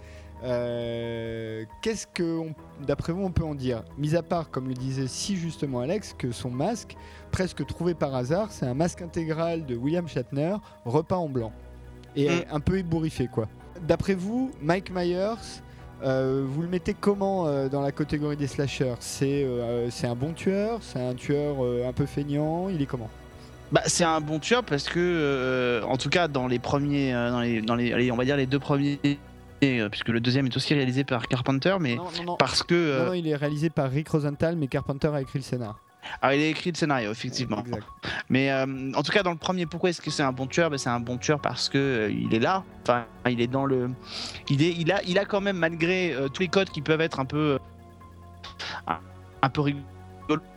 euh, 0.45 1.65
Qu'est-ce 1.83 2.07
que, 2.07 2.43
d'après 2.87 3.13
vous, 3.13 3.23
on 3.25 3.31
peut 3.31 3.45
en 3.45 3.55
dire 3.55 3.83
Mis 3.99 4.15
à 4.15 4.23
part, 4.23 4.51
comme 4.51 4.69
le 4.69 4.75
disait 4.75 5.07
si 5.07 5.37
justement 5.37 5.81
Alex, 5.81 6.15
que 6.17 6.33
son 6.33 6.51
masque, 6.51 6.97
presque 7.31 7.65
trouvé 7.67 7.95
par 7.95 8.15
hasard, 8.15 8.49
c'est 8.51 8.67
un 8.67 8.75
masque 8.75 9.03
intégral 9.03 9.65
de 9.67 9.75
William 9.77 10.07
Shatner, 10.07 10.57
repeint 10.85 11.17
en 11.17 11.29
blanc. 11.29 11.53
Et 12.17 12.29
Mm. 12.29 12.45
un 12.53 12.61
peu 12.61 12.79
ébouriffé, 12.79 13.27
quoi. 13.27 13.49
D'après 13.89 14.15
vous, 14.15 14.53
Mike 14.63 14.93
Myers, 14.95 15.35
euh, 16.05 16.45
vous 16.47 16.63
le 16.63 16.69
mettez 16.69 16.95
comment 16.95 17.47
euh, 17.47 17.69
dans 17.69 17.81
la 17.81 17.91
catégorie 17.93 18.37
des 18.37 18.47
slashers 18.47 18.95
C'est 19.01 19.47
un 20.05 20.15
bon 20.15 20.33
tueur 20.33 20.79
C'est 20.83 21.01
un 21.01 21.15
tueur 21.15 21.57
un 21.87 21.93
peu 21.93 22.05
feignant 22.07 22.69
Il 22.69 22.83
est 22.83 22.87
comment 22.87 23.09
Bah, 23.73 23.83
c'est 23.87 24.05
un 24.05 24.21
bon 24.21 24.39
tueur 24.39 24.63
parce 24.63 24.85
que, 24.89 25.01
euh, 25.01 25.83
en 25.85 25.97
tout 25.97 26.11
cas, 26.11 26.29
dans 26.29 26.47
les 26.47 26.59
premiers, 26.61 27.13
euh, 27.15 27.31
dans 27.31 27.41
les, 27.41 27.61
dans 27.63 27.75
les, 27.75 27.93
allez, 27.93 28.13
on 28.13 28.17
va 28.17 28.25
dire 28.25 28.37
les 28.37 28.47
deux 28.47 28.59
premiers, 28.61 28.99
puisque 29.61 30.09
le 30.09 30.21
deuxième 30.21 30.47
est 30.47 30.57
aussi 30.57 30.75
réalisé 30.75 31.05
par 31.05 31.27
Carpenter, 31.29 31.77
mais 31.81 31.97
non, 31.97 32.05
non, 32.19 32.25
non. 32.25 32.37
parce 32.37 32.63
que, 32.63 32.75
euh, 32.75 32.99
Non, 33.01 33.07
non, 33.07 33.13
il 33.15 33.27
est 33.29 33.37
réalisé 33.37 33.71
par 33.71 33.91
Rick 33.91 34.09
Rosenthal, 34.09 34.57
mais 34.57 34.67
Carpenter 34.69 35.09
a 35.15 35.21
écrit 35.23 35.39
le 35.39 35.45
scénar. 35.45 35.79
ah, 36.21 36.35
il 36.35 36.43
a 36.43 36.47
écrit 36.49 36.71
le 36.71 36.77
scénario, 36.77 37.11
effectivement. 37.11 37.61
Exact. 37.61 37.83
Mais 38.29 38.51
euh, 38.53 38.93
en 38.95 39.03
tout 39.03 39.11
cas, 39.13 39.23
dans 39.23 39.31
le 39.31 39.39
premier, 39.39 39.65
pourquoi 39.65 39.89
est-ce 39.91 40.03
que 40.03 40.11
c'est 40.11 40.23
un 40.23 40.33
bon 40.33 40.47
tueur? 40.47 40.69
Ben, 40.69 40.77
C'est 40.77 40.91
un 40.91 41.01
bon 41.01 41.17
tueur 41.17 41.41
parce 41.41 41.69
que 41.71 41.79
euh, 41.79 42.11
il 42.11 42.35
est 42.35 42.41
là. 42.41 42.63
Enfin, 42.83 43.05
il 43.27 43.41
est 43.41 43.47
dans 43.47 43.65
le. 43.65 43.91
Il, 44.51 44.63
est, 44.63 44.73
il, 44.73 44.93
a, 44.93 45.03
il 45.05 45.19
a 45.19 45.25
quand 45.25 45.41
même, 45.41 45.57
malgré 45.57 46.13
euh, 46.13 46.29
tous 46.29 46.43
les 46.43 46.49
codes 46.49 46.69
qui 46.69 46.83
peuvent 46.83 47.01
être 47.01 47.21
un 47.21 47.25
peu. 47.25 47.59
euh, 48.89 48.93
un, 49.43 49.49
peu 49.51 49.61
rigolo, 49.63 49.83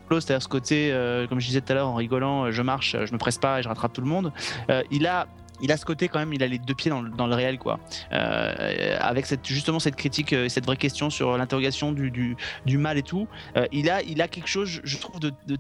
c'est-à-dire 0.09 0.41
ce 0.41 0.47
côté, 0.47 0.91
euh, 0.91 1.27
comme 1.27 1.39
je 1.39 1.47
disais 1.47 1.61
tout 1.61 1.71
à 1.71 1.75
l'heure, 1.75 1.87
en 1.87 1.95
rigolant, 1.95 2.45
euh, 2.45 2.51
je 2.51 2.61
marche, 2.61 2.95
euh, 2.95 3.05
je 3.05 3.13
me 3.13 3.17
presse 3.17 3.37
pas 3.37 3.59
et 3.59 3.63
je 3.63 3.67
rattrape 3.69 3.93
tout 3.93 4.01
le 4.01 4.07
monde. 4.07 4.31
Euh, 4.69 4.83
il 4.91 5.07
a. 5.07 5.27
Il 5.61 5.71
a 5.71 5.77
ce 5.77 5.85
côté 5.85 6.07
quand 6.07 6.19
même, 6.19 6.33
il 6.33 6.43
a 6.43 6.47
les 6.47 6.59
deux 6.59 6.73
pieds 6.75 6.91
dans 6.91 7.27
le, 7.27 7.35
réel, 7.35 7.57
quoi. 7.57 7.79
Euh, 8.13 8.97
avec 8.99 9.25
cette, 9.25 9.45
justement 9.47 9.79
cette 9.79 9.95
critique, 9.95 10.33
euh, 10.33 10.49
cette 10.49 10.65
vraie 10.65 10.77
question 10.77 11.09
sur 11.09 11.37
l'interrogation 11.37 11.91
du, 11.91 12.11
du, 12.65 12.77
mal 12.77 12.97
et 12.97 13.03
tout. 13.03 13.27
Euh, 13.55 13.65
il, 13.71 13.89
a, 13.89 14.01
il 14.03 14.21
a 14.21 14.27
quelque 14.27 14.47
chose, 14.47 14.69
je- 14.69 14.81
je 14.83 14.97
trouve, 14.97 15.19
de, 15.19 15.31
de 15.47 15.57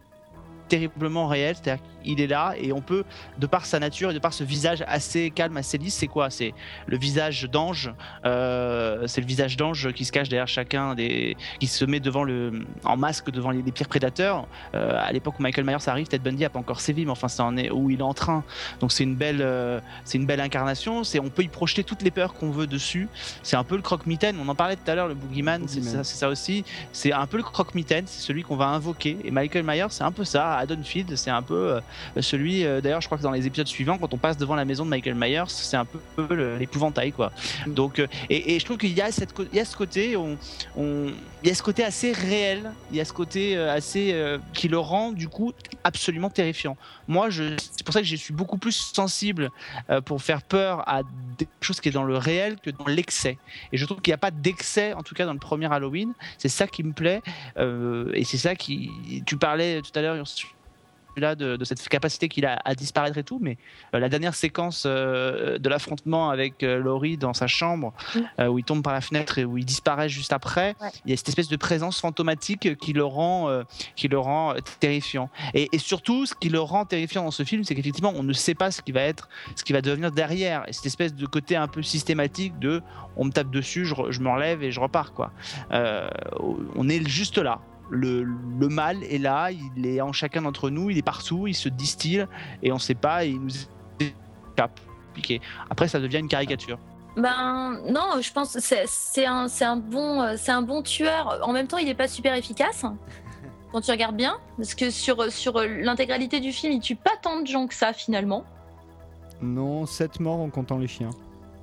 terriblement 0.67 1.27
réel, 1.27 1.55
c'est-à-dire 1.55 1.83
qu'il 2.07 2.21
est 2.21 2.27
là 2.27 2.53
et 2.59 2.71
on 2.71 2.81
peut, 2.81 3.03
de 3.37 3.47
par 3.47 3.65
sa 3.65 3.79
nature 3.79 4.11
et 4.11 4.13
de 4.13 4.19
par 4.19 4.33
ce 4.33 4.43
visage 4.43 4.83
assez 4.87 5.29
calme, 5.29 5.57
assez 5.57 5.77
lisse, 5.77 5.95
c'est 5.95 6.07
quoi? 6.07 6.29
C'est 6.29 6.53
le 6.85 6.97
visage 6.97 7.43
d'ange, 7.51 7.91
euh, 8.25 9.05
c'est 9.07 9.21
le 9.21 9.27
visage 9.27 9.57
d'ange 9.57 9.91
qui 9.93 10.05
se 10.05 10.11
cache 10.11 10.29
derrière 10.29 10.47
chacun 10.47 10.95
des, 10.95 11.35
qui 11.59 11.67
se 11.67 11.83
met 11.85 11.99
devant 11.99 12.23
le, 12.23 12.65
en 12.83 12.97
masque 12.97 13.29
devant 13.31 13.51
les, 13.51 13.61
les 13.61 13.71
pires 13.71 13.89
prédateurs. 13.89 14.47
Euh, 14.73 14.93
à 14.97 15.11
l'époque 15.11 15.39
où 15.39 15.43
Michael 15.43 15.65
Myers 15.65 15.87
arrive, 15.87 16.07
Ted 16.07 16.23
Bundy 16.23 16.45
a 16.45 16.49
pas 16.49 16.59
encore 16.59 16.79
sévi, 16.79 17.05
mais 17.05 17.11
enfin 17.11 17.27
ça 17.27 17.43
en 17.43 17.57
est 17.57 17.69
où 17.69 17.89
il 17.89 17.99
est 17.99 18.03
en 18.03 18.13
train. 18.13 18.43
Donc 18.79 18.91
c'est 18.91 19.03
une 19.03 19.15
belle, 19.15 19.41
euh, 19.41 19.79
c'est 20.05 20.17
une 20.17 20.25
belle 20.25 20.41
incarnation. 20.41 21.03
C'est, 21.03 21.19
on 21.19 21.29
peut 21.29 21.43
y 21.43 21.47
projeter 21.49 21.83
toutes 21.83 22.01
les 22.01 22.11
peurs 22.11 22.33
qu'on 22.33 22.51
veut 22.51 22.67
dessus. 22.67 23.09
C'est 23.43 23.57
un 23.57 23.63
peu 23.63 23.75
le 23.75 23.81
croque-mitaine. 23.81 24.37
On 24.41 24.47
en 24.47 24.55
parlait 24.55 24.77
tout 24.77 24.89
à 24.89 24.95
l'heure, 24.95 25.07
le 25.07 25.15
boogeyman, 25.15 25.67
c'est 25.67 25.79
Boogeyman. 25.79 26.03
ça, 26.03 26.09
c'est 26.09 26.17
ça 26.17 26.29
aussi. 26.29 26.63
C'est 26.93 27.11
un 27.11 27.27
peu 27.27 27.37
le 27.37 27.43
croque-mitaine, 27.43 28.05
c'est 28.07 28.21
celui 28.21 28.43
qu'on 28.43 28.55
va 28.55 28.67
invoquer. 28.67 29.17
Et 29.23 29.31
Michael 29.31 29.63
Myers, 29.63 29.87
c'est 29.89 30.03
un 30.03 30.11
peu 30.11 30.23
ça. 30.23 30.57
Haddonfield, 30.57 31.15
c'est 31.15 31.31
un 31.31 31.41
peu 31.41 31.79
celui. 32.19 32.65
euh, 32.65 32.81
D'ailleurs, 32.81 33.01
je 33.01 33.07
crois 33.07 33.17
que 33.17 33.23
dans 33.23 33.31
les 33.31 33.45
épisodes 33.47 33.67
suivants, 33.67 33.97
quand 33.97 34.13
on 34.13 34.17
passe 34.17 34.37
devant 34.37 34.55
la 34.55 34.65
maison 34.65 34.85
de 34.85 34.89
Michael 34.89 35.15
Myers, 35.15 35.43
c'est 35.47 35.77
un 35.77 35.85
peu 35.85 36.57
l'épouvantail, 36.59 37.11
quoi. 37.11 37.31
Donc, 37.67 37.99
euh, 37.99 38.07
et, 38.29 38.55
et 38.55 38.59
je 38.59 38.65
trouve 38.65 38.77
qu'il 38.77 38.93
y 38.93 39.01
a 39.01 39.11
cette, 39.11 39.33
co- 39.33 39.45
il 39.51 39.57
y 39.57 39.59
a 39.59 39.65
ce 39.65 39.75
côté, 39.75 40.15
on, 40.17 40.37
on- 40.77 41.11
il 41.43 41.49
y 41.49 41.51
a 41.51 41.55
ce 41.55 41.63
côté 41.63 41.83
assez 41.83 42.11
réel. 42.11 42.71
Il 42.91 42.97
y 42.97 43.01
a 43.01 43.05
ce 43.05 43.13
côté 43.13 43.55
euh, 43.55 43.73
assez 43.73 44.11
euh, 44.13 44.37
qui 44.53 44.67
le 44.67 44.79
rend 44.79 45.11
du 45.11 45.27
coup 45.29 45.53
absolument 45.83 46.29
terrifiant. 46.29 46.77
Moi, 47.07 47.29
c'est 47.31 47.83
pour 47.85 47.93
ça 47.93 48.01
que 48.01 48.07
je 48.07 48.15
suis 48.15 48.33
beaucoup 48.33 48.57
plus 48.57 48.91
sensible 48.93 49.49
euh, 49.89 50.01
pour 50.01 50.21
faire 50.21 50.41
peur 50.41 50.87
à 50.89 51.03
des 51.37 51.47
choses 51.61 51.79
qui 51.79 51.89
est 51.89 51.91
dans 51.91 52.03
le 52.03 52.17
réel 52.17 52.57
que 52.61 52.69
dans 52.71 52.87
l'excès. 52.87 53.37
Et 53.71 53.77
je 53.77 53.85
trouve 53.85 54.01
qu'il 54.01 54.11
n'y 54.11 54.15
a 54.15 54.19
pas 54.19 54.31
d'excès, 54.31 54.93
en 54.93 55.03
tout 55.03 55.15
cas 55.15 55.25
dans 55.25 55.33
le 55.33 55.39
premier 55.39 55.71
Halloween. 55.71 56.13
C'est 56.37 56.49
ça 56.49 56.67
qui 56.67 56.83
me 56.83 56.93
plaît. 56.93 57.21
euh, 57.57 58.11
et 58.13 58.23
c'est 58.23 58.37
ça 58.37 58.55
qui. 58.55 58.89
Tu 59.25 59.37
parlais 59.37 59.81
tout 59.81 59.91
à 59.97 60.01
l'heure 60.01 60.15
celui-là 61.17 61.35
de, 61.35 61.55
de 61.57 61.65
cette 61.65 61.85
capacité 61.89 62.29
qu'il 62.29 62.45
a 62.45 62.59
à 62.63 62.75
disparaître 62.75 63.17
et 63.17 63.23
tout, 63.23 63.39
mais 63.41 63.57
euh, 63.95 63.99
la 63.99 64.07
dernière 64.09 64.35
séquence 64.35 64.83
euh, 64.85 65.57
de 65.57 65.67
l'affrontement 65.69 66.29
avec 66.29 66.61
euh, 66.61 66.77
Laurie 66.77 67.17
dans 67.17 67.33
sa 67.33 67.47
chambre, 67.47 67.93
où 68.39 68.59
il 68.59 68.63
tombe 68.63 68.83
par 68.83 68.93
la 68.93 69.01
fenêtre 69.01 69.39
et 69.39 69.45
où 69.45 69.57
il 69.57 69.65
disparaît 69.65 70.09
juste 70.09 70.31
après, 70.33 70.75
Ouais. 70.81 70.89
il 71.05 71.11
y 71.11 71.13
a 71.13 71.17
cette 71.17 71.29
espèce 71.29 71.47
de 71.47 71.55
présence 71.55 71.99
fantomatique 71.99 72.77
qui 72.77 72.93
le 72.93 73.03
rend, 73.03 73.63
qui 73.95 74.07
le 74.07 74.19
rend 74.19 74.53
terrifiant. 74.79 75.29
Et, 75.53 75.69
et 75.71 75.77
surtout, 75.79 76.25
ce 76.25 76.35
qui 76.35 76.49
le 76.49 76.59
rend 76.59 76.85
terrifiant 76.85 77.23
dans 77.23 77.31
ce 77.31 77.43
film, 77.43 77.63
c'est 77.63 77.73
qu'effectivement, 77.73 78.13
on 78.15 78.23
ne 78.23 78.33
sait 78.33 78.53
pas 78.53 78.69
ce 78.69 78.81
qui 78.81 78.91
va 78.91 79.01
être, 79.01 79.29
ce 79.55 79.63
qui 79.63 79.73
va 79.73 79.81
devenir 79.81 80.11
derrière. 80.11 80.67
Et 80.67 80.73
cette 80.73 80.85
espèce 80.85 81.15
de 81.15 81.25
côté 81.25 81.55
un 81.55 81.67
peu 81.67 81.81
systématique 81.81 82.59
de, 82.59 82.81
on 83.15 83.25
me 83.25 83.31
tape 83.31 83.49
dessus, 83.49 83.85
je, 83.85 83.95
je 84.09 84.19
me 84.19 84.29
relève 84.29 84.61
et 84.61 84.71
je 84.71 84.79
repars, 84.79 85.13
quoi. 85.13 85.31
On 85.71 86.89
est 86.89 87.07
juste 87.07 87.37
là. 87.37 87.59
Le, 87.89 88.23
le 88.23 88.67
mal 88.67 89.03
est 89.03 89.17
là, 89.17 89.49
il 89.51 89.85
est 89.85 90.01
en 90.01 90.11
chacun 90.11 90.41
d'entre 90.41 90.69
nous, 90.69 90.89
il 90.89 90.97
est 90.97 91.03
partout, 91.03 91.47
il 91.47 91.55
se 91.55 91.69
distille 91.69 92.25
et 92.61 92.71
on 92.71 92.75
ne 92.75 92.79
sait 92.79 92.95
pas, 92.95 93.25
et 93.25 93.29
il 93.29 93.41
nous 93.41 93.53
échappe. 93.99 94.79
Après, 95.69 95.87
ça 95.87 95.99
devient 95.99 96.19
une 96.19 96.27
caricature. 96.27 96.77
Ben 97.15 97.79
non, 97.89 98.21
je 98.21 98.31
pense 98.31 98.53
que 98.53 98.59
c'est 98.59 98.83
c'est 98.85 99.25
un, 99.25 99.47
bon, 99.77 100.35
c'est 100.37 100.51
un 100.51 100.61
bon 100.61 100.83
tueur. 100.83 101.39
En 101.41 101.51
même 101.51 101.67
temps, 101.67 101.77
il 101.77 101.85
n'est 101.85 101.95
pas 101.95 102.07
super 102.07 102.35
efficace 102.35 102.85
quand 103.71 103.81
tu 103.81 103.89
regardes 103.89 104.15
bien. 104.15 104.37
Parce 104.57 104.75
que 104.75 104.91
sur, 104.91 105.31
sur 105.31 105.59
l'intégralité 105.61 106.39
du 106.39 106.51
film, 106.51 106.73
il 106.73 106.79
tue 106.79 106.95
pas 106.95 107.15
tant 107.21 107.41
de 107.41 107.47
gens 107.47 107.65
que 107.65 107.73
ça 107.73 107.93
finalement. 107.93 108.43
Non, 109.41 109.85
7 109.85 110.19
morts 110.19 110.39
en 110.39 110.49
comptant 110.49 110.77
les 110.77 110.87
chiens. 110.87 111.09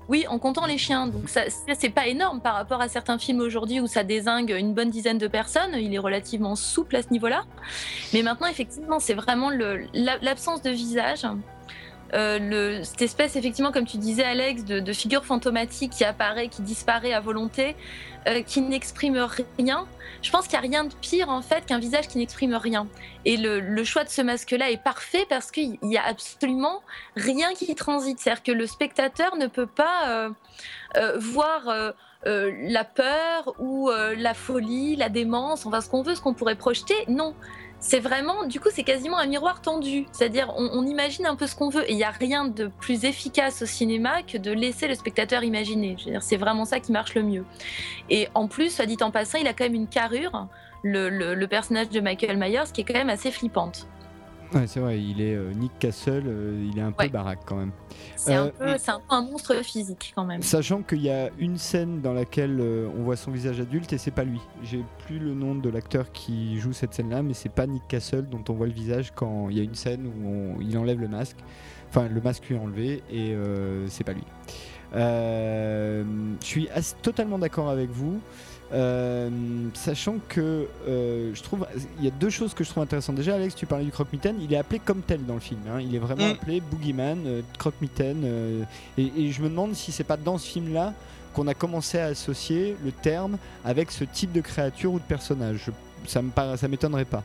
Oui, 0.09 0.27
en 0.29 0.39
comptant 0.39 0.67
les 0.67 0.79
chiens. 0.79 1.07
Donc 1.07 1.29
ça, 1.29 1.43
c'est 1.79 1.89
pas 1.91 2.07
énorme 2.07 2.41
par 2.41 2.55
rapport 2.55 2.81
à 2.81 2.89
certains 2.89 3.19
films 3.19 3.41
aujourd'hui 3.41 3.81
où 3.81 3.87
ça 3.87 4.05
désingue 4.05 4.51
une 4.51 4.75
bonne 4.75 4.91
dizaine 4.91 5.19
de 5.19 5.29
personnes. 5.29 5.75
Il 5.75 5.95
est 5.95 5.99
relativement 5.99 6.57
souple 6.57 6.97
à 6.97 7.03
ce 7.03 7.11
niveau-là. 7.11 7.45
Mais 8.13 8.23
maintenant, 8.23 8.47
effectivement, 8.47 9.01
c'est 9.01 9.15
vraiment 9.15 9.51
l'absence 10.21 10.63
de 10.63 10.71
visage. 10.71 11.27
Euh, 12.15 12.81
cette 12.85 13.03
espèce, 13.03 13.37
effectivement, 13.37 13.73
comme 13.73 13.87
tu 13.87 13.99
disais, 13.99 14.25
Alex, 14.25 14.65
de, 14.65 14.93
figure 14.93 15.25
fantomatique 15.25 15.93
qui 15.93 16.05
apparaît, 16.05 16.49
qui 16.49 16.63
disparaît 16.63 17.13
à 17.13 17.21
volonté, 17.21 17.75
euh, 18.29 18.43
qui 18.43 18.61
n'exprime 18.61 19.19
rien. 19.59 19.87
Je 20.23 20.31
pense 20.31 20.47
qu'il 20.47 20.59
n'y 20.59 20.65
a 20.67 20.69
rien 20.69 20.85
de 20.85 20.95
pire, 20.95 21.29
en 21.29 21.43
fait, 21.43 21.67
qu'un 21.67 21.79
visage 21.79 22.09
qui 22.09 22.19
n'exprime 22.19 22.55
rien. 22.55 22.87
Et 23.25 23.37
le, 23.37 23.85
choix 23.85 24.05
de 24.05 24.09
ce 24.09 24.23
masque-là 24.23 24.71
est 24.71 24.83
parfait 24.83 25.27
parce 25.29 25.51
qu'il 25.51 25.77
n'y 25.83 25.99
a 25.99 26.05
absolument 26.05 26.83
rien 27.17 27.53
qui 27.53 27.75
transite. 27.75 28.21
C'est-à-dire 28.21 28.43
que 28.43 28.53
le 28.53 28.67
spectateur 28.67 29.37
ne 29.37 29.47
peut 29.47 29.67
pas 29.67 30.09
euh, 30.97 31.19
voir 31.19 31.93
la 32.27 32.85
peur 32.85 33.55
ou 33.59 33.91
la 33.91 34.33
folie, 34.33 34.97
la 34.97 35.11
démence, 35.11 35.67
enfin 35.67 35.83
ce 35.83 35.91
qu'on 35.91 36.03
veut, 36.03 36.15
ce 36.15 36.23
qu'on 36.23 36.33
pourrait 36.33 36.55
projeter. 36.55 36.95
Non. 37.09 37.35
C'est 37.87 38.01
vraiment, 38.01 38.45
du 38.47 38.61
coup, 38.61 38.71
c'est 38.73 38.83
quasiment 38.83 39.19
un 39.19 39.27
miroir 39.27 39.61
tendu. 39.61 40.07
C'est-à-dire, 40.11 40.51
on, 40.57 40.87
imagine 40.87 41.27
un 41.27 41.37
peu 41.37 41.47
ce 41.47 41.55
qu'on 41.55 41.69
veut. 41.69 41.85
Et 41.87 41.93
il 41.93 41.97
n'y 41.99 42.03
a 42.03 42.11
rien 42.11 42.47
de 42.47 42.69
plus 42.81 43.05
efficace 43.05 43.61
au 43.61 43.67
cinéma 43.67 44.23
que 44.23 44.39
de 44.39 44.51
laisser 44.53 44.89
le 44.89 44.95
spectateur 44.95 45.45
imaginer. 45.45 45.97
C'est 46.23 46.39
vraiment 46.39 46.65
ça 46.65 46.81
qui 46.81 46.93
marche 46.93 47.15
le 47.15 47.23
mieux. 47.23 47.45
Et 48.09 48.29
en 48.33 48.49
plus, 48.49 48.75
soit 48.75 48.87
dit 48.87 48.97
en 49.03 49.11
passant, 49.11 49.37
il 49.37 49.47
a 49.47 49.53
quand 49.53 49.65
même 49.65 49.75
une 49.75 49.87
carrure, 49.87 50.49
le, 50.83 51.11
le- 51.11 51.35
le 51.35 51.47
personnage 51.47 51.91
de 51.91 52.01
Michael 52.01 52.39
Myers, 52.39 52.73
qui 52.73 52.81
est 52.81 52.85
quand 52.85 52.95
même 52.95 53.11
assez 53.11 53.31
flippante. 53.31 53.87
Ouais, 54.55 54.67
c'est 54.69 54.79
vrai, 54.81 55.01
il 55.01 55.21
est 55.21 55.35
euh, 55.35 55.53
Nick 55.53 55.73
Castle, 55.81 56.23
euh, 56.27 56.69
il 56.73 56.79
est 56.79 56.83
un 56.83 56.93
peu 56.93 57.09
baraque 57.09 57.41
quand 57.45 57.57
même. 57.57 57.73
C'est 58.17 58.37
Euh, 58.37 58.45
un, 58.45 58.47
un 58.47 58.77
peu 58.77 58.77
un 59.11 59.23
monstre 59.23 59.55
physique 59.65 60.13
quand 60.15 60.25
même. 60.25 60.43
Sachant 60.43 60.83
qu'il 60.83 61.03
y 61.03 61.11
a 61.11 61.31
une 61.39 61.59
scène 61.59 62.01
dans 62.01 62.13
laquelle 62.13 62.59
euh, 62.61 62.89
on 62.97 63.03
voit 63.03 63.17
son 63.17 63.31
visage 63.33 63.59
adulte 63.61 63.93
et 63.93 63.99
c'est 63.99 64.11
pas 64.13 64.23
lui. 64.25 64.41
J'ai 64.63 64.85
plus 65.07 65.19
le 65.19 65.35
nom 65.35 65.55
de 65.57 65.69
l'acteur 65.69 66.13
qui 66.13 66.59
joue 66.61 66.73
cette 66.73 66.95
scène-là, 66.95 67.23
mais 67.23 67.35
c'est 67.35 67.49
pas 67.53 67.67
Nick 67.67 67.83
Castle 67.89 68.27
dont 68.31 68.45
on 68.49 68.53
voit 68.53 68.67
le 68.69 68.73
visage 68.73 69.13
quand 69.15 69.49
il 69.49 69.57
y 69.59 69.61
a 69.61 69.65
une 69.65 69.75
scène 69.75 70.07
où 70.07 70.29
on- 70.29 70.61
il 70.61 70.79
enlève 70.79 71.01
le 71.01 71.09
masque. 71.09 71.37
Enfin, 71.91 72.09
le 72.09 72.21
masque 72.21 72.49
lui 72.49 72.57
est 72.57 72.59
enlevé 72.59 73.03
et 73.11 73.37
c'est 73.89 74.05
pas 74.05 74.13
lui. 74.15 74.25
Je 74.95 76.05
suis 76.41 76.69
totalement 77.03 77.39
d'accord 77.39 77.69
avec 77.71 77.91
vous. 77.91 78.21
Euh, 78.75 79.31
sachant 79.75 80.17
que 80.29 80.67
euh, 80.89 81.31
je 81.33 81.43
trouve 81.45 81.65
il 82.01 82.05
y 82.05 82.09
a 82.09 82.11
deux 82.11 82.29
choses 82.31 82.55
que 82.55 82.65
je 82.65 82.71
trouve 82.71 82.83
intéressantes 82.83 83.15
déjà 83.15 83.37
Alex 83.37 83.55
tu 83.55 83.67
parlais 83.67 83.85
du 83.85 83.93
croque-mitaine 83.93 84.35
il 84.41 84.53
est 84.53 84.57
appelé 84.57 84.81
comme 84.85 85.01
tel 85.03 85.25
dans 85.25 85.35
le 85.35 85.41
film 85.41 85.61
hein. 85.71 85.79
il 85.81 85.95
est 85.95 85.99
vraiment 86.01 86.27
Mm. 86.27 86.33
appelé 86.33 86.61
Boogeyman 86.61 87.19
euh, 87.25 87.43
croque-mitaine 87.57 88.67
et, 88.99 89.13
et 89.17 89.31
je 89.31 89.43
me 89.43 89.49
demande 89.49 89.75
si 89.77 89.93
c'est 89.93 90.03
pas 90.03 90.17
dans 90.17 90.39
ce 90.39 90.49
film 90.49 90.73
là 90.75 90.93
qu'on 91.35 91.47
a 91.47 91.55
commencé 91.55 91.99
à 92.01 92.07
associer 92.07 92.77
le 92.85 92.91
terme 92.91 93.37
avec 93.65 93.93
ce 93.93 94.03
type 94.03 94.33
de 94.33 94.41
créature 94.41 94.93
ou 94.93 94.99
de 94.99 95.05
personnage 95.05 95.71
ça 96.07 96.21
ça 96.57 96.67
m'étonnerait 96.67 97.05
pas 97.05 97.23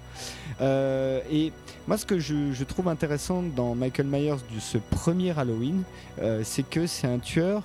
Euh, 0.61 1.21
et 1.31 1.51
moi 1.87 1.97
ce 1.97 2.05
que 2.05 2.19
je, 2.19 2.51
je 2.53 2.63
trouve 2.65 2.89
intéressant 2.89 3.41
dans 3.55 3.73
Michael 3.75 4.07
Myers 4.07 4.41
de 4.53 4.59
ce 4.59 4.77
premier 4.77 5.31
Halloween 5.39 5.83
euh, 6.21 6.41
c'est 6.43 6.63
que 6.69 6.85
c'est 6.85 7.07
un 7.07 7.19
tueur 7.19 7.63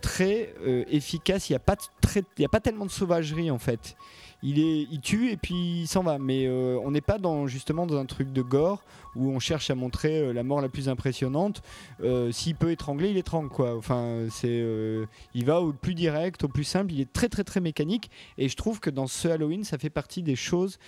très 0.00 0.54
euh, 0.66 0.84
efficace. 0.88 1.48
Il 1.48 1.52
n'y 1.52 1.56
a, 1.56 1.76
il 2.16 2.42
y 2.42 2.44
a 2.44 2.48
pas 2.48 2.60
tellement 2.60 2.86
de 2.86 2.90
sauvagerie 2.90 3.50
en 3.50 3.58
fait. 3.58 3.96
Il, 4.42 5.00
tue 5.00 5.30
et 5.30 5.36
puis 5.36 5.82
il 5.82 5.86
s'en 5.86 6.02
va. 6.02 6.18
Mais 6.18 6.46
euh, 6.46 6.78
on 6.82 6.90
n'est 6.90 7.00
pas 7.00 7.18
dans, 7.18 7.46
justement 7.46 7.86
dans 7.86 7.98
un 7.98 8.06
truc 8.06 8.32
de 8.32 8.42
gore 8.42 8.82
où 9.16 9.30
on 9.30 9.38
cherche 9.38 9.70
à 9.70 9.74
montrer 9.74 10.20
euh, 10.20 10.32
la 10.32 10.42
mort 10.42 10.60
la 10.60 10.68
plus 10.68 10.88
impressionnante. 10.88 11.62
Euh, 12.02 12.30
S'il 12.32 12.54
peut 12.54 12.70
étrangler, 12.70 13.10
il 13.10 13.16
étrangle 13.16 13.48
quoi. 13.48 13.76
Enfin, 13.76 14.26
c'est, 14.30 14.48
euh, 14.48 15.06
il 15.34 15.44
va 15.44 15.60
au 15.60 15.72
plus 15.72 15.94
direct, 15.94 16.44
au 16.44 16.48
plus 16.48 16.64
simple. 16.64 16.92
Il 16.92 17.00
est 17.00 17.12
très 17.12 17.28
très 17.28 17.44
très 17.44 17.60
mécanique. 17.60 18.10
Et 18.38 18.48
je 18.48 18.56
trouve 18.56 18.80
que 18.80 18.90
dans 18.90 19.06
ce 19.06 19.28
Halloween, 19.28 19.64
ça 19.64 19.78
fait 19.78 19.90
partie 19.90 20.22
des 20.22 20.36
choses 20.36 20.78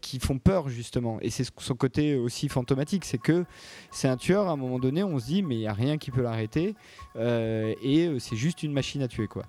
qui 0.00 0.18
font 0.18 0.38
peur 0.38 0.68
justement. 0.68 1.18
Et 1.20 1.30
c'est 1.30 1.44
son 1.58 1.74
côté 1.74 2.16
aussi 2.16 2.48
fantomatique, 2.48 3.04
c'est 3.04 3.18
que 3.18 3.44
c'est 3.90 4.08
un 4.08 4.16
tueur. 4.16 4.48
À 4.48 4.52
un 4.52 4.56
moment 4.56 4.78
donné, 4.78 5.02
on 5.02 5.18
se 5.18 5.26
dit 5.26 5.42
mais 5.42 5.56
il 5.56 5.60
y 5.60 5.66
a 5.66 5.72
rien 5.72 5.98
qui 5.98 6.10
peut 6.10 6.22
l'arrêter. 6.22 6.74
Et 7.16 8.10
c'est 8.18 8.36
juste 8.36 8.62
une 8.62 8.72
machine 8.72 9.02
à 9.02 9.08
tuer 9.08 9.26
quoi. 9.26 9.44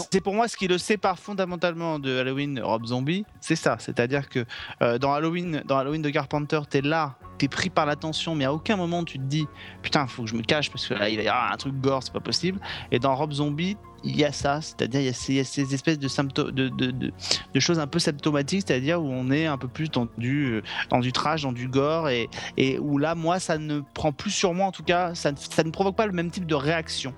On- 0.00 0.06
C'est 0.12 0.20
pour 0.20 0.34
moi 0.34 0.48
ce 0.48 0.56
qui 0.56 0.68
le 0.68 0.78
sépare 0.78 1.18
fondamentalement 1.18 1.98
de 1.98 2.18
Halloween 2.18 2.60
Rob 2.62 2.86
Zombie, 2.86 3.24
c'est 3.40 3.56
ça. 3.56 3.76
C'est-à-dire 3.78 4.28
que 4.28 4.44
euh, 4.82 4.98
dans 4.98 5.12
Halloween, 5.12 5.62
dans 5.66 5.76
Halloween 5.78 6.02
de 6.02 6.10
Carpenter, 6.10 6.60
t'es 6.68 6.82
là, 6.82 7.16
t'es 7.38 7.48
pris 7.48 7.70
par 7.70 7.86
l'attention, 7.86 8.34
mais 8.34 8.44
à 8.44 8.52
aucun 8.52 8.76
moment 8.76 9.02
tu 9.04 9.18
te 9.18 9.24
dis 9.24 9.46
putain, 9.82 10.06
faut 10.06 10.22
que 10.22 10.28
je 10.28 10.36
me 10.36 10.42
cache 10.42 10.70
parce 10.70 10.86
que 10.86 10.94
là 10.94 11.08
il 11.08 11.16
va 11.16 11.22
y 11.22 11.28
avoir 11.28 11.52
un 11.52 11.56
truc 11.56 11.74
gore, 11.80 12.02
c'est 12.02 12.12
pas 12.12 12.20
possible. 12.20 12.60
Et 12.92 12.98
dans 13.00 13.14
Rob 13.16 13.32
Zombie, 13.32 13.76
il 14.04 14.16
y 14.16 14.24
a 14.24 14.30
ça, 14.32 14.60
c'est-à-dire 14.60 15.00
il 15.00 15.06
y 15.06 15.08
a 15.08 15.12
ces, 15.12 15.32
il 15.32 15.36
y 15.36 15.40
a 15.40 15.44
ces 15.44 15.74
espèces 15.74 15.98
de, 15.98 16.08
symptômes, 16.08 16.50
de, 16.52 16.68
de, 16.68 16.90
de- 16.90 17.12
de 17.54 17.60
choses 17.60 17.78
un 17.80 17.86
peu 17.86 17.98
symptomatiques, 17.98 18.64
c'est-à-dire 18.66 19.00
où 19.02 19.08
on 19.08 19.30
est 19.30 19.46
un 19.46 19.58
peu 19.58 19.68
plus 19.68 19.90
dans 19.90 20.06
du, 20.18 20.54
euh, 20.54 20.62
dans 20.90 20.98
du 21.00 21.12
trash, 21.12 21.42
dans 21.42 21.52
du 21.52 21.68
gore, 21.68 22.08
et, 22.08 22.28
et 22.56 22.78
où 22.80 22.98
là, 22.98 23.14
moi, 23.14 23.38
ça 23.38 23.58
ne 23.58 23.80
prend 23.94 24.10
plus 24.12 24.32
sur 24.32 24.54
moi, 24.54 24.66
en 24.66 24.72
tout 24.72 24.82
cas, 24.82 25.14
ça 25.14 25.30
ne 25.32 25.70
provoque 25.70 25.94
pas 25.96 26.06
le 26.06 26.12
même 26.12 26.30
type 26.32 26.46
de 26.46 26.54
réaction. 26.56 27.14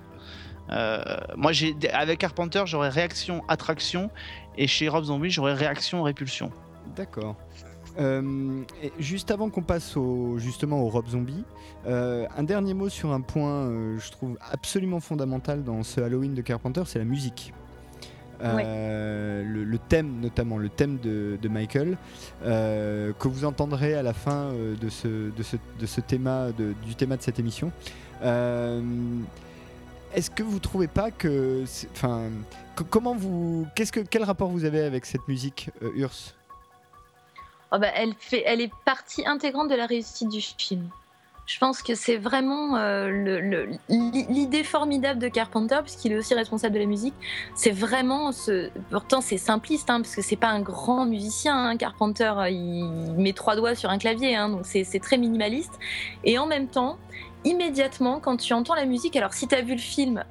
Euh, 0.71 1.03
moi, 1.35 1.51
j'ai 1.51 1.75
avec 1.93 2.19
Carpenter, 2.19 2.63
j'aurais 2.65 2.89
réaction, 2.89 3.43
attraction, 3.47 4.09
et 4.57 4.67
chez 4.67 4.87
Rob 4.89 5.03
Zombie, 5.03 5.29
j'aurais 5.29 5.53
réaction, 5.53 6.03
répulsion. 6.03 6.51
D'accord. 6.95 7.35
Euh, 7.97 8.61
juste 8.99 9.31
avant 9.31 9.49
qu'on 9.49 9.61
passe 9.61 9.95
au, 9.95 10.37
justement 10.37 10.81
au 10.81 10.89
Rob 10.89 11.07
Zombie, 11.07 11.45
euh, 11.87 12.25
un 12.37 12.43
dernier 12.43 12.73
mot 12.73 12.89
sur 12.89 13.11
un 13.13 13.21
point, 13.21 13.67
euh, 13.67 13.97
je 13.99 14.11
trouve 14.11 14.37
absolument 14.51 14.99
fondamental 14.99 15.63
dans 15.63 15.81
ce 15.83 16.01
Halloween 16.01 16.33
de 16.33 16.41
Carpenter, 16.41 16.81
c'est 16.85 16.99
la 16.99 17.05
musique. 17.05 17.53
Euh, 18.43 19.43
le, 19.45 19.63
le 19.63 19.77
thème 19.77 20.19
notamment, 20.19 20.57
le 20.57 20.67
thème 20.67 20.97
de, 21.01 21.39
de 21.41 21.47
Michael, 21.47 21.97
euh, 22.43 23.13
que 23.17 23.29
vous 23.29 23.45
entendrez 23.45 23.93
à 23.93 24.03
la 24.03 24.11
fin 24.13 24.47
euh, 24.51 24.75
de 24.75 24.89
ce, 24.89 25.07
de 25.33 25.41
ce, 25.43 25.55
de 25.79 25.85
ce 25.85 26.01
thème, 26.01 26.29
de- 26.57 26.73
du 26.85 26.95
thème 26.95 27.15
de 27.15 27.21
cette 27.21 27.39
émission. 27.39 27.71
Est-ce 30.15 30.31
que 30.31 30.43
vous 30.43 30.59
trouvez 30.59 30.87
pas 30.87 31.11
que, 31.11 31.65
enfin, 31.91 32.29
co- 32.75 32.85
comment 32.89 33.13
vous, 33.15 33.67
qu'est-ce 33.75 33.91
que, 33.91 33.99
quel 33.99 34.23
rapport 34.23 34.49
vous 34.49 34.63
avez 34.63 34.81
avec 34.81 35.05
cette 35.05 35.27
musique, 35.27 35.69
euh, 35.83 35.91
Urs? 35.95 36.33
Oh 37.73 37.77
bah, 37.79 37.89
elle, 37.93 38.13
fait, 38.17 38.43
elle 38.45 38.61
est 38.61 38.71
partie 38.85 39.27
intégrante 39.27 39.69
de 39.69 39.75
la 39.75 39.85
réussite 39.85 40.29
du 40.29 40.39
film. 40.39 40.87
Je 41.47 41.59
pense 41.59 41.83
que 41.83 41.93
c'est 41.93 42.17
vraiment 42.17 42.75
euh, 42.75 43.67
l'idée 43.89 44.63
formidable 44.63 45.19
de 45.19 45.27
Carpenter, 45.27 45.77
puisqu'il 45.83 46.11
est 46.11 46.17
aussi 46.17 46.33
responsable 46.33 46.73
de 46.73 46.79
la 46.79 46.85
musique. 46.87 47.13
C'est 47.53 47.69
vraiment. 47.69 48.31
Pourtant, 48.89 49.21
c'est 49.21 49.37
simpliste, 49.37 49.91
hein, 49.91 50.01
parce 50.01 50.15
que 50.15 50.23
c'est 50.23 50.37
pas 50.37 50.47
un 50.47 50.61
grand 50.61 51.05
musicien. 51.05 51.55
hein, 51.55 51.77
Carpenter, 51.77 52.33
il 52.49 53.13
met 53.17 53.33
trois 53.33 53.55
doigts 53.55 53.75
sur 53.75 53.91
un 53.91 53.99
clavier, 53.99 54.35
hein, 54.35 54.49
donc 54.49 54.61
c'est 54.65 54.99
très 54.99 55.17
minimaliste. 55.17 55.73
Et 56.23 56.39
en 56.39 56.47
même 56.47 56.67
temps, 56.67 56.97
immédiatement, 57.45 58.19
quand 58.19 58.37
tu 58.37 58.53
entends 58.53 58.75
la 58.75 58.85
musique, 58.85 59.15
alors 59.15 59.33
si 59.33 59.47
tu 59.47 59.55
as 59.55 59.61
vu 59.61 59.73
le 59.73 59.81
film, 59.81 60.23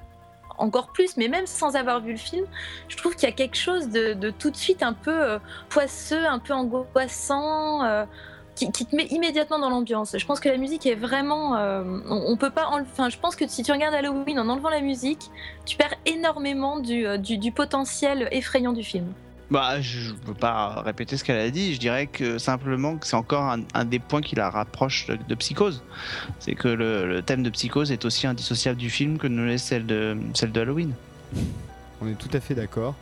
encore 0.59 0.93
plus, 0.93 1.17
mais 1.17 1.29
même 1.29 1.47
sans 1.47 1.77
avoir 1.77 2.01
vu 2.01 2.13
le 2.13 2.19
film, 2.19 2.47
je 2.89 2.97
trouve 2.97 3.15
qu'il 3.15 3.29
y 3.29 3.33
a 3.33 3.35
quelque 3.35 3.57
chose 3.57 3.89
de, 3.89 4.31
tout 4.31 4.51
de 4.51 4.57
suite 4.57 4.83
un 4.83 4.93
peu 4.93 5.11
euh, 5.11 5.39
poisseux, 5.69 6.27
un 6.27 6.39
peu 6.39 6.53
angoissant, 6.53 7.85
euh, 7.85 8.05
qui, 8.55 8.71
te 8.71 8.95
met 8.95 9.07
immédiatement 9.07 9.59
dans 9.59 9.69
l'ambiance. 9.69 10.17
Je 10.17 10.27
pense 10.27 10.39
que 10.39 10.49
la 10.49 10.57
musique 10.57 10.87
est 10.87 10.95
vraiment, 10.95 11.57
euh, 11.57 11.83
on, 12.09 12.37
peut 12.37 12.51
pas, 12.51 12.69
enfin, 12.71 13.09
je 13.09 13.19
pense 13.19 13.35
que 13.35 13.49
si 13.49 13.65
tu 13.65 13.73
regardes 13.73 13.95
Halloween 13.95 14.39
en 14.39 14.49
enlevant 14.49 14.71
la 14.71 14.81
musique, 14.81 15.31
tu 15.67 15.77
perds 15.77 15.95
énormément 16.07 16.79
du 16.79 17.53
potentiel 17.53 18.29
effrayant 18.31 18.73
du 18.73 18.85
film. 18.85 19.13
Bah, 19.51 19.81
je 19.81 20.11
ne 20.11 20.15
peux 20.15 20.35
pas 20.35 20.83
répéter 20.83 21.17
ce 21.17 21.25
qu'elle 21.25 21.39
a 21.39 21.51
dit. 21.51 21.75
Je 21.75 21.79
dirais 21.79 22.09
simplement 22.39 22.97
que 22.97 23.07
c'est 23.07 23.17
encore 23.17 23.55
un, 23.75 23.85
des 23.85 23.99
points 23.99 24.23
qui 24.23 24.37
la 24.37 24.51
rapproche 24.51 25.07
de, 25.07 25.35
Psychose. 25.35 25.83
C'est 26.39 26.55
que 26.55 26.69
le, 26.69 27.23
thème 27.23 27.43
de 27.43 27.51
Psychose 27.51 27.93
est 27.93 28.05
aussi 28.05 28.27
indissociable 28.27 28.79
du 28.79 28.91
film 28.91 29.19
que 29.19 29.27
ne 29.27 29.45
l'est 29.45 29.59
celle 29.59 29.87
de, 29.87 30.17
celle 30.33 30.53
de 30.53 30.61
Halloween. 30.61 30.93
On 32.01 32.09
est 32.09 32.19
tout 32.19 32.31
à 32.33 32.41
fait 32.41 32.55
d'accord. 32.55 32.95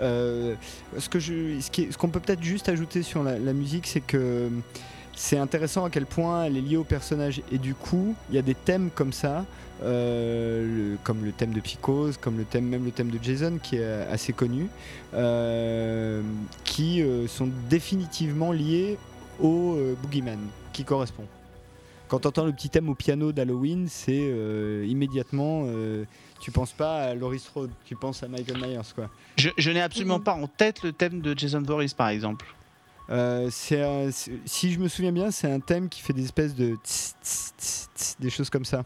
Euh, 0.00 0.54
ce 0.98 1.18
je, 1.18 1.60
ce 1.60 1.96
qu'on 1.96 2.08
peut 2.08 2.20
peut-être 2.20 2.42
juste 2.42 2.68
ajouter 2.68 3.02
sur 3.02 3.22
la, 3.22 3.38
la 3.38 3.52
musique, 3.52 3.86
c'est 3.86 4.00
que 4.00 4.50
c'est 5.16 5.38
intéressant 5.38 5.84
à 5.84 5.90
quel 5.90 6.06
point 6.06 6.44
elle 6.44 6.56
est 6.56 6.60
liée 6.60 6.76
au 6.76 6.84
personnage. 6.84 7.40
Et 7.52 7.58
du 7.58 7.74
coup, 7.74 8.14
il 8.30 8.36
y 8.36 8.38
a 8.38 8.42
des 8.42 8.54
thèmes 8.54 8.90
comme 8.94 9.12
ça, 9.12 9.38
euh, 9.38 9.42
le- 9.82 10.96
comme 11.04 11.24
le 11.24 11.32
thème 11.32 11.52
de 11.52 11.60
Psychose, 11.60 12.16
comme 12.16 12.38
le 12.38 12.44
thème, 12.44 12.66
même 12.66 12.84
le 12.84 12.90
thème 12.90 13.10
de 13.10 13.18
Jason, 13.22 13.58
qui 13.62 13.76
est 13.76 13.84
assez 14.10 14.32
connu, 14.32 14.68
euh, 15.14 16.22
qui 16.64 17.02
euh, 17.02 17.26
sont 17.26 17.48
définitivement 17.68 18.52
liés 18.52 18.98
au 19.40 19.74
euh, 19.76 19.94
Boogeyman, 20.02 20.38
qui 20.72 20.84
correspond. 20.84 21.24
Quand 22.08 22.20
tu 22.20 22.28
entends 22.28 22.44
le 22.44 22.52
petit 22.52 22.68
thème 22.68 22.88
au 22.88 22.94
piano 22.94 23.32
d'Halloween, 23.32 23.86
c'est 23.88 24.12
euh, 24.20 24.84
immédiatement, 24.86 25.64
euh, 25.66 26.04
tu 26.40 26.50
penses 26.52 26.72
pas 26.72 26.98
à 27.02 27.14
Laurie 27.14 27.38
Strode, 27.40 27.70
tu 27.86 27.96
penses 27.96 28.22
à 28.22 28.28
Michael 28.28 28.58
Myers, 28.58 28.92
quoi. 28.94 29.08
Je, 29.36 29.48
je 29.56 29.70
n'ai 29.70 29.80
absolument 29.80 30.20
pas 30.20 30.34
en 30.34 30.46
tête 30.46 30.82
le 30.82 30.92
thème 30.92 31.20
de 31.20 31.36
Jason 31.36 31.62
Voorhees, 31.62 31.94
par 31.96 32.08
exemple. 32.10 32.46
Euh, 33.10 33.50
un- 33.72 34.10
si 34.46 34.72
je 34.72 34.78
me 34.78 34.88
souviens 34.88 35.12
bien, 35.12 35.30
c'est 35.30 35.50
un 35.50 35.60
thème 35.60 35.88
qui 35.88 36.00
fait 36.00 36.12
des 36.12 36.24
espèces 36.24 36.54
de 36.54 36.76
tss, 36.84 37.14
tss, 37.58 38.16
des 38.20 38.30
choses 38.30 38.48
comme 38.50 38.64
ça. 38.64 38.84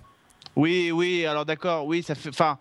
Oui, 0.58 0.90
oui, 0.92 1.24
alors 1.24 1.44
d'accord, 1.46 1.86
oui, 1.86 2.02
ça 2.02 2.14
fait. 2.14 2.28
Enfin, 2.30 2.58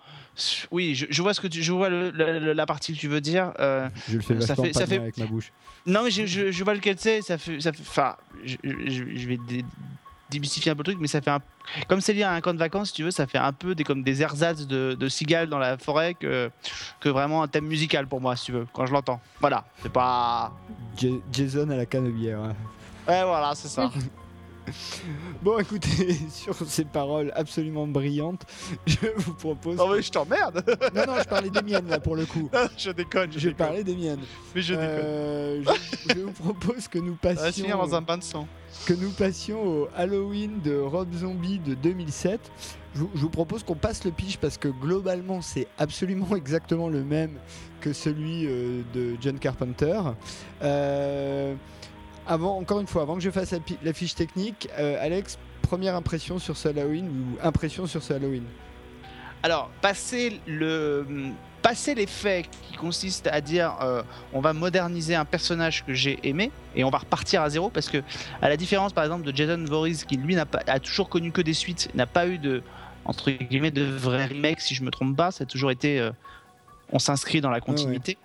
oui, 0.71 0.93
je, 0.95 1.07
je 1.09 1.21
vois 1.21 1.33
ce 1.33 1.41
que 1.41 1.47
tu, 1.47 1.63
je 1.63 1.71
vois 1.73 1.89
le- 1.89 2.11
le- 2.11 2.39
le- 2.39 2.53
la 2.53 2.65
partie 2.65 2.93
que 2.93 2.99
tu 2.99 3.07
veux 3.07 3.21
dire. 3.21 3.51
euh, 3.59 3.89
Je 4.07 4.17
le 4.17 4.21
fais 4.21 4.39
Ça 4.39 4.55
fait- 4.55 4.71
pas 4.71 4.79
ça 4.79 4.85
bien 4.85 4.97
fait- 4.97 5.01
avec 5.01 5.17
ma 5.17 5.25
bouche. 5.25 5.51
Non, 5.85 6.03
mais 6.03 6.11
je, 6.11 6.25
je, 6.25 6.51
je 6.51 6.63
vois 6.63 6.73
lequel 6.75 6.95
c'est. 6.99 7.21
Ça 7.21 7.37
fait, 7.37 7.59
ça 7.59 7.73
fait. 7.73 7.81
Enfin, 7.81 8.15
je, 8.45 8.55
je- 8.63 9.15
je 9.15 9.27
vais 9.27 9.37
dé- 9.47 9.65
démystifier 10.29 10.71
un 10.71 10.75
peu 10.75 10.79
le 10.81 10.83
truc, 10.91 10.97
mais 10.99 11.07
ça 11.07 11.21
fait 11.21 11.31
un. 11.31 11.39
Comme 11.87 12.01
c'est 12.01 12.13
lié 12.13 12.23
à 12.23 12.33
un 12.33 12.41
camp 12.41 12.53
de 12.53 12.59
vacances, 12.59 12.89
si 12.89 12.93
tu 12.95 13.03
veux, 13.03 13.11
ça 13.11 13.25
fait 13.25 13.37
un 13.39 13.51
peu 13.53 13.73
des 13.73 13.83
comme 13.83 14.03
des 14.03 14.21
ersatz 14.21 14.67
de, 14.67 14.93
de 14.99 15.09
cigales 15.09 15.47
dans 15.49 15.57
la 15.57 15.77
forêt 15.77 16.13
que 16.13 16.51
que 16.99 17.09
vraiment 17.09 17.41
un 17.43 17.47
thème 17.47 17.65
musical 17.65 18.05
pour 18.05 18.21
moi, 18.21 18.35
si 18.35 18.45
tu 18.45 18.51
veux, 18.51 18.67
quand 18.73 18.85
je 18.85 18.93
l'entends. 18.93 19.19
Voilà, 19.39 19.65
c'est 19.81 19.91
pas. 19.91 20.53
Ja- 20.97 21.07
Jason 21.31 21.69
à 21.71 21.75
la 21.77 21.85
canne 21.87 22.05
de 22.05 22.11
bière. 22.11 22.41
hein. 22.41 22.55
Ouais, 23.07 23.23
voilà, 23.23 23.55
c'est 23.55 23.69
ça. 23.69 23.89
Bon, 25.41 25.57
écoutez, 25.59 26.17
sur 26.29 26.55
ces 26.67 26.83
paroles 26.85 27.31
absolument 27.35 27.87
brillantes, 27.87 28.45
je 28.87 28.97
vous 29.17 29.33
propose. 29.33 29.77
Oh, 29.79 29.89
mais 29.95 30.01
je 30.01 30.11
t'emmerde. 30.11 30.63
Non, 30.95 31.05
non, 31.07 31.13
je 31.21 31.27
parlais 31.27 31.49
des 31.49 31.61
miennes 31.61 31.87
là 31.87 31.99
pour 31.99 32.15
le 32.15 32.25
coup. 32.25 32.49
je 32.77 32.91
déconne. 32.91 33.31
Je 33.35 33.49
parlais 33.49 33.83
des 33.83 33.95
miennes. 33.95 34.19
Mais 34.55 34.61
je 34.61 34.73
Euh, 34.77 35.63
je, 35.63 36.13
je 36.15 36.19
vous 36.21 36.31
propose 36.31 36.87
que 36.87 36.97
nous 36.99 37.15
On 37.23 37.27
va 37.27 37.35
se 37.35 37.39
passions. 37.41 37.63
finir 37.63 37.77
dans 37.77 37.95
un 37.95 38.01
bain 38.01 38.17
de 38.17 38.23
sang. 38.23 38.47
que 38.85 38.93
nous 38.93 39.11
passions 39.11 39.63
au 39.63 39.87
Halloween 39.95 40.59
de 40.63 40.77
Rob 40.77 41.13
Zombie 41.13 41.59
de 41.59 41.73
2007. 41.75 42.39
Je 42.95 43.01
vous, 43.01 43.09
je 43.15 43.21
vous 43.21 43.29
propose 43.29 43.63
qu'on 43.63 43.75
passe 43.75 44.03
le 44.05 44.11
pitch 44.11 44.37
parce 44.37 44.57
que 44.57 44.67
globalement 44.69 45.41
c'est 45.41 45.67
absolument 45.77 46.35
exactement 46.35 46.89
le 46.89 47.03
même 47.03 47.37
que 47.79 47.93
celui 47.93 48.47
euh, 48.47 48.81
de 48.93 49.15
John 49.21 49.37
Carpenter. 49.37 49.99
Euh, 50.63 51.53
avant, 52.27 52.57
encore 52.57 52.79
une 52.79 52.87
fois, 52.87 53.03
avant 53.03 53.15
que 53.15 53.21
je 53.21 53.29
fasse 53.29 53.53
la, 53.83 53.93
fiche 53.93 54.15
technique, 54.15 54.67
euh, 54.77 55.03
Alex, 55.03 55.37
première 55.61 55.95
impression 55.95 56.39
sur 56.39 56.57
ce 56.57 56.69
Halloween 56.69 57.07
ou 57.07 57.45
impression 57.45 57.87
sur 57.87 58.03
ce 58.03 58.13
Halloween 58.13 58.43
Alors, 59.43 59.69
passer 59.81 60.39
le 60.45 61.05
passer 61.61 61.95
les 61.95 62.05
faits 62.05 62.45
qui 62.61 62.77
consistent 62.77 63.27
à 63.27 63.41
dire 63.41 63.75
euh, 63.81 64.03
on 64.31 64.41
va 64.41 64.53
moderniser 64.53 65.15
un 65.15 65.25
personnage 65.25 65.83
que 65.83 65.93
j'ai 65.93 66.19
aimé 66.23 66.51
et 66.75 66.83
on 66.83 66.89
va 66.89 66.99
repartir 66.99 67.41
à 67.41 67.49
zéro 67.49 67.69
parce 67.69 67.89
que 67.89 68.03
à 68.41 68.47
la 68.47 68.55
différence 68.55 68.93
par 68.93 69.03
exemple 69.03 69.25
de 69.25 69.35
Jason 69.35 69.65
Voorhees 69.65 70.05
qui 70.07 70.17
lui 70.17 70.35
n'a 70.35 70.45
pas 70.45 70.61
a 70.67 70.79
toujours 70.79 71.09
connu 71.09 71.31
que 71.31 71.41
des 71.41 71.55
suites 71.55 71.89
n'a 71.95 72.05
pas 72.05 72.27
eu 72.27 72.37
de 72.37 72.61
entre 73.05 73.31
guillemets 73.31 73.71
de 73.71 73.83
vrai 73.83 74.27
remake 74.27 74.61
si 74.61 74.75
je 74.75 74.83
me 74.83 74.91
trompe 74.91 75.17
pas 75.17 75.31
ça 75.31 75.43
a 75.43 75.47
toujours 75.47 75.71
été 75.71 75.99
euh, 75.99 76.11
on 76.91 76.99
s'inscrit 76.99 77.41
dans 77.41 77.49
la 77.49 77.59
continuité 77.59 78.17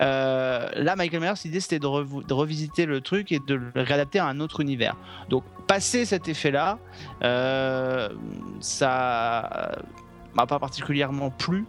Euh, 0.00 0.68
là 0.76 0.96
Michael 0.96 1.20
Myers 1.20 1.32
l'idée 1.44 1.60
c'était 1.60 1.78
de, 1.78 1.86
revisiter 2.32 2.86
le 2.86 3.00
truc 3.00 3.32
et 3.32 3.38
de 3.38 3.54
le 3.54 3.70
réadapter 3.74 4.18
à 4.18 4.26
un 4.26 4.40
autre 4.40 4.60
univers. 4.60 4.96
Donc 5.28 5.44
passer 5.66 6.04
cet 6.04 6.28
effet 6.28 6.50
là 6.50 6.78
ça 8.60 9.72
m'a 10.34 10.46
pas 10.46 10.58
particulièrement 10.58 11.30
plu, 11.30 11.66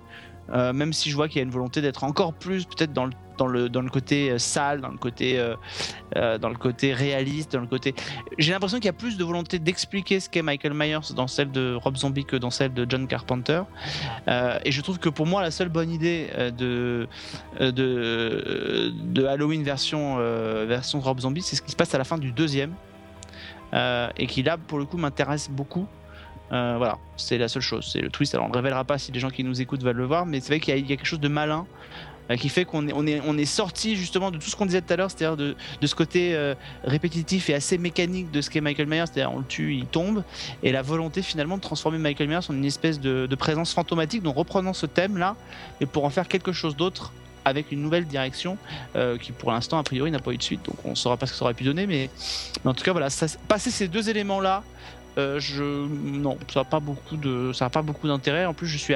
euh, 0.50 0.74
même 0.74 0.94
si 0.94 1.10
je 1.10 1.16
vois 1.16 1.28
qu'il 1.28 1.38
y 1.38 1.40
a 1.40 1.44
une 1.44 1.52
volonté 1.52 1.82
d'être 1.82 2.04
encore 2.04 2.34
plus 2.34 2.66
peut-être 2.66 2.94
dans 2.94 3.06
le, 3.06 3.14
dans, 3.38 3.48
le, 3.48 3.70
dans 3.70 3.82
le 3.82 3.90
côté 3.90 4.32
euh, 4.32 4.38
sale, 4.38 4.82
dans 4.82 4.90
le 4.90 4.98
côté, 4.98 5.40
euh, 5.40 5.56
euh, 6.16 6.38
dans 6.38 6.50
le 6.50 6.56
côté 6.56 6.94
réaliste, 6.94 7.54
dans 7.54 7.62
le 7.62 7.68
côté... 7.68 7.96
J'ai 8.38 8.52
l'impression 8.52 8.78
qu'il 8.78 8.86
y 8.86 8.90
a 8.90 8.94
plus 8.94 9.18
de 9.18 9.24
volonté 9.24 9.60
d'expliquer 9.60 10.20
ce 10.20 10.30
qu'est 10.30 10.42
Michael 10.42 10.74
Myers 10.74 11.14
dans 11.16 11.28
celle 11.28 11.52
de 11.52 11.76
Rob 11.76 11.96
Zombie 11.98 12.26
que 12.26 12.36
dans 12.36 12.50
celle 12.50 12.74
de 12.74 12.86
John 12.88 13.08
Carpenter. 13.08 13.64
Et 14.28 14.72
je 14.72 14.82
trouve 14.82 15.00
que 15.00 15.10
pour 15.10 15.26
moi, 15.26 15.42
la 15.42 15.52
seule 15.52 15.70
bonne 15.70 15.92
idée 15.92 16.30
de, 16.58 17.08
de, 17.60 19.26
Halloween 19.26 19.64
version, 19.64 20.18
version 20.66 21.00
Rob 21.00 21.20
Zombie, 21.20 21.42
c'est 21.42 21.56
ce 21.56 21.62
qui 21.62 21.72
se 21.72 21.76
passe 21.76 21.94
à 21.94 21.98
la 21.98 22.04
fin 22.04 22.18
du 22.18 22.32
deuxième. 22.32 22.74
Et 23.74 24.28
qui 24.28 24.44
là, 24.44 24.58
pour 24.58 24.80
le 24.80 24.86
coup, 24.86 24.98
m'intéresse 24.98 25.50
beaucoup. 25.50 25.88
Voilà, 26.50 26.98
c'est 27.18 27.38
la 27.38 27.48
seule 27.48 27.62
chose. 27.62 27.90
C'est 27.92 28.02
le 28.02 28.10
twist. 28.10 28.34
Alors, 28.36 28.48
on 28.48 28.50
ne 28.50 28.56
révélera 28.56 28.84
pas 28.84 28.98
si 28.98 29.12
les 29.12 29.20
gens 29.20 29.30
qui 29.30 29.44
nous 29.44 29.62
écoutent 29.62 29.84
veulent 29.84 29.98
le 29.98 30.06
voir, 30.06 30.26
mais 30.26 30.40
c'est 30.40 30.50
vrai 30.50 30.60
qu'il 30.60 30.78
y, 30.78 30.84
a- 30.84 30.88
quelque 30.88 31.06
chose 31.06 31.20
de 31.20 31.28
malin 31.28 31.66
qui 32.38 32.50
fait 32.50 32.66
qu'on 32.66 32.88
est, 32.88 33.46
sorti 33.46 33.96
justement 33.96 34.32
de 34.32 34.38
tout 34.38 34.50
ce 34.50 34.56
qu'on 34.56 34.66
disait 34.66 34.82
tout 34.82 34.94
à 34.94 34.96
l'heure, 34.96 35.12
c'est-à-dire 35.12 35.38
de, 35.38 35.56
ce 35.86 35.96
côté 35.96 36.34
euh, 36.34 36.56
répétitif 36.84 37.50
et 37.50 37.54
assez 37.54 37.78
mécanique 37.78 38.32
de 38.32 38.42
ce 38.42 38.50
qu'est 38.50 38.62
Michael 38.62 38.88
Myers, 38.88 39.06
c'est-à-dire 39.06 39.32
on 39.34 39.40
le 39.40 39.46
tue, 39.46 39.76
il 39.76 39.86
tombe, 39.86 40.24
et 40.64 40.72
la 40.72 40.82
volonté 40.82 41.22
finalement 41.22 41.58
de 41.58 41.62
transformer 41.62 41.98
Michael 41.98 42.28
Myers 42.30 42.50
en 42.50 42.54
une 42.54 42.66
espèce 42.66 43.00
de, 43.00 43.28
présence 43.36 43.74
fantomatique, 43.74 44.24
donc 44.24 44.38
reprenant 44.38 44.74
ce 44.74 44.86
thème-là, 44.86 45.36
et 45.82 45.86
pour 45.86 46.06
en 46.06 46.10
faire 46.10 46.28
quelque 46.28 46.54
chose 46.54 46.78
d'autre 46.78 47.12
avec 47.46 47.74
une 47.74 47.82
nouvelle 47.82 48.06
direction 48.06 48.58
euh, 48.96 49.18
qui 49.18 49.34
pour 49.34 49.52
l'instant 49.52 49.78
a 49.78 49.84
priori 49.84 50.12
n'a 50.12 50.20
pas 50.20 50.32
eu 50.32 50.38
de 50.38 50.44
suite. 50.44 50.64
Donc 50.64 50.78
on 50.86 50.96
saura 50.96 51.18
pas 51.18 51.26
ce 51.26 51.34
que 51.34 51.38
ça 51.38 51.44
aurait 51.44 51.54
pu 51.54 51.66
donner 51.66 51.86
mais, 51.86 52.10
mais 52.64 52.72
en 52.72 52.74
tout 52.74 52.86
cas 52.86 52.94
voilà 52.94 53.10
passer 53.50 53.70
ces 53.70 53.90
deux 53.90 54.10
éléments 54.10 54.40
là 54.40 54.64
euh, 55.18 55.42
non 56.06 56.38
ça 56.54 56.62
n'a 56.62 56.64
pas 56.64 56.80
beaucoup 56.80 57.18
a 57.60 57.70
pas 57.70 57.82
beaucoup 57.82 58.08
d'intérêt. 58.08 58.46
En 58.46 58.54
plus 58.54 58.68
je 58.68 58.78
suis 58.78 58.94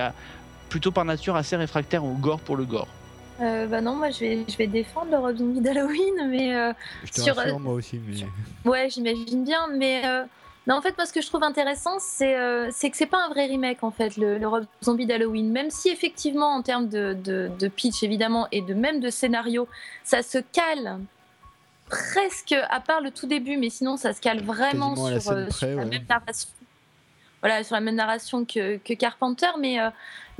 plutôt 0.69 0.91
par 0.91 1.03
nature 1.03 1.36
assez 1.36 1.57
réfractaire 1.57 2.05
au 2.05 2.13
gore 2.13 2.39
pour 2.39 2.55
le 2.55 2.63
gore 2.63 2.88
Euh, 3.39 3.67
bah 3.67 3.81
non, 3.81 3.95
moi 3.95 4.09
je 4.09 4.19
vais, 4.19 4.45
je 4.47 4.57
vais 4.57 4.67
défendre 4.67 5.11
le 5.11 5.17
Rob 5.17 5.38
Zombie 5.38 5.61
d'Halloween, 5.61 6.27
mais 6.29 6.55
euh, 6.55 6.73
Je 7.03 7.11
te 7.11 7.21
Sur, 7.21 7.35
rassure, 7.35 7.55
euh, 7.55 7.59
moi 7.59 7.73
aussi. 7.73 7.99
Mais... 8.05 8.69
ouais, 8.69 8.89
j'imagine 8.89 9.43
bien. 9.43 9.67
Mais 9.75 10.01
euh, 10.05 10.23
non, 10.65 10.75
en 10.75 10.81
fait, 10.81 10.97
moi 10.97 11.05
ce 11.05 11.13
que 11.13 11.21
je 11.21 11.27
trouve 11.27 11.43
intéressant, 11.43 11.99
c'est 11.99 12.35
c'est 12.71 12.89
que 12.89 12.97
c'est 12.97 13.05
pas 13.05 13.23
un 13.23 13.29
vrai 13.29 13.45
remake 13.45 13.83
en 13.83 13.91
fait, 13.91 14.17
le, 14.17 14.38
le 14.38 14.47
Rob 14.47 14.65
Zombie 14.83 15.05
d'Halloween. 15.05 15.51
Même 15.51 15.69
si 15.69 15.89
effectivement, 15.89 16.55
en 16.55 16.61
termes 16.61 16.89
de, 16.89 17.13
de, 17.13 17.51
de 17.59 17.67
pitch 17.67 18.01
évidemment 18.03 18.47
et 18.51 18.61
de 18.61 18.73
même 18.73 18.99
de 18.99 19.09
scénario, 19.09 19.67
ça 20.03 20.23
se 20.23 20.39
cale 20.39 20.99
presque, 21.89 22.55
à 22.69 22.79
part 22.79 23.01
le 23.01 23.11
tout 23.11 23.27
début, 23.27 23.57
mais 23.57 23.69
sinon 23.69 23.97
ça 23.97 24.13
se 24.13 24.19
cale 24.19 24.41
vraiment 24.41 24.95
sur, 24.95 25.21
scène 25.21 25.47
près, 25.47 25.51
sur 25.51 25.77
la 25.77 25.85
même 25.85 26.05
narration. 26.09 26.49
Voilà, 27.41 27.63
sur 27.63 27.75
la 27.75 27.81
même 27.81 27.95
narration 27.95 28.45
que, 28.45 28.77
que 28.77 28.93
Carpenter, 28.93 29.47
mais 29.59 29.77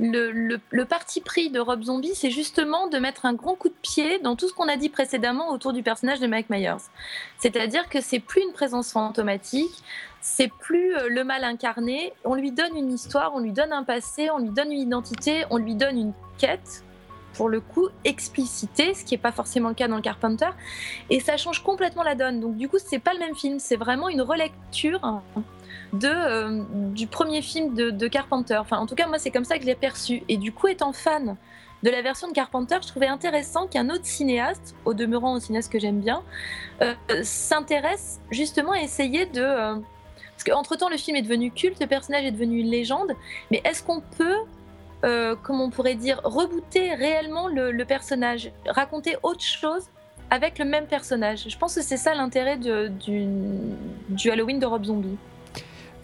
le, 0.00 0.84
parti 0.84 1.20
pris 1.20 1.50
de 1.50 1.60
Rob 1.60 1.82
Zombie, 1.82 2.14
c'est 2.14 2.30
justement 2.30 2.86
de 2.86 2.98
mettre 2.98 3.26
un 3.26 3.34
grand 3.34 3.54
coup 3.54 3.68
de 3.68 3.74
pied 3.82 4.18
dans 4.20 4.36
tout 4.36 4.48
ce 4.48 4.54
qu'on 4.54 4.68
a 4.68 4.76
dit 4.76 4.88
précédemment 4.88 5.50
autour 5.50 5.72
du 5.72 5.82
personnage 5.82 6.20
de 6.20 6.26
Mike 6.26 6.50
Myers. 6.50 6.76
C'est-à-dire 7.38 7.88
que 7.88 8.00
c'est 8.00 8.20
plus 8.20 8.42
une 8.42 8.52
présence 8.52 8.92
fantomatique, 8.92 9.82
c'est 10.20 10.52
plus 10.60 10.96
euh, 10.96 11.08
le 11.08 11.24
mal 11.24 11.44
incarné. 11.44 12.12
On 12.24 12.34
lui 12.34 12.52
donne 12.52 12.76
une 12.76 12.92
histoire, 12.92 13.34
on 13.34 13.40
lui 13.40 13.52
donne 13.52 13.72
un 13.72 13.84
passé, 13.84 14.30
on 14.30 14.38
lui 14.38 14.50
donne 14.50 14.72
une 14.72 14.80
identité, 14.80 15.44
on 15.50 15.56
lui 15.56 15.74
donne 15.74 15.98
une 15.98 16.12
quête, 16.38 16.84
pour 17.34 17.48
le 17.48 17.60
coup, 17.60 17.88
explicitée, 18.04 18.94
ce 18.94 19.04
qui 19.04 19.14
n'est 19.14 19.20
pas 19.20 19.32
forcément 19.32 19.68
le 19.68 19.74
cas 19.74 19.88
dans 19.88 19.96
le 19.96 20.02
Carpenter. 20.02 20.48
Et 21.10 21.20
ça 21.20 21.36
change 21.36 21.62
complètement 21.62 22.02
la 22.02 22.14
donne. 22.14 22.40
Donc, 22.40 22.56
du 22.56 22.68
coup, 22.68 22.78
c'est 22.84 22.98
pas 22.98 23.14
le 23.14 23.20
même 23.20 23.34
film, 23.34 23.58
c'est 23.58 23.76
vraiment 23.76 24.08
une 24.08 24.22
relecture 24.22 25.22
euh, 25.94 26.64
du 26.92 27.06
premier 27.06 27.42
film 27.42 27.74
de, 27.74 27.90
de 27.90 28.08
Carpenter. 28.08 28.56
Enfin, 28.58 28.78
en 28.78 28.86
tout 28.86 28.94
cas, 28.94 29.06
moi, 29.06 29.18
c'est 29.18 29.30
comme 29.30 29.44
ça 29.44 29.56
que 29.56 29.62
je 29.62 29.66
l'ai 29.66 29.74
perçu. 29.74 30.22
Et 30.28 30.36
du 30.36 30.52
coup, 30.52 30.68
étant 30.68 30.92
fan 30.92 31.36
de 31.82 31.90
la 31.90 32.02
version 32.02 32.28
de 32.28 32.32
Carpenter, 32.32 32.76
je 32.82 32.88
trouvais 32.88 33.06
intéressant 33.06 33.66
qu'un 33.66 33.88
autre 33.88 34.04
cinéaste, 34.04 34.74
au 34.84 34.94
demeurant 34.94 35.36
un 35.36 35.40
cinéaste 35.40 35.72
que 35.72 35.78
j'aime 35.78 36.00
bien, 36.00 36.22
euh, 36.82 36.94
s'intéresse 37.22 38.20
justement 38.30 38.72
à 38.72 38.80
essayer 38.80 39.26
de... 39.26 39.40
euh, 39.40 39.74
parce 40.32 40.44
qu'entre-temps, 40.44 40.88
le 40.88 40.96
film 40.96 41.16
est 41.16 41.22
devenu 41.22 41.50
culte, 41.50 41.80
le 41.80 41.86
personnage 41.86 42.24
est 42.24 42.32
devenu 42.32 42.60
une 42.60 42.70
légende, 42.70 43.12
mais 43.50 43.60
est-ce 43.64 43.82
qu'on 43.82 44.00
peut, 44.00 44.38
euh, 45.04 45.36
comme 45.36 45.60
on 45.60 45.70
pourrait 45.70 45.94
dire, 45.94 46.20
rebooter 46.22 46.94
réellement 46.94 47.48
le, 47.48 47.70
le 47.72 47.84
personnage, 47.84 48.52
raconter 48.66 49.16
autre 49.22 49.42
chose 49.42 49.86
avec 50.30 50.58
le 50.58 50.64
même 50.64 50.86
personnage? 50.86 51.46
Je 51.48 51.58
pense 51.58 51.74
que 51.74 51.82
c'est 51.82 51.96
ça 51.96 52.14
l'intérêt 52.14 52.56
du, 52.56 53.26
du 54.08 54.30
Halloween 54.30 54.58
de 54.58 54.66
Rob 54.66 54.84
Zombie. 54.84 55.16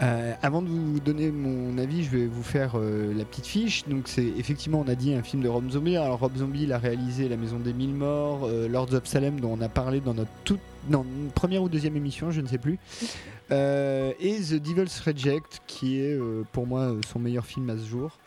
Euh, 0.03 0.35
avant 0.43 0.61
de 0.61 0.69
vous 0.69 0.99
donner 1.01 1.31
mon 1.31 1.79
avis, 1.79 2.05
je 2.05 2.11
vais 2.11 2.27
vous 2.27 2.43
faire 2.43 2.73
euh, 2.75 3.15
la 3.15 3.25
petite 3.25 3.47
fiche. 3.47 3.85
Donc, 3.87 4.09
c'est 4.09 4.27
effectivement, 4.39 4.83
on 4.85 4.89
a 4.89 4.95
dit 4.95 5.15
un 5.15 5.23
film 5.23 5.43
de 5.43 5.49
Rob 5.49 5.71
Zombie. 5.71 5.97
Alors, 5.97 6.19
Rob 6.19 6.37
Zombie, 6.37 6.73
a 6.73 6.79
réalisé 6.79 7.29
La 7.29 7.37
Maison 7.37 7.59
des 7.59 7.73
Mille 7.73 7.95
Morts, 7.95 8.45
euh, 8.45 8.69
Lords 8.69 8.93
of 8.95 9.07
Salem, 9.07 9.41
dont 9.41 9.57
on 9.59 9.61
a 9.61 9.69
parlé 9.69 10.01
dans 10.01 10.15
notre 10.15 10.31
toute, 10.45 10.61
première 11.35 11.63
ou 11.63 11.69
deuxième 11.69 11.97
émission, 11.97 12.31
je 12.31 12.41
ne 12.41 12.47
sais 12.47 12.59
plus. 12.59 12.79
Et 13.51 14.41
The 14.41 14.55
Devil's 14.55 15.01
Reject, 15.01 15.63
qui 15.67 16.01
est 16.01 16.19
pour 16.53 16.67
moi 16.67 16.95
son 17.11 17.21
meilleur 17.21 17.47
film 17.47 17.71
à 17.71 17.77
ce 17.77 17.85
jour, 17.85 18.19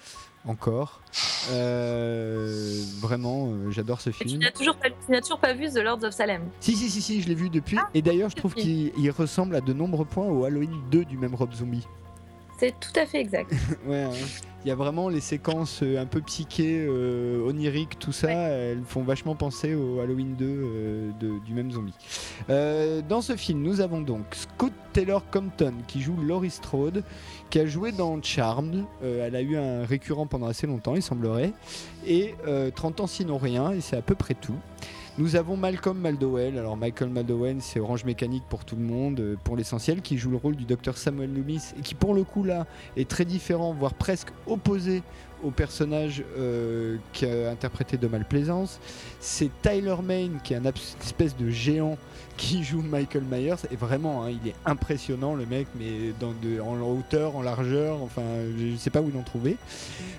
encore. 0.46 1.02
Euh, 1.52 2.84
vraiment, 3.00 3.50
euh, 3.52 3.72
j'adore 3.72 4.02
ce 4.02 4.10
Et 4.10 4.14
tu 4.14 4.28
film. 4.30 4.42
n'as 4.42 4.52
toujours, 4.52 4.76
pas- 4.76 4.90
tu 4.90 5.12
n'as 5.12 5.22
toujours 5.22 5.40
pas 5.40 5.54
vu 5.54 5.70
The 5.70 5.78
Lords 5.80 6.04
of 6.04 6.14
Salem? 6.14 6.44
Si, 6.60 6.76
si, 6.76 6.90
si, 6.90 7.02
si, 7.02 7.22
je 7.22 7.28
l'ai 7.28 7.36
vu 7.36 7.50
depuis. 7.50 7.78
et 7.94 8.02
d'ailleurs, 8.02 8.30
je 8.30 8.36
trouve 8.36 8.54
qu'il 8.54 8.92
il 8.98 9.12
ressemble 9.12 9.56
à 9.56 9.62
de 9.62 9.74
nombreux 9.74 10.06
points 10.06 10.28
au 10.28 10.46
Halloween 10.46 10.82
2 10.92 11.06
du 11.06 11.18
même 11.18 11.36
Rob 11.36 11.54
Zombie. 11.54 11.88
C'est 12.60 12.74
tout 12.80 13.00
à 13.00 13.06
fait 13.06 13.20
exact. 13.22 13.52
Ouais, 13.88 14.02
hein. 14.04 14.10
il 14.66 14.68
y 14.68 14.72
a 14.72 14.76
vraiment 14.76 15.10
les 15.10 15.20
séquences 15.22 15.82
euh, 15.84 16.02
un 16.02 16.08
peu 16.08 16.22
psychées, 16.22 16.88
oniriques, 16.90 18.00
tout 18.00 18.12
ça, 18.12 18.32
elles 18.32 18.82
font 18.84 19.04
vachement 19.04 19.36
penser 19.36 19.76
au 19.76 20.00
Halloween 20.00 20.36
2 20.36 20.46
euh, 20.46 21.12
de- 21.20 21.38
du 21.46 21.54
même 21.54 21.72
zombie. 21.72 21.94
Dans 23.08 23.22
ce 23.22 23.36
film, 23.36 23.62
nous 23.62 23.80
avons 23.80 24.02
donc 24.02 24.24
Scott 24.32 24.74
Taylor 24.92 25.24
Compton 25.30 25.74
qui 25.88 26.02
joue 26.02 26.16
Laurie 26.20 26.50
Strode, 26.50 27.04
qui 27.50 27.60
a 27.60 27.66
joué 27.66 27.92
dans 27.92 28.22
Charmed. 28.22 28.84
Euh, 29.04 29.28
elle 29.28 29.36
a 29.36 29.42
eu 29.42 29.58
un 29.58 29.86
récurrent 29.86 30.28
pendant 30.28 30.48
assez 30.48 30.68
longtemps, 30.68 30.96
il 30.96 31.02
semblerait. 31.02 31.54
Et 32.06 32.36
euh, 32.48 32.72
30 32.72 33.02
ans 33.02 33.08
sinon 33.08 33.38
rien, 33.38 33.72
et 33.72 33.82
c'est 33.82 33.98
à 33.98 34.02
peu 34.02 34.16
près 34.16 34.34
tout. 34.34 34.58
Nous 35.20 35.36
avons 35.36 35.58
Malcolm 35.58 35.98
McDowell. 35.98 36.60
Alors 36.60 36.78
Michael 36.78 37.10
McDowell, 37.10 37.58
c'est 37.60 37.80
Orange 37.80 38.06
Mécanique 38.06 38.44
pour 38.50 38.66
tout 38.66 38.76
le 38.76 38.84
monde, 38.84 39.20
euh, 39.20 39.36
pour 39.44 39.58
l'essentiel, 39.58 40.04
qui 40.04 40.20
joue 40.20 40.30
le 40.30 40.38
rôle 40.38 40.56
du 40.56 40.66
docteur 40.66 40.96
Samuel 40.96 41.34
Loomis 41.34 41.74
et 41.76 41.82
qui 41.82 41.96
pour 41.96 42.14
le 42.14 42.24
coup 42.24 42.44
là 42.44 42.68
est 42.98 43.10
très 43.10 43.26
différent, 43.26 43.74
voire 43.74 43.96
presque 43.96 44.28
opposé 44.46 45.02
au 45.44 45.50
personnage 45.50 46.24
euh, 46.38 46.98
qu'a 47.14 47.50
interprété 47.50 47.98
de 47.98 48.08
Malplaisance. 48.08 48.80
C'est 49.20 49.50
Tyler 49.64 49.96
Main 50.04 50.38
qui 50.44 50.54
est 50.54 50.58
un 50.58 50.66
espèce 50.66 51.36
de 51.36 51.50
géant 51.50 51.98
qui 52.38 52.64
joue 52.64 52.82
Michael 52.82 53.24
Myers 53.24 53.56
et 53.72 53.76
vraiment 53.76 54.24
hein, 54.24 54.30
il 54.30 54.50
est 54.50 54.56
impressionnant 54.66 55.36
le 55.36 55.46
mec 55.46 55.68
mais 55.76 56.14
en 56.62 56.82
hauteur, 56.82 57.36
en 57.36 57.42
largeur, 57.42 58.02
enfin 58.04 58.22
je 58.58 58.66
ne 58.66 58.78
sais 58.78 58.90
pas 58.90 59.02
où 59.02 59.12
l'en 59.12 59.24
trouver. 59.24 59.58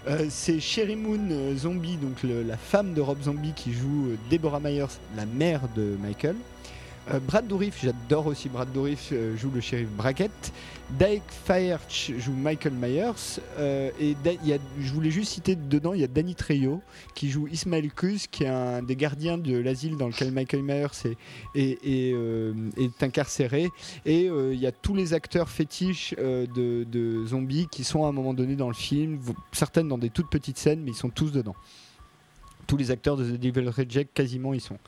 Euh, 0.09 0.27
c'est 0.29 0.61
Sherry 0.61 0.97
Moon 0.97 1.29
euh, 1.31 1.57
Zombie, 1.57 1.97
donc 1.97 2.23
la 2.23 2.57
femme 2.57 2.95
de 2.95 3.01
Rob 3.01 3.23
Zombie 3.23 3.53
qui 3.55 3.73
joue 3.73 4.09
euh, 4.11 4.17
Deborah 4.31 4.61
Myers, 4.61 4.99
la 5.17 5.27
mère 5.27 5.63
de 5.77 5.97
Michael. 6.03 6.37
Euh, 7.11 7.21
Brad 7.21 7.47
Dourif, 7.47 7.79
j'adore 7.83 8.27
aussi 8.27 8.49
Brad 8.49 8.71
Dourif, 8.73 9.11
euh, 9.13 9.37
joue 9.37 9.51
le 9.51 9.61
shérif 9.61 9.89
Brackett. 9.89 10.53
Dike 10.99 11.23
Fairch 11.29 12.13
joue 12.19 12.33
Michael 12.33 12.73
Myers. 12.73 13.41
euh, 13.59 13.91
et 14.01 14.17
y 14.25 14.59
je 14.81 14.93
voulais 14.93 15.11
juste 15.11 15.33
citer 15.33 15.55
dedans, 15.55 15.95
il 15.95 16.01
y 16.01 16.05
a 16.05 16.07
Danny 16.07 16.35
Trejo 16.35 16.81
qui 17.15 17.31
joue 17.31 17.47
Ismaël 17.49 17.91
Cruz, 17.93 18.27
qui 18.31 18.45
est 18.45 18.49
un 18.49 18.83
des 18.83 18.97
gardiens 18.97 19.39
de 19.39 19.57
l'asile 19.57 19.97
dans 19.97 20.09
lequel 20.09 20.33
Michael 20.33 20.63
Myers 20.63 21.17
est, 21.55 23.03
incarcéré. 23.03 23.69
Et 24.07 24.27
il 24.27 24.59
y 24.59 24.67
a 24.67 24.73
tous 24.73 24.95
les 24.95 25.13
acteurs 25.13 25.51
fétiches 25.51 26.15
de, 26.17 27.25
zombies 27.27 27.69
qui 27.71 27.85
sont 27.85 28.05
à 28.05 28.09
un 28.09 28.13
moment 28.13 28.33
donné 28.33 28.57
dans 28.57 28.69
le 28.69 28.75
film, 28.75 29.21
certaines 29.53 29.89
dans 29.89 29.99
des 29.99 30.11
toutes 30.11 30.31
petites 30.31 30.59
scènes, 30.59 30.83
mais 30.83 30.93
ils 30.93 30.97
sont 30.97 31.11
tous 31.11 31.33
dedans. 31.33 31.57
Tous 32.67 32.77
les 32.77 32.91
acteurs 32.91 33.17
de 33.17 33.25
The 33.25 33.41
Devil 33.41 33.69
Reject, 33.69 34.15
quasiment, 34.15 34.55
ils 34.55 34.61
sont. 34.61 34.79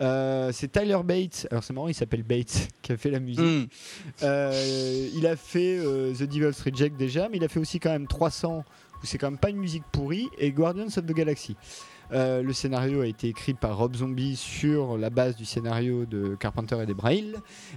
Euh, 0.00 0.50
c'est 0.52 0.72
Tyler 0.72 0.98
Bates, 1.04 1.46
alors 1.50 1.62
c'est 1.62 1.72
marrant, 1.72 1.88
il 1.88 1.94
s'appelle 1.94 2.22
Bates, 2.22 2.68
qui 2.82 2.92
a 2.92 2.96
fait 2.96 3.10
la 3.10 3.20
musique. 3.20 3.40
Hmm. 3.40 3.66
Euh, 4.22 5.08
il 5.14 5.26
a 5.26 5.36
fait 5.36 5.78
euh, 5.78 6.12
The 6.12 6.24
Devil's 6.24 6.60
Reject 6.60 6.96
déjà, 6.96 7.28
mais 7.28 7.36
il 7.36 7.44
a 7.44 7.48
fait 7.48 7.60
aussi 7.60 7.80
quand 7.80 7.90
même 7.90 8.06
300, 8.06 8.64
où 9.02 9.06
c'est 9.06 9.18
quand 9.18 9.30
même 9.30 9.38
pas 9.38 9.50
une 9.50 9.58
musique 9.58 9.84
pourrie, 9.92 10.28
et 10.38 10.50
Guardians 10.50 10.86
of 10.86 11.06
the 11.06 11.12
Galaxy. 11.12 11.56
Euh, 12.12 12.42
le 12.42 12.52
scénario 12.52 13.00
a 13.00 13.06
été 13.06 13.28
écrit 13.28 13.54
par 13.54 13.78
Rob 13.78 13.96
Zombie 13.96 14.36
sur 14.36 14.96
la 14.98 15.10
base 15.10 15.36
du 15.36 15.44
scénario 15.44 16.04
de 16.06 16.34
Carpenter 16.34 16.76
et 16.82 16.86
des 16.86 16.94
Braille. 16.94 17.34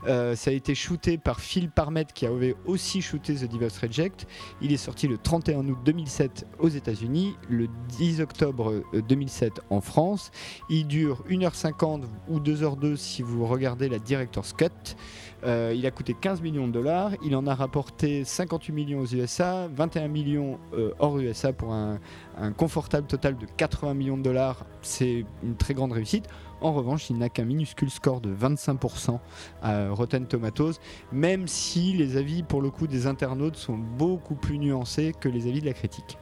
Euh, 0.07 0.35
ça 0.35 0.51
a 0.51 0.53
été 0.53 0.75
shooté 0.75 1.17
par 1.17 1.39
Phil 1.39 1.69
Parmet 1.69 2.05
qui 2.13 2.25
avait 2.25 2.55
aussi 2.65 3.01
shooté 3.01 3.35
The 3.35 3.51
Devil's 3.51 3.77
Reject. 3.77 4.27
Il 4.61 4.71
est 4.71 4.77
sorti 4.77 5.07
le 5.07 5.17
31 5.17 5.67
août 5.67 5.77
2007 5.85 6.45
aux 6.59 6.69
États-Unis, 6.69 7.35
le 7.49 7.67
10 7.97 8.21
octobre 8.21 8.71
euh, 8.93 9.01
2007 9.01 9.61
en 9.69 9.81
France. 9.81 10.31
Il 10.69 10.87
dure 10.87 11.23
1h50 11.29 12.03
ou 12.27 12.39
2h02 12.39 12.95
si 12.95 13.21
vous 13.21 13.45
regardez 13.45 13.89
la 13.89 13.99
Director's 13.99 14.53
Cut. 14.53 14.95
Euh, 15.43 15.73
il 15.75 15.85
a 15.85 15.91
coûté 15.91 16.15
15 16.19 16.41
millions 16.41 16.67
de 16.67 16.71
dollars. 16.71 17.11
Il 17.23 17.35
en 17.35 17.45
a 17.47 17.55
rapporté 17.55 18.23
58 18.23 18.73
millions 18.73 18.99
aux 18.99 19.05
USA, 19.05 19.67
21 19.67 20.07
millions 20.07 20.59
euh, 20.73 20.91
hors 20.99 21.19
USA 21.19 21.53
pour 21.53 21.73
un, 21.73 21.99
un 22.37 22.51
confortable 22.51 23.07
total 23.07 23.37
de 23.37 23.45
80 23.45 23.93
millions 23.93 24.17
de 24.17 24.23
dollars. 24.23 24.65
C'est 24.81 25.25
une 25.43 25.55
très 25.55 25.73
grande 25.73 25.91
réussite. 25.91 26.27
En 26.59 26.73
revanche, 26.73 27.09
il 27.11 27.17
n'a 27.17 27.29
qu'un 27.29 27.45
minuscule 27.45 27.91
score 27.91 28.19
de 28.19 28.33
25% 28.33 29.19
à 29.61 29.89
Rotten 29.89 30.25
Tomatoes, 30.25 30.73
même 31.11 31.47
si 31.47 31.93
les 31.93 32.17
avis 32.17 32.41
pour 32.41 32.61
le 32.61 32.71
coup 32.71 32.87
des 32.87 33.05
internautes 33.05 33.57
sont 33.57 33.77
beaucoup 33.77 34.33
plus 34.33 34.57
nuancés 34.57 35.13
que 35.19 35.29
les 35.29 35.47
avis 35.47 35.61
de 35.61 35.67
la 35.67 35.73
critique. 35.73 36.17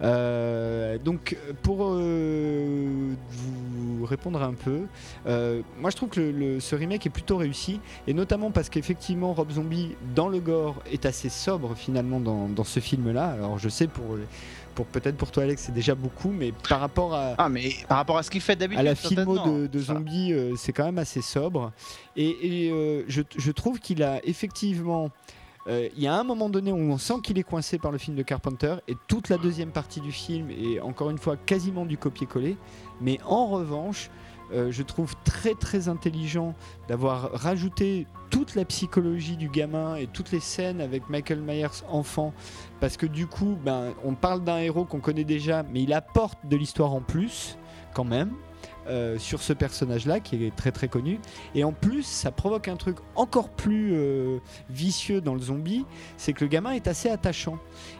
Euh, 0.00 0.98
donc 0.98 1.36
pour 1.62 1.78
euh, 1.84 3.14
vous 3.30 4.04
répondre 4.04 4.42
un 4.42 4.54
peu, 4.54 4.82
euh, 5.26 5.62
moi 5.80 5.90
je 5.90 5.96
trouve 5.96 6.08
que 6.10 6.20
le- 6.20 6.30
le- 6.32 6.60
ce 6.60 6.74
remake 6.76 7.06
est 7.06 7.10
plutôt 7.10 7.36
réussi, 7.36 7.80
et 8.06 8.12
notamment 8.14 8.50
parce 8.50 8.68
qu'effectivement 8.68 9.32
Rob 9.32 9.50
Zombie 9.50 9.90
dans 10.14 10.28
le 10.28 10.40
gore 10.40 10.76
est 10.92 11.06
assez 11.06 11.28
sobre 11.28 11.74
finalement 11.74 12.20
dans, 12.20 12.48
dans 12.48 12.64
ce 12.64 12.80
film-là. 12.80 13.30
Alors 13.30 13.58
je 13.58 13.68
sais 13.68 13.86
pour, 13.86 14.04
pour 14.74 14.86
peut-être 14.86 15.16
pour 15.16 15.30
toi 15.30 15.44
Alex 15.44 15.62
c'est 15.66 15.72
déjà 15.74 15.94
beaucoup, 15.94 16.30
mais 16.30 16.52
par 16.68 16.80
rapport 16.80 17.14
à, 17.14 17.34
Ah, 17.38 17.48
mais 17.48 17.70
par 17.88 17.98
rapport 17.98 18.18
à 18.18 18.22
ce 18.22 18.30
qu'il 18.30 18.40
fait 18.40 18.56
d'habitude. 18.56 18.80
à 18.80 18.82
la 18.82 18.94
filmo 18.94 19.36
de, 19.62 19.66
de 19.66 19.78
zombies, 19.78 20.32
euh, 20.32 20.54
c'est 20.56 20.72
quand 20.72 20.84
même 20.84 20.98
assez 20.98 21.22
sobre. 21.22 21.72
Et, 22.16 22.66
et, 22.66 22.70
euh, 22.70 23.02
je, 23.08 23.22
je 23.36 23.50
trouve 23.52 23.78
qu'il 23.80 24.02
a 24.02 24.20
effectivement. 24.24 25.10
Euh, 25.68 25.88
Il 25.96 26.02
y 26.02 26.06
a 26.06 26.14
un 26.14 26.24
moment 26.24 26.48
donné 26.48 26.72
où 26.72 26.76
on 26.76 26.98
sent 26.98 27.14
qu'il 27.22 27.38
est 27.38 27.42
coincé 27.42 27.78
par 27.78 27.92
le 27.92 27.98
film 27.98 28.16
de 28.16 28.22
Carpenter 28.22 28.76
et 28.88 28.94
toute 29.08 29.28
la 29.28 29.38
deuxième 29.38 29.70
partie 29.70 30.00
du 30.00 30.12
film 30.12 30.50
est 30.50 30.80
encore 30.80 31.10
une 31.10 31.18
fois 31.18 31.36
quasiment 31.36 31.86
du 31.86 31.98
copier-coller. 31.98 32.56
Mais 33.00 33.18
en 33.24 33.46
revanche, 33.46 34.10
euh, 34.52 34.70
je 34.70 34.82
trouve 34.82 35.14
très 35.24 35.54
très 35.54 35.88
intelligent 35.88 36.54
d'avoir 36.86 37.32
rajouté 37.32 38.06
toute 38.30 38.54
la 38.54 38.64
psychologie 38.64 39.36
du 39.36 39.48
gamin 39.48 39.96
et 39.96 40.06
toutes 40.06 40.32
les 40.32 40.40
scènes 40.40 40.80
avec 40.80 41.08
Michael 41.08 41.40
Myers 41.40 41.82
enfant 41.88 42.34
parce 42.80 42.96
que 42.96 43.06
du 43.06 43.26
coup 43.26 43.56
ben, 43.64 43.94
on 44.04 44.14
parle 44.14 44.44
d'un 44.44 44.58
héros 44.58 44.84
qu'on 44.84 45.00
connaît 45.00 45.24
déjà 45.24 45.62
mais 45.62 45.82
il 45.82 45.92
apporte 45.94 46.38
de 46.46 46.56
l'histoire 46.56 46.92
en 46.92 47.00
plus 47.00 47.56
quand 47.94 48.04
même 48.04 48.32
euh, 48.86 49.18
sur 49.18 49.40
ce 49.40 49.54
personnage-là 49.54 50.20
qui 50.20 50.44
est 50.44 50.54
très 50.54 50.70
très 50.70 50.88
connu. 50.88 51.18
Et 51.54 51.64
en 51.64 51.72
plus, 51.72 52.02
ça 52.02 52.30
provoque 52.30 52.68
un 52.68 52.76
truc 52.76 52.98
encore 53.16 53.48
plus 53.48 53.92
euh, 53.94 54.40
vicieux 54.68 55.22
dans 55.22 55.32
le 55.32 55.40
zombie, 55.40 55.86
c'est 56.18 56.34
que 56.34 56.44
le 56.44 56.48
gamin 56.48 56.72
est 56.72 56.86
assez 56.86 57.08
attachant. 57.08 57.58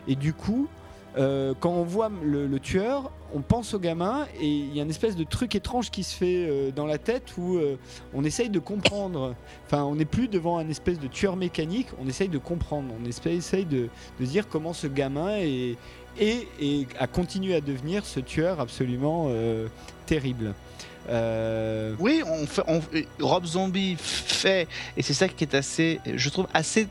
Et 0.08 0.14
du 0.14 0.34
coup, 0.34 0.68
euh, 1.16 1.54
quand 1.58 1.70
on 1.70 1.84
voit 1.84 2.10
le, 2.22 2.58
tueur, 2.60 3.10
on 3.32 3.40
pense 3.40 3.72
au 3.72 3.78
gamin 3.78 4.26
et 4.38 4.46
il 4.46 4.76
y 4.76 4.80
a 4.80 4.82
une 4.82 4.90
espèce 4.90 5.16
de 5.16 5.24
truc 5.24 5.54
étrange 5.54 5.90
qui 5.90 6.02
se 6.02 6.14
fait 6.14 6.72
dans 6.72 6.84
la 6.84 6.98
tête 6.98 7.32
où 7.38 7.58
on 8.12 8.22
essaye 8.22 8.50
de 8.50 8.58
comprendre. 8.58 9.34
Enfin, 9.64 9.84
on 9.84 9.94
n'est 9.94 10.04
plus 10.04 10.28
devant 10.28 10.58
un 10.58 10.68
espèce 10.68 10.98
de 10.98 11.06
tueur 11.06 11.36
mécanique, 11.36 11.86
on 11.98 12.06
essaye 12.08 12.28
de 12.28 12.38
comprendre. 12.38 12.92
On 13.00 13.06
essaye 13.06 13.64
de, 13.64 13.88
dire 14.20 14.48
comment 14.48 14.74
ce 14.74 14.86
gamin 14.86 15.38
est, 15.38 15.78
et 16.20 16.86
a 16.98 17.06
continué 17.06 17.54
à 17.54 17.62
devenir 17.62 18.04
ce 18.04 18.20
tueur 18.20 18.60
absolument 18.60 19.30
terrible. 20.04 20.54
Euh, 21.08 21.94
Oui, 21.98 22.22
Rob 23.20 23.44
Zombie 23.44 23.96
fait, 23.98 24.68
et 24.96 25.02
c'est 25.02 25.14
ça 25.14 25.28
qui 25.28 25.44
est 25.44 25.54
assez, 25.54 26.00
je 26.14 26.28
trouve 26.28 26.46
assez, 26.54 26.88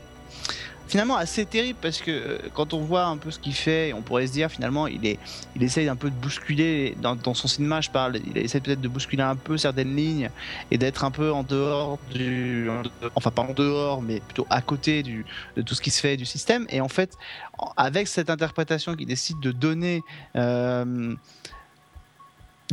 finalement 0.86 1.16
assez 1.16 1.46
terrible 1.46 1.78
parce 1.80 2.00
que 2.00 2.10
euh, 2.10 2.38
quand 2.52 2.74
on 2.74 2.80
voit 2.80 3.04
un 3.04 3.16
peu 3.16 3.30
ce 3.30 3.38
qu'il 3.38 3.54
fait, 3.54 3.92
on 3.92 4.02
pourrait 4.02 4.26
se 4.26 4.32
dire 4.32 4.50
finalement 4.50 4.86
il 4.86 5.16
essaye 5.60 5.88
un 5.88 5.96
peu 5.96 6.10
de 6.10 6.14
bousculer 6.14 6.96
dans, 7.00 7.34
son 7.34 7.48
cinéma, 7.48 7.80
je 7.80 7.90
parle, 7.90 8.20
il 8.26 8.36
essaie 8.38 8.60
peut-être 8.60 8.80
de 8.80 8.88
bousculer 8.88 9.22
un 9.22 9.36
peu 9.36 9.56
certaines 9.56 9.96
lignes 9.96 10.30
et 10.70 10.78
d'être 10.78 11.04
un 11.04 11.10
peu 11.10 11.32
en 11.32 11.42
dehors 11.42 11.98
du, 12.12 12.68
enfin 13.14 13.30
pas 13.30 13.42
en 13.42 13.54
dehors, 13.54 14.02
mais 14.02 14.20
plutôt 14.20 14.46
à 14.50 14.60
côté 14.60 15.02
de 15.02 15.62
tout 15.62 15.74
ce 15.74 15.80
qui 15.80 15.90
se 15.90 16.00
fait 16.00 16.16
du 16.16 16.26
système. 16.26 16.66
Et 16.68 16.80
en 16.80 16.88
fait, 16.88 17.16
avec 17.76 18.06
cette 18.08 18.30
interprétation 18.30 18.94
qu'il 18.94 19.06
décide 19.06 19.40
de 19.40 19.52
donner. 19.52 20.02
euh, 20.36 21.14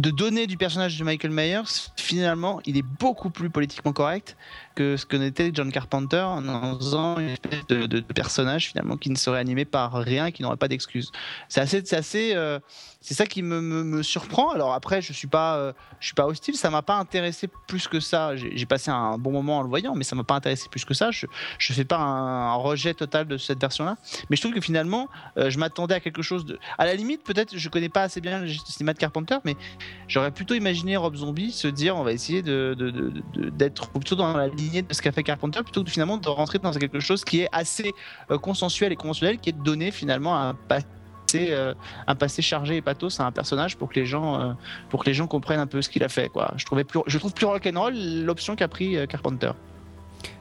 de 0.02 0.10
donner 0.10 0.48
du 0.48 0.58
personnage 0.58 0.98
de 0.98 1.04
Michael 1.04 1.30
Myers, 1.30 1.92
finalement, 1.96 2.60
il 2.66 2.76
est 2.76 2.82
beaucoup 2.82 3.30
plus 3.30 3.52
politiquement 3.52 3.94
correct 3.94 4.36
que 4.74 4.98
ce 4.98 5.06
que 5.06 5.16
n'était 5.16 5.52
John 5.54 5.72
Carpenter 5.72 6.24
en 6.24 6.78
faisant 6.80 7.20
une 7.20 7.30
espèce 7.30 7.68
de, 7.68 8.00
personnage 8.00 8.70
finalement 8.70 8.98
qui 8.98 9.12
ne 9.12 9.16
serait 9.16 9.40
animé 9.40 9.64
par 9.64 9.94
rien, 9.94 10.32
qui 10.32 10.42
n'aurait 10.42 10.58
pas 10.58 10.68
d'excuses. 10.68 11.12
C'est 11.50 11.62
assez, 11.62 11.94
assez, 11.94 12.32
euh, 12.34 12.60
c'est 13.02 13.16
ça 13.16 13.26
qui 13.26 13.42
me, 13.42 13.62
me- 13.62 13.84
me 13.84 14.04
surprend. 14.04 14.52
Alors 14.52 14.74
après, 14.74 15.02
je 15.02 15.12
suis 15.12 15.28
pas, 15.28 15.58
euh, 15.58 15.74
suis 16.00 16.14
pas 16.14 16.28
hostile, 16.28 16.56
ça 16.56 16.70
m'a 16.70 16.84
pas 16.84 16.98
intéressé 16.98 17.50
plus 17.68 17.88
que 17.88 18.00
ça. 18.00 18.36
J'ai 18.36 18.66
passé 18.68 18.92
un 18.92 19.18
bon 19.18 19.32
moment 19.32 19.58
en 19.58 19.62
le 19.64 19.70
voyant, 19.70 19.96
mais 19.96 20.04
ça 20.04 20.16
m'a 20.16 20.24
pas 20.24 20.36
intéressé 20.36 20.70
plus 20.70 20.86
que 20.86 20.94
ça. 20.94 21.10
Je, 21.10 21.26
je 21.58 21.74
fais 21.74 21.84
pas 21.84 21.98
un, 21.98 22.54
rejet 22.54 22.94
total 22.94 23.28
de 23.28 23.38
cette 23.38 23.60
version-là, 23.60 23.96
mais 24.30 24.36
je 24.36 24.42
trouve 24.42 24.54
que 24.54 24.62
finalement, 24.62 25.10
euh, 25.38 25.50
je 25.50 25.58
m'attendais 25.58 25.96
à 25.96 26.00
quelque 26.00 26.22
chose 26.22 26.46
de, 26.46 26.60
à 26.78 26.86
la 26.86 26.94
limite, 26.94 27.24
peut-être, 27.24 27.58
je 27.58 27.70
connais 27.70 27.90
pas 27.90 28.04
assez 28.04 28.22
bien 28.22 28.40
le 28.42 28.48
cinéma 28.50 28.94
de 28.94 29.00
Carpenter, 29.00 29.38
mais 29.46 29.56
j'aurais 30.08 30.30
plutôt 30.32 30.54
imaginé 30.54 30.96
Rob 30.96 31.16
Zombie 31.16 31.52
se 31.52 31.68
dire, 31.68 31.98
on 31.98 32.04
va 32.04 32.12
essayer 32.14 32.44
de- 32.44 32.76
d'être 33.36 33.90
plutôt 33.90 34.16
dans 34.16 34.38
la 34.38 34.48
lignée 34.48 34.84
de 34.84 34.94
ce 34.94 35.02
qu'a 35.02 35.12
fait 35.12 35.24
Carpenter, 35.24 35.64
plutôt 35.64 35.84
que 35.84 35.90
finalement 35.90 36.18
de 36.18 36.30
rentrer 36.30 36.60
dans 36.60 36.72
quelque 36.72 37.00
chose 37.00 37.24
qui 37.26 37.40
est 37.42 37.50
assez 37.52 37.92
euh, 38.30 38.38
consensuel 38.38 38.92
et 38.92 38.96
conventionnel, 38.96 39.40
qui 39.40 39.50
est 39.50 39.54
de 39.54 39.64
donner 39.64 39.90
finalement 39.92 40.38
un 40.40 40.54
passé, 41.32 41.48
euh, 41.52 41.74
un 42.08 42.16
passé 42.16 42.42
chargé 42.42 42.78
et 42.78 42.82
pathos 42.82 43.20
à 43.20 43.26
un 43.26 43.32
personnage 43.32 43.78
pour 43.78 43.90
que 43.90 44.00
les 44.00 44.06
gens, 44.06 44.40
euh, 44.40 44.54
pour 44.90 45.04
que 45.04 45.10
les 45.10 45.14
gens 45.14 45.28
comprennent 45.28 45.60
un 45.60 45.68
peu 45.68 45.82
ce 45.82 45.90
qu'il 45.90 46.04
a 46.04 46.10
fait. 46.10 46.30
Je, 46.56 46.66
trouvais 46.66 46.84
plus, 46.84 47.00
je 47.08 47.18
trouve 47.18 47.34
plus 47.34 47.46
rock'n'roll 47.46 47.94
l'option 48.24 48.56
qu'a 48.56 48.68
pris 48.68 48.98
euh, 48.98 49.06
Carpenter. 49.06 49.52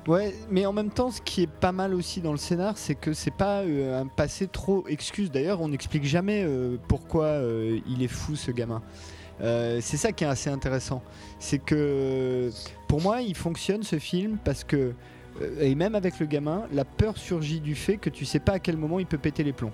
Ouais, 0.06 0.34
mais 0.50 0.66
en 0.66 0.72
même 0.72 0.90
temps, 0.90 1.10
ce 1.10 1.20
qui 1.20 1.42
est 1.42 1.50
pas 1.50 1.72
mal 1.72 1.94
aussi 1.94 2.20
dans 2.20 2.32
le 2.32 2.38
scénar, 2.38 2.76
c'est 2.76 2.94
que 2.94 3.12
c'est 3.12 3.30
pas 3.30 3.62
un 3.62 4.06
passé 4.06 4.46
trop 4.46 4.84
excuse. 4.88 5.30
D'ailleurs, 5.30 5.60
on 5.60 5.68
n'explique 5.68 6.04
jamais 6.04 6.46
pourquoi 6.88 7.40
il 7.86 8.02
est 8.02 8.08
fou 8.08 8.34
ce 8.34 8.50
gamin. 8.50 8.82
C'est 9.40 9.96
ça 9.96 10.12
qui 10.12 10.24
est 10.24 10.26
assez 10.26 10.50
intéressant. 10.50 11.02
C'est 11.38 11.58
que 11.58 12.50
pour 12.88 13.00
moi, 13.00 13.20
il 13.20 13.34
fonctionne 13.34 13.82
ce 13.82 13.98
film 13.98 14.38
parce 14.42 14.64
que, 14.64 14.94
et 15.60 15.74
même 15.74 15.94
avec 15.94 16.18
le 16.18 16.26
gamin, 16.26 16.64
la 16.72 16.84
peur 16.84 17.16
surgit 17.16 17.60
du 17.60 17.74
fait 17.74 17.98
que 17.98 18.10
tu 18.10 18.24
sais 18.24 18.40
pas 18.40 18.52
à 18.52 18.58
quel 18.58 18.78
moment 18.78 19.00
il 19.00 19.06
peut 19.06 19.18
péter 19.18 19.44
les 19.44 19.52
plombs. 19.52 19.72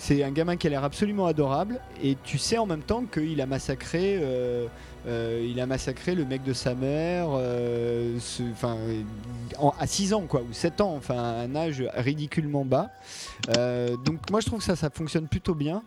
C'est 0.00 0.22
un 0.22 0.30
gamin 0.30 0.56
qui 0.56 0.68
a 0.68 0.70
l'air 0.70 0.84
absolument 0.84 1.26
adorable 1.26 1.80
et 2.00 2.16
tu 2.22 2.38
sais 2.38 2.56
en 2.56 2.66
même 2.66 2.82
temps 2.82 3.02
qu'il 3.04 3.40
a 3.40 3.46
massacré, 3.46 4.16
euh, 4.22 4.68
euh, 5.08 5.44
il 5.46 5.60
a 5.60 5.66
massacré 5.66 6.14
le 6.14 6.24
mec 6.24 6.44
de 6.44 6.52
sa 6.52 6.76
mère, 6.76 7.26
euh, 7.32 8.16
à 9.78 9.86
6 9.88 10.14
ans 10.14 10.22
quoi 10.28 10.42
ou 10.42 10.52
7 10.52 10.80
ans, 10.82 10.94
enfin 10.96 11.18
un 11.18 11.56
âge 11.56 11.82
ridiculement 11.94 12.64
bas. 12.64 12.90
Donc 14.04 14.30
moi 14.30 14.40
je 14.40 14.46
trouve 14.46 14.60
que 14.60 14.64
ça 14.64 14.76
ça 14.76 14.88
fonctionne 14.88 15.26
plutôt 15.26 15.56
bien. 15.56 15.82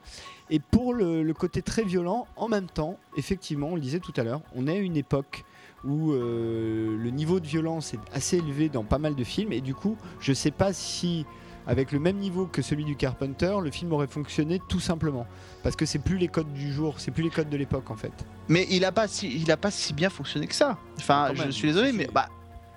Et 0.50 0.60
pour 0.60 0.94
le, 0.94 1.24
le 1.24 1.34
côté 1.34 1.62
très 1.62 1.84
violent, 1.84 2.28
en 2.36 2.50
même 2.50 2.68
temps, 2.68 2.98
effectivement, 3.16 3.68
on 3.68 3.76
le 3.76 3.82
disait 3.82 4.00
tout 4.00 4.14
à 4.18 4.24
l'heure, 4.24 4.42
on 4.54 4.68
est 4.68 4.74
à 4.74 4.80
une 4.80 4.98
époque 4.98 5.46
où 5.86 6.12
le 6.12 7.10
niveau 7.12 7.40
de 7.40 7.48
violence 7.48 7.94
est 7.94 8.00
assez 8.14 8.38
élevé 8.38 8.68
dans 8.68 8.84
pas 8.84 8.98
mal 9.00 9.16
de 9.16 9.24
films 9.24 9.54
et 9.54 9.62
du 9.62 9.74
coup 9.74 9.96
je 10.20 10.34
sais 10.34 10.52
pas 10.52 10.74
si 10.74 11.26
avec 11.68 11.92
le 11.92 12.00
même 12.00 12.18
niveau 12.18 12.46
que 12.46 12.62
celui 12.62 12.84
du 12.86 12.96
Carpenter, 12.96 13.56
le 13.62 13.72
film 13.72 13.92
aurait 13.94 14.08
fonctionné 14.08 14.60
tout 14.70 14.80
simplement. 14.80 15.26
Parce 15.64 15.76
que 15.76 15.86
c'est 15.86 16.00
plus 16.00 16.18
les 16.18 16.28
codes 16.28 16.52
du 16.54 16.72
jour, 16.74 16.96
c'est 17.00 17.12
plus 17.12 17.24
les 17.24 17.30
codes 17.30 17.50
de 17.50 17.58
l'époque 17.58 17.92
en 17.92 17.96
fait. 17.96 18.12
Mais 18.48 18.68
il 18.70 18.84
a 18.86 18.92
pas 18.92 19.08
si, 19.08 19.34
il 19.42 19.52
a 19.52 19.58
pas 19.58 19.72
si 19.72 19.94
bien 19.94 20.10
fonctionné 20.10 20.48
que 20.48 20.56
ça. 20.56 20.78
Enfin, 20.98 21.26
Quand 21.30 21.36
je 21.36 21.42
même, 21.44 21.52
suis 21.52 21.68
désolé, 21.68 21.92
mais 21.92 22.08
bah. 22.14 22.28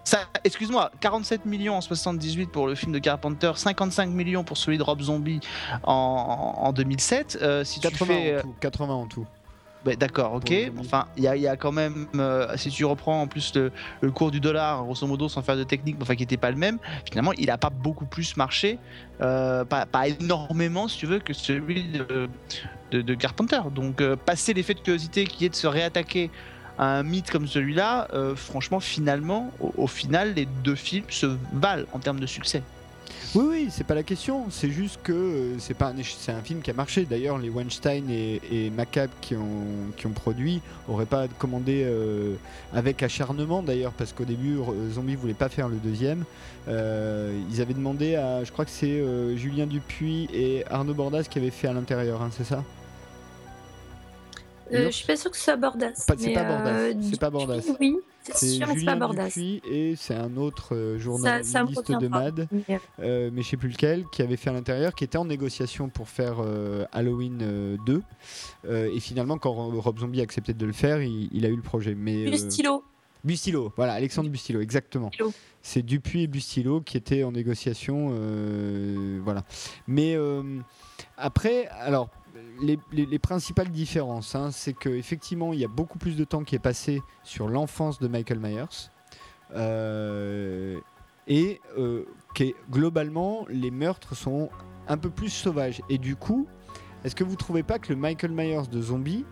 Ça, 0.07 0.19
excuse-moi, 0.45 0.91
47 1.01 1.47
millions 1.47 1.77
en 1.77 1.81
78 1.81 2.51
pour 2.53 2.67
le 2.67 2.75
film 2.75 2.93
de 2.93 2.99
Carpenter, 2.99 3.53
55 3.57 4.11
millions 4.11 4.45
pour 4.45 4.59
celui 4.59 4.77
de 4.77 4.83
Rob 4.83 5.01
Zombie 5.01 5.41
en, 5.83 6.55
en 6.59 6.73
2007. 6.75 7.39
euh, 7.41 7.65
si 7.65 7.81
tu 7.81 7.89
80 7.89 8.07
fais, 8.07 8.35
en 8.35 8.37
euh, 8.37 8.43
tout. 8.43 8.55
80 8.61 8.95
en 8.95 9.07
tout. 9.07 9.27
Bah, 9.85 9.97
d'accord, 9.97 10.35
ok. 10.35 10.53
Enfin, 10.79 11.07
il 11.17 11.25
y 11.25 11.29
a, 11.29 11.37
il 11.37 11.43
y 11.43 11.49
a 11.49 11.57
quand 11.57 11.73
même, 11.73 12.07
euh, 12.15 12.57
si 12.57 12.71
tu 12.71 12.85
reprends 12.85 13.21
en 13.23 13.27
plus 13.27 13.55
le, 13.55 13.71
le 14.01 14.11
cours 14.11 14.31
du 14.31 14.41
dollar, 14.41 14.83
grosso 14.83 15.07
modo, 15.07 15.29
sans 15.29 15.43
faire 15.43 15.57
de 15.57 15.65
technique, 15.65 15.97
enfin 16.01 16.15
qui 16.15 16.23
n'était 16.23 16.37
pas 16.39 16.51
le 16.51 16.57
même. 16.57 16.79
Finalement, 17.09 17.33
il 17.35 17.51
a 17.51 17.59
pas 17.59 17.71
beaucoup 17.71 18.07
plus 18.07 18.37
marché, 18.37 18.79
euh, 19.21 19.65
pas, 19.65 19.87
pas 19.87 20.09
énormément, 20.09 20.89
si 20.89 20.99
tu 20.99 21.07
veux, 21.07 21.19
que 21.19 21.33
celui 21.35 21.85
de, 21.85 22.29
de, 22.91 23.03
de 23.03 23.15
Carpenter. 23.15 23.61
Donc, 23.75 24.01
euh, 24.01 24.17
passer 24.17 24.55
l'effet 24.55 24.75
de 24.75 24.81
curiosité 24.81 25.25
qui 25.25 25.45
est 25.45 25.51
de 25.51 25.55
se 25.55 25.67
réattaquer 25.67 26.31
à 26.79 26.99
un 26.99 27.03
mythe 27.03 27.31
comme 27.31 27.47
celui-là, 27.47 28.09
franchement, 28.35 28.81
finalement, 28.81 29.53
au, 29.61 29.73
au 29.77 29.87
final, 29.87 30.35
les 30.35 30.47
deux 30.65 30.75
films 30.75 31.05
se 31.09 31.27
valent 31.53 31.87
en 31.93 32.01
termes 32.01 32.19
de 32.19 32.27
succès. 32.27 32.65
Oui, 33.35 33.45
oui, 33.49 33.69
c'est 33.71 33.85
pas 33.85 33.95
la 33.95 34.05
question. 34.05 34.47
C'est 34.51 34.71
juste 34.71 35.01
que 35.03 35.13
euh, 35.13 35.59
c'est 35.59 35.75
pas 35.75 35.89
un, 35.89 35.95
c'est 36.03 36.31
un 36.31 36.41
film 36.41 36.61
qui 36.63 36.71
a 36.71 36.75
marché. 36.75 37.05
D'ailleurs, 37.05 37.37
les 37.39 37.49
Weinstein 37.49 38.09
et, 38.09 38.41
et 38.51 38.71
Macab 38.71 39.11
qui 39.21 39.35
ont, 39.35 39.91
qui 39.97 40.07
ont 40.07 40.13
produit 40.13 40.61
auraient 40.89 41.05
pas 41.07 41.27
commandé 41.39 41.83
euh, 41.85 42.35
avec 42.73 43.03
acharnement 43.03 43.63
d'ailleurs, 43.63 43.93
parce 43.93 44.13
qu'au 44.13 44.25
début, 44.25 44.59
Zombie 44.93 45.17
voulait 45.17 45.35
pas 45.35 45.49
faire 45.49 45.69
le 45.69 45.77
deuxième. 45.77 46.25
Euh, 46.69 47.37
ils 47.51 47.61
avaient 47.61 47.75
demandé 47.75 48.15
à, 48.15 48.45
je 48.45 48.53
crois 48.53 48.65
que 48.65 48.71
c'est 48.71 48.87
euh, 48.87 49.37
Julien 49.37 49.67
Dupuis 49.67 50.29
et 50.33 50.65
Arnaud 50.71 50.95
Bordas 50.95 51.25
qui 51.25 51.39
avaient 51.39 51.51
fait 51.51 51.69
à 51.69 51.73
l'intérieur, 51.73 52.23
hein, 52.23 52.31
c'est 52.31 52.45
ça? 52.45 52.63
Je 54.71 54.91
suis 54.91 55.07
pas 55.07 55.17
sûre 55.17 55.31
que 55.31 55.37
ce 55.37 55.45
soit 55.45 55.57
Bordas. 55.57 55.93
C'est 55.95 56.33
pas 56.33 56.45
Bordas, 56.45 56.93
c'est 57.03 57.21
pas 57.21 57.31
Bordas. 57.31 57.63
Oui, 57.81 57.97
c'est 58.33 58.47
sûr, 58.47 58.67
mais 58.67 58.75
c'est 58.79 58.85
pas 58.85 58.93
Julien 58.93 58.97
Bordas. 58.97 59.25
Dupuis 59.27 59.61
et 59.71 59.95
c'est 59.97 60.15
un 60.15 60.37
autre 60.37 60.75
euh, 60.75 60.99
journaliste 60.99 61.53
ça 61.53 61.65
de. 61.65 62.09
Mad. 62.09 62.49
Mais, 62.51 62.81
euh, 63.01 63.31
mais 63.33 63.43
je 63.43 63.49
sais 63.51 63.57
plus 63.57 63.69
lequel, 63.69 64.05
qui 64.13 64.23
avait 64.23 64.37
fait 64.37 64.51
à 64.51 64.53
l'intérieur, 64.53 64.95
qui 64.95 65.05
était 65.05 65.19
en 65.19 65.25
négociation 65.25 65.89
pour 65.89 66.09
faire 66.09 66.37
euh, 66.41 66.85
Halloween 66.93 67.39
euh, 67.43 67.77
2. 67.87 68.03
Euh, 68.67 68.91
et 68.95 69.01
finalement, 69.01 69.39
quand 69.39 69.53
Rob 69.53 69.99
Zombie 69.99 70.21
a 70.21 70.23
accepté 70.23 70.55
de 70.55 70.67
le 70.67 70.73
faire, 70.73 71.03
il, 71.03 71.29
il 71.33 71.45
a 71.45 71.49
eu 71.49 71.57
le 71.57 71.63
projet. 71.63 71.95
Mais, 71.95 72.37
stylo. 72.37 72.83
Bustilo, 73.25 73.73
voilà, 73.77 73.95
Alexandre 73.95 74.29
Bustilo, 74.29 74.61
exactement. 74.61 75.09
Bustilo. 75.09 75.33
C'est 75.63 75.83
Dupuis 75.83 76.25
et 76.25 76.27
Bustilo 76.27 76.83
qui 76.83 76.99
étaient 76.99 77.25
en 77.25 77.33
négociation. 77.33 78.11
euh, 78.13 79.19
voilà. 79.25 79.45
Mais 79.89 80.15
euh, 80.15 80.43
après, 81.17 81.67
alors. 81.69 82.11
Les, 82.61 82.79
les- 82.93 83.07
les 83.07 83.19
principales 83.19 83.69
différences, 83.71 84.35
hein, 84.35 84.51
c'est 84.51 84.73
qu'effectivement, 84.73 85.53
il 85.53 85.61
y 85.61 85.65
a 85.65 85.69
beaucoup 85.69 85.99
plus 85.99 86.17
de 86.17 86.25
temps 86.25 86.43
qui 86.43 86.55
est 86.55 86.59
passé 86.61 87.03
sur 87.23 87.49
l'enfance 87.49 87.99
de 87.99 88.09
Michael 88.09 88.41
Myers. 88.41 88.91
Euh, 89.55 90.79
et 91.27 91.61
euh, 91.79 92.05
que 92.35 92.45
globalement, 92.71 93.47
les 93.49 93.71
meurtres 93.71 94.15
sont 94.17 94.51
un 94.89 94.97
peu 94.99 95.11
plus 95.11 95.31
sauvages. 95.31 95.81
Et 95.89 95.99
du 95.99 96.17
coup, 96.17 96.47
est-ce 97.05 97.15
que 97.15 97.25
vous 97.25 97.37
trouvez 97.37 97.63
pas 97.63 97.79
que 97.79 97.93
le 97.93 97.99
Michael 97.99 98.33
Myers 98.33 98.67
de 98.71 98.81
Zombie 98.83 99.25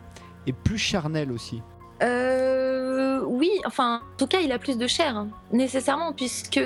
est 0.47 0.53
plus 0.53 0.79
charnel 0.79 1.33
aussi? 1.33 1.61
Euh, 2.03 3.23
oui, 3.27 3.51
enfin, 3.65 4.01
en 4.03 4.17
tout 4.17 4.27
cas, 4.27 4.41
il 4.41 4.53
a 4.53 4.59
plus 4.59 4.79
de 4.79 4.87
chair, 4.87 5.17
hein, 5.17 5.29
nécessairement, 5.53 6.13
puisque 6.13 6.61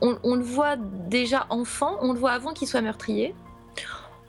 on, 0.00 0.18
on 0.22 0.34
le 0.34 0.42
voit 0.42 0.76
déjà 0.76 1.46
enfant, 1.50 1.96
on 2.00 2.12
le 2.12 2.18
voit 2.18 2.32
avant 2.32 2.52
qu'il 2.52 2.68
soit 2.68 2.82
meurtrier. 2.82 3.34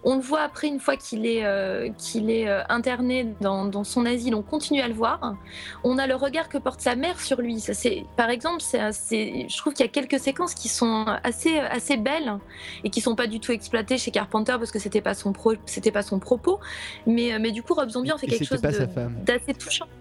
On 0.09 0.15
le 0.15 0.21
voit 0.21 0.39
après, 0.41 0.67
une 0.67 0.79
fois 0.79 0.95
qu'il 0.95 1.25
est, 1.25 1.43
euh, 1.43 1.89
qu'il 1.97 2.29
est 2.31 2.47
euh, 2.47 2.61
interné 2.69 3.27
dans, 3.41 3.65
dans 3.65 3.83
son 3.83 4.05
asile, 4.05 4.35
on 4.35 4.41
continue 4.41 4.79
à 4.79 4.87
le 4.87 4.93
voir. 4.93 5.35
On 5.83 5.97
a 5.97 6.07
le 6.07 6.15
regard 6.15 6.47
que 6.47 6.57
porte 6.57 6.79
sa 6.79 6.95
mère 6.95 7.19
sur 7.19 7.41
lui. 7.41 7.59
Ça, 7.59 7.73
c'est, 7.73 8.05
par 8.15 8.29
exemple, 8.29 8.61
c'est, 8.61 8.79
assez- 8.79 9.47
je 9.49 9.57
trouve 9.57 9.73
qu'il 9.73 9.85
y 9.85 9.89
a 9.89 9.91
quelques 9.91 10.17
séquences 10.19 10.53
qui 10.53 10.69
sont 10.69 11.05
assez, 11.25 11.59
assez 11.59 11.97
belles 11.97 12.37
et 12.85 12.89
qui 12.89 13.01
sont 13.01 13.15
pas 13.15 13.27
du 13.27 13.41
tout 13.41 13.51
exploitées 13.51 13.97
chez 13.97 14.11
Carpenter 14.11 14.55
parce 14.57 14.71
que 14.71 14.79
c'était 14.79 15.01
pas 15.01 15.13
son, 15.13 15.33
pro, 15.33 15.55
c'était 15.65 15.91
pas 15.91 16.03
son 16.03 16.19
propos. 16.19 16.59
Mais, 17.05 17.37
mais 17.39 17.51
du 17.51 17.61
coup, 17.61 17.73
Rob 17.73 17.89
Zombie 17.89 18.13
en 18.13 18.17
fait 18.17 18.27
Et 18.27 18.29
quelque 18.29 18.45
chose 18.45 18.61
de- 18.61 18.87
d'assez 19.25 19.53
touchant. 19.53 19.87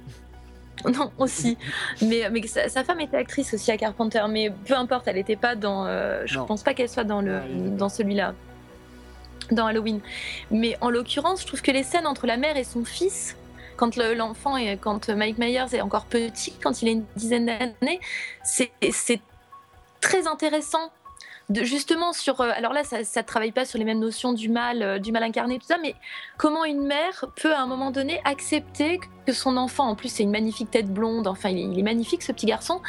Non, 0.85 1.11
aussi. 1.19 1.57
Mais, 2.03 2.29
mais 2.31 2.47
sa, 2.47 2.69
sa 2.69 2.85
femme 2.85 3.01
était 3.01 3.17
actrice 3.17 3.53
aussi 3.55 3.73
à 3.73 3.77
Carpenter, 3.79 4.23
mais 4.29 4.53
peu 4.67 4.75
importe, 4.75 5.09
elle 5.09 5.17
n'était 5.17 5.35
pas 5.35 5.57
dans. 5.57 5.87
euh, 5.87 6.23
je 6.27 6.39
Non. 6.39 6.45
pense 6.45 6.63
pas 6.63 6.75
qu'elle 6.75 6.91
soit 6.91 7.03
dans, 7.03 7.23
le, 7.23 7.41
dans 7.77 7.89
celui-là, 7.89 8.35
dans 9.53 9.67
Halloween. 9.67 10.01
Mais 10.51 10.77
en 10.81 10.91
l'occurrence, 10.91 11.43
je 11.43 11.47
trouve 11.47 11.63
que 11.63 11.71
les 11.71 11.83
scènes 11.83 12.07
entre 12.07 12.27
la 12.27 12.37
mère 12.37 12.57
et 12.57 12.65
son 12.65 12.85
fils, 12.85 13.37
quand 13.77 13.97
le- 13.97 14.15
l'enfant 14.15 14.57
et 14.57 14.77
quand 14.77 15.09
Mike 15.11 15.39
Myers 15.39 15.75
est 15.75 15.81
encore 15.83 16.07
petit, 16.07 16.53
quand 16.63 16.83
il 16.83 16.89
a 16.89 16.93
une 16.93 17.05
dizaine 17.17 17.47
d'années, 17.47 18.01
c'est 18.43 18.71
très 20.01 20.27
intéressant. 20.27 20.91
De, 21.49 21.63
justement 21.63 22.13
sur 22.13 22.41
euh, 22.41 22.51
alors 22.57 22.73
là 22.73 22.83
ça 22.83 23.05
ça 23.05 23.23
travaille 23.23 23.53
pas 23.53 23.65
sur 23.65 23.79
les 23.79 23.85
mêmes 23.85 24.01
notions 24.01 24.33
du 24.33 24.49
mal 24.49 24.83
euh, 24.83 24.99
du 24.99 25.13
mal 25.13 25.23
incarné 25.23 25.61
tout 25.61 25.67
ça 25.67 25.77
mais 25.81 25.95
comment 26.39 26.65
une 26.65 26.85
mère 26.85 27.25
peut 27.37 27.55
à 27.55 27.61
un 27.61 27.69
moment 27.69 27.93
donné 27.93 28.21
accepter 28.25 28.99
que 29.29 29.33
son 29.33 29.57
enfant, 29.57 29.85
en 29.89 29.95
plus 29.95 30.09
c'est 30.09 30.25
une 30.25 30.33
magnifique 30.33 30.73
tête 30.73 30.93
blonde, 30.93 31.29
enfin 31.29 31.51
il 31.51 31.79
est 31.79 31.85
magnifique 31.85 32.25
ce 32.25 32.33
petit 32.33 32.47
garçon, 32.47 32.83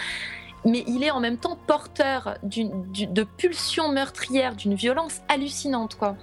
mais 0.68 0.84
il 0.86 1.04
est 1.04 1.12
en 1.12 1.22
même 1.22 1.38
temps 1.38 1.58
porteur 1.66 2.38
de 2.44 3.24
pulsions 3.24 3.90
meurtrières, 3.90 4.56
d'une 4.56 4.76
violence 4.76 5.22
hallucinante 5.30 5.96
quoi. 5.96 6.18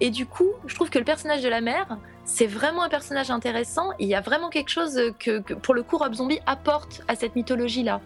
Et 0.00 0.10
du 0.10 0.26
coup, 0.26 0.50
je 0.66 0.74
trouve 0.74 0.90
que 0.90 0.98
le 0.98 1.04
personnage 1.04 1.42
de 1.42 1.48
la 1.48 1.60
mère, 1.60 1.96
c'est 2.24 2.46
vraiment 2.46 2.82
un 2.82 2.88
personnage 2.88 3.30
intéressant. 3.30 3.90
Il 3.98 4.08
y 4.08 4.14
a 4.14 4.20
vraiment 4.20 4.50
quelque 4.50 4.68
chose 4.68 5.00
que, 5.18 5.40
pour 5.40 5.74
le 5.74 5.82
coup 5.82 5.96
Rob 5.96 6.12
Zombie 6.12 6.40
apporte 6.44 7.02
à 7.08 7.14
cette 7.14 7.34
mythologie 7.34 7.82
là. 7.82 8.00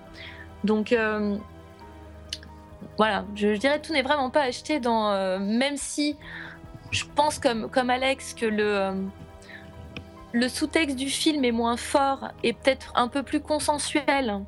Donc 0.63 0.93
euh, 0.93 1.37
voilà, 2.97 3.25
je, 3.35 3.55
je 3.55 3.59
dirais 3.59 3.81
tout 3.81 3.93
n'est 3.93 4.03
vraiment 4.03 4.31
pas 4.31 4.43
acheté 4.43 4.79
dans, 4.79 5.11
euh, 5.11 5.39
même 5.41 5.77
si 5.77 6.17
je 6.93 7.05
pense 7.17 7.41
comme, 7.41 7.69
comme 7.69 7.91
Alex 7.91 8.35
que 8.35 8.47
le, 8.47 8.77
euh, 8.79 8.93
le 10.33 10.49
sous-texte 10.49 10.97
du 10.97 11.09
film 11.09 11.45
est 11.45 11.53
moins 11.53 11.77
fort 11.77 12.29
et 12.45 12.53
peut-être 12.53 12.93
un 12.95 13.09
peu 13.09 13.25
plus 13.25 13.41
consensuel 13.41 14.45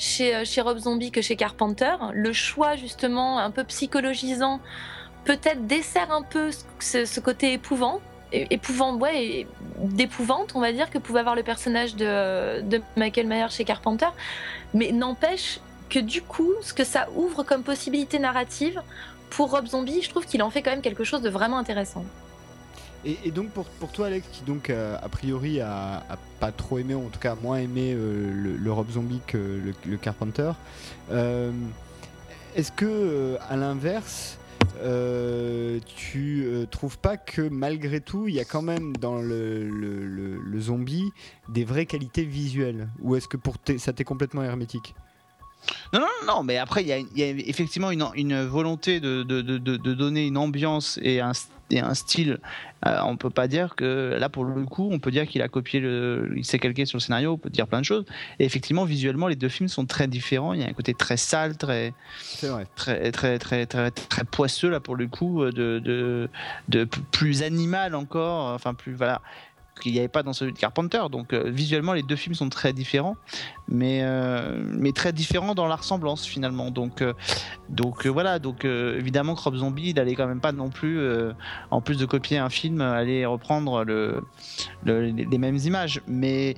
chez, 0.00 0.34
euh, 0.34 0.44
chez 0.44 0.62
Rob 0.62 0.78
Zombie 0.78 1.12
que 1.12 1.20
chez 1.20 1.36
Carpenter. 1.36 1.94
Le 2.12 2.32
choix 2.32 2.74
justement 2.74 3.38
un 3.38 3.50
peu 3.50 3.62
psychologisant 3.64 4.60
peut-être 5.24 5.66
dessert 5.66 6.10
un 6.10 6.22
peu 6.22 6.50
ce, 6.80 7.20
côté 7.20 7.52
épouvant, 7.52 8.00
épouvant, 8.32 8.96
ouais, 8.96 9.46
d'épouvante, 9.78 10.52
on 10.54 10.60
va 10.60 10.72
dire, 10.72 10.90
que 10.90 10.96
pouvait 10.96 11.20
avoir 11.20 11.36
le 11.36 11.42
personnage 11.42 11.94
de, 11.94 12.62
de 12.62 12.80
Michael 12.96 13.26
Myers 13.26 13.50
chez 13.50 13.64
Carpenter. 13.64 14.08
Mais 14.72 14.90
n'empêche 14.92 15.60
que 15.90 15.98
du 15.98 16.22
coup, 16.22 16.54
ce 16.62 16.72
que 16.72 16.84
ça 16.84 17.08
ouvre 17.14 17.42
comme 17.42 17.62
possibilité 17.62 18.18
narrative 18.18 18.80
pour 19.28 19.50
Rob 19.50 19.66
Zombie, 19.66 20.00
je 20.00 20.08
trouve 20.08 20.24
qu'il 20.24 20.42
en 20.42 20.48
fait 20.48 20.62
quand 20.62 20.70
même 20.70 20.80
quelque 20.80 21.04
chose 21.04 21.20
de 21.20 21.28
vraiment 21.28 21.58
intéressant. 21.58 22.04
Et, 23.04 23.30
donc 23.30 23.50
pour, 23.50 23.64
pour 23.64 23.92
toi 23.92 24.06
Alex, 24.08 24.26
qui 24.30 24.44
donc 24.44 24.68
euh, 24.68 24.96
a 25.02 25.08
priori 25.08 25.60
a, 25.60 26.02
pas 26.38 26.52
trop 26.52 26.78
aimé, 26.78 26.94
ou 26.94 27.06
en 27.06 27.08
tout 27.08 27.18
cas 27.18 27.34
moins 27.42 27.56
aimé 27.58 27.94
euh, 27.94 28.30
le, 28.32 28.56
le 28.56 28.72
Rob 28.72 28.90
Zombie 28.90 29.20
que 29.26 29.60
le, 29.86 29.96
Carpenter, 29.96 30.52
euh, 31.10 31.50
est-ce 32.54 32.72
que 32.72 32.84
euh, 32.86 33.36
à 33.48 33.56
l'inverse, 33.56 34.38
euh, 34.82 35.78
tu 35.86 36.46
trouves 36.70 36.98
pas 36.98 37.16
que 37.16 37.42
malgré 37.48 38.00
tout, 38.00 38.28
il 38.28 38.34
y 38.34 38.40
a 38.40 38.44
quand 38.44 38.62
même 38.62 38.94
dans 38.96 39.20
le, 39.22 39.68
le- 39.68 40.60
zombie 40.60 41.10
des 41.48 41.64
vraies 41.64 41.86
qualités 41.86 42.24
visuelles? 42.24 42.88
Ou 43.00 43.16
est-ce 43.16 43.28
que 43.28 43.38
pour 43.38 43.56
ça 43.78 43.94
t'est 43.94 44.04
complètement 44.04 44.42
hermétique? 44.42 44.94
Non, 45.92 46.00
non, 46.00 46.06
non, 46.26 46.42
mais 46.42 46.58
après, 46.58 46.82
il 46.82 46.88
y 46.88 46.92
a, 46.92 46.98
il 46.98 47.16
y 47.16 47.22
a 47.22 47.28
effectivement 47.28 47.90
une, 47.90 48.04
une 48.14 48.44
volonté 48.44 49.00
de, 49.00 49.22
de, 49.22 49.40
de, 49.42 49.94
donner 49.94 50.26
une 50.26 50.36
ambiance 50.36 50.98
et 51.02 51.20
un, 51.20 51.32
et 51.70 51.80
un 51.80 51.94
style. 51.94 52.38
Euh, 52.86 52.98
on 53.04 53.16
peut 53.16 53.30
pas 53.30 53.46
dire 53.46 53.74
que, 53.76 54.16
là, 54.18 54.28
pour 54.28 54.44
le 54.44 54.64
coup, 54.64 54.88
on 54.90 54.98
peut 54.98 55.10
dire 55.10 55.26
qu'il 55.26 55.42
a 55.42 55.48
copié, 55.48 55.80
le, 55.80 56.32
il 56.36 56.44
s'est 56.44 56.58
calqué 56.58 56.86
sur 56.86 56.96
le 56.96 57.02
scénario, 57.02 57.32
on 57.32 57.38
peut 57.38 57.50
dire 57.50 57.66
plein 57.66 57.80
de 57.80 57.84
choses. 57.84 58.04
Et 58.38 58.44
effectivement, 58.44 58.84
visuellement, 58.84 59.28
les 59.28 59.36
deux 59.36 59.48
films 59.48 59.68
sont 59.68 59.84
très 59.84 60.06
différents. 60.06 60.54
Il 60.54 60.60
y 60.60 60.64
a 60.64 60.68
un 60.68 60.72
côté 60.72 60.94
très 60.94 61.16
sale, 61.16 61.56
très, 61.56 61.92
vrai. 62.42 62.66
très, 62.76 63.10
très, 63.10 63.38
très, 63.38 63.66
très, 63.66 63.90
très 63.90 64.24
poisseux, 64.24 64.70
là, 64.70 64.80
pour 64.80 64.96
le 64.96 65.08
coup, 65.08 65.42
euh, 65.42 65.52
de, 65.52 66.28
de, 66.68 66.84
plus 67.10 67.42
animal 67.42 67.94
encore, 67.94 68.54
enfin, 68.54 68.72
plus, 68.72 68.94
voilà, 68.94 69.20
qu'il 69.80 69.92
n'y 69.92 69.98
avait 69.98 70.06
pas 70.08 70.22
dans 70.22 70.32
celui 70.32 70.52
de 70.52 70.58
Carpenter. 70.58 71.00
Donc, 71.10 71.32
euh, 71.32 71.50
visuellement, 71.50 71.92
les 71.92 72.02
deux 72.04 72.14
films 72.14 72.36
sont 72.36 72.48
très 72.48 72.72
différents, 72.72 73.16
mais, 73.66 74.00
euh, 74.02 74.62
mais 74.64 74.92
très 74.92 75.12
différents 75.12 75.54
dans 75.56 75.66
la 75.66 75.74
ressemblance, 75.74 76.24
finalement. 76.24 76.70
Donc, 76.70 77.02
euh, 77.02 77.14
donc 77.68 78.06
voilà, 78.06 78.38
donc 78.38 78.64
évidemment, 78.64 79.34
Crop 79.34 79.56
Zombie, 79.56 79.90
il 79.90 79.98
allait 79.98 80.14
quand 80.14 80.28
même 80.28 80.40
pas 80.40 80.52
non 80.52 80.70
plus, 80.70 81.00
en 81.70 81.80
plus 81.80 81.98
de 81.98 82.04
copier 82.06 82.38
un 82.38 82.50
film, 82.50 82.80
aller 82.80 83.26
reprendre 83.26 83.82
le, 83.84 84.22
le- 84.84 85.06
les 85.06 85.38
mêmes 85.38 85.56
images. 85.56 86.00
Mais. 86.06 86.54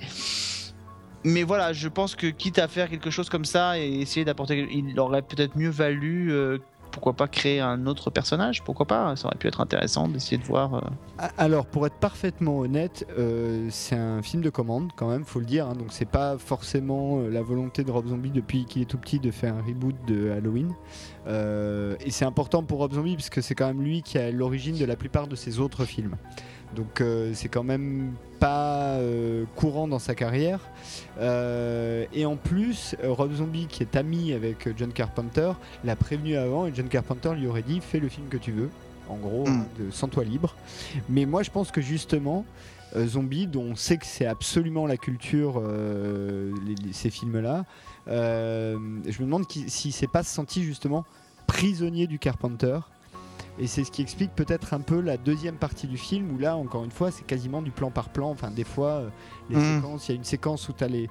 Mais 1.25 1.43
voilà, 1.43 1.71
je 1.71 1.87
pense 1.87 2.15
que 2.15 2.27
quitte 2.27 2.59
à 2.59 2.67
faire 2.67 2.89
quelque 2.89 3.09
chose 3.09 3.29
comme 3.29 3.45
ça 3.45 3.79
et 3.79 4.01
essayer 4.01 4.25
d'apporter, 4.25 4.67
il 4.69 4.99
aurait 4.99 5.21
peut-être 5.21 5.55
mieux 5.55 5.69
valu, 5.69 6.33
pourquoi 6.93 7.13
pas 7.13 7.27
créer 7.27 7.59
un 7.59 7.87
autre 7.87 8.11
personnage, 8.11 8.63
pourquoi 8.63 8.85
pas, 8.85 9.15
ça 9.15 9.27
aurait 9.27 9.37
pu 9.37 9.47
être 9.47 9.59
intéressant 9.59 10.07
d'essayer 10.07 10.37
de 10.37 10.43
voir. 10.43 10.75
euh, 10.75 11.27
Alors, 11.37 11.65
pour 11.65 11.87
être 11.87 11.95
parfaitement 11.95 12.59
honnête, 12.59 13.05
euh, 13.17 13.67
c'est 13.71 13.95
un 13.95 14.21
film 14.21 14.43
de 14.43 14.51
commande 14.51 14.91
quand 14.95 15.09
même, 15.09 15.25
faut 15.25 15.39
le 15.39 15.45
dire. 15.45 15.67
hein, 15.67 15.73
donc, 15.73 15.87
c'est 15.89 16.07
pas 16.07 16.37
forcément 16.37 17.19
euh, 17.19 17.29
la 17.29 17.41
volonté 17.41 17.83
de 17.83 17.91
Rob 17.91 18.07
Zombie 18.07 18.29
depuis 18.29 18.65
qu'il 18.65 18.83
est 18.83 18.85
tout 18.85 18.99
petit 18.99 19.19
de 19.19 19.31
faire 19.31 19.55
un 19.55 19.61
reboot 19.63 19.95
de 20.07 20.29
Halloween. 20.29 20.71
Et 21.27 22.11
c'est 22.11 22.25
important 22.25 22.63
pour 22.63 22.79
Rob 22.79 22.93
Zombie 22.93 23.15
parce 23.15 23.29
que 23.29 23.41
c'est 23.41 23.55
quand 23.55 23.67
même 23.67 23.81
lui 23.81 24.03
qui 24.03 24.17
a 24.17 24.29
l'origine 24.29 24.77
de 24.77 24.85
la 24.85 24.95
plupart 24.95 25.27
de 25.27 25.35
ses 25.35 25.59
autres 25.59 25.85
films. 25.85 26.15
Donc, 26.75 27.01
euh, 27.01 27.31
c'est 27.33 27.49
quand 27.49 27.63
même 27.63 28.13
pas 28.39 28.95
euh, 28.97 29.45
courant 29.55 29.87
dans 29.87 29.99
sa 29.99 30.15
carrière. 30.15 30.59
Euh, 31.19 32.05
et 32.13 32.25
en 32.25 32.35
plus, 32.35 32.95
Rob 33.03 33.33
Zombie, 33.33 33.67
qui 33.67 33.83
est 33.83 33.95
ami 33.95 34.33
avec 34.33 34.69
John 34.77 34.91
Carpenter, 34.91 35.51
l'a 35.83 35.95
prévenu 35.95 36.35
avant 36.35 36.65
et 36.67 36.71
John 36.75 36.87
Carpenter 36.87 37.33
lui 37.35 37.47
aurait 37.47 37.61
dit 37.63 37.79
fais 37.81 37.99
le 37.99 38.09
film 38.09 38.27
que 38.27 38.37
tu 38.37 38.51
veux. 38.51 38.69
En 39.09 39.15
gros, 39.17 39.45
Mm. 39.45 39.49
hein, 39.49 39.65
de, 39.79 39.91
sens-toi 39.91 40.23
libre. 40.23 40.55
Mais 41.09 41.25
moi, 41.25 41.43
je 41.43 41.51
pense 41.51 41.71
que 41.71 41.81
justement, 41.81 42.45
Zombie, 43.05 43.47
dont 43.47 43.63
on 43.71 43.75
sait 43.75 43.97
que 43.97 44.05
c'est 44.05 44.25
absolument 44.27 44.85
la 44.85 44.97
culture, 44.97 45.61
les- 45.61 46.75
les- 46.75 46.93
ces 46.93 47.09
films-là, 47.09 47.65
je 48.07 48.75
me 48.77 49.19
demande 49.25 49.47
qui- 49.47 49.69
s'il 49.69 49.91
s'est 49.93 50.07
pas 50.07 50.23
senti 50.23 50.63
justement 50.63 51.03
prisonnier 51.47 52.07
du 52.07 52.19
Carpenter. 52.19 52.79
Et 53.59 53.67
c'est 53.67 53.83
ce 53.83 53.91
qui 53.91 54.01
explique 54.01 54.31
peut-être 54.35 54.73
un 54.73 54.79
peu 54.81 54.99
la 54.99 55.15
deuxième 55.17 55.55
partie 55.57 55.85
du 55.87 55.97
film 55.97 56.31
où 56.31 56.39
là, 56.39 56.55
encore 56.57 56.83
une 56.83 56.91
fois, 56.91 57.11
c'est 57.11 57.25
quasiment 57.25 57.61
du 57.61 57.69
plan 57.71 57.91
par 57.91 58.09
plan. 58.09 58.29
Enfin, 58.31 58.49
des 58.49 58.63
fois, 58.63 58.89
euh, 58.89 59.09
les 59.49 59.57
Mhm. 59.57 59.75
séquences, 59.75 60.09
il 60.09 60.11
y 60.11 60.15
a 60.15 60.17
une 60.17 60.23
séquence 60.23 60.69
où 60.69 60.73
tu 60.73 60.83
as 60.83 60.87
les, 60.87 61.07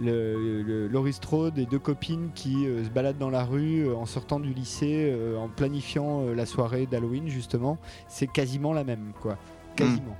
le, 0.00 0.62
le- 0.62 0.88
Laurie 0.88 1.12
Strode 1.12 1.58
et 1.58 1.66
deux 1.66 1.78
copines 1.78 2.30
qui 2.34 2.66
euh, 2.66 2.82
se 2.82 2.88
baladent 2.88 3.18
dans 3.18 3.28
la 3.30 3.44
rue 3.44 3.86
euh, 3.86 3.94
en 3.94 4.06
sortant 4.06 4.40
du 4.40 4.54
lycée, 4.54 5.10
euh, 5.12 5.36
en 5.36 5.48
planifiant 5.48 6.22
la 6.34 6.46
soirée 6.46 6.86
d'Halloween 6.86 7.28
justement. 7.28 7.76
C'est 8.08 8.26
quasiment 8.26 8.72
la 8.72 8.84
même, 8.84 9.12
quoi. 9.20 9.36
Quasiment. 9.76 10.16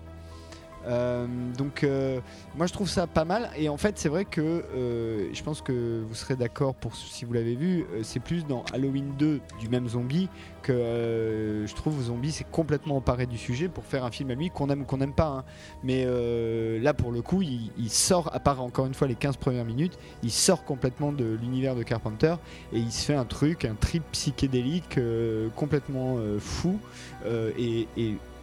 Donc 1.56 1.84
euh, 1.84 2.20
moi 2.56 2.66
je 2.66 2.72
trouve 2.72 2.88
ça 2.88 3.06
pas 3.06 3.24
mal 3.24 3.50
et 3.56 3.68
en 3.68 3.76
fait 3.76 3.98
c'est 3.98 4.08
vrai 4.08 4.24
que 4.24 4.40
euh, 4.40 5.28
je 5.32 5.42
pense 5.42 5.62
que 5.62 6.02
vous 6.06 6.14
serez 6.14 6.36
d'accord 6.36 6.74
pour 6.74 6.96
si 6.96 7.24
vous 7.24 7.32
l'avez 7.32 7.54
vu 7.54 7.86
euh, 7.92 8.00
c'est 8.02 8.20
plus 8.20 8.46
dans 8.46 8.64
Halloween 8.72 9.12
2 9.18 9.40
du 9.60 9.68
même 9.68 9.88
zombie 9.88 10.28
que 10.62 10.72
euh, 10.72 11.66
je 11.66 11.74
trouve 11.74 12.00
Zombie 12.00 12.32
s'est 12.32 12.46
complètement 12.50 12.96
emparé 12.96 13.26
du 13.26 13.36
sujet 13.36 13.68
pour 13.68 13.84
faire 13.84 14.04
un 14.04 14.10
film 14.10 14.30
à 14.30 14.34
lui 14.34 14.50
qu'on 14.50 14.70
aime 14.70 14.82
ou 14.82 14.84
qu'on 14.84 14.98
n'aime 14.98 15.12
pas 15.12 15.26
hein. 15.26 15.44
mais 15.82 16.04
euh, 16.06 16.80
là 16.80 16.94
pour 16.94 17.12
le 17.12 17.20
coup 17.20 17.42
il, 17.42 17.90
sort 17.90 18.30
à 18.32 18.40
part 18.40 18.62
encore 18.62 18.86
une 18.86 18.94
fois 18.94 19.06
les 19.06 19.14
15 19.14 19.36
premières 19.36 19.64
minutes 19.64 19.98
il 20.22 20.30
sort 20.30 20.64
complètement 20.64 21.12
de 21.12 21.36
l'univers 21.40 21.74
de 21.74 21.82
Carpenter 21.82 22.34
et 22.72 22.78
il 22.78 22.90
se 22.90 23.04
fait 23.04 23.14
un 23.14 23.24
truc 23.24 23.64
un 23.64 23.74
trip 23.74 24.02
psychédélique 24.12 24.98
euh, 24.98 25.48
complètement 25.56 26.16
euh, 26.18 26.38
fou 26.38 26.78
euh, 27.26 27.50
et, 27.58 27.86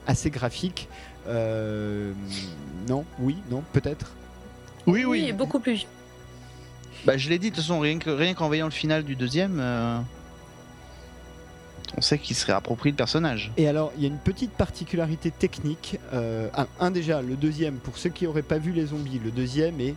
assez 0.08 0.32
graphique 0.32 0.90
euh, 0.90 1.09
non 2.88 3.06
oui 3.20 3.38
non 3.52 3.64
peut-être 3.74 4.12
Oui, 4.88 5.06
Oui, 5.06 5.32
beaucoup 5.34 5.60
plus. 5.60 5.86
Bah, 7.06 7.16
je 7.18 7.30
l'ai 7.30 7.38
dit, 7.40 7.50
de 7.52 7.56
toute 7.56 7.64
façon, 7.64 7.80
rien 7.80 7.98
que- 8.00 8.10
rien 8.10 8.34
qu'en 8.34 8.48
voyant 8.48 8.66
le 8.66 8.72
final 8.72 9.04
du 9.04 9.16
deuxième, 9.16 9.60
euh, 9.60 10.00
on 11.98 12.02
sait 12.02 12.18
qu'il 12.20 12.36
serait 12.36 12.54
approprié 12.54 12.92
le 12.92 12.98
personnage. 12.98 13.52
Et 13.58 13.68
alors, 13.68 13.92
il 13.98 14.04
y 14.04 14.06
a 14.06 14.10
une 14.10 14.18
petite 14.18 14.52
particularité 14.52 15.32
technique. 15.32 16.00
Euh, 16.14 16.50
un, 16.56 16.68
un 16.80 16.92
déjà, 16.92 17.22
le 17.22 17.36
deuxième, 17.36 17.76
pour 17.76 17.98
ceux 17.98 18.10
qui 18.10 18.26
n'auraient 18.26 18.42
pas 18.42 18.58
vu 18.58 18.72
les 18.72 18.88
zombies, 18.88 19.20
le 19.24 19.32
deuxième 19.32 19.80
est 19.80 19.96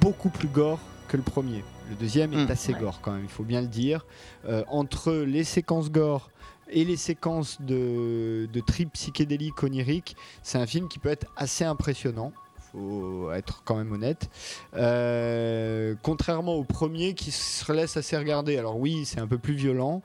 beaucoup 0.00 0.28
plus 0.28 0.48
gore 0.48 0.80
que 1.08 1.16
le 1.16 1.22
premier. 1.22 1.62
Le 1.88 1.96
deuxième 1.96 2.32
est 2.34 2.46
Mm. 2.46 2.50
assez 2.50 2.72
Ouais. 2.72 2.80
gore 2.80 3.00
quand 3.00 3.12
même, 3.12 3.24
il 3.24 3.30
faut 3.30 3.42
bien 3.44 3.60
le 3.60 3.66
dire. 3.68 4.04
Euh, 4.48 4.64
entre 4.68 5.12
les 5.12 5.44
séquences 5.44 5.90
gore 5.90 6.30
et 6.72 6.84
les 6.84 6.96
séquences 6.96 7.60
de, 7.60 8.48
de 8.52 8.60
trip 8.60 8.92
psychédélique 8.92 9.62
onirique, 9.62 10.16
c'est 10.42 10.58
un 10.58 10.66
film 10.66 10.88
qui 10.88 10.98
peut 10.98 11.08
être 11.08 11.26
assez 11.36 11.64
impressionnant. 11.64 12.32
Faut 12.72 13.32
être 13.32 13.62
quand 13.64 13.76
même 13.76 13.90
honnête. 13.92 14.30
Euh, 14.74 15.94
contrairement 16.02 16.54
au 16.54 16.64
premier 16.64 17.14
qui 17.14 17.32
se 17.32 17.72
laisse 17.72 17.96
assez 17.96 18.16
regarder. 18.16 18.56
Alors 18.58 18.78
oui, 18.78 19.04
c'est 19.04 19.20
un 19.20 19.26
peu 19.26 19.38
plus 19.38 19.54
violent, 19.54 20.02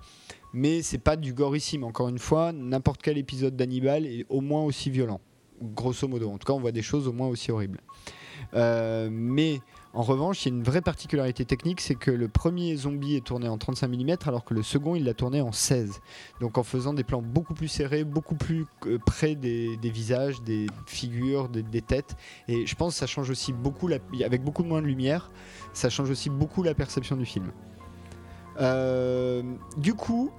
mais 0.53 0.81
c'est 0.81 0.97
pas 0.97 1.15
du 1.15 1.33
gorissime. 1.33 1.83
Encore 1.83 2.09
une 2.09 2.19
fois, 2.19 2.51
n'importe 2.51 3.01
quel 3.03 3.17
épisode 3.17 3.55
d'Hannibal 3.55 4.05
est 4.07 4.25
au 4.29 4.41
moins 4.41 4.63
aussi 4.63 4.89
violent, 4.89 5.21
grosso 5.61 6.07
modo. 6.07 6.31
En 6.31 6.37
tout 6.37 6.47
cas, 6.47 6.53
on 6.53 6.59
voit 6.59 6.71
des 6.71 6.81
choses 6.81 7.07
au 7.07 7.13
moins 7.13 7.27
aussi 7.27 7.51
horribles. 7.51 7.81
Euh, 8.55 9.09
mais 9.11 9.59
en 9.95 10.01
revanche, 10.01 10.45
il 10.45 10.49
y 10.49 10.51
a 10.53 10.57
une 10.57 10.63
vraie 10.63 10.81
particularité 10.81 11.45
technique, 11.45 11.79
c'est 11.79 11.95
que 11.95 12.11
le 12.11 12.27
premier 12.27 12.75
zombie 12.75 13.15
est 13.15 13.25
tourné 13.25 13.47
en 13.47 13.57
35 13.57 13.87
mm, 13.87 14.15
alors 14.25 14.43
que 14.43 14.53
le 14.53 14.61
second, 14.61 14.95
il 14.95 15.05
l'a 15.05 15.13
tourné 15.13 15.39
en 15.39 15.53
16. 15.53 16.01
Donc 16.41 16.57
en 16.57 16.63
faisant 16.63 16.93
des 16.93 17.05
plans 17.05 17.21
beaucoup 17.21 17.53
plus 17.53 17.69
serrés, 17.69 18.03
beaucoup 18.03 18.35
plus 18.35 18.65
euh, 18.87 18.99
près 19.05 19.35
des, 19.35 19.77
visages, 19.81 20.41
des 20.41 20.67
figures, 20.85 21.47
des, 21.47 21.81
têtes. 21.81 22.17
Et 22.49 22.65
je 22.65 22.75
pense 22.75 22.93
que 22.93 22.99
ça 22.99 23.07
change 23.07 23.29
aussi 23.29 23.53
beaucoup, 23.53 23.89
avec 24.23 24.43
beaucoup 24.43 24.63
moins 24.63 24.81
de 24.81 24.87
lumière, 24.87 25.31
ça 25.71 25.89
change 25.89 26.09
aussi 26.09 26.29
beaucoup 26.29 26.61
la 26.61 26.73
perception 26.73 27.15
du 27.15 27.25
film. 27.25 27.53
Euh, 28.59 29.43
du 29.77 29.93
coup, 29.93 30.29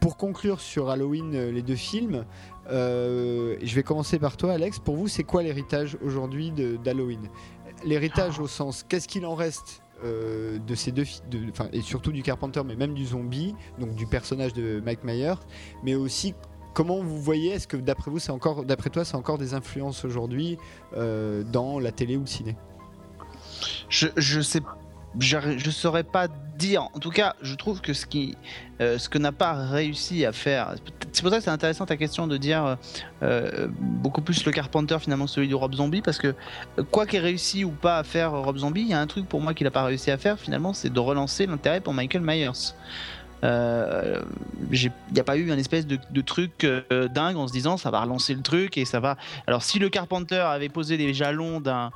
pour 0.00 0.16
conclure 0.16 0.60
sur 0.60 0.90
Halloween, 0.90 1.34
euh, 1.34 1.52
les 1.52 1.62
deux 1.62 1.76
films, 1.76 2.24
je 2.68 3.74
vais 3.74 3.82
commencer 3.84 4.18
par 4.18 4.36
toi, 4.36 4.52
Alex. 4.52 4.80
Pour 4.80 4.96
vous, 4.96 5.06
c'est 5.06 5.24
quoi 5.24 5.42
l'héritage 5.44 5.96
aujourd'hui 6.02 6.52
d'Halloween? 6.52 7.28
L'héritage 7.84 8.38
au 8.38 8.46
sens, 8.46 8.84
qu'est-ce 8.88 9.08
qu'il 9.08 9.24
en 9.26 9.34
reste 9.34 9.82
euh, 10.04 10.58
de 10.58 10.74
ces 10.74 10.92
deux, 10.92 11.04
de- 11.30 11.52
et 11.72 11.82
surtout 11.82 12.12
du 12.12 12.22
Carpenter, 12.22 12.62
mais 12.64 12.74
même 12.76 12.94
du 12.94 13.04
zombie, 13.04 13.54
donc 13.78 13.94
du 13.94 14.06
personnage 14.06 14.52
de 14.54 14.80
Mike 14.84 15.04
Myers, 15.04 15.34
mais 15.82 15.94
aussi 15.94 16.34
comment 16.72 17.02
vous 17.02 17.20
voyez, 17.20 17.50
est-ce 17.52 17.66
que 17.66 17.76
d'après 17.76 18.10
vous, 18.10 18.18
c'est 18.18 18.32
encore, 18.32 18.64
d'après 18.64 18.90
toi, 18.90 19.04
c'est 19.04 19.16
encore 19.16 19.38
des 19.38 19.54
influences 19.54 20.04
aujourd'hui 20.04 20.56
euh, 20.96 21.42
dans 21.44 21.78
la 21.78 21.92
télé 21.92 22.16
ou 22.16 22.20
le 22.20 22.26
ciné? 22.26 22.56
Je, 23.88 24.06
je 24.16 24.40
sais 24.40 24.60
je 25.18 25.38
ne 25.38 25.72
saurais 25.72 26.04
pas 26.04 26.28
dire. 26.56 26.82
En 26.94 26.98
tout 26.98 27.10
cas, 27.10 27.34
je 27.42 27.54
trouve 27.54 27.80
que 27.80 27.92
ce, 27.92 28.06
qui, 28.06 28.36
euh, 28.80 28.98
ce 28.98 29.08
que 29.08 29.18
n'a 29.18 29.32
pas 29.32 29.52
réussi 29.54 30.24
à 30.24 30.32
faire. 30.32 30.74
C'est 31.12 31.22
pour 31.22 31.30
ça 31.30 31.38
que 31.38 31.44
c'est 31.44 31.50
intéressant 31.50 31.86
ta 31.86 31.96
question 31.96 32.26
de 32.26 32.36
dire 32.36 32.76
euh, 33.22 33.66
beaucoup 33.70 34.20
plus 34.20 34.44
le 34.44 34.52
Carpenter 34.52 34.96
finalement 35.00 35.26
celui 35.26 35.48
de 35.48 35.54
Rob 35.54 35.74
Zombie 35.74 36.02
parce 36.02 36.18
que 36.18 36.34
euh, 36.78 36.84
quoi 36.84 37.06
qu'il 37.06 37.18
ait 37.18 37.22
réussi 37.22 37.64
ou 37.64 37.70
pas 37.70 37.98
à 37.98 38.04
faire 38.04 38.32
Rob 38.32 38.58
Zombie, 38.58 38.82
il 38.82 38.88
y 38.88 38.94
a 38.94 39.00
un 39.00 39.06
truc 39.06 39.28
pour 39.28 39.40
moi 39.40 39.54
qu'il 39.54 39.64
n'a 39.64 39.70
pas 39.70 39.82
réussi 39.82 40.10
à 40.10 40.18
faire 40.18 40.38
finalement, 40.38 40.72
c'est 40.72 40.92
de 40.92 41.00
relancer 41.00 41.46
l'intérêt 41.46 41.80
pour 41.80 41.94
Michael 41.94 42.22
Myers. 42.22 42.74
Euh, 43.44 44.20
il 44.70 44.92
n'y 45.12 45.20
a 45.20 45.24
pas 45.24 45.36
eu 45.36 45.50
un 45.50 45.58
espèce 45.58 45.86
de, 45.86 46.20
truc 46.20 46.64
euh, 46.64 47.08
dingue 47.08 47.36
en 47.36 47.48
se 47.48 47.52
disant 47.52 47.76
ça 47.76 47.90
va 47.90 48.00
relancer 48.00 48.34
le 48.34 48.42
truc 48.42 48.76
et 48.76 48.84
ça 48.84 49.00
va. 49.00 49.16
Alors 49.46 49.62
si 49.62 49.78
le 49.78 49.88
Carpenter 49.88 50.36
avait 50.36 50.68
posé 50.68 50.96
les 50.96 51.14
jalons 51.14 51.60
d'un 51.60 51.90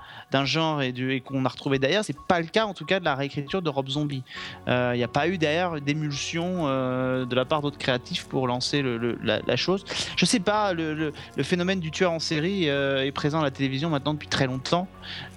genre 0.44 0.82
et, 0.82 1.20
qu'on 1.20 1.44
a 1.44 1.48
retrouvé 1.48 1.78
derrière, 1.78 2.04
c'est 2.04 2.16
pas 2.18 2.40
le 2.40 2.46
cas 2.46 2.64
en 2.64 2.74
tout 2.74 2.84
cas 2.84 3.00
de 3.00 3.04
la 3.04 3.14
réécriture 3.14 3.62
de 3.62 3.68
Rob 3.68 3.88
Zombie. 3.88 4.22
Euh, 4.68 4.92
Il 4.94 4.98
n'y 4.98 5.04
a 5.04 5.08
pas 5.08 5.28
eu 5.28 5.38
derrière 5.38 5.80
d'émulsion 5.80 6.64
de 6.64 7.34
la 7.34 7.44
part 7.44 7.60
d'autres 7.60 7.78
créatifs 7.78 8.26
pour 8.26 8.46
lancer 8.46 8.82
la, 9.22 9.56
chose. 9.56 9.84
Je 10.16 10.24
sais 10.24 10.40
pas, 10.40 10.72
le, 10.72 11.12
phénomène 11.42 11.80
du 11.80 11.90
tueur 11.90 12.12
en 12.12 12.18
série 12.18 12.64
est 12.64 13.12
présent 13.12 13.40
à 13.40 13.44
la 13.44 13.50
télévision 13.50 13.90
maintenant 13.90 14.14
depuis 14.14 14.28
très 14.28 14.46
longtemps 14.46 14.88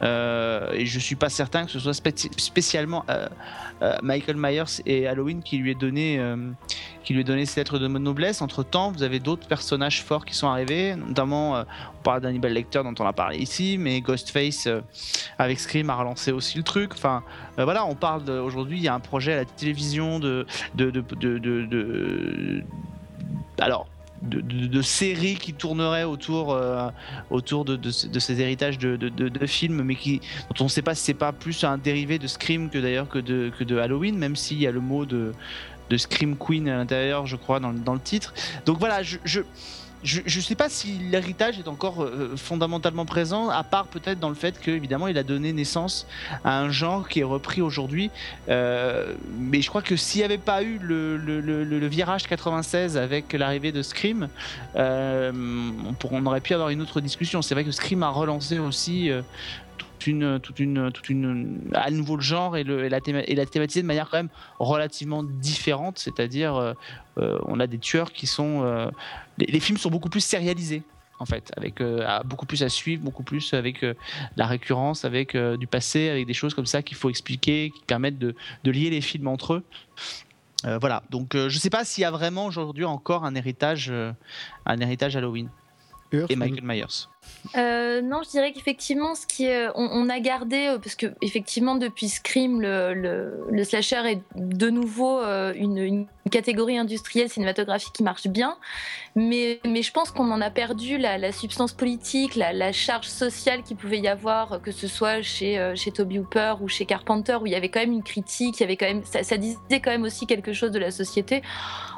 et 0.01 0.85
je 0.85 0.99
suis 0.99 1.15
pas 1.15 1.29
certain 1.29 1.65
que 1.65 1.71
ce 1.71 1.79
soit 1.79 1.91
spéci- 1.91 2.31
spécialement 2.37 3.05
Michael 4.01 4.37
Myers 4.37 4.81
et 4.85 5.07
Halloween 5.07 5.43
qui 5.43 5.57
lui 5.57 5.71
ait 5.71 5.75
donné, 5.75 5.96
euh, 6.19 6.51
qui 7.03 7.13
lui 7.13 7.23
donné 7.23 7.45
cette 7.45 7.57
lettre 7.57 7.79
de 7.79 7.87
noblesse. 7.87 8.41
Entre 8.41 8.63
temps, 8.63 8.91
vous 8.91 9.03
avez 9.03 9.19
d'autres 9.19 9.47
personnages 9.47 10.03
forts 10.03 10.25
qui 10.25 10.35
sont 10.35 10.47
arrivés, 10.47 10.95
notamment 10.95 11.55
euh, 11.55 11.63
on 11.99 12.03
parle 12.03 12.21
d'Hannibal 12.21 12.53
Lecter 12.53 12.81
dont 12.83 12.93
on 12.99 13.05
a 13.05 13.13
parlé 13.13 13.37
ici, 13.37 13.77
mais 13.79 14.01
Ghostface 14.01 14.67
euh, 14.67 14.81
avec 15.37 15.59
Scream 15.59 15.89
a 15.89 15.95
relancé 15.95 16.31
aussi 16.31 16.57
le 16.57 16.63
truc. 16.63 16.91
Enfin, 16.93 17.23
euh, 17.59 17.63
voilà, 17.63 17.85
on 17.85 17.95
parle 17.95 18.29
aujourd'hui, 18.29 18.77
il 18.77 18.83
y 18.83 18.87
a 18.87 18.93
un 18.93 18.99
projet 18.99 19.33
à 19.33 19.37
la 19.37 19.45
télévision 19.45 20.19
de, 20.19 20.45
alors. 23.59 23.87
De, 24.19 24.41
de- 24.41 24.81
séries 24.81 25.35
qui 25.35 25.53
tourneraient 25.53 26.03
autour, 26.03 26.59
autour 27.29 27.65
de, 27.65 27.75
de, 27.75 27.91
ce- 27.91 28.07
de 28.07 28.17
ces 28.17 28.41
héritages 28.41 28.79
de, 28.79 28.97
films, 29.45 29.83
mais 29.83 29.93
qui, 29.93 30.21
dont 30.49 30.61
on 30.61 30.63
ne 30.63 30.69
sait 30.69 30.81
pas 30.81 30.95
si 30.95 31.03
c'est 31.03 31.13
pas 31.13 31.31
plus 31.31 31.63
un 31.63 31.77
dérivé 31.77 32.17
de 32.17 32.25
Scream 32.25 32.71
que 32.71 32.79
d'ailleurs 32.79 33.07
que 33.07 33.19
de 33.19 33.77
Halloween, 33.77 34.17
même 34.17 34.35
s'il 34.35 34.59
y 34.59 34.65
a 34.65 34.71
le 34.71 34.79
mot 34.79 35.05
de, 35.05 35.33
de 35.89 35.97
Scream 35.97 36.35
Queen 36.37 36.67
à 36.69 36.77
l'intérieur, 36.77 37.25
je 37.25 37.35
crois, 37.35 37.59
dans, 37.59 37.73
dans 37.73 37.93
le 37.93 37.99
titre. 37.99 38.33
Donc 38.65 38.79
voilà, 38.79 39.03
je. 39.03 39.17
je 39.23 39.41
je 40.03 40.21
ne 40.21 40.43
sais 40.43 40.53
pas 40.55 40.69
si 40.69 40.99
l'héritage 41.11 41.57
est 41.57 41.67
encore 41.67 42.03
euh, 42.03 42.35
fondamentalement 42.37 43.03
présent, 43.05 43.49
à 43.49 43.63
part 43.63 43.87
peut-être 43.87 44.19
dans 44.19 44.29
le 44.29 44.35
fait 44.35 44.57
qu'évidemment 44.61 45.07
il 45.07 45.17
a 45.17 45.23
donné 45.23 45.51
naissance 45.53 46.05
à 46.45 46.59
un 46.59 46.69
genre 46.69 47.09
qui 47.09 47.21
est 47.21 47.23
repris 47.23 47.61
aujourd'hui. 47.63 48.11
Euh, 48.47 49.15
mais 49.39 49.59
je 49.63 49.69
crois 49.69 49.81
que 49.81 49.95
s'il 49.95 50.19
n'y 50.21 50.25
avait 50.25 50.37
pas 50.37 50.61
eu 50.61 50.77
le, 50.81 51.17
le- 51.17 51.41
le- 51.41 51.87
virage 51.87 52.27
96 52.27 52.95
avec 52.95 53.33
l'arrivée 53.33 53.71
de 53.71 53.81
Scream, 53.81 54.29
euh, 54.75 55.31
on, 55.33 55.95
on 56.11 56.25
aurait 56.27 56.41
pu 56.41 56.53
avoir 56.53 56.69
une 56.69 56.81
autre 56.83 57.01
discussion. 57.01 57.41
C'est 57.41 57.55
vrai 57.55 57.63
que 57.65 57.71
Scream 57.71 58.03
a 58.03 58.09
relancé 58.09 58.59
aussi 58.59 59.09
une, 60.05 60.39
toute 60.39 60.59
une, 60.59 60.91
toute 60.91 61.09
une, 61.09 61.61
à 61.73 61.89
nouveau 61.89 62.17
le 62.17 62.21
genre 62.21 62.55
et, 62.55 62.63
le, 62.63 62.85
et, 62.85 62.89
la 62.89 62.99
théma- 62.99 63.23
et 63.25 63.33
la 63.33 63.47
thématisé 63.47 63.81
de 63.81 63.87
manière 63.87 64.09
quand 64.09 64.17
même 64.17 64.29
relativement 64.59 65.23
différente. 65.23 65.97
C'est-à-dire, 65.97 66.55
euh, 66.55 66.73
euh, 67.17 67.39
on 67.45 67.59
a 67.59 67.65
des 67.65 67.79
tueurs 67.79 68.11
qui 68.11 68.27
sont, 68.27 68.61
euh, 68.63 68.91
les, 69.39 69.47
les 69.47 69.59
films 69.59 69.79
sont 69.79 69.89
beaucoup 69.89 70.09
plus 70.09 70.21
sérialisés. 70.21 70.83
En 71.19 71.25
fait, 71.25 71.51
avec 71.57 71.81
euh, 71.81 72.05
beaucoup 72.25 72.45
plus 72.45 72.61
à 72.61 72.69
suivre, 72.69 73.01
beaucoup 73.01 73.23
plus 73.23 73.55
avec 73.55 73.83
la 74.35 74.45
récurrence, 74.45 75.03
avec 75.03 75.35
du 75.35 75.65
passé, 75.65 76.09
avec 76.09 76.27
des 76.27 76.35
choses 76.35 76.53
comme 76.53 76.67
ça 76.67 76.83
qu'il 76.83 76.95
faut 76.95 77.09
expliquer, 77.09 77.71
qui 77.75 77.81
permettent 77.87 78.19
de, 78.19 78.35
de 78.63 78.71
lier 78.71 78.91
les 78.91 79.01
films 79.01 79.27
entre 79.27 79.55
eux. 79.55 79.63
Euh, 80.65 80.77
voilà, 80.79 81.03
donc 81.11 81.35
euh, 81.35 81.49
je 81.49 81.59
sais 81.59 81.69
pas 81.69 81.85
s'il 81.85 82.01
y 82.01 82.05
a 82.05 82.11
vraiment 82.11 82.45
aujourd'hui 82.45 82.83
encore 82.83 83.25
un 83.25 83.35
héritage, 83.35 83.89
euh, 83.91 84.11
un 84.65 84.79
héritage 84.79 85.15
Halloween 85.15 85.49
Urs, 86.11 86.25
et 86.29 86.35
Michael 86.35 86.63
Myers. 86.63 87.07
Euh, 87.55 88.01
non, 88.01 88.21
je 88.23 88.29
dirais 88.29 88.51
qu'effectivement, 88.51 89.15
ce 89.15 89.25
qui 89.25 89.47
on, 89.75 90.09
a 90.09 90.19
gardé, 90.19 90.67
euh, 90.67 90.79
parce 90.79 90.95
que 90.95 91.07
effectivement 91.21 91.75
depuis 91.75 92.09
Scream, 92.09 92.61
le, 92.61 93.63
slasher 93.63 94.01
est 94.05 94.21
de 94.35 94.69
nouveau 94.69 95.19
euh, 95.19 95.53
une, 95.55 96.05
catégorie 96.29 96.77
industrielle 96.77 97.29
cinématographique 97.29 97.93
qui 97.93 98.03
marche 98.03 98.27
bien, 98.27 98.57
mais, 99.15 99.61
je 99.63 99.91
pense 99.93 100.11
qu'on 100.11 100.29
en 100.29 100.41
a 100.41 100.49
perdu 100.49 100.97
la, 100.97 101.31
substance 101.31 101.71
politique, 101.71 102.35
la, 102.35 102.71
charge 102.73 103.07
sociale 103.07 103.63
qu'il 103.63 103.77
pouvait 103.77 103.99
y 103.99 104.09
avoir, 104.09 104.61
que 104.61 104.71
ce 104.71 104.87
soit 104.87 105.21
chez, 105.21 105.57
Toby 105.95 106.19
Hooper 106.19 106.55
ou 106.59 106.67
chez 106.67 106.85
Carpenter, 106.85 107.37
où 107.41 107.45
il 107.45 107.53
y 107.53 107.55
avait 107.55 107.69
quand 107.69 107.79
même 107.79 107.93
une 107.93 108.03
critique, 108.03 108.59
il 108.59 108.59
y 108.59 108.63
avait 108.65 108.75
quand 108.75 108.87
même, 108.87 109.03
ça, 109.05 109.37
disait 109.37 109.57
quand 109.81 109.91
même 109.91 110.03
aussi 110.03 110.27
quelque 110.27 110.51
chose 110.51 110.71
de 110.71 110.79
la 110.79 110.91
société. 110.91 111.41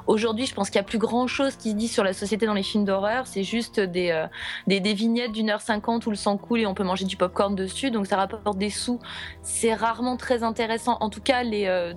Aujourd'hui, 0.09 0.47
je 0.47 0.55
pense 0.55 0.69
qu'il 0.71 0.77
y 0.77 0.81
a 0.81 0.83
plus 0.83 0.97
grand 0.97 1.27
chose 1.27 1.55
qui 1.55 1.69
se 1.69 1.75
dit 1.75 1.87
sur 1.87 2.03
la 2.03 2.13
société 2.13 2.47
dans 2.47 2.55
les 2.55 2.63
films 2.63 2.83
d'horreur, 2.83 3.27
c'est 3.27 3.43
juste 3.43 3.79
des, 3.79 4.09
euh, 4.09 4.25
d'une 5.27 5.49
heure 5.49 5.61
cinquante 5.61 6.05
où 6.05 6.09
le 6.09 6.15
sang 6.15 6.37
coule 6.37 6.61
et 6.61 6.65
on 6.65 6.73
peut 6.73 6.83
manger 6.83 7.05
du 7.05 7.17
popcorn 7.17 7.55
dessus, 7.55 7.91
donc 7.91 8.07
ça 8.07 8.17
rapporte 8.17 8.57
des 8.57 8.69
sous. 8.69 8.99
C'est 9.41 9.73
rarement 9.73 10.17
très 10.17 10.43
intéressant. 10.43 10.97
En 11.01 11.09
tout 11.09 11.21
cas, 11.21 11.43
les, 11.43 11.65
euh, 11.65 11.93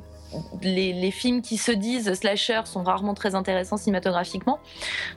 les, 0.62 0.92
les 0.92 1.10
films 1.10 1.42
qui 1.42 1.56
se 1.56 1.72
disent 1.72 2.12
slasher 2.14 2.62
sont 2.64 2.82
rarement 2.82 3.14
très 3.14 3.34
intéressants 3.34 3.76
cinématographiquement. 3.76 4.58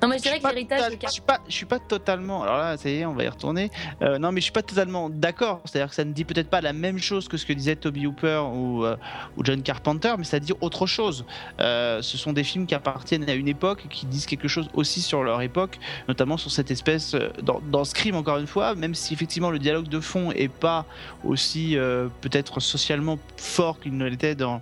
Non, 0.01 0.07
mais 0.07 0.17
je 0.17 0.23
dirais 0.23 0.35
suis 0.35 0.41
que 0.41 0.47
pas 0.47 0.53
l'héritage 0.53 0.91
de 0.91 0.97
je 1.05 1.11
suis 1.11 1.21
pas, 1.21 1.39
je 1.47 1.53
suis 1.53 1.65
pas 1.65 1.79
totalement. 1.79 2.43
Alors 2.43 2.57
là, 2.57 2.77
ça 2.77 2.89
y 2.89 2.99
est, 2.99 3.05
on 3.05 3.13
va 3.13 3.23
y 3.23 3.27
retourner. 3.27 3.69
Euh, 4.01 4.17
non, 4.17 4.31
mais 4.31 4.41
je 4.41 4.45
suis 4.45 4.51
pas 4.51 4.61
totalement 4.61 5.09
d'accord. 5.09 5.61
C'est-à-dire 5.65 5.89
que 5.89 5.95
ça 5.95 6.05
ne 6.05 6.13
dit 6.13 6.25
peut-être 6.25 6.49
pas 6.49 6.61
la 6.61 6.73
même 6.73 6.97
chose 6.97 7.27
que 7.27 7.37
ce 7.37 7.45
que 7.45 7.53
disait 7.53 7.75
Toby 7.75 8.07
Hooper 8.07 8.43
ou, 8.53 8.85
euh, 8.85 8.95
ou 9.37 9.43
John 9.43 9.61
Carpenter, 9.61 10.13
mais 10.17 10.23
ça 10.23 10.39
dit 10.39 10.53
autre 10.61 10.85
chose. 10.87 11.25
Euh, 11.59 12.01
ce 12.01 12.17
sont 12.17 12.33
des 12.33 12.43
films 12.43 12.65
qui 12.65 12.75
appartiennent 12.75 13.29
à 13.29 13.33
une 13.33 13.47
époque, 13.47 13.87
qui 13.89 14.05
disent 14.05 14.25
quelque 14.25 14.47
chose 14.47 14.69
aussi 14.73 15.01
sur 15.01 15.23
leur 15.23 15.41
époque, 15.41 15.79
notamment 16.07 16.37
sur 16.37 16.51
cette 16.51 16.71
espèce 16.71 17.15
dans, 17.41 17.61
dans 17.71 17.83
Scream 17.83 18.15
encore 18.15 18.37
une 18.37 18.47
fois, 18.47 18.75
même 18.75 18.95
si 18.95 19.13
effectivement 19.13 19.51
le 19.51 19.59
dialogue 19.59 19.87
de 19.87 19.99
fond 19.99 20.31
est 20.31 20.47
pas 20.47 20.85
aussi 21.23 21.77
peut-être 22.21 22.59
socialement 22.59 23.17
fort 23.37 23.79
qu'il 23.79 23.95
ne 23.97 24.05
l'était 24.05 24.35
dans 24.35 24.61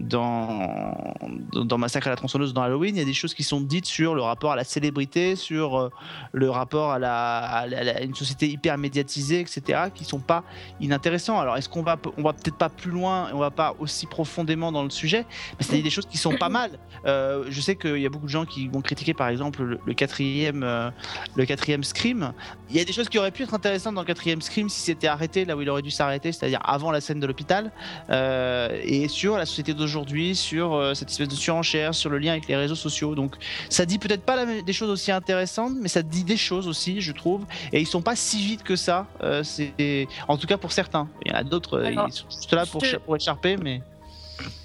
dans, 0.00 1.14
dans 1.52 1.78
Massacre 1.78 2.06
à 2.06 2.10
la 2.10 2.16
tronçonneuse, 2.16 2.54
dans 2.54 2.62
Halloween, 2.62 2.96
il 2.96 2.98
y 2.98 3.02
a 3.02 3.04
des 3.04 3.12
choses 3.12 3.34
qui 3.34 3.42
sont 3.42 3.60
dites 3.60 3.86
sur 3.86 4.14
le 4.14 4.22
rapport 4.22 4.52
à 4.52 4.56
la 4.56 4.64
célébrité, 4.64 5.36
sur 5.36 5.78
euh, 5.78 5.90
le 6.32 6.50
rapport 6.50 6.92
à, 6.92 6.98
la, 6.98 7.66
à 7.66 8.00
une 8.00 8.14
société 8.14 8.48
hyper 8.48 8.78
médiatisée, 8.78 9.40
etc., 9.40 9.84
qui 9.94 10.04
sont 10.04 10.20
pas 10.20 10.44
inintéressants. 10.80 11.38
Alors, 11.38 11.56
est-ce 11.56 11.68
qu'on 11.68 11.82
va, 11.82 11.98
on 12.16 12.22
va 12.22 12.32
peut-être 12.32 12.56
pas 12.56 12.68
plus 12.68 12.90
loin, 12.90 13.28
on 13.32 13.38
va 13.38 13.50
pas 13.50 13.74
aussi 13.78 14.06
profondément 14.06 14.72
dans 14.72 14.82
le 14.82 14.90
sujet, 14.90 15.26
mais 15.58 15.64
c'est 15.64 15.82
des 15.82 15.90
choses 15.90 16.06
qui 16.06 16.18
sont 16.18 16.36
pas 16.36 16.48
mal. 16.48 16.78
Euh, 17.06 17.44
je 17.48 17.60
sais 17.60 17.76
qu'il 17.76 17.98
y 17.98 18.06
a 18.06 18.10
beaucoup 18.10 18.26
de 18.26 18.30
gens 18.30 18.44
qui 18.44 18.68
vont 18.68 18.80
critiquer, 18.80 19.14
par 19.14 19.28
exemple, 19.28 19.78
le, 19.84 19.94
quatrième, 19.94 20.62
euh, 20.62 20.90
le 21.36 21.44
quatrième 21.44 21.84
Scream. 21.84 22.32
Il 22.70 22.76
y 22.76 22.80
a 22.80 22.84
des 22.84 22.92
choses 22.92 23.08
qui 23.08 23.18
auraient 23.18 23.30
pu 23.30 23.42
être 23.42 23.54
intéressantes 23.54 23.94
dans 23.94 24.02
le 24.02 24.06
quatrième 24.06 24.40
Scream 24.40 24.68
si 24.68 24.80
c'était 24.80 25.08
arrêté 25.08 25.44
là 25.44 25.56
où 25.56 25.60
il 25.60 25.68
aurait 25.68 25.82
dû 25.82 25.90
s'arrêter, 25.90 26.32
c'est-à-dire 26.32 26.60
avant 26.64 26.90
la 26.90 27.00
scène 27.00 27.20
de 27.20 27.26
l'hôpital, 27.26 27.72
euh, 28.10 28.80
et 28.82 29.08
sur 29.08 29.36
la 29.36 29.46
société 29.46 29.74
d'aujourd'hui, 29.82 30.34
sur 30.34 30.74
euh, 30.74 30.94
cette 30.94 31.10
espèce 31.10 31.28
de 31.28 31.34
surenchère, 31.34 31.94
sur 31.94 32.10
le 32.10 32.18
lien 32.18 32.32
avec 32.32 32.48
les 32.48 32.56
réseaux 32.56 32.74
sociaux. 32.74 33.14
Donc 33.14 33.36
ça 33.68 33.84
dit 33.84 33.98
peut-être 33.98 34.22
pas 34.22 34.36
la 34.36 34.62
des 34.62 34.72
choses 34.72 34.90
aussi 34.90 35.12
intéressantes, 35.12 35.72
mais 35.80 35.88
ça 35.88 36.02
dit 36.02 36.24
des 36.24 36.36
choses 36.36 36.68
aussi, 36.68 37.00
je 37.00 37.12
trouve, 37.12 37.44
et 37.72 37.80
ils 37.80 37.86
sont 37.86 38.02
pas 38.02 38.16
si 38.16 38.44
vite 38.44 38.62
que 38.62 38.76
ça. 38.76 39.06
euh, 39.22 39.42
c'est 39.42 40.08
en 40.28 40.36
tout 40.36 40.46
cas 40.46 40.56
pour 40.56 40.72
certains. 40.72 41.08
Il 41.24 41.32
y 41.32 41.34
en 41.34 41.38
a 41.38 41.44
d'autres, 41.44 41.78
euh, 41.78 41.90
ils 41.90 42.12
sont 42.12 42.26
juste 42.30 42.52
là 42.52 42.64
pour, 42.66 43.16
écharper, 43.16 43.56
mais 43.56 43.82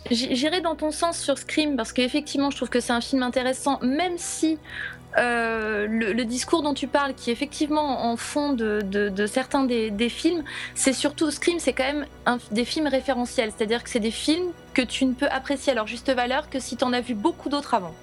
J'irai 0.10 0.62
dans 0.62 0.76
ton 0.76 0.92
sens 0.92 1.20
sur 1.20 1.38
Scream 1.38 1.76
parce 1.76 1.92
qu'effectivement, 1.92 2.50
je 2.50 2.56
trouve 2.56 2.70
que 2.70 2.80
c'est 2.80 2.94
un 2.94 3.02
film 3.02 3.24
intéressant, 3.24 3.80
même 3.82 4.14
si 4.18 4.58
euh, 5.18 5.88
le, 5.90 6.14
le 6.14 6.26
discours 6.26 6.62
dont 6.62 6.74
tu 6.74 6.88
parles, 6.88 7.14
qui 7.16 7.30
est 7.30 7.34
effectivement 7.34 8.06
en 8.12 8.18
fond 8.18 8.54
de, 8.54 8.82
de- 8.84 9.10
de 9.10 9.26
certains 9.26 9.64
des, 9.64 9.90
des 9.90 10.10
films, 10.10 10.44
c'est 10.76 10.94
surtout 10.94 11.32
Scream, 11.32 11.60
c'est 11.60 11.74
quand 11.74 11.84
même 11.86 12.06
un- 12.26 12.38
des 12.52 12.66
films 12.66 12.88
référentiels, 12.88 13.52
c'est-à-dire 13.56 13.84
que 13.84 13.90
c'est 13.90 14.00
des 14.00 14.12
films 14.12 14.52
que 14.74 14.82
tu 14.82 15.06
ne 15.06 15.14
peux 15.14 15.28
apprécier 15.30 15.72
à 15.72 15.76
leur 15.76 15.88
juste 15.88 16.12
valeur 16.12 16.50
que 16.50 16.60
si 16.60 16.78
tu 16.78 16.84
en 16.84 16.94
as 16.94 17.02
vu 17.02 17.14
beaucoup 17.16 17.50
d'autres 17.50 17.74
avant. 17.74 17.96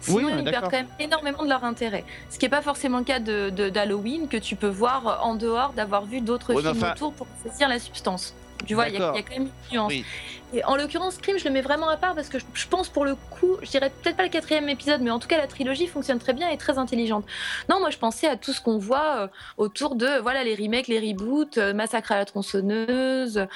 Sinon, 0.00 0.16
Oui, 0.18 0.32
ils 0.38 0.44
perdent 0.50 0.64
quand 0.70 0.76
même 0.76 0.86
énormément 1.00 1.44
de 1.44 1.48
leur 1.48 1.64
intérêt. 1.64 2.04
Ce 2.28 2.38
qui 2.38 2.44
n'est 2.44 2.50
pas 2.50 2.60
forcément 2.60 2.98
le 2.98 3.04
cas 3.04 3.20
de- 3.20 3.48
de- 3.48 3.70
d'Halloween, 3.70 4.28
que 4.28 4.36
tu 4.36 4.54
peux 4.54 4.68
voir 4.68 5.20
en 5.24 5.34
dehors 5.34 5.72
d'avoir 5.72 6.04
vu 6.04 6.20
d'autres 6.20 6.52
films 6.72 6.76
enfin- 6.82 6.92
autour 6.92 7.12
pour 7.14 7.26
saisir 7.42 7.68
la 7.70 7.78
substance. 7.78 8.34
Tu 8.64 8.74
vois, 8.74 8.88
il 8.88 8.94
y, 8.94 9.02
a- 9.02 9.12
y 9.16 9.22
quand 9.24 9.32
même 9.38 9.48
une 9.70 9.72
nuance. 9.76 9.88
Oui. 9.92 10.04
Et 10.52 10.64
en 10.64 10.76
l'occurrence, 10.76 11.14
Scream, 11.14 11.36
je 11.36 11.44
le 11.44 11.50
mets 11.50 11.62
vraiment 11.62 11.88
à 11.88 11.96
part 11.96 12.14
parce 12.14 12.28
que 12.28 12.38
je, 12.38 12.44
je 12.54 12.68
pense 12.68 12.88
pour 12.88 13.04
le 13.04 13.16
coup, 13.16 13.56
je 13.62 13.70
dirais 13.70 13.90
peut-être 14.02 14.16
pas 14.16 14.22
le 14.22 14.28
quatrième 14.28 14.68
épisode, 14.68 15.00
mais 15.00 15.10
en 15.10 15.18
tout 15.18 15.26
cas 15.26 15.36
la 15.38 15.48
trilogie 15.48 15.88
fonctionne 15.88 16.20
très 16.20 16.32
bien 16.32 16.48
et 16.48 16.52
est 16.54 16.58
très 16.58 16.78
intelligente. 16.78 17.24
Non, 17.68 17.80
moi 17.80 17.90
je 17.90 17.98
pensais 17.98 18.28
à 18.28 18.36
tout 18.36 18.52
ce 18.52 18.60
qu'on 18.60 18.78
voit 18.78 19.16
euh, 19.22 19.28
autour 19.56 19.96
de 19.96 20.20
voilà 20.20 20.44
les 20.44 20.54
remakes, 20.54 20.86
les 20.86 21.00
reboots, 21.00 21.58
euh, 21.58 21.74
Massacre 21.74 22.12
à 22.12 22.16
la 22.18 22.24
tronçonneuse, 22.24 23.46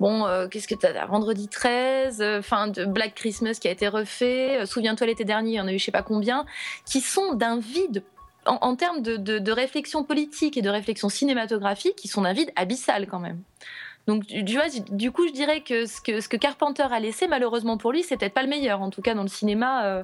bon, 0.00 0.26
euh, 0.26 0.48
qu'est-ce 0.48 0.66
que 0.68 0.74
t'as 0.74 1.06
Vendredi 1.06 1.46
13, 1.48 2.20
euh, 2.20 2.42
fin 2.42 2.66
de 2.66 2.84
Black 2.84 3.14
Christmas 3.14 3.58
qui 3.60 3.68
a 3.68 3.70
été 3.70 3.86
refait, 3.86 4.66
Souviens-toi 4.66 5.06
l'été 5.06 5.24
dernier, 5.24 5.50
il 5.52 5.54
y 5.56 5.60
en 5.60 5.68
a 5.68 5.72
eu 5.72 5.78
je 5.78 5.84
sais 5.84 5.92
pas 5.92 6.02
combien, 6.02 6.44
qui 6.84 7.00
sont 7.00 7.34
d'un 7.34 7.58
vide. 7.58 8.02
En, 8.46 8.58
en 8.62 8.76
termes 8.76 9.02
de, 9.02 9.16
de- 9.16 9.38
de 9.38 9.52
réflexion 9.52 10.04
politique 10.04 10.56
et 10.56 10.62
de 10.62 10.70
réflexion 10.70 11.08
cinématographique, 11.10 11.96
qui 11.96 12.08
sont 12.08 12.22
d'un 12.22 12.32
vide 12.32 12.50
abyssal 12.56 13.06
quand 13.06 13.18
même. 13.18 13.42
Donc 14.08 14.24
du 14.26 15.12
coup, 15.12 15.28
je 15.28 15.32
dirais 15.34 15.60
que 15.60 15.84
ce 15.84 16.00
que, 16.00 16.36
Carpenter 16.38 16.86
a 16.90 16.98
laissé, 16.98 17.28
malheureusement 17.28 17.76
pour 17.76 17.92
lui, 17.92 18.02
c'est 18.02 18.16
peut-être 18.16 18.32
pas 18.32 18.42
le 18.42 18.48
meilleur, 18.48 18.80
en 18.80 18.88
tout 18.88 19.02
cas 19.02 19.14
dans 19.14 19.22
le 19.22 19.28
cinéma 19.28 19.84
euh, 19.84 20.02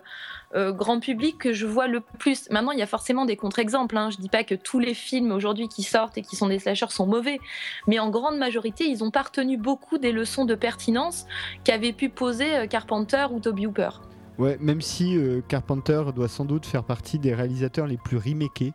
euh, 0.54 0.72
grand 0.72 1.00
public 1.00 1.38
que 1.38 1.54
je 1.54 1.64
vois 1.64 1.88
le 1.88 2.00
plus. 2.18 2.50
Maintenant, 2.50 2.72
il 2.72 2.78
y 2.78 2.82
a 2.82 2.86
forcément 2.86 3.24
des 3.24 3.36
contre-exemples. 3.36 3.96
Hein. 3.96 4.10
Je 4.10 4.18
dis 4.18 4.28
pas 4.28 4.44
que 4.44 4.54
tous 4.54 4.78
les 4.78 4.92
films 4.92 5.32
aujourd'hui 5.32 5.68
qui 5.68 5.82
sortent 5.82 6.18
et 6.18 6.22
qui 6.22 6.36
sont 6.36 6.48
des 6.48 6.58
slashers 6.58 6.90
sont 6.90 7.06
mauvais, 7.06 7.40
mais 7.86 7.98
en 7.98 8.10
grande 8.10 8.36
majorité, 8.36 8.84
ils 8.84 9.02
ont 9.02 9.10
pas 9.10 9.22
retenu 9.22 9.56
beaucoup 9.56 9.96
des 9.96 10.12
leçons 10.12 10.44
de 10.44 10.54
pertinence 10.54 11.24
qu'avaient 11.64 11.94
pu 11.94 12.10
poser 12.10 12.56
euh, 12.56 12.66
Carpenter 12.66 13.28
ou 13.32 13.40
Toby 13.40 13.66
Hooper. 13.66 13.88
Ouais, 14.36 14.58
même 14.60 14.82
si 14.82 15.16
Carpenter 15.46 16.02
doit 16.14 16.26
sans 16.26 16.44
doute 16.44 16.66
faire 16.66 16.82
partie 16.82 17.20
des 17.20 17.32
réalisateurs 17.32 17.86
les 17.86 17.96
plus 17.96 18.18
remakés. 18.18 18.74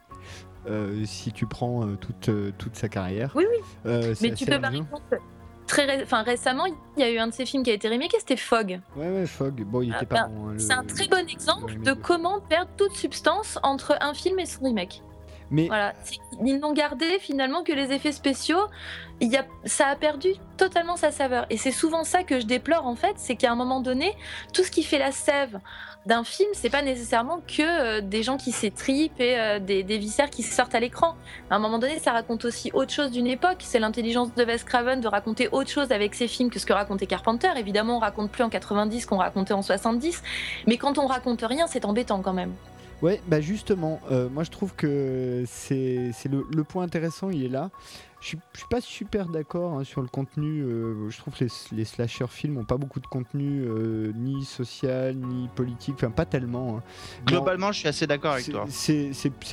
Euh, 0.70 1.04
si 1.06 1.32
tu 1.32 1.46
prends 1.48 1.86
euh, 1.86 1.96
toute, 1.96 2.30
euh, 2.30 2.52
toute 2.58 2.76
sa 2.76 2.88
carrière. 2.90 3.32
Oui, 3.36 3.46
oui. 3.50 4.14
Mais 4.22 4.34
tu 4.34 4.46
peux 4.46 4.60
par 4.62 4.72
exemple. 4.74 5.20
Très 5.68 5.86
ré- 5.86 6.02
enfin, 6.02 6.24
récemment, 6.24 6.66
il 6.66 6.74
y 6.98 7.04
a 7.04 7.12
eu 7.12 7.20
un 7.20 7.28
de 7.28 7.32
ces 7.34 7.46
films 7.46 7.62
qui 7.62 7.70
a 7.70 7.76
été 7.76 7.88
remaké, 7.90 8.18
c'était 8.20 8.36
Fog. 8.38 8.80
Ouais, 8.96 9.08
ouais, 9.12 9.28
Fogg. 9.28 9.64
Bon, 9.66 9.84
il 9.84 9.94
Ah, 9.94 9.98
était 9.98 10.08
pas 10.08 10.24
ben, 10.24 10.30
bon. 10.34 10.48
hein, 10.50 10.54
le- 10.54 10.60
C'est 10.60 10.74
un 10.74 10.84
très 10.84 11.08
bon 11.08 11.30
exemple 11.30 11.74
le 11.74 11.80
de 11.84 11.90
remake. 11.92 12.02
comment 12.02 12.40
perdre 12.42 12.72
toute 12.76 12.94
substance 12.96 13.60
entre 13.62 13.96
un 14.02 14.16
film 14.16 14.40
et 14.40 14.48
son 14.48 14.64
remake. 14.64 15.04
Mais 15.52 15.68
Voilà, 15.68 15.94
ils 16.44 16.58
n'ont 16.60 16.74
gardé 16.74 17.18
finalement 17.20 17.64
que 17.64 17.72
les 17.72 17.92
effets 17.92 18.12
spéciaux. 18.12 18.62
Il 19.20 19.32
y 19.32 19.38
a, 19.38 19.46
ça 19.66 19.88
a 19.88 19.96
perdu 19.96 20.30
totalement 20.58 20.96
sa 20.96 21.12
saveur. 21.12 21.46
Et 21.52 21.58
c'est 21.58 21.72
souvent 21.72 22.04
ça 22.04 22.24
que 22.24 22.40
je 22.40 22.46
déplore 22.48 22.88
en 22.88 22.96
fait, 22.96 23.14
c'est 23.18 23.36
qu'à 23.36 23.52
un 23.52 23.56
moment 23.56 23.80
donné, 23.82 24.16
tout 24.54 24.64
ce 24.64 24.72
qui 24.72 24.82
fait 24.84 25.00
la 25.00 25.12
sève 25.12 25.60
d'un 26.06 26.24
film, 26.24 26.50
c'est 26.54 26.70
pas 26.70 26.82
nécessairement 26.82 27.42
que 27.46 27.62
euh, 28.00 28.02
des 28.02 28.24
gens 28.24 28.38
qui 28.38 28.52
s'étripent 28.52 29.20
et 29.20 29.38
euh, 29.38 29.60
des, 29.60 29.84
des 29.84 29.98
viscères 29.98 30.30
qui 30.30 30.44
sortent 30.44 30.74
à 30.76 30.80
l'écran. 30.80 31.16
À 31.50 31.56
un 31.56 31.60
moment 31.60 31.78
donné, 31.78 32.00
ça 32.00 32.14
raconte 32.14 32.46
aussi 32.46 32.72
autre 32.74 32.92
chose 32.92 33.12
d'une 33.12 33.28
époque. 33.28 33.58
C'est 33.60 33.80
l'intelligence 33.80 34.34
de 34.34 34.44
Wes 34.44 34.64
Craven 34.64 35.02
de 35.02 35.08
raconter 35.08 35.50
autre 35.52 35.70
chose 35.70 35.92
avec 35.92 36.16
ses 36.16 36.28
films 36.28 36.50
que 36.50 36.60
ce 36.60 36.66
que 36.66 36.74
racontait 36.74 37.06
Carpenter. 37.06 37.50
Évidemment, 37.58 37.98
on 37.98 38.00
raconte 38.00 38.32
plus 38.32 38.44
en 38.44 38.50
90 38.50 39.06
qu'on 39.06 39.18
racontait 39.18 39.54
en 39.54 39.62
70, 39.62 40.24
mais 40.68 40.78
quand 40.78 40.98
on 40.98 41.06
raconte 41.06 41.42
rien, 41.42 41.68
c'est 41.68 41.86
embêtant 41.86 42.22
quand 42.22 42.34
même. 42.34 42.54
Ouais, 43.02 43.22
bah 43.28 43.40
justement, 43.40 44.02
euh, 44.12 44.28
moi 44.28 44.44
je 44.44 44.52
trouve 44.52 44.76
que 44.76 45.46
c'est 45.48 46.12
le 46.30 46.64
point 46.66 46.84
intéressant, 46.84 47.30
il 47.30 47.46
est 47.46 47.50
là. 47.50 47.70
Je 48.22 48.28
suis, 48.28 48.40
je 48.54 48.60
suis 48.60 48.68
pas 48.68 48.82
super 48.82 49.28
d'accord 49.28 49.80
hein, 49.80 49.84
sur 49.86 50.02
le 50.02 50.10
contenu. 50.10 50.62
euh, 50.62 51.10
je 51.10 51.18
trouve 51.18 51.34
que 51.36 51.46
les, 51.46 51.52
les 51.72 51.86
slasher 51.86 52.28
films 52.28 52.58
ont 52.58 52.66
pas 52.66 52.76
beaucoup 52.76 53.00
de 53.00 53.08
contenu, 53.08 53.62
euh, 53.66 54.12
ni 54.14 54.44
social, 54.44 55.16
ni 55.16 55.48
politique, 55.56 55.96
enfin 55.96 56.12
pas 56.12 56.26
tellement. 56.26 56.78
hein. 56.80 56.84
Globalement, 57.26 57.72
je 57.72 57.80
suis 57.80 57.88
assez 57.88 58.08
d'accord 58.08 58.34
avec 58.34 58.52
toi. 58.52 58.66
C'est 58.70 59.12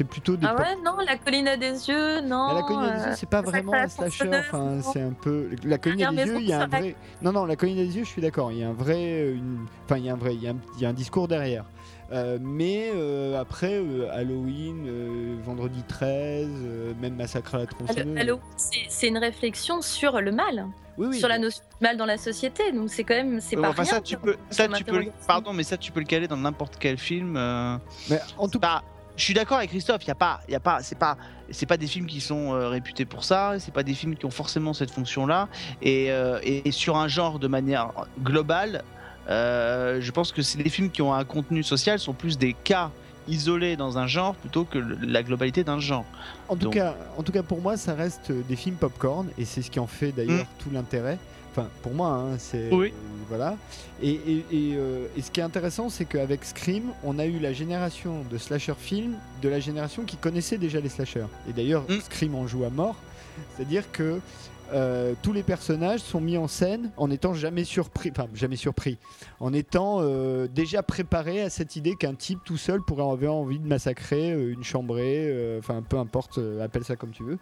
plutôt 0.09 0.37
des 0.37 0.47
Ah 0.47 0.57
ouais, 0.57 0.77
non, 0.85 0.97
la 1.07 1.17
colline 1.17 1.47
à 1.47 1.57
des 1.57 1.89
yeux, 1.89 2.21
non. 2.23 2.49
Mais 2.49 2.55
la 2.55 2.63
colline 2.63 2.81
des 2.83 3.03
euh, 3.03 3.11
yeux, 3.11 3.17
c'est 3.17 3.31
pas 3.31 3.43
vraiment 3.43 3.73
un 3.75 3.87
slasher. 3.89 4.31
Enfin, 4.37 4.81
c'est 4.83 5.01
un 5.03 5.13
peu 5.13 5.51
la 5.63 5.79
colline 5.79 5.99
Dernière 5.99 6.25
des 6.27 6.33
yeux. 6.33 6.41
Il 6.41 6.49
y 6.49 6.53
a 6.53 6.63
un 6.63 6.67
vrai. 6.67 6.97
Non, 7.23 7.31
non, 7.33 7.45
la 7.45 7.55
colline 7.55 7.77
des 7.77 7.97
yeux, 7.97 8.03
je 8.03 8.09
suis 8.09 8.23
d'accord. 8.23 8.51
Il 8.51 8.59
y 8.59 8.65
a 8.65 8.69
un 8.69 8.73
vrai, 8.73 9.31
une... 9.33 9.67
enfin, 9.85 9.99
il 9.99 10.05
y 10.07 10.11
a 10.11 10.15
un 10.15 10.17
vrai, 10.17 10.35
il 10.35 10.43
y 10.43 10.49
a 10.49 10.51
un, 10.51 10.57
il 10.77 10.83
y 10.83 10.87
a 10.87 10.89
un 10.89 10.93
discours 10.93 11.29
derrière. 11.29 11.65
Euh, 12.13 12.39
mais 12.41 12.91
euh, 12.95 13.41
après, 13.41 13.75
euh, 13.75 14.09
Halloween, 14.13 14.87
euh, 14.87 15.37
Vendredi 15.45 15.83
13, 15.89 16.49
euh, 16.49 16.93
même 17.01 17.17
Massacre 17.17 17.57
à 17.57 17.59
la 17.59 17.67
tronçonneuse. 17.67 18.17
Halo, 18.17 18.41
c'est 18.89 19.09
une 19.09 19.19
réflexion 19.19 19.83
sur 19.83 20.21
le 20.21 20.31
mal, 20.31 20.67
Oui, 20.99 21.09
oui. 21.11 21.19
sur 21.19 21.29
la 21.29 21.39
notion 21.39 21.63
du 21.81 21.85
mal 21.85 21.97
dans 21.97 22.07
la 22.07 22.17
société. 22.17 22.71
Donc 22.73 22.91
c'est 22.91 23.03
quand 23.03 23.15
même, 23.17 23.41
c'est 23.41 23.57
pas 23.57 23.71
enfin, 23.71 23.83
rien. 23.83 23.93
ça, 23.93 24.01
tu 24.01 24.17
peux, 24.17 24.37
ça, 24.51 24.69
tu 24.69 24.85
peux, 24.85 25.07
pardon, 25.27 25.53
mais 25.53 25.65
ça, 25.65 25.77
tu 25.77 25.91
peux 25.91 26.01
le 26.01 26.07
caler 26.07 26.29
dans 26.29 26.37
n'importe 26.37 26.77
quel 26.79 26.97
film. 26.97 27.37
euh, 27.37 27.77
Mais 28.09 28.21
en 28.39 28.49
tout 28.49 28.61
Bah, 28.61 28.83
je 29.17 29.25
suis 29.25 29.35
d'accord 29.35 29.57
avec 29.59 29.71
Christophe. 29.71 30.05
Il 30.05 30.09
y 30.09 30.13
a 30.13 30.15
pas, 30.15 30.41
il 30.47 30.53
y 30.53 30.57
a 30.57 30.61
pas, 30.61 30.83
c'est 30.83 30.99
pas, 30.99 31.17
c'est 31.51 31.67
pas 31.67 31.77
des 31.79 31.87
films 31.87 32.07
qui 32.07 32.21
sont 32.21 32.53
euh, 32.55 32.69
réputés 32.69 33.05
pour 33.07 33.25
ça. 33.25 33.55
C'est 33.59 33.73
pas 33.75 33.83
des 33.83 33.95
films 33.95 34.15
qui 34.15 34.27
ont 34.27 34.31
forcément 34.31 34.75
cette 34.75 34.91
fonction-là. 34.91 35.49
Et, 35.83 36.13
euh, 36.13 36.39
sur 36.71 36.97
un 36.99 37.09
genre 37.09 37.39
de 37.41 37.49
manière 37.49 37.93
globale, 38.23 38.85
je 39.29 40.11
pense 40.11 40.33
que 40.33 40.43
c'est 40.43 40.59
les 40.63 40.71
films 40.71 40.91
qui 40.91 41.03
ont 41.03 41.13
un 41.15 41.25
contenu 41.25 41.63
social 41.63 41.99
sont 41.99 42.13
plus 42.15 42.39
des 42.39 42.55
cas 42.55 42.91
isolés 43.29 43.77
dans 43.77 43.99
un 43.99 44.07
genre 44.07 44.35
plutôt 44.37 44.65
que 44.65 44.79
la 45.03 45.23
globalité 45.25 45.65
d'un 45.65 45.81
genre. 45.81 46.05
En 46.49 46.55
tout, 46.57 46.67
Donc- 46.67 46.75
cas, 46.75 46.95
en 47.19 47.23
tout 47.25 47.33
cas, 47.33 47.43
pour 47.43 47.61
moi, 47.61 47.77
ça 47.77 47.95
reste 47.95 48.31
euh, 48.31 48.43
des 48.49 48.55
films 48.55 48.77
popcorn 48.77 49.27
et 49.37 49.45
c'est 49.45 49.63
ce 49.63 49.71
qui 49.71 49.81
en 49.81 49.89
fait 49.89 50.13
d'ailleurs 50.13 50.47
tout 50.61 50.71
l'intérêt. 50.73 51.19
Enfin, 51.51 51.69
pour 51.83 51.93
moi, 51.93 52.09
hein, 52.11 52.37
c'est 52.39 52.71
Oui. 52.73 52.89
euh, 52.89 53.25
voilà. 53.29 53.57
Et, 54.01 54.11
et- 54.11 54.45
et, 54.53 54.75
euh, 54.77 55.07
et 55.17 55.23
ce 55.23 55.31
qui 55.33 55.41
est 55.41 55.43
intéressant, 55.43 55.89
c'est 55.89 56.05
qu'avec 56.05 56.45
Scream, 56.45 56.85
on 57.03 57.19
a 57.19 57.27
eu 57.27 57.41
la 57.41 57.53
génération 57.53 58.25
de 58.31 58.39
slasher 58.39 58.75
films 58.79 59.15
de 59.43 59.49
la 59.49 59.59
génération 59.59 60.05
qui 60.05 60.17
connaissait 60.19 60.59
déjà 60.59 60.79
les 60.79 60.91
slashers. 60.91 61.27
Et 61.49 61.53
d'ailleurs, 61.53 61.83
Mm. 61.89 62.01
Scream 62.03 62.35
en 62.37 62.47
joue 62.47 62.63
à 62.65 62.71
mort. 62.71 62.95
C'est-à-dire 63.57 63.91
que 63.91 64.21
euh, 64.73 65.15
tous 65.23 65.33
les 65.33 65.43
personnages 65.43 66.01
sont 66.01 66.21
mis 66.21 66.37
en 66.37 66.49
scène 66.49 66.91
en 66.97 67.11
étant 67.11 67.35
jamais 67.35 67.65
surpris, 67.65 68.11
enfin 68.11 68.29
jamais 68.35 68.57
surpris, 68.57 68.99
en 69.41 69.53
étant 69.53 69.99
euh, 70.01 70.49
déjà 70.49 70.83
préparés 70.83 71.41
à 71.43 71.51
cette 71.51 71.77
idée 71.77 71.95
qu'un 71.97 72.15
type 72.15 72.41
tout 72.45 72.57
seul 72.57 72.83
pourrait 72.83 73.05
avoir 73.05 73.35
envie 73.35 73.59
de 73.59 73.67
massacrer 73.67 74.33
euh, 74.33 74.53
une 74.53 74.65
chambrée, 74.65 75.57
enfin 75.59 75.83
peu 75.83 75.99
importe, 75.99 76.41
appelle 76.61 76.85
ça 76.85 76.97
comme 76.97 77.11
tu 77.11 77.23
veux. 77.23 77.39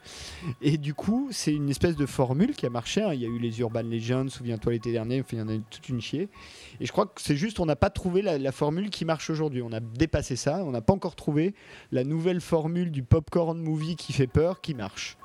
Et 0.61 0.77
du 0.77 0.95
coup, 0.95 1.29
c'est 1.31 1.55
une 1.55 1.71
espèce 1.71 1.97
de 1.97 2.07
formule 2.07 2.55
qui 2.55 2.67
a 2.67 2.71
marché. 2.71 3.03
hein. 3.03 3.15
Il 3.15 3.21
y 3.21 3.25
a 3.25 3.29
eu 3.29 3.39
les 3.39 3.61
Urban 3.61 3.83
Legends, 3.83 4.29
souviens-toi 4.29 4.73
l'été 4.73 4.93
dernier, 4.93 5.21
enfin, 5.21 5.37
il 5.37 5.39
y 5.39 5.43
en 5.43 5.49
a 5.49 5.55
eu 5.55 5.63
toute 5.71 5.89
une 5.89 6.01
chier. 6.01 6.29
Et 6.81 6.87
je 6.87 6.93
crois 6.93 7.07
que 7.07 7.21
c'est 7.21 7.37
juste, 7.37 7.61
on 7.61 7.67
n'a 7.67 7.77
pas 7.77 7.91
trouvé 7.91 8.23
la 8.23 8.53
formule 8.53 8.91
qui 8.91 9.05
marche 9.05 9.31
aujourd'hui. 9.31 9.63
On 9.63 9.73
a 9.73 9.81
dépassé 9.81 10.37
ça, 10.37 10.63
on 10.65 10.71
n'a 10.71 10.81
pas 10.81 10.93
encore 10.93 11.17
trouvé 11.17 11.55
la 11.93 12.05
nouvelle 12.05 12.41
formule 12.41 12.91
du 12.91 13.03
popcorn 13.03 13.59
movie 13.59 13.97
qui 13.97 14.13
fait 14.13 14.27
peur, 14.27 14.61
qui 14.61 14.75
marche. 14.75 15.17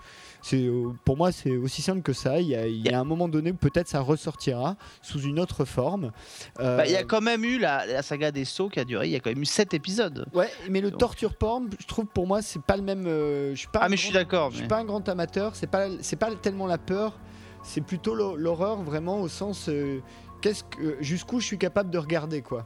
C'est, 0.42 0.64
euh, 0.64 0.94
pour 1.06 1.18
moi, 1.18 1.32
c'est 1.32 1.58
aussi 1.58 1.82
simple 1.82 2.02
que 2.02 2.14
ça. 2.14 2.40
Il 2.40 2.48
y 2.48 2.56
a, 2.56 2.66
il 2.68 2.82
y 2.86 2.90
a 2.94 3.00
un 3.00 3.04
moment 3.04 3.28
donné 3.28 3.52
où 3.52 3.56
peut-être 3.56 3.88
ça 3.90 4.00
ressortira 4.00 4.76
sous 5.02 5.20
une 5.22 5.40
autre 5.40 5.66
forme. 5.66 6.12
Euh, 6.60 6.78
Bah, 6.78 6.86
Il 6.86 6.92
y 6.92 6.96
a 6.96 7.04
quand 7.04 7.22
même 7.22 7.44
eu 7.44 7.60
la, 7.60 7.86
la 7.86 8.02
saga 8.02 8.32
des 8.32 8.46
sauts 8.46 8.70
qui 8.70 8.80
a 8.80 8.86
duré. 8.86 9.08
Il 9.08 9.12
y 9.12 9.16
a 9.16 9.20
quand 9.20 9.30
même 9.32 9.42
eu 9.42 9.46
7 9.46 9.74
épisodes. 9.74 10.26
Ouais, 10.34 10.50
mais 10.70 10.80
le 10.82 10.92
Donc- 10.92 11.00
torture 11.02 11.36
porn, 11.36 11.70
je 11.80 11.86
trouve 11.88 12.06
pour 12.06 12.26
moi, 12.26 12.42
c'est 12.42 12.62
pas 12.62 12.78
le 12.78 12.84
même. 12.84 13.06
euh, 13.06 13.52
je 13.52 13.60
suis 13.60 13.68
pas 13.68 13.80
Ah 13.84 13.90
mais 13.90 13.98
je 13.98 14.04
suis 14.04 14.14
d'accord. 14.14 14.50
Je 14.52 14.56
suis 14.56 14.64
mais- 14.64 14.70
pas 14.70 14.78
un 14.80 14.86
grand 14.86 15.08
amateur, 15.10 15.56
c'est 15.56 15.68
pas 15.68 15.88
c'est 16.02 16.16
pas 16.16 16.34
tellement 16.36 16.68
la 16.68 16.78
peur, 16.78 17.20
c'est 17.64 17.82
plutôt 17.82 18.16
l'hor- 18.16 18.38
l'horreur 18.38 18.82
vraiment 18.82 19.20
au 19.22 19.28
sens 19.28 19.68
euh, 19.68 20.00
qu'est-ce 20.42 20.64
que 20.64 20.96
jusqu'où 21.02 21.40
je 21.42 21.46
suis 21.48 21.58
capable 21.58 21.90
de 21.90 21.98
regarder 21.98 22.42
quoi. 22.42 22.66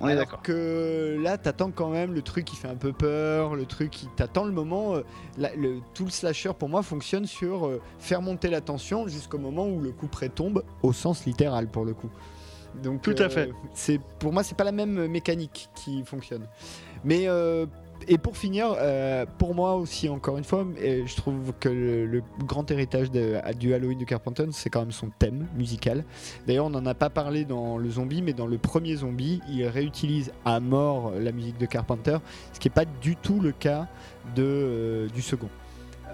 On 0.00 0.08
est 0.08 0.12
Alors 0.12 0.24
d'accord. 0.24 0.42
que 0.42 1.18
là 1.22 1.38
t'attends 1.38 1.70
quand 1.70 1.88
même 1.88 2.12
le 2.12 2.20
truc 2.22 2.44
qui 2.44 2.56
fait 2.56 2.68
un 2.68 2.74
peu 2.76 2.92
peur, 2.92 3.54
le 3.54 3.64
truc 3.64 3.90
qui 3.90 4.08
t'attend 4.14 4.44
le 4.44 4.52
moment 4.52 4.94
euh, 4.96 5.00
la- 5.38 5.54
le, 5.56 5.78
tout 5.94 6.04
le 6.04 6.10
slasher 6.10 6.52
pour 6.58 6.68
moi 6.68 6.82
fonctionne 6.82 7.24
sur 7.26 7.66
euh, 7.66 7.80
faire 7.98 8.20
monter 8.20 8.48
la 8.50 8.60
tension 8.60 9.08
jusqu'au 9.08 9.38
moment 9.38 9.66
où 9.66 9.80
le 9.80 9.92
coup 9.92 10.06
près 10.08 10.28
tombe 10.28 10.62
au 10.82 10.92
sens 10.92 11.24
littéral 11.24 11.68
pour 11.68 11.84
le 11.86 11.94
coup. 11.94 12.10
Donc 12.82 13.00
Tout 13.00 13.14
à 13.18 13.22
euh, 13.22 13.28
fait. 13.30 13.50
C'est 13.72 13.98
pour 14.18 14.34
moi 14.34 14.42
c'est 14.42 14.54
pas 14.56 14.64
la 14.64 14.72
même 14.72 15.06
mécanique 15.06 15.70
qui 15.74 16.04
fonctionne. 16.04 16.46
Mais 17.04 17.26
euh, 17.26 17.64
et 18.08 18.18
pour 18.18 18.36
finir, 18.36 18.74
euh, 18.78 19.26
pour 19.38 19.54
moi 19.54 19.74
aussi, 19.74 20.08
encore 20.08 20.38
une 20.38 20.44
fois, 20.44 20.66
je 20.78 21.16
trouve 21.16 21.52
que 21.58 21.68
le, 21.68 22.22
grand 22.46 22.70
héritage 22.70 23.10
de- 23.10 23.36
du 23.58 23.74
Halloween 23.74 23.98
de 23.98 24.04
Carpenter, 24.04 24.44
c'est 24.52 24.70
quand 24.70 24.80
même 24.80 24.92
son 24.92 25.10
thème 25.18 25.46
musical. 25.56 26.04
D'ailleurs, 26.46 26.66
on 26.66 26.70
n'en 26.70 26.86
a 26.86 26.94
pas 26.94 27.10
parlé 27.10 27.44
dans 27.44 27.78
le 27.78 27.90
zombie, 27.90 28.22
mais 28.22 28.32
dans 28.32 28.46
le 28.46 28.58
premier 28.58 28.96
zombie, 28.96 29.40
il 29.50 29.66
réutilise 29.66 30.32
à 30.44 30.60
mort 30.60 31.12
la 31.18 31.32
musique 31.32 31.58
de 31.58 31.66
Carpenter, 31.66 32.18
ce 32.52 32.60
qui 32.60 32.68
n'est 32.68 32.74
pas 32.74 32.84
du 32.84 33.16
tout 33.16 33.40
le 33.40 33.52
cas 33.52 33.88
de, 34.34 34.42
euh, 34.42 35.08
du 35.08 35.22
second. 35.22 35.48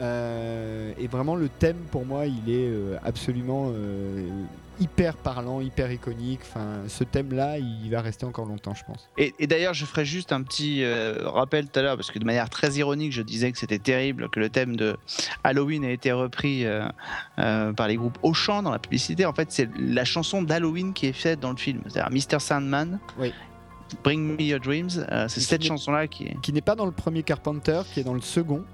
Euh, 0.01 0.93
et 0.99 1.07
vraiment, 1.07 1.37
le 1.37 1.49
thème, 1.49 1.77
pour 1.91 2.07
moi, 2.07 2.27
il 2.27 2.51
est 2.53 2.73
absolument 3.05 3.73
hyper 4.81 5.17
parlant, 5.17 5.61
hyper 5.61 5.91
iconique. 5.93 6.41
Enfin, 6.43 6.83
ce 6.89 7.05
thème-là, 7.05 7.59
il 7.59 7.91
va 7.91 8.01
rester 8.01 8.27
encore 8.27 8.47
longtemps, 8.47 8.75
je 8.75 8.85
pense. 8.85 9.09
Et, 9.19 9.35
et 9.39 9.47
d'ailleurs, 9.47 9.75
je 9.75 9.85
ferai 9.85 10.05
juste 10.05 10.33
un 10.33 10.43
petit 10.43 10.83
euh, 10.83 11.19
rappel 11.25 11.69
tout 11.69 11.79
à 11.79 11.83
l'heure, 11.83 11.97
parce 11.97 12.11
que 12.11 12.19
de 12.19 12.25
manière 12.25 12.49
très 12.51 12.73
ironique, 12.73 13.13
je 13.13 13.23
disais 13.23 13.53
que 13.53 13.59
c'était 13.59 13.79
terrible 13.79 14.29
que 14.31 14.41
le 14.41 14.49
thème 14.49 14.77
de 14.77 14.97
Halloween 15.45 15.85
ait 15.85 15.95
été 15.95 16.13
repris 16.13 16.65
euh, 16.65 16.87
euh, 17.39 17.73
par 17.73 17.89
les 17.89 17.97
groupes 17.97 18.19
Auchan 18.23 18.63
dans 18.63 18.71
la 18.71 18.79
publicité. 18.79 19.27
En 19.27 19.33
fait, 19.33 19.53
c'est 19.53 19.69
la 19.79 20.05
chanson 20.05 20.43
d'Halloween 20.43 20.93
qui 20.93 21.07
est 21.07 21.13
faite 21.13 21.41
dans 21.41 21.51
le 21.51 21.57
film. 21.57 21.83
C'est-à-dire 21.89 22.11
Mr. 22.11 22.41
Sandman. 22.41 22.99
Oui. 23.19 23.33
Bring 24.03 24.37
Me 24.37 24.43
Your 24.43 24.59
Dreams. 24.61 24.89
c'est 25.29 25.37
Et 25.37 25.45
cette 25.45 25.65
chanson-là 25.65 26.07
qui 26.07 26.25
est. 26.25 26.41
qui 26.41 26.53
n'est 26.55 26.63
pas 26.63 26.75
dans 26.75 26.87
le 26.87 26.93
premier 26.93 27.23
Carpenter, 27.23 27.83
qui 27.93 28.01
est 28.01 28.05
dans 28.05 28.15
le 28.15 28.23
second. 28.23 28.65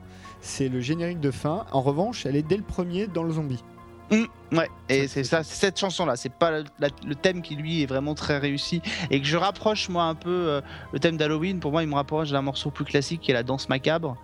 C'est 0.40 0.68
le 0.68 0.80
générique 0.80 1.18
de 1.18 1.32
fin. 1.32 1.66
En 1.72 1.82
revanche, 1.82 2.24
elle 2.24 2.36
est 2.36 2.42
dès 2.42 2.56
le 2.56 2.62
premier 2.62 3.08
dans 3.08 3.24
le 3.24 3.32
zombie. 3.32 3.62
Ouais, 4.10 4.68
et 4.88 5.08
c'est 5.08 5.24
ça, 5.24 5.42
cette 5.42 5.78
chanson-là. 5.78 6.16
C'est 6.16 6.32
pas 6.32 6.50
la- 6.50 6.62
la- 6.78 6.88
le 7.06 7.14
thème 7.14 7.42
qui 7.42 7.54
lui 7.54 7.82
est 7.82 7.86
vraiment 7.86 8.14
très 8.14 8.38
réussi 8.38 8.80
et 9.10 9.20
que 9.20 9.26
je 9.26 9.36
rapproche 9.36 9.90
moi 9.90 10.04
un 10.04 10.14
peu 10.14 10.30
euh, 10.30 10.60
le 10.92 10.98
thème 10.98 11.18
d'Halloween. 11.18 11.60
Pour 11.60 11.70
moi, 11.72 11.82
il 11.82 11.88
me 11.88 11.94
rapproche 11.94 12.30
d'un 12.30 12.40
morceau 12.40 12.70
plus 12.70 12.86
classique 12.86 13.20
qui 13.20 13.30
est 13.30 13.34
la 13.34 13.42
danse 13.42 13.68
macabre 13.68 14.16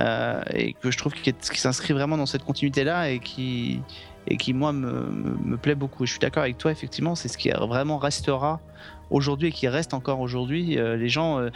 euh, 0.00 0.42
et 0.52 0.72
que 0.72 0.90
je 0.90 0.98
trouve 0.98 1.14
qui, 1.14 1.32
s'inscrit 1.54 1.94
vraiment 1.94 2.16
dans 2.16 2.26
cette 2.26 2.44
continuité-là 2.44 3.10
et 3.10 3.20
qui 3.20 3.80
et 4.26 4.36
qui 4.36 4.52
moi 4.52 4.72
me, 4.72 4.90
me, 4.90 5.36
me 5.52 5.56
plaît 5.56 5.76
beaucoup. 5.76 6.04
Je 6.04 6.10
suis 6.10 6.20
d'accord 6.20 6.42
avec 6.42 6.58
toi, 6.58 6.72
effectivement, 6.72 7.14
c'est 7.14 7.28
ce 7.28 7.38
qui 7.38 7.48
vraiment 7.50 7.98
restera 7.98 8.60
aujourd'hui 9.10 9.48
et 9.48 9.52
qui 9.52 9.68
reste 9.68 9.94
encore 9.94 10.20
aujourd'hui. 10.20 10.78
Euh, 10.78 10.96
les 10.96 11.08
gens 11.08 11.38
euh, 11.38 11.50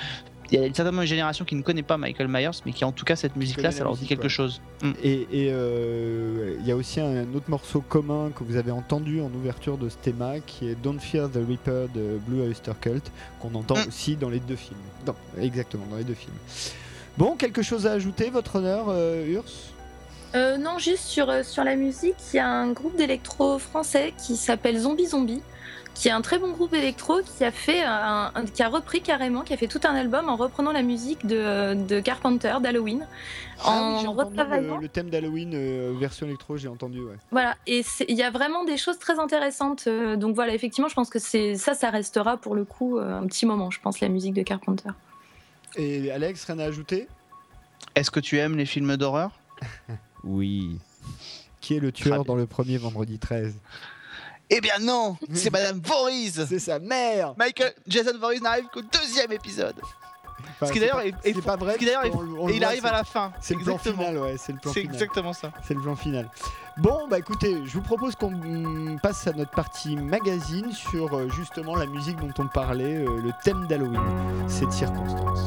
il 0.53 0.61
y 0.61 0.65
a 0.65 0.75
certainement 0.75 1.03
une 1.03 1.09
génération 1.09 1.45
qui 1.45 1.55
ne 1.55 1.63
connaît 1.63 1.83
pas 1.83 1.97
Michael 1.97 2.29
Myers, 2.29 2.51
mais 2.67 2.73
qui 2.73 2.85
en 2.85 2.93
tout 2.93 3.05
cas 3.05 3.17
cette 3.17 3.37
musique-là, 3.37 3.71
ça 3.71 3.85
leur 3.85 3.97
dit 3.97 4.07
quelque 4.07 4.25
ouais. 4.25 4.29
chose. 4.29 4.61
Mm. 4.83 4.91
Et 5.03 5.27
et, 5.33 5.49
euh, 5.51 6.57
il 6.61 6.67
y 6.67 6.73
a 6.73 6.77
aussi 6.77 7.01
un 7.01 7.33
autre 7.35 7.49
morceau 7.49 7.81
commun 7.81 8.31
que 8.35 8.45
vous 8.45 8.57
avez 8.57 8.71
entendu 8.71 9.21
en 9.21 9.33
ouverture 9.35 9.79
de 9.79 9.89
ce 9.89 9.97
thème 9.97 10.41
qui 10.47 10.69
est 10.69 10.75
Don't 10.75 11.01
Fear 11.01 11.31
the 11.31 11.39
Reaper 11.49 11.89
de 11.95 12.19
Blue 12.27 12.43
Oyster 12.43 12.73
Cult, 12.81 13.11
qu'on 13.41 13.55
entend 13.55 13.77
Mm. 13.77 13.89
aussi 13.89 14.17
dans 14.17 14.29
les 14.29 14.41
deux 14.41 14.57
films. 14.57 14.79
Non, 15.07 15.15
exactement, 15.41 15.85
dans 15.91 15.97
les 15.97 16.05
deux 16.05 16.15
films. 16.15 16.37
Bon, 17.19 17.37
quelque 17.37 17.63
chose 17.63 17.87
à 17.87 17.93
ajouter, 17.93 18.31
votre 18.31 18.57
honneur, 18.57 18.87
euh, 18.89 19.27
Urs? 19.27 19.45
Euh, 20.35 20.57
non, 20.57 20.79
juste 20.79 21.05
sur, 21.05 21.29
euh, 21.29 21.43
sur 21.43 21.63
la 21.63 21.77
musique, 21.77 22.15
il 22.33 22.37
y 22.37 22.39
a 22.39 22.49
un 22.49 22.73
groupe 22.73 22.97
d'électro 22.97 23.59
français 23.59 24.15
qui 24.17 24.37
s'appelle 24.37 24.79
Zombie 24.79 25.07
Zombie, 25.07 25.43
qui 25.95 26.09
est 26.09 26.11
un 26.13 26.21
très 26.23 26.39
bon 26.39 26.51
groupe 26.53 26.73
électro 26.75 27.21
qui 27.23 27.45
a 27.45 27.51
fait 27.51 27.83
un, 27.83 28.33
un- 28.35 28.45
qui 28.47 28.63
a 28.63 28.69
repris 28.69 29.03
carrément, 29.03 29.43
qui 29.43 29.53
a 29.53 29.57
fait 29.57 29.69
tout 29.69 29.81
un 29.85 29.95
album 29.95 30.29
en 30.29 30.37
reprenant 30.37 30.73
la 30.73 30.83
musique 30.83 31.27
de, 31.27 31.75
de 31.75 32.01
Carpenter 32.01 32.55
d'Halloween, 32.63 33.07
Ah 33.65 33.71
en 34.05 34.13
retravaillant. 34.13 34.77
le, 34.77 34.83
le 34.83 34.89
thème 34.89 35.11
d'Halloween 35.11 35.53
euh, 35.55 35.93
version 35.99 36.27
électro, 36.27 36.57
j'ai 36.57 36.69
entendu, 36.69 37.01
ouais. 37.03 37.17
Voilà, 37.31 37.55
et 37.67 37.83
c'est- 37.83 38.07
il 38.09 38.17
y 38.17 38.23
a 38.23 38.31
vraiment 38.31 38.65
des 38.65 38.77
choses 38.77 38.99
très 38.99 39.19
intéressantes. 39.19 39.85
euh, 39.87 40.17
donc 40.17 40.35
voilà, 40.35 40.55
effectivement, 40.55 40.89
je 40.89 40.95
pense 40.95 41.11
que 41.11 41.19
c'est 41.19 41.55
ça, 41.57 41.75
ça 41.75 41.91
restera 41.91 42.37
pour 42.37 42.55
le 42.55 42.65
coup 42.65 42.99
euh, 42.99 43.21
un 43.21 43.27
petit 43.27 43.47
moment, 43.47 43.71
je 43.71 43.81
pense, 43.81 44.01
la 44.01 44.09
musique 44.09 44.35
de 44.35 44.43
Carpenter. 44.43 44.91
Et 45.77 46.11
Alex, 46.11 46.45
rien 46.45 46.59
à 46.59 46.65
ajouter? 46.65 47.07
Est-ce 47.95 48.11
que 48.11 48.21
tu 48.21 48.39
aimes 48.39 48.57
les 48.57 48.67
films 48.67 48.97
d'horreur? 48.97 49.31
Oui. 50.25 50.79
Qui 51.61 51.77
est 51.77 51.81
le 51.81 51.91
tueur 51.93 52.25
dans 52.25 52.37
le 52.37 52.47
premier 52.47 52.77
vendredi 52.79 53.19
13 53.19 53.57
Eh 54.55 54.61
bien 54.61 54.75
non, 54.81 55.17
c'est 55.33 55.51
Madame 55.53 55.81
Voorhees. 55.83 56.45
C'est 56.47 56.59
sa 56.59 56.79
mère 56.79 57.35
Michael 57.39 57.73
Jason 57.87 58.19
Voorhees 58.21 58.41
n'arrive 58.41 58.67
qu'au 58.73 58.83
deuxième 58.83 59.33
épisode. 59.33 59.77
Enfin, 60.55 60.67
Ce 60.67 60.73
qui 60.73 60.79
c'est 60.79 60.87
d'ailleurs 60.87 61.01
est, 61.01 61.15
est 61.25 61.35
c'est 61.35 61.43
pas 61.43 61.57
vrai. 61.57 61.75
ce 61.75 61.79
qui 61.79 61.87
d'ailleurs 61.87 62.05
et 62.05 62.11
il 62.57 62.65
arrive 62.65 62.83
c'est- 62.83 62.89
à 62.89 62.93
la 62.93 63.05
fin. 63.05 63.33
C'est 63.41 63.55
le 63.55 63.61
plan 63.63 63.75
Exactement. 63.77 64.05
final, 64.05 64.19
ouais, 64.23 64.37
c'est 64.39 64.53
le 64.53 64.59
plan 64.59 64.73
C'est 64.73 64.81
final. 64.81 64.95
exactement 64.95 65.33
ça. 65.33 65.53
C'est 65.67 65.75
le 65.75 65.81
plan 65.81 65.97
final. 65.97 66.31
Bon, 66.77 67.07
bah 67.09 67.19
écoutez, 67.19 67.57
je 67.65 67.73
vous 67.73 67.83
propose 67.83 68.15
qu'on 68.17 68.97
passe 69.03 69.27
à 69.27 69.33
notre 69.33 69.51
partie 69.53 69.97
magazine 69.97 70.71
sur 70.73 71.17
euh, 71.17 71.29
justement 71.31 71.75
la 71.77 71.87
musique 71.87 72.17
dont 72.17 72.33
on 72.39 72.49
parlait, 72.49 72.97
euh, 72.97 73.21
le 73.23 73.31
thème 73.45 73.67
d'Halloween, 73.67 74.01
cette 74.49 74.73
circonstance. 74.73 75.41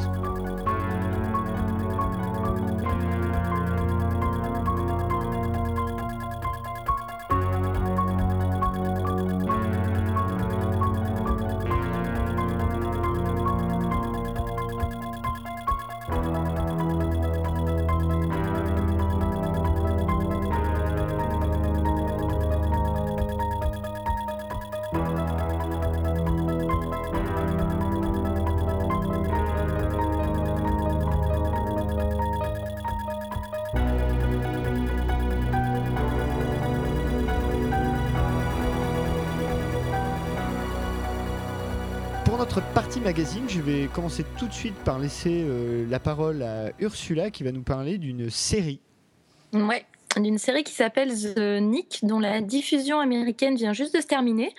Je 43.16 43.62
vais 43.62 43.88
commencer 43.94 44.26
tout 44.38 44.46
de 44.46 44.54
suite 44.54 44.76
par 44.84 45.00
laisser 45.00 45.46
euh, 45.46 45.86
la 45.90 46.00
parole 46.00 46.44
à 46.44 46.72
Ursula 46.80 47.32
qui 47.32 47.44
va 47.44 47.54
nous 47.54 47.62
parler 47.62 47.98
d'une 47.98 48.30
série. 48.30 48.82
Ouais, 49.54 49.86
d'une 50.18 50.38
série 50.38 50.66
qui 50.66 50.74
s'appelle 50.74 51.14
The 51.14 51.62
Nick, 51.62 52.00
dont 52.04 52.20
la 52.20 52.42
diffusion 52.42 53.00
américaine 53.00 53.56
vient 53.56 53.72
juste 53.72 53.96
de 53.96 54.02
se 54.02 54.08
terminer. 54.08 54.54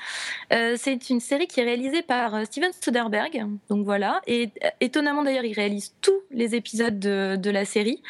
Euh, 0.55 0.77
c'est 0.79 1.11
une 1.11 1.21
série 1.21 1.47
qui 1.49 1.61
est 1.61 1.65
réalisée 1.65 2.01
par 2.01 2.35
euh, 2.35 2.45
Steven 2.45 2.71
Soderbergh, 2.81 3.45
donc 3.69 3.85
voilà. 3.85 4.23
Et 4.27 4.49
étonnamment 4.81 5.23
d'ailleurs, 5.23 5.45
il 5.45 5.53
réalise 5.53 5.93
tous 6.01 6.23
les 6.31 6.55
épisodes 6.55 6.99
de, 6.99 7.51
la 7.51 7.67
série. 7.67 8.03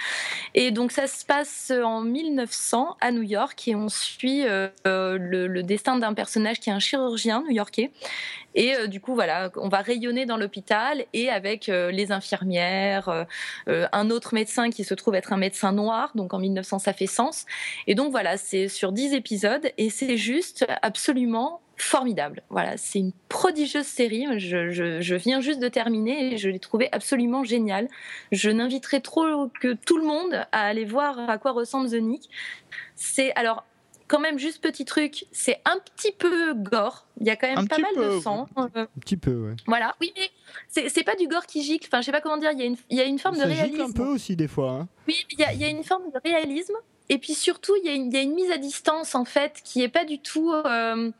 Et 0.55 0.70
donc 0.70 0.93
ça 0.93 1.09
se 1.09 1.24
passe 1.24 1.73
en 1.85 2.02
1900 2.02 2.97
à 3.01 3.10
New 3.10 3.23
York 3.23 3.66
et 3.66 3.74
on 3.74 3.89
suit 3.89 4.44
le 4.85 5.60
destin 5.62 5.98
d'un 5.98 6.14
personnage 6.14 6.60
qui 6.60 6.70
est 6.70 6.73
un 6.73 6.78
chirurgien 6.78 7.43
new-yorkais. 7.48 7.90
Et 8.56 8.74
euh, 8.74 8.86
du 8.88 9.00
coup, 9.00 9.14
voilà, 9.14 9.50
on 9.56 9.68
va 9.68 9.78
rayonner 9.82 10.26
dans 10.26 10.36
l'hôpital 10.36 11.04
et 11.12 11.28
avec 11.30 11.68
euh, 11.68 11.92
les 11.92 12.10
infirmières, 12.10 13.08
euh, 13.68 13.86
un 13.92 14.10
autre 14.10 14.34
médecin 14.34 14.70
qui 14.70 14.82
se 14.82 14.94
trouve 14.94 15.14
être 15.14 15.32
un 15.32 15.36
médecin 15.36 15.70
noir. 15.72 16.10
Donc 16.16 16.34
en 16.34 16.38
1900, 16.40 16.80
ça 16.80 16.92
fait 16.92 17.06
sens. 17.06 17.46
Et 17.86 17.94
donc 17.94 18.10
voilà, 18.10 18.36
c'est 18.36 18.66
sur 18.66 18.90
10 18.90 19.12
épisodes 19.14 19.70
et 19.78 19.90
c'est 19.90 20.16
juste 20.16 20.66
absolument 20.82 21.60
formidable. 21.76 22.42
Voilà, 22.48 22.78
c'est 22.78 22.98
une 22.98 23.12
prodigieuse 23.28 23.84
série. 23.84 24.26
Je, 24.38 24.70
je- 24.70 25.14
viens 25.14 25.40
juste 25.42 25.60
de 25.60 25.68
terminer 25.68 26.32
et 26.32 26.38
je 26.38 26.48
l'ai 26.48 26.58
trouvé 26.58 26.88
absolument 26.92 27.44
géniale. 27.44 27.88
Je 28.32 28.48
n'inviterai 28.48 29.02
trop 29.02 29.48
que 29.60 29.74
tout 29.74 29.98
le 29.98 30.06
monde 30.06 30.46
à 30.52 30.62
aller 30.66 30.86
voir 30.86 31.28
à 31.28 31.36
quoi 31.36 31.52
ressemble 31.52 31.90
The 31.90 32.00
Nick. 32.00 32.30
C'est 32.94 33.34
alors 33.34 33.64
quand 34.08 34.20
même 34.20 34.38
juste 34.38 34.62
petit 34.62 34.84
truc, 34.84 35.26
c'est 35.32 35.60
un 35.64 35.78
petit 35.78 36.12
peu 36.12 36.54
gore. 36.54 37.06
Il 37.20 37.26
y 37.26 37.30
a 37.30 37.36
quand 37.36 37.48
même 37.48 37.58
Un 37.58 37.66
pas 37.66 37.78
mal 37.78 37.92
peu, 37.94 38.14
de 38.16 38.20
sang. 38.20 38.48
Euh, 38.58 38.68
Un 38.76 38.86
petit 39.00 39.16
peu, 39.16 39.34
ouais. 39.34 39.56
voilà. 39.66 39.94
Oui, 40.00 40.12
mais 40.16 40.30
c'est 40.88 41.04
pas 41.04 41.14
du 41.16 41.28
gore 41.28 41.46
qui 41.46 41.62
gicle. 41.62 41.88
Enfin, 41.90 42.00
je 42.00 42.06
sais 42.06 42.12
pas 42.12 42.20
comment 42.20 42.36
dire. 42.36 42.50
Il 42.52 42.58
y 42.58 42.62
a 42.62 42.66
une, 42.66 42.76
il 42.90 42.96
y 42.96 43.00
a 43.00 43.04
une 43.04 43.18
forme 43.18 43.36
Ça 43.36 43.46
de 43.46 43.50
gicle 43.50 43.62
réalisme. 43.62 43.82
un 43.82 43.92
peu 43.92 44.08
aussi 44.08 44.36
des 44.36 44.48
fois. 44.48 44.70
hein. 44.72 44.88
Oui, 45.08 45.16
il 45.32 45.40
y, 45.40 45.44
a- 45.44 45.52
il 45.52 45.60
y 45.60 45.64
a 45.64 45.68
une 45.68 45.84
forme 45.84 46.04
de 46.12 46.18
réalisme. 46.24 46.74
Et 47.08 47.18
puis 47.18 47.34
surtout, 47.34 47.72
il 47.82 47.86
y, 47.86 47.88
a 47.88 47.92
une- 47.94 48.06
il 48.06 48.14
y 48.14 48.16
a 48.18 48.22
une 48.22 48.34
mise 48.34 48.50
à 48.50 48.58
distance, 48.58 49.14
en 49.14 49.24
fait, 49.24 49.60
qui 49.64 49.82
est 49.82 49.88
pas 49.88 50.04
du 50.04 50.18
tout. 50.18 50.52
euh, 50.52 51.10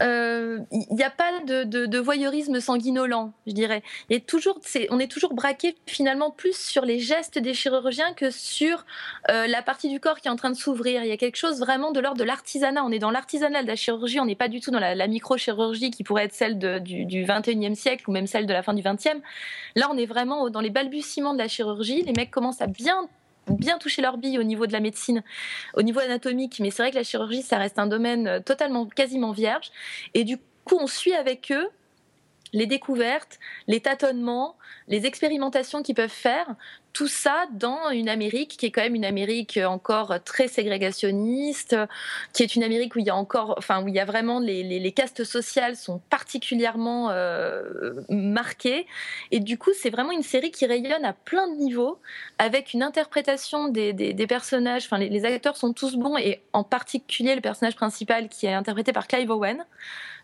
Il 0.00 0.86
n'y 0.90 1.02
a 1.02 1.10
pas 1.10 1.30
de, 1.44 1.98
voyeurisme 1.98 2.60
sanguinolent, 2.60 3.32
je 3.46 3.52
dirais. 3.52 3.82
Toujours, 4.26 4.60
on 4.90 4.98
est 4.98 5.10
toujours 5.10 5.34
braqué 5.34 5.76
finalement 5.86 6.30
plus 6.30 6.56
sur 6.56 6.84
les 6.84 6.98
gestes 6.98 7.38
des 7.38 7.54
chirurgiens 7.54 8.12
que 8.14 8.30
sur 8.30 8.84
euh, 9.30 9.46
la 9.46 9.62
partie 9.62 9.88
du 9.88 10.00
corps 10.00 10.20
qui 10.20 10.28
est 10.28 10.30
en 10.30 10.36
train 10.36 10.50
de 10.50 10.56
s'ouvrir. 10.56 11.02
Il 11.02 11.08
y 11.08 11.12
a 11.12 11.16
quelque 11.16 11.36
chose 11.36 11.60
vraiment 11.60 11.92
de 11.92 12.00
l'ordre 12.00 12.18
de 12.18 12.24
l'artisanat. 12.24 12.84
On 12.84 12.90
est 12.90 12.98
dans 12.98 13.10
l'artisanat 13.10 13.62
de 13.62 13.68
la 13.68 13.76
chirurgie, 13.76 14.20
on 14.20 14.26
n'est 14.26 14.34
pas 14.34 14.48
du 14.48 14.60
tout 14.60 14.70
dans 14.70 14.80
la, 14.80 15.06
microchirurgie 15.06 15.90
qui 15.90 16.02
pourrait 16.04 16.24
être 16.24 16.34
celle 16.34 16.58
du, 16.58 17.04
du 17.04 17.24
21e 17.24 17.74
siècle 17.74 18.04
ou 18.08 18.12
même 18.12 18.26
celle 18.26 18.46
de 18.46 18.52
la 18.52 18.62
fin 18.62 18.74
du 18.74 18.82
20e. 18.82 19.20
Là, 19.76 19.88
on 19.92 19.96
est 19.96 20.06
vraiment 20.06 20.50
dans 20.50 20.60
les 20.60 20.70
balbutiements 20.70 21.32
de 21.32 21.38
la 21.38 21.48
chirurgie. 21.48 22.02
Les 22.02 22.12
mecs 22.12 22.30
commencent 22.30 22.60
à 22.60 22.66
bien 22.66 23.08
bien 23.48 23.78
toucher 23.78 24.02
leur 24.02 24.18
bille 24.18 24.38
au 24.38 24.42
niveau 24.42 24.66
de 24.66 24.72
la 24.72 24.80
médecine, 24.80 25.22
au 25.74 25.82
niveau 25.82 26.00
anatomique, 26.00 26.58
mais 26.60 26.70
c'est 26.70 26.82
vrai 26.82 26.90
que 26.90 26.96
la 26.96 27.04
chirurgie, 27.04 27.42
ça 27.42 27.58
reste 27.58 27.78
un 27.78 27.86
domaine 27.86 28.26
euh, 28.26 28.40
totalement, 28.40 28.86
quasiment 28.86 29.32
vierge. 29.32 29.70
Et 30.14 30.24
du 30.24 30.38
coup, 30.64 30.78
on 30.80 30.86
suit 30.86 31.14
avec 31.14 31.52
eux 31.52 31.68
les 32.52 32.66
découvertes, 32.66 33.38
les 33.66 33.80
tâtonnements, 33.80 34.56
les 34.88 35.06
expérimentations 35.06 35.82
qu'ils 35.82 35.94
peuvent 35.94 36.08
faire, 36.08 36.54
tout 36.96 37.08
ça 37.08 37.46
dans 37.52 37.90
une 37.90 38.08
Amérique 38.08 38.56
qui 38.56 38.64
est 38.64 38.70
quand 38.70 38.80
même 38.80 38.94
une 38.94 39.04
Amérique 39.04 39.60
encore 39.62 40.14
très 40.24 40.48
ségrégationniste, 40.48 41.76
qui 42.32 42.42
est 42.42 42.56
une 42.56 42.62
Amérique 42.62 42.96
où 42.96 43.00
il 43.00 43.04
y 43.04 43.10
a 43.10 43.14
encore, 43.14 43.54
enfin 43.58 43.82
où 43.82 43.88
il 43.88 43.94
y 43.94 44.00
a 44.00 44.06
vraiment 44.06 44.40
les, 44.40 44.92
castes 44.92 45.24
sociales 45.24 45.76
sont 45.76 46.00
particulièrement 46.08 47.10
euh, 47.10 47.92
marquées, 48.08 48.86
et 49.30 49.40
du 49.40 49.58
coup 49.58 49.72
c'est 49.78 49.90
vraiment 49.90 50.12
une 50.12 50.22
série 50.22 50.50
qui 50.50 50.64
rayonne 50.64 51.04
à 51.04 51.12
plein 51.12 51.48
de 51.48 51.56
niveaux, 51.56 51.98
avec 52.38 52.72
une 52.72 52.82
interprétation 52.82 53.68
des, 53.68 53.92
personnages, 54.26 54.86
enfin 54.86 54.96
les 54.96 55.24
acteurs 55.26 55.58
sont 55.58 55.74
tous 55.74 55.96
bons, 55.96 56.16
et 56.16 56.40
en 56.54 56.64
particulier 56.64 57.34
le 57.34 57.42
personnage 57.42 57.76
principal 57.76 58.30
qui 58.30 58.46
est 58.46 58.54
interprété 58.54 58.94
par 58.94 59.06
Clive 59.06 59.30
Owen. 59.30 59.66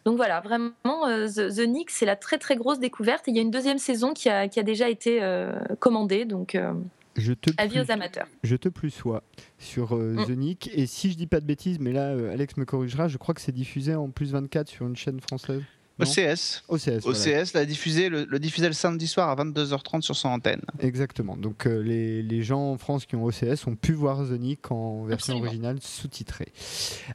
Donc 0.05 0.17
voilà, 0.17 0.41
vraiment, 0.41 0.73
euh, 1.07 1.29
The, 1.29 1.55
The 1.55 1.67
Nick, 1.69 1.91
c'est 1.91 2.07
la 2.07 2.17
très 2.17 2.39
très 2.39 2.57
grosse 2.57 2.79
découverte. 2.81 3.29
Et 3.29 3.31
il 3.31 3.37
y 3.37 3.39
a 3.39 3.43
une 3.43 3.51
deuxième 3.53 3.79
saison 3.79 4.13
qui 4.15 4.29
a, 4.29 4.49
qui 4.49 4.59
a 4.59 4.63
déjà 4.65 4.89
été 4.89 5.23
euh, 5.23 5.53
commandée, 5.79 6.25
donc 6.25 6.55
euh, 6.57 6.73
Je 7.17 7.33
te 7.33 7.51
avis 7.57 7.75
plus- 7.79 7.81
aux 7.89 7.91
amateurs. 7.93 8.27
Je 8.43 8.57
te 8.57 8.69
plus 8.69 8.91
sois 8.91 9.23
sur 9.59 9.95
euh, 9.97 10.15
Mm. 10.15 10.25
The 10.27 10.31
Nick. 10.31 10.71
Et 10.75 10.87
si 10.87 11.11
je 11.13 11.17
dis 11.17 11.27
pas 11.29 11.41
de 11.41 11.47
bêtises, 11.47 11.79
mais 11.79 11.93
là, 11.93 12.09
euh, 12.11 12.33
Alex 12.33 12.57
me 12.57 12.65
corrigera, 12.65 13.07
je 13.09 13.17
crois 13.17 13.35
que 13.35 13.41
c'est 13.41 13.53
diffusé 13.53 13.95
en 13.95 14.11
plus 14.11 14.33
24 14.33 14.69
sur 14.69 14.87
une 14.87 14.97
chaîne 14.97 15.21
française. 15.21 15.63
Non 15.99 16.07
OCS. 16.07 16.65
OCS. 16.69 17.03
voilà. 17.05 17.43
OCS 17.43 17.53
l'a 17.53 17.65
diffusé, 17.67 18.09
le, 18.09 18.25
le 18.25 18.39
diffusait 18.41 18.67
le 18.67 18.73
samedi 18.73 19.07
soir 19.07 19.29
à 19.29 19.37
22h30 19.45 20.01
sur 20.01 20.17
son 20.17 20.31
antenne. 20.31 20.63
Exactement. 20.81 21.37
Donc 21.37 21.67
euh, 21.67 21.81
les, 21.83 22.23
les 22.23 22.43
gens 22.43 22.73
en 22.73 22.79
France 22.79 23.05
qui 23.05 23.15
ont 23.15 23.25
OCS 23.25 23.67
ont 23.67 23.77
pu 23.77 23.93
voir 23.93 24.27
The 24.27 24.33
Nick 24.33 24.73
en 24.73 25.05
version 25.05 25.35
Absolument. 25.35 25.47
originale 25.47 25.79
sous-titrée. 25.83 26.49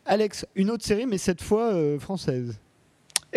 Alex, 0.06 0.46
une 0.56 0.70
autre 0.70 0.86
série, 0.86 1.08
mais 1.08 1.18
cette 1.18 1.42
fois 1.42 1.74
euh, 1.74 1.98
française. 2.00 2.60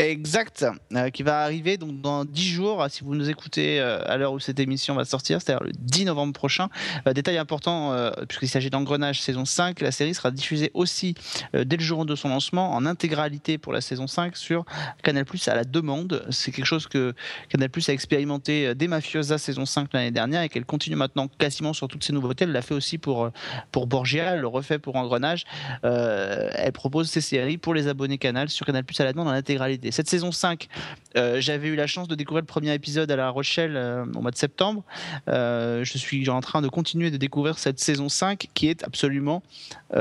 Exact, 0.01 0.65
euh, 0.95 1.11
qui 1.11 1.23
va 1.23 1.43
arriver 1.43 1.77
donc 1.77 2.01
dans 2.01 2.25
10 2.25 2.49
jours, 2.49 2.87
si 2.89 3.05
vous 3.05 3.15
nous 3.15 3.29
écoutez 3.29 3.81
euh, 3.81 4.03
à 4.07 4.17
l'heure 4.17 4.33
où 4.33 4.41
cette 4.41 4.59
émission 4.59 4.95
va 4.95 5.05
sortir, 5.05 5.43
c'est-à-dire 5.43 5.63
le 5.63 5.73
10 5.79 6.07
novembre 6.07 6.33
prochain. 6.33 6.69
Euh, 7.07 7.13
détail 7.13 7.37
important, 7.37 7.93
euh, 7.93 8.11
puisqu'il 8.27 8.49
s'agit 8.49 8.71
d'Engrenage 8.71 9.21
saison 9.21 9.45
5, 9.45 9.81
la 9.83 9.93
série 9.93 10.15
sera 10.15 10.31
diffusée 10.31 10.71
aussi 10.73 11.15
euh, 11.55 11.65
dès 11.65 11.77
le 11.77 11.83
jour 11.83 12.07
de 12.07 12.15
son 12.17 12.31
lancement 12.31 12.73
en 12.73 12.87
intégralité 12.87 13.59
pour 13.59 13.75
la 13.75 13.83
saison 13.83 14.07
5 14.07 14.37
sur 14.37 14.65
Canal 15.03 15.25
Plus 15.25 15.47
à 15.49 15.55
la 15.55 15.65
demande. 15.65 16.25
C'est 16.31 16.51
quelque 16.51 16.65
chose 16.65 16.87
que 16.87 17.15
Canal 17.49 17.69
Plus 17.69 17.89
a 17.89 17.93
expérimenté 17.93 18.69
euh, 18.69 18.75
dès 18.75 18.87
Mafiosa 18.87 19.39
saison 19.39 19.67
5 19.67 19.93
l'année 19.93 20.11
dernière 20.11 20.43
et 20.43 20.49
qu'elle 20.49 20.65
continue 20.65 20.97
maintenant 20.97 21.29
quasiment 21.29 21.73
sur 21.73 21.89
toutes 21.89 22.05
ses 22.05 22.13
nouveautés. 22.13 22.45
Elle 22.45 22.53
l'a 22.53 22.63
fait 22.63 22.75
aussi 22.75 22.99
pour, 22.99 23.25
euh, 23.25 23.31
pour 23.73 23.87
Borgia, 23.87 24.35
elle 24.35 24.41
le 24.41 24.47
refait 24.47 24.79
pour 24.79 24.97
Engrenage. 24.97 25.45
Euh, 25.85 26.51
elle 26.55 26.73
propose 26.73 27.11
ces 27.11 27.21
séries 27.21 27.59
pour 27.59 27.75
les 27.75 27.89
abonnés 27.89 28.19
Canal 28.19 28.49
sur 28.49 28.67
Canal 28.67 28.85
Plus 28.85 28.99
à 29.01 29.05
la 29.05 29.13
demande 29.13 29.29
en 29.29 29.33
intégralité. 29.33 29.90
Cette 29.91 30.09
saison 30.09 30.33
5, 30.33 30.69
euh, 31.17 31.41
j'avais 31.41 31.69
eu 31.69 31.77
la 31.77 31.87
chance 31.87 32.09
de 32.09 32.15
découvrir 32.15 32.43
le 32.43 32.47
premier 32.47 32.73
épisode 32.75 33.11
à 33.11 33.17
La 33.17 33.31
Rochelle 33.31 33.77
euh, 33.77 34.05
au 34.15 34.21
mois 34.21 34.31
de 34.31 34.37
septembre. 34.37 34.85
Euh, 35.29 35.85
je 35.85 35.99
suis 35.99 36.29
en 36.29 36.41
train 36.41 36.63
de 36.63 36.69
continuer 36.69 37.11
de 37.11 37.17
découvrir 37.17 37.59
cette 37.59 37.81
saison 37.81 38.09
5 38.09 38.49
qui 38.55 38.69
est 38.69 38.83
absolument 38.85 39.43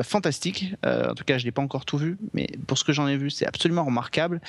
fantastique. 0.03 0.75
En 0.85 1.15
tout 1.15 1.23
cas, 1.23 1.37
je 1.37 1.43
ne 1.43 1.45
l'ai 1.45 1.51
pas 1.51 1.61
encore 1.61 1.85
tout 1.85 1.97
vu, 1.97 2.17
mais 2.33 2.47
pour 2.67 2.77
ce 2.77 2.83
que 2.83 2.93
j'en 2.93 3.07
ai 3.07 3.17
vu, 3.17 3.29
c'est 3.29 3.47
absolument 3.47 3.83
remarquable. 3.83 4.39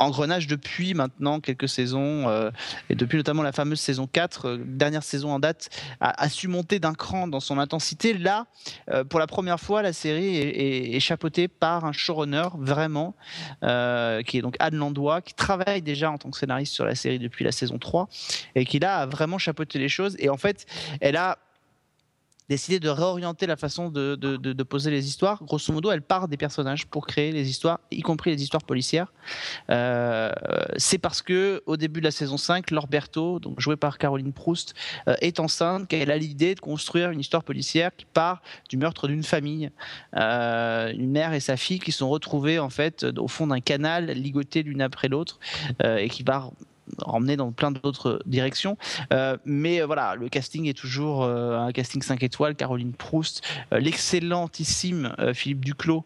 Engrenage 0.00 0.46
depuis 0.46 0.94
maintenant 0.94 1.40
quelques 1.40 1.68
saisons, 1.68 2.28
euh, 2.28 2.50
et 2.88 2.94
depuis 2.94 3.16
notamment 3.18 3.42
la 3.42 3.52
fameuse 3.52 3.78
saison 3.80 4.06
4, 4.06 4.48
euh, 4.48 4.58
dernière 4.64 5.02
saison 5.02 5.30
en 5.30 5.38
date, 5.38 5.68
a, 6.00 6.28
su 6.28 6.48
monter 6.48 6.78
d'un 6.80 6.94
cran 6.94 7.28
dans 7.28 7.38
son 7.40 7.58
intensité. 7.58 8.14
Là, 8.14 8.46
euh, 8.90 9.04
pour 9.04 9.20
la 9.20 9.26
première 9.26 9.60
fois, 9.60 9.82
la 9.82 9.92
série 9.92 10.36
est, 10.36 10.48
est- 10.48 10.96
est 10.96 11.00
chapeautée 11.00 11.48
par 11.48 11.84
un 11.84 11.92
showrunner, 11.92 12.48
vraiment, 12.58 13.14
qui 13.62 14.38
est 14.38 14.42
donc 14.42 14.56
Anne 14.58 14.76
Landois, 14.76 15.20
qui 15.20 15.34
travaille 15.34 15.82
déjà 15.82 16.10
en 16.10 16.18
tant 16.18 16.30
que 16.30 16.38
scénariste 16.38 16.72
sur 16.72 16.84
la 16.84 16.94
série 16.94 17.18
depuis 17.18 17.44
la 17.44 17.52
saison 17.52 17.78
3, 17.78 18.08
et 18.54 18.64
qui 18.64 18.78
là 18.78 18.98
a 19.00 19.06
vraiment 19.06 19.38
chapeauté 19.38 19.78
les 19.78 19.88
choses. 19.88 20.16
Et 20.18 20.28
en 20.30 20.36
fait, 20.38 20.66
elle 21.00 21.16
a 21.16 21.38
décidé 22.50 22.80
de 22.80 22.88
réorienter 22.88 23.46
la 23.46 23.56
façon 23.56 23.90
de, 23.90 24.62
poser 24.64 24.90
les 24.90 25.06
histoires. 25.06 25.42
Grosso 25.44 25.72
modo, 25.72 25.92
elle 25.92 26.02
part 26.02 26.26
des 26.26 26.36
personnages 26.36 26.84
pour 26.84 27.06
créer 27.06 27.30
les 27.30 27.48
histoires, 27.48 27.78
y 27.92 28.02
compris 28.02 28.32
les 28.32 28.42
histoires 28.42 28.64
policières. 28.64 29.12
Euh, 29.70 30.32
c'est 30.76 30.98
parce 30.98 31.22
que 31.22 31.62
au 31.66 31.76
début 31.76 32.00
de 32.00 32.06
la 32.06 32.10
saison 32.10 32.36
5, 32.36 32.72
Laure 32.72 32.88
Berthaud, 32.88 33.38
donc 33.38 33.60
jouée 33.60 33.76
par 33.76 33.98
Caroline 33.98 34.32
Proust, 34.32 34.74
euh, 35.06 35.14
est 35.20 35.38
enceinte, 35.38 35.86
qu'elle 35.86 36.10
a 36.10 36.18
l'idée 36.18 36.56
de 36.56 36.60
construire 36.60 37.10
une 37.10 37.20
histoire 37.20 37.44
policière 37.44 37.94
qui 37.96 38.04
part 38.04 38.42
du 38.68 38.76
meurtre 38.76 39.06
d'une 39.06 39.22
famille, 39.22 39.70
Euh, 40.16 40.92
une 40.92 41.10
mère 41.10 41.32
et 41.32 41.40
sa 41.40 41.56
fille 41.56 41.78
qui 41.78 41.92
sont 41.92 42.08
retrouvées 42.08 42.58
en 42.58 42.70
fait 42.70 43.06
au 43.16 43.28
fond 43.28 43.46
d'un 43.46 43.60
canal, 43.60 44.06
ligotées 44.10 44.62
l'une 44.64 44.82
après 44.82 45.08
l'autre, 45.08 45.38
et 45.84 46.08
qui 46.08 46.24
va 46.24 46.50
emmener 47.04 47.36
dans 47.36 47.52
plein 47.52 47.70
d'autres 47.70 48.20
directions. 48.26 48.76
Euh, 49.12 49.36
mais 49.44 49.80
euh, 49.80 49.86
voilà, 49.86 50.14
le 50.14 50.28
casting 50.28 50.66
est 50.68 50.76
toujours 50.76 51.24
euh, 51.24 51.58
un 51.58 51.72
casting 51.72 52.02
5 52.02 52.22
étoiles. 52.22 52.54
Caroline 52.54 52.92
Proust, 52.92 53.42
euh, 53.72 53.78
l'excellentissime 53.80 55.14
euh, 55.18 55.34
Philippe 55.34 55.64
Duclos, 55.64 56.04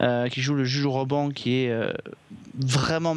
euh, 0.00 0.28
qui 0.28 0.40
joue 0.42 0.54
le 0.54 0.64
juge 0.64 0.86
Roban, 0.86 1.30
qui 1.30 1.64
est 1.64 1.70
euh, 1.70 1.92
vraiment 2.58 3.14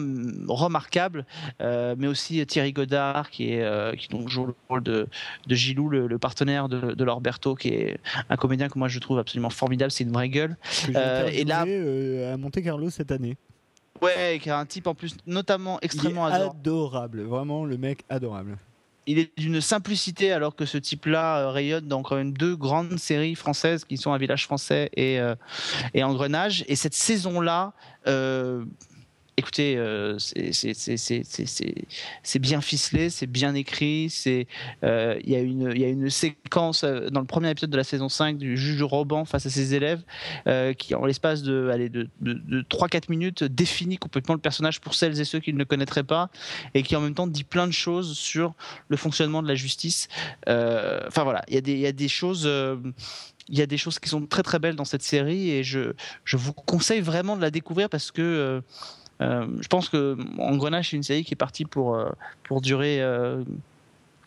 remarquable, 0.48 1.26
euh, 1.62 1.96
mais 1.98 2.08
aussi 2.08 2.46
Thierry 2.46 2.74
Godard, 2.74 3.30
qui, 3.30 3.54
est, 3.54 3.62
euh, 3.62 3.94
qui 3.96 4.08
donc 4.10 4.30
joue 4.30 4.48
le 4.48 4.56
rôle 4.70 4.84
de, 4.84 5.08
de 5.48 5.56
Gilou, 5.56 5.90
le, 5.90 6.08
le 6.08 6.18
partenaire 6.18 6.68
de, 6.70 6.94
de 6.94 7.06
Berthaud, 7.22 7.56
qui 7.56 7.70
est 7.70 7.98
un 8.30 8.36
comédien 8.36 8.70
que 8.70 8.78
moi 8.80 8.88
je 8.88 9.00
trouve 9.00 9.20
absolument 9.20 9.50
formidable, 9.50 9.92
c'est 9.92 10.04
une 10.04 10.12
vraie 10.12 10.30
gueule. 10.30 10.58
Que 10.86 10.92
Euh, 10.96 11.30
et 11.32 11.44
là- 11.46 11.66
euh, 11.68 12.34
à 12.34 12.38
Monte 12.38 12.62
Carlo 12.62 12.90
cette 12.90 13.12
année. 13.12 13.38
Ouais, 14.02 14.40
qui 14.42 14.50
a 14.50 14.58
un 14.58 14.66
type 14.66 14.88
en 14.88 14.96
plus 14.96 15.16
notamment 15.26 15.80
extrêmement 15.82 16.28
Il 16.28 16.32
est 16.32 16.36
adorable. 16.36 16.60
adorable, 16.60 17.22
vraiment 17.24 17.66
le 17.66 17.78
mec 17.78 18.04
adorable. 18.10 18.58
il 19.08 19.18
est 19.20 19.32
d'une 19.38 19.60
simplicité 19.60 20.32
alors 20.32 20.56
que 20.56 20.66
ce 20.66 20.78
type-là 20.78 21.40
euh, 21.40 21.50
rayonne 21.50 21.88
dans 21.88 22.04
quand 22.04 22.16
même 22.16 22.32
deux 22.32 22.56
grandes 22.56 23.00
séries 23.00 23.36
françaises 23.36 23.84
qui 23.86 23.98
sont 23.98 24.14
Un 24.14 24.18
village 24.20 24.46
français 24.46 24.90
et, 24.96 25.20
euh, 25.20 25.36
et 25.94 26.04
Engrenage. 26.04 26.64
Et 26.68 26.76
cette 26.76 26.94
saison-là, 26.94 27.74
euh, 28.08 28.64
écoutez, 29.40 29.78
euh, 29.78 30.18
c'est- 30.20 32.40
bien 32.40 32.62
ficelé, 32.62 33.10
c'est 33.10 33.28
bien 33.28 33.56
écrit. 33.56 34.14
euh, 34.84 35.20
Il 35.24 35.30
y, 35.32 35.36
a 35.36 35.40
une- 35.40 36.10
séquence 36.10 36.84
euh, 36.84 37.10
dans 37.10 37.20
le 37.20 37.26
premier 37.26 37.50
épisode 37.50 37.70
de 37.70 37.78
la 37.78 37.84
saison 37.84 38.10
5 38.10 38.38
du 38.38 38.58
juge 38.58 38.82
Roban 38.84 39.26
face 39.26 39.46
à 39.46 39.50
ses 39.50 39.74
élèves 39.74 40.02
qui, 40.78 40.96
en 40.96 41.06
l'espace 41.06 41.42
de, 41.44 41.72
de, 41.90 42.08
de, 42.22 42.34
de 42.34 42.62
3-4 42.62 43.10
minutes, 43.10 43.44
définit 43.44 43.98
complètement 43.98 44.36
le 44.36 44.42
personnage 44.42 44.80
pour 44.82 44.94
celles 44.94 45.20
et 45.20 45.26
ceux 45.26 45.40
qui 45.40 45.54
ne 45.54 45.58
le 45.58 45.66
connaîtraient 45.66 46.04
pas 46.04 46.30
et 46.74 46.84
qui 46.84 46.96
en 46.96 47.02
même 47.02 47.16
temps 47.16 47.28
dit 47.28 47.44
plein 47.44 47.68
de 47.68 47.72
choses 47.74 48.18
sur 48.18 48.54
le 48.90 48.98
fonctionnement 48.98 49.42
de 49.42 49.48
la 49.48 49.56
justice. 49.56 50.08
Enfin 50.48 51.24
voilà, 51.24 51.44
il 51.48 51.56
y, 51.56 51.88
a 51.88 51.92
des- 51.92 52.08
choses. 52.08 52.50
il 53.50 53.58
y 53.58 53.62
a 53.62 53.66
des 53.66 53.78
choses 53.78 54.00
qui 54.00 54.10
sont 54.10 54.26
très 54.26 54.44
très 54.44 54.60
belles 54.60 54.76
dans 54.76 54.86
cette 54.86 55.04
série 55.04 55.52
et 55.52 55.64
je, 55.64 55.94
vous 56.34 56.54
conseille 56.54 57.02
vraiment 57.02 57.36
de 57.36 57.42
la 57.42 57.52
découvrir 57.52 57.90
parce 57.90 58.12
que 58.12 58.62
je 59.20 59.68
pense 59.68 59.90
que 59.90 60.18
Engrenage 60.38 60.92
c'est 60.92 60.98
une 60.98 61.04
série 61.04 61.24
qui 61.24 61.34
est 61.34 61.38
partie 61.38 61.66
pour, 61.66 61.96
euh, 61.96 62.10
pour 62.44 62.62
durer 62.62 63.02
euh, 63.02 63.44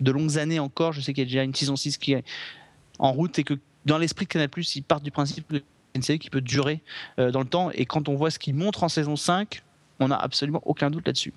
de 0.00 0.10
longues 0.10 0.38
années 0.38 0.58
encore. 0.58 0.92
Je 0.92 1.00
sais 1.00 1.12
qu'il 1.12 1.24
y 1.24 1.26
a 1.26 1.30
déjà 1.30 1.44
une 1.44 1.54
saison 1.54 1.76
6 1.76 1.98
qui 1.98 2.12
est 2.12 2.24
en 2.98 3.12
route 3.12 3.38
et 3.38 3.44
que 3.44 3.54
dans 3.86 3.98
l'esprit 3.98 4.26
de 4.26 4.30
Canal+, 4.30 4.48
ils 4.74 4.82
partent 4.82 5.02
du 5.02 5.10
principe 5.10 5.48
que 5.48 5.56
c'est 5.56 5.64
une 5.94 6.02
série 6.02 6.18
qui 6.18 6.30
peut 6.30 6.40
durer 6.40 6.80
euh, 7.18 7.30
dans 7.30 7.40
le 7.40 7.46
temps 7.46 7.70
et 7.70 7.86
quand 7.86 8.08
on 8.08 8.14
voit 8.14 8.30
ce 8.30 8.38
qu'ils 8.38 8.54
montrent 8.54 8.84
en 8.84 8.88
saison 8.88 9.16
5, 9.16 9.62
on 10.00 10.08
n'a 10.08 10.16
absolument 10.16 10.62
aucun 10.64 10.90
doute 10.90 11.06
là-dessus. 11.06 11.32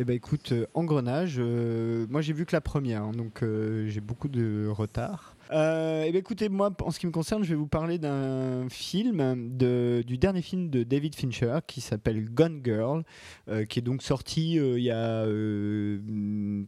Eh 0.00 0.04
ben 0.04 0.14
écoute, 0.14 0.52
euh, 0.52 0.66
Engrenage, 0.74 1.36
euh, 1.38 2.06
moi 2.08 2.20
j'ai 2.20 2.32
vu 2.32 2.46
que 2.46 2.54
la 2.54 2.60
première, 2.60 3.02
hein, 3.02 3.12
donc 3.12 3.42
euh, 3.42 3.88
j'ai 3.88 4.00
beaucoup 4.00 4.28
de 4.28 4.68
retard. 4.68 5.34
Euh, 5.50 6.04
eh 6.06 6.12
ben 6.12 6.18
écoutez, 6.18 6.48
moi 6.48 6.70
en 6.82 6.90
ce 6.90 6.98
qui 6.98 7.06
me 7.06 7.12
concerne, 7.12 7.42
je 7.42 7.50
vais 7.50 7.54
vous 7.54 7.66
parler 7.66 7.98
d'un 7.98 8.68
film, 8.68 9.56
du 9.56 10.18
dernier 10.18 10.42
film 10.42 10.68
de 10.68 10.82
David 10.82 11.14
Fincher 11.14 11.58
qui 11.66 11.80
s'appelle 11.80 12.28
Gone 12.28 12.60
Girl, 12.64 13.02
euh, 13.48 13.64
qui 13.64 13.78
est 13.78 13.82
donc 13.82 14.02
sorti 14.02 14.58
euh, 14.58 14.78
il 14.78 14.84
y 14.84 14.90
a 14.90 15.26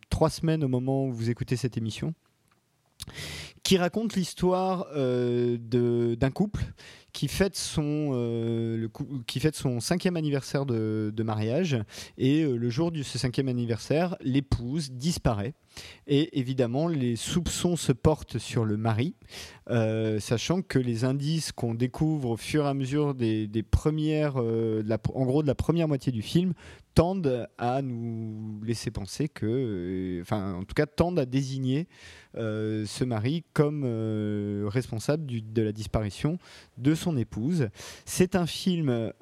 trois 0.09 0.31
semaines 0.31 0.65
au 0.65 0.69
moment 0.69 1.07
où 1.07 1.13
vous 1.13 1.31
écoutez 1.31 1.57
cette 1.57 1.77
émission, 1.77 2.15
qui 3.63 3.77
raconte 3.77 4.15
l'histoire 4.15 4.87
d'un 4.95 6.31
couple 6.31 6.63
qui 7.13 7.29
fête 7.29 7.57
son, 7.57 8.89
qui 9.27 9.41
fête 9.41 9.57
son 9.57 9.81
cinquième 9.81 10.17
anniversaire 10.17 10.65
de, 10.65 11.23
mariage. 11.23 11.77
Et 12.17 12.45
le 12.45 12.71
jour 12.71 12.93
de 12.93 13.03
ce 13.03 13.19
cinquième 13.19 13.49
anniversaire, 13.49 14.17
l'épouse 14.23 14.91
disparaît. 14.91 15.55
Et 16.07 16.39
évidemment, 16.39 16.89
les 16.89 17.17
soupçons 17.17 17.77
se 17.77 17.93
portent 17.93 18.39
sur 18.39 18.65
le 18.65 18.77
mari, 18.77 19.15
euh, 19.71 20.19
sachant 20.19 20.63
que 20.63 20.79
les 20.79 21.05
indices 21.05 21.53
qu'on 21.53 21.75
découvre 21.75 22.31
au 22.31 22.37
fur 22.37 22.65
et 22.65 22.69
à 22.69 22.75
mesure 22.75 23.15
des, 23.15 23.49
premières, 23.71 24.35
euh, 24.37 24.83
de 24.83 24.89
la- 24.89 24.99
en 25.15 25.25
gros 25.25 25.43
de 25.43 25.47
la 25.47 25.55
première 25.55 25.89
moitié 25.89 26.11
du 26.13 26.23
film, 26.23 26.55
tendent 26.95 27.49
à 27.57 27.83
nous 27.83 28.61
laisser 28.65 28.91
penser 28.91 29.29
que, 29.29 29.47
euh, 29.47 30.23
enfin, 30.23 30.55
en 30.55 30.65
tout 30.65 30.75
cas, 30.75 30.87
tendent 30.87 31.19
à 31.21 31.27
désigner 31.27 31.87
ce 32.35 33.05
mari 33.05 33.45
comme 33.55 33.85
responsable 34.69 35.27
de 35.53 35.63
la 35.63 35.73
disparition 35.73 36.39
de 36.79 36.95
son 36.95 37.17
épouse. 37.17 37.69
C'est 38.05 38.37
un 38.37 38.47
film, 38.47 39.13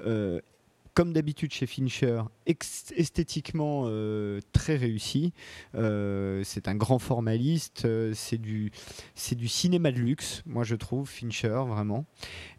comme 0.99 1.13
d'habitude 1.13 1.53
chez 1.53 1.67
Fincher, 1.67 2.23
esthétiquement 2.45 3.85
euh, 3.87 4.41
très 4.51 4.75
réussi. 4.75 5.33
Euh, 5.77 6.43
c'est 6.43 6.67
un 6.67 6.75
grand 6.75 6.99
formaliste, 6.99 7.85
euh, 7.85 8.11
c'est 8.17 8.37
du, 8.37 8.73
cinéma 9.15 9.93
de 9.93 9.99
luxe, 9.99 10.43
moi 10.45 10.65
je 10.65 10.75
trouve, 10.75 11.09
Fincher, 11.09 11.63
vraiment. 11.69 12.05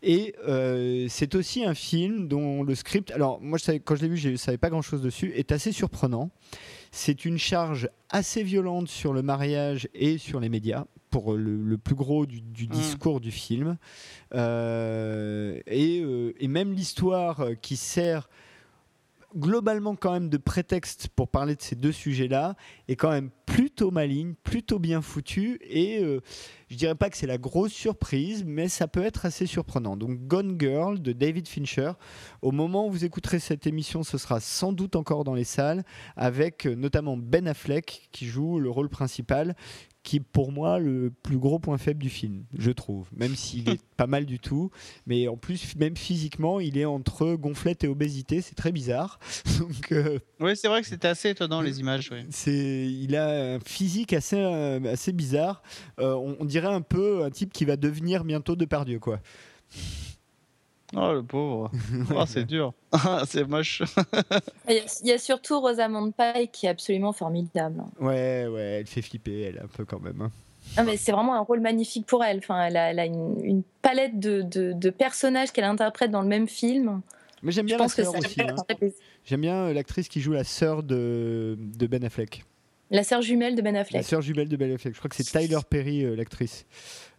Et 0.01 0.35
c'est 1.09 1.35
aussi 1.35 1.65
un 1.65 1.73
film 1.73 2.29
dont 2.29 2.63
le 2.63 2.75
script, 2.75 3.11
alors 3.11 3.41
moi 3.41 3.57
quand 3.83 3.97
je 3.97 4.03
l'ai 4.03 4.07
vu, 4.07 4.15
je 4.15 4.29
ne 4.29 4.37
savais 4.37 4.57
pas 4.57 4.69
grand-chose 4.69 5.01
dessus, 5.01 5.33
est 5.35 5.51
assez 5.51 5.73
surprenant. 5.73 6.31
C'est 6.91 7.25
une 7.25 7.37
charge 7.37 7.89
assez 8.09 8.41
violente 8.41 8.87
sur 8.87 9.11
le 9.11 9.21
mariage 9.21 9.89
et 9.93 10.17
sur 10.17 10.39
les 10.39 10.47
médias, 10.47 10.85
pour 11.09 11.33
le, 11.33 11.57
le 11.63 11.77
plus 11.77 11.95
gros 11.95 12.25
du, 12.25 12.41
du 12.41 12.67
discours 12.67 13.19
du 13.19 13.31
film. 13.31 13.77
Euh, 14.33 15.59
et, 15.67 16.01
euh, 16.01 16.33
et 16.39 16.47
même 16.47 16.73
l'histoire 16.73 17.41
euh, 17.41 17.53
qui 17.55 17.75
sert 17.77 18.29
globalement 19.37 19.95
quand 19.95 20.11
même 20.11 20.29
de 20.29 20.37
prétexte 20.37 21.07
pour 21.09 21.27
parler 21.27 21.55
de 21.55 21.61
ces 21.61 21.75
deux 21.75 21.91
sujets-là 21.91 22.55
est 22.87 22.95
quand 22.95 23.11
même 23.11 23.29
plutôt 23.45 23.91
maligne, 23.91 24.33
plutôt 24.43 24.79
bien 24.79 25.01
foutue 25.01 25.59
et 25.61 26.03
euh, 26.03 26.21
Je 26.69 26.75
dirais 26.75 26.95
pas 26.95 27.09
que 27.09 27.17
c'est 27.17 27.27
la 27.27 27.39
grosse 27.39 27.73
surprise, 27.73 28.43
mais 28.45 28.69
ça 28.69 28.87
peut 28.87 29.03
être 29.03 29.25
assez 29.25 29.47
surprenant. 29.47 29.97
Donc 29.97 30.19
Gone 30.27 30.55
Girl 30.59 31.01
de 31.01 31.13
David 31.13 31.47
Fincher. 31.47 31.93
Au 32.43 32.51
moment 32.51 32.87
où 32.87 32.91
vous 32.91 33.05
écouterez 33.05 33.39
cette 33.39 33.65
émission, 33.65 34.03
ce 34.03 34.19
sera 34.19 34.39
sans 34.39 34.71
doute 34.71 34.95
encore 34.95 35.23
dans 35.23 35.33
les 35.33 35.43
salles, 35.43 35.83
avec 36.15 36.67
euh, 36.67 36.75
notamment 36.75 37.17
Ben 37.17 37.47
Affleck 37.47 38.09
qui 38.11 38.27
joue 38.27 38.59
le 38.59 38.69
rôle 38.69 38.89
principal 38.89 39.55
qui 40.03 40.17
est 40.17 40.21
pour 40.21 40.51
moi 40.51 40.79
le 40.79 41.11
plus 41.23 41.37
gros 41.37 41.59
point 41.59 41.77
faible 41.77 42.01
du 42.01 42.09
film, 42.09 42.43
je 42.57 42.71
trouve. 42.71 43.07
Même 43.15 43.35
s'il 43.35 43.69
est 43.69 43.81
pas 43.97 44.07
mal 44.07 44.25
du 44.25 44.39
tout, 44.39 44.71
mais 45.05 45.27
en 45.27 45.37
plus, 45.37 45.75
même 45.75 45.97
physiquement, 45.97 46.59
il 46.59 46.77
est 46.77 46.85
entre 46.85 47.35
gonflette 47.35 47.83
et 47.83 47.87
obésité, 47.87 48.41
c'est 48.41 48.55
très 48.55 48.71
bizarre. 48.71 49.19
Donc, 49.59 49.91
euh, 49.91 50.19
Oui, 50.39 50.55
c'est 50.55 50.67
vrai 50.67 50.81
que 50.81 50.87
c'était 50.87 51.07
assez 51.07 51.29
étonnant 51.29 51.61
les 51.61 51.79
images. 51.79 52.11
c'est, 52.29 52.87
il 52.87 53.15
a 53.15 53.55
un 53.55 53.59
physique 53.59 54.13
assez, 54.13 54.37
euh, 54.37 54.93
assez 54.93 55.11
bizarre. 55.11 55.61
Euh, 55.99 56.13
on, 56.13 56.37
on 56.39 56.45
dirait 56.45 56.58
un 56.67 56.81
peu 56.81 57.23
un 57.23 57.29
type 57.29 57.53
qui 57.53 57.65
va 57.65 57.75
devenir 57.77 58.23
bientôt 58.23 58.55
Depardieu, 58.55 58.99
quoi. 58.99 59.19
Oh 60.95 61.13
le 61.13 61.21
pauvre. 61.23 61.71
Oh, 62.15 62.23
c'est 62.25 62.45
dur. 62.45 62.73
Ah, 62.91 63.21
c'est 63.27 63.43
moche. 63.47 63.83
Il 64.67 64.75
y, 64.75 64.79
a, 64.79 64.99
il 65.03 65.07
y 65.07 65.11
a 65.11 65.17
surtout 65.19 65.59
Rosamund 65.59 66.13
Pike 66.15 66.51
qui 66.51 66.65
est 66.65 66.69
absolument 66.69 67.13
formidable. 67.13 67.83
Ouais, 67.99 68.47
ouais, 68.47 68.61
elle 68.79 68.87
fait 68.87 69.01
flipper, 69.03 69.41
elle, 69.41 69.61
un 69.63 69.67
peu 69.67 69.85
quand 69.85 69.99
même. 69.99 70.21
hein. 70.21 70.31
Ah, 70.77 70.83
mais 70.83 70.97
c'est 70.97 71.11
vraiment 71.11 71.35
un 71.35 71.39
rôle 71.41 71.61
magnifique 71.61 72.05
pour 72.07 72.23
elle. 72.23 72.39
Enfin, 72.39 72.65
elle 72.65 72.77
a, 72.77 72.89
elle 72.91 72.99
a 72.99 73.05
une, 73.05 73.39
une 73.43 73.63
palette 73.81 74.19
de, 74.19 74.41
de- 74.41 74.73
de 74.73 74.89
personnages 74.89 75.51
qu'elle 75.51 75.63
interprète 75.65 76.11
dans 76.11 76.21
le 76.21 76.27
même 76.27 76.47
film. 76.47 77.01
Mais 77.43 77.51
j'aime 77.51 77.65
bien 77.67 77.77
la 77.77 77.87
sœur 77.87 78.13
aussi. 78.15 78.41
hein. 78.41 78.55
J'aime 79.25 79.41
bien 79.41 79.55
euh, 79.55 79.73
l'actrice 79.73 80.09
qui 80.09 80.21
joue 80.21 80.33
la 80.33 80.43
sœur 80.43 80.83
de, 80.83 81.55
de 81.59 81.87
Ben 81.87 82.03
Affleck. 82.03 82.43
La 82.91 83.03
sœur 83.03 83.21
jumelle 83.21 83.55
de 83.55 83.61
Ben 83.61 83.73
La 83.75 83.81
Affleck. 83.81 84.03
sœur 84.03 84.21
jumelle 84.21 84.49
de 84.49 84.57
Ben 84.57 84.71
Affleck. 84.73 84.93
Je 84.95 84.99
crois 84.99 85.09
que 85.09 85.15
c'est 85.15 85.23
Tyler 85.23 85.59
Perry, 85.69 86.03
euh, 86.03 86.15
l'actrice, 86.15 86.65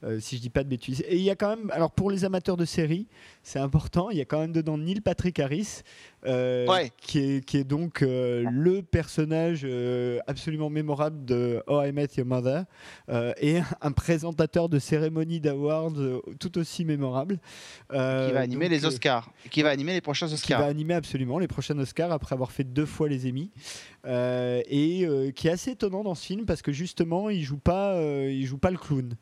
euh, 0.02 0.18
si 0.18 0.36
je 0.36 0.40
dis 0.42 0.50
pas 0.50 0.64
de 0.64 0.68
bêtises. 0.68 1.04
Et 1.08 1.16
il 1.16 1.22
y 1.22 1.30
a 1.30 1.36
quand 1.36 1.50
même, 1.56 1.70
alors 1.70 1.92
pour 1.92 2.10
les 2.10 2.24
amateurs 2.24 2.56
de 2.56 2.64
séries, 2.64 3.06
c'est 3.44 3.60
important, 3.60 4.10
il 4.10 4.18
y 4.18 4.20
a 4.20 4.24
quand 4.24 4.40
même 4.40 4.50
dedans 4.52 4.76
Neil 4.78 5.00
Patrick 5.00 5.38
Harris, 5.38 5.82
euh, 6.26 6.66
Ouais. 6.66 6.90
qui, 7.00 7.18
est, 7.20 7.44
qui 7.44 7.56
est 7.58 7.64
donc 7.64 8.02
euh, 8.02 8.44
le 8.50 8.82
personnage 8.82 9.60
euh, 9.64 10.18
absolument 10.26 10.70
mémorable 10.70 11.24
de 11.24 11.62
Oh 11.68 11.80
I 11.84 11.92
Met 11.92 12.08
Your 12.16 12.26
Mother, 12.26 12.64
euh, 13.08 13.32
et 13.40 13.60
un 13.80 13.92
présentateur 13.92 14.68
de 14.68 14.80
cérémonie 14.80 15.38
d'awards 15.38 15.92
tout 16.40 16.58
aussi 16.58 16.84
mémorable. 16.84 17.38
Euh, 17.92 18.26
qui 18.26 18.34
va 18.34 18.40
animer 18.40 18.64
donc, 18.68 18.72
les 18.72 18.84
Oscars. 18.86 19.30
Qui 19.50 19.62
va 19.62 19.70
animer 19.70 19.92
les 19.92 20.00
prochains 20.00 20.26
qui 20.26 20.34
Oscars. 20.34 20.60
va 20.62 20.66
animer 20.66 20.94
absolument 20.94 21.38
les 21.38 21.46
prochains 21.48 21.78
Oscars 21.78 22.10
après 22.10 22.32
avoir 22.34 22.50
fait 22.50 22.64
deux 22.64 22.86
fois 22.86 23.08
les 23.08 23.28
Emmy 23.28 23.52
Euh, 23.99 23.99
et 24.06 25.04
euh, 25.04 25.30
qui 25.30 25.48
est 25.48 25.50
assez 25.50 25.72
étonnant 25.72 26.02
dans 26.02 26.14
ce 26.14 26.24
film 26.24 26.46
parce 26.46 26.62
que 26.62 26.72
justement 26.72 27.28
il 27.28 27.42
joue 27.42 27.58
pas 27.58 27.94
euh, 27.94 28.30
il 28.32 28.46
joue 28.46 28.58
pas 28.58 28.70
le 28.70 28.78
clown 28.78 29.14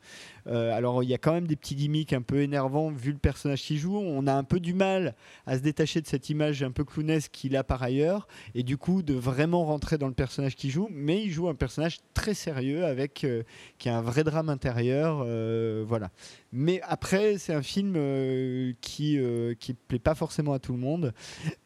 Euh, 0.49 0.75
alors 0.75 1.03
il 1.03 1.09
y 1.09 1.13
a 1.13 1.17
quand 1.17 1.33
même 1.33 1.45
des 1.45 1.55
petits 1.55 1.75
gimmicks 1.75 2.13
un 2.13 2.21
peu 2.21 2.41
énervants 2.41 2.89
vu 2.89 3.11
le 3.11 3.17
personnage 3.19 3.61
qu'il 3.61 3.77
joue 3.77 3.97
on 3.97 4.25
a 4.25 4.33
un 4.33 4.43
peu 4.43 4.59
du 4.59 4.73
mal 4.73 5.15
à 5.45 5.57
se 5.57 5.61
détacher 5.61 6.01
de 6.01 6.07
cette 6.07 6.29
image 6.29 6.63
un 6.63 6.71
peu 6.71 6.83
clownesque 6.83 7.31
qu'il 7.31 7.55
a 7.55 7.63
par 7.63 7.83
ailleurs 7.83 8.27
et 8.55 8.63
du 8.63 8.77
coup 8.77 9.03
de 9.03 9.13
vraiment 9.13 9.63
rentrer 9.65 9.99
dans 9.99 10.07
le 10.07 10.13
personnage 10.13 10.55
qu'il 10.55 10.71
joue 10.71 10.87
mais 10.91 11.23
il 11.23 11.31
joue 11.31 11.49
un 11.49 11.55
personnage 11.55 11.99
très 12.15 12.33
sérieux 12.33 12.85
avec 12.85 13.23
euh, 13.23 13.43
qui 13.77 13.89
a 13.89 13.97
un 13.97 14.01
vrai 14.01 14.23
drame 14.23 14.49
intérieur 14.49 15.21
euh, 15.23 15.85
voilà 15.87 16.09
mais 16.51 16.81
après 16.83 17.37
c'est 17.37 17.53
un 17.53 17.61
film 17.61 17.93
qui 18.81 19.19
qui 19.59 19.73
plaît 19.73 19.99
pas 19.99 20.15
forcément 20.15 20.53
à 20.53 20.59
tout 20.59 20.73
le 20.73 20.79
monde 20.79 21.13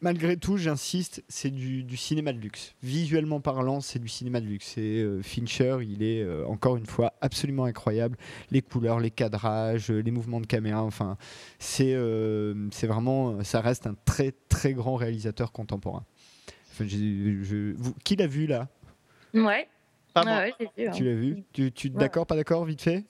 Malgré 0.01 0.35
tout, 0.35 0.57
j'insiste, 0.57 1.23
c'est 1.29 1.49
du, 1.49 1.95
cinéma 1.95 2.33
de 2.33 2.39
luxe. 2.39 2.75
Visuellement 2.83 3.39
parlant, 3.39 3.79
c'est 3.79 3.99
du 3.99 4.09
cinéma 4.09 4.41
de 4.41 4.45
luxe. 4.45 4.77
Et 4.77 5.05
Fincher, 5.21 5.77
il 5.81 6.03
est 6.03 6.25
encore 6.45 6.75
une 6.75 6.85
fois 6.85 7.13
absolument 7.21 7.63
incroyable. 7.63 8.17
Couleurs, 8.73 8.99
les 8.99 9.11
cadrages, 9.11 9.91
euh, 9.91 9.99
les 10.01 10.09
mouvements 10.11 10.41
de 10.41 10.47
caméra, 10.47 10.81
enfin, 10.83 11.15
c'est 11.59 11.93
euh, 11.93 12.67
c'est 12.71 12.87
vraiment, 12.87 13.43
ça 13.43 13.61
reste 13.61 13.85
un 13.85 13.95
très 14.05 14.33
très 14.49 14.73
grand 14.73 14.95
réalisateur 14.95 15.51
contemporain. 15.51 16.03
Enfin, 16.71 16.85
je- 16.87 17.73
vous- 17.77 17.93
qui 18.03 18.15
l'a 18.15 18.25
vu 18.25 18.47
là? 18.47 18.67
Ouais. 19.35 19.67
Pas 20.13 20.21
Ah 20.21 20.25
moi. 20.25 20.37
ouais, 20.39 20.53
j'ai 20.59 20.69
vu, 20.83 20.87
hein. 20.89 20.91
Tu 20.91 21.03
l'as 21.05 21.13
vu? 21.15 21.43
Tu, 21.53 21.71
tu 21.71 21.87
Ouais. 21.89 21.93
d'accord, 21.93 22.25
pas 22.25 22.35
d'accord, 22.35 22.65
vite 22.65 22.81
fait? 22.81 23.03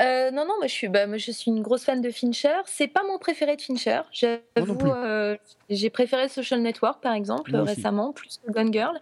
Euh, 0.00 0.30
non, 0.30 0.46
non, 0.46 0.54
moi 0.58 0.66
je 0.66 0.72
suis, 0.72 0.88
bah, 0.88 1.06
moi, 1.06 1.18
je 1.18 1.30
suis 1.30 1.50
une 1.50 1.60
grosse 1.60 1.84
fan 1.84 2.00
de 2.00 2.10
Fincher. 2.10 2.56
C'est 2.64 2.88
pas 2.88 3.02
mon 3.02 3.18
préféré 3.18 3.56
de 3.56 3.60
Fincher. 3.60 4.00
J'avoue, 4.10 4.90
euh, 4.90 5.36
j'ai 5.68 5.90
préféré 5.90 6.28
Social 6.28 6.60
Network 6.62 7.02
par 7.02 7.12
exemple 7.12 7.52
Moi 7.52 7.62
aussi. 7.62 7.74
récemment, 7.74 8.12
plus 8.12 8.38
que 8.38 8.50
Gone 8.50 8.72
Girl. 8.72 8.98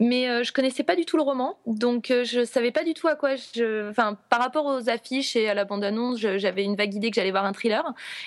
Mais 0.00 0.28
euh, 0.28 0.42
je 0.42 0.52
connaissais 0.52 0.82
pas 0.82 0.96
du 0.96 1.04
tout 1.04 1.16
le 1.16 1.22
roman, 1.22 1.56
donc 1.66 2.06
je 2.08 2.44
savais 2.44 2.72
pas 2.72 2.82
du 2.82 2.94
tout 2.94 3.06
à 3.06 3.14
quoi 3.14 3.36
je. 3.36 3.88
Enfin, 3.90 4.18
par 4.30 4.40
rapport 4.40 4.66
aux 4.66 4.88
affiches 4.88 5.36
et 5.36 5.48
à 5.48 5.54
la 5.54 5.64
bande-annonce, 5.64 6.18
j'avais 6.18 6.64
une 6.64 6.74
vague 6.74 6.94
idée 6.94 7.10
que 7.10 7.16
j'allais 7.16 7.30
voir 7.30 7.44
un 7.44 7.52
thriller. 7.52 7.84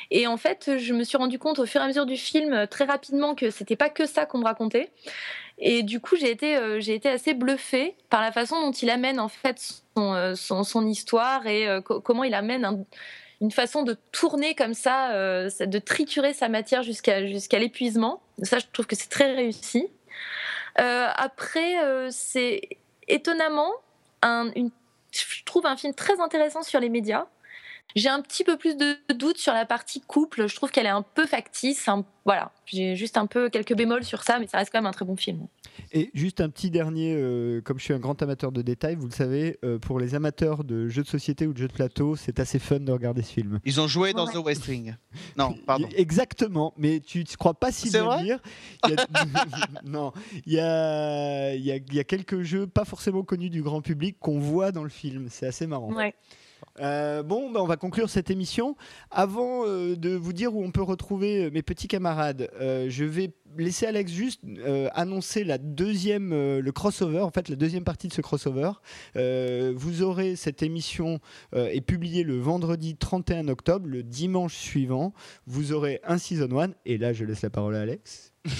Et 0.09 0.25
en 0.25 0.37
fait, 0.37 0.77
je 0.77 0.93
me 0.93 1.03
suis 1.03 1.17
rendu 1.17 1.37
compte 1.37 1.59
au 1.59 1.65
fur 1.65 1.81
et 1.81 1.83
à 1.83 1.87
mesure 1.87 2.05
du 2.05 2.17
film 2.17 2.65
très 2.67 2.85
rapidement 2.85 3.35
que 3.35 3.49
c'était 3.49 3.75
pas 3.75 3.89
que 3.89 4.05
ça 4.05 4.25
qu'on 4.25 4.37
me 4.37 4.45
racontait. 4.45 4.89
Et 5.57 5.83
du 5.83 5.99
coup, 5.99 6.15
j'ai 6.15 6.31
été, 6.31 6.57
j'ai 6.79 6.95
été 6.95 7.09
assez 7.09 7.33
bluffée 7.33 7.95
par 8.09 8.21
la 8.21 8.31
façon 8.31 8.59
dont 8.61 8.71
il 8.71 8.89
amène 8.89 9.19
en 9.19 9.29
fait 9.29 9.84
son, 9.95 10.13
euh, 10.13 10.35
son, 10.35 10.87
histoire 10.87 11.47
et 11.47 11.67
euh, 11.67 11.81
co- 11.81 12.01
comment 12.01 12.23
il 12.23 12.33
amène 12.33 12.65
un- 12.65 12.83
une 13.41 13.51
façon 13.51 13.83
de 13.83 13.97
tourner 14.11 14.55
comme 14.55 14.73
ça, 14.73 15.11
euh, 15.11 15.49
de 15.59 15.79
triturer 15.79 16.33
sa 16.33 16.49
matière 16.49 16.83
jusqu'à 16.83 17.19
l'épuisement. 17.59 18.21
Ça, 18.43 18.59
je 18.59 18.65
trouve 18.71 18.87
que 18.87 18.95
c'est 18.95 19.09
très 19.09 19.33
réussi. 19.33 19.87
Après, 20.77 21.75
c'est 22.11 22.61
étonnamment 23.07 23.71
je 25.15 25.43
trouve 25.45 25.65
un 25.65 25.77
film 25.77 25.93
très 25.93 26.19
intéressant 26.19 26.63
sur 26.63 26.79
les 26.79 26.89
médias. 26.89 27.25
J'ai 27.95 28.09
un 28.09 28.21
petit 28.21 28.43
peu 28.43 28.57
plus 28.57 28.75
de 28.75 28.97
doutes 29.13 29.37
sur 29.37 29.53
la 29.53 29.65
partie 29.65 30.01
couple. 30.01 30.47
Je 30.47 30.55
trouve 30.55 30.69
qu'elle 30.69 30.85
est 30.85 30.89
un 30.89 31.01
peu 31.01 31.25
factice. 31.25 31.87
un- 31.87 32.03
voilà, 32.25 32.51
j'ai 32.65 32.95
juste 32.97 33.15
un 33.17 33.25
peu 33.25 33.49
quelques 33.49 33.73
bémols 33.75 34.03
sur 34.03 34.23
ça, 34.23 34.37
mais 34.39 34.47
ça 34.47 34.57
reste 34.57 34.71
quand 34.71 34.79
même 34.79 34.85
un 34.87 34.91
très 34.91 35.05
bon 35.05 35.15
film. 35.15 35.47
Et 35.93 36.09
juste 36.13 36.41
un 36.41 36.49
petit 36.49 36.69
dernier, 36.71 37.15
euh, 37.15 37.61
comme 37.61 37.77
je 37.79 37.83
suis 37.85 37.93
un 37.93 37.99
grand 37.99 38.21
amateur 38.21 38.51
de 38.51 38.61
détails, 38.61 38.95
vous 38.95 39.05
le 39.07 39.13
savez, 39.13 39.59
euh, 39.63 39.77
pour 39.79 39.99
les 39.99 40.13
amateurs 40.15 40.63
de 40.65 40.89
jeux 40.89 41.03
de 41.03 41.07
société 41.07 41.47
ou 41.47 41.53
de 41.53 41.57
jeux 41.57 41.67
de 41.69 41.73
plateau, 41.73 42.15
c'est 42.17 42.39
assez 42.41 42.59
fun 42.59 42.79
de 42.79 42.91
regarder 42.91 43.21
ce 43.21 43.31
film. 43.31 43.59
Ils 43.63 43.79
ont 43.79 43.87
joué 43.87 44.11
dans 44.11 44.25
Ouais. 44.25 44.33
The 44.33 44.37
West 44.45 44.67
Wing. 44.67 44.95
Non, 45.37 45.53
pardon. 45.65 45.87
Exactement, 45.95 46.73
mais 46.77 46.99
tu 46.99 47.19
ne 47.19 47.35
crois 47.37 47.53
pas 47.53 47.71
si 47.71 47.89
bien 47.91 48.21
dire. 48.23 48.39
Il 48.87 48.91
y 48.91 48.95
a- 48.95 49.05
non, 49.85 50.11
il 50.45 50.53
y 50.53 50.59
a, 50.59 51.53
il 51.55 51.63
y, 51.63 51.71
a, 51.71 51.75
il 51.77 51.93
y 51.93 51.99
a 51.99 52.03
quelques 52.03 52.41
jeux 52.41 52.67
pas 52.67 52.83
forcément 52.83 53.23
connus 53.23 53.49
du 53.51 53.61
grand 53.61 53.81
public 53.81 54.17
qu'on 54.19 54.39
voit 54.39 54.71
dans 54.73 54.83
le 54.83 54.89
film. 54.89 55.27
C'est 55.29 55.45
assez 55.47 55.65
marrant. 55.67 55.93
Ouais. 55.93 56.13
Euh, 56.81 57.23
bon, 57.23 57.51
bah, 57.51 57.61
on 57.61 57.67
va 57.67 57.77
conclure 57.77 58.09
cette 58.09 58.29
émission. 58.29 58.75
Avant 59.11 59.65
euh, 59.65 59.95
de 59.95 60.09
vous 60.15 60.33
dire 60.33 60.55
où 60.55 60.63
on 60.63 60.71
peut 60.71 60.81
retrouver 60.81 61.45
euh, 61.45 61.49
mes 61.51 61.61
petits 61.61 61.87
camarades, 61.87 62.49
je 62.59 63.03
vais 63.05 63.31
laisser 63.57 63.85
Alex 63.85 64.11
juste 64.11 64.41
annoncer 64.93 65.43
la 65.43 65.57
deuxième, 65.57 66.31
le 66.31 66.71
crossover, 66.71 67.21
en 67.21 67.31
fait 67.31 67.47
la 67.47 67.55
deuxième 67.55 67.83
partie 67.83 68.07
de 68.07 68.13
ce 68.13 68.21
crossover. 68.21 68.71
Vous 69.15 70.01
aurez 70.01 70.35
cette 70.35 70.61
émission 70.61 71.19
est 71.53 71.81
publiée 71.81 72.23
le 72.23 72.37
vendredi 72.37 72.95
31 72.97 73.47
octobre, 73.47 73.87
le 73.87 74.03
dimanche 74.03 74.55
suivant. 74.55 75.13
Vous 75.47 75.71
aurez 75.71 76.01
un 76.03 76.17
season 76.17 76.59
1 76.59 76.71
et 76.85 76.97
là 76.97 77.13
je 77.13 77.23
laisse 77.23 77.43
la 77.43 77.49
parole 77.49 77.75
à 77.75 77.81
Alex. 77.81 78.33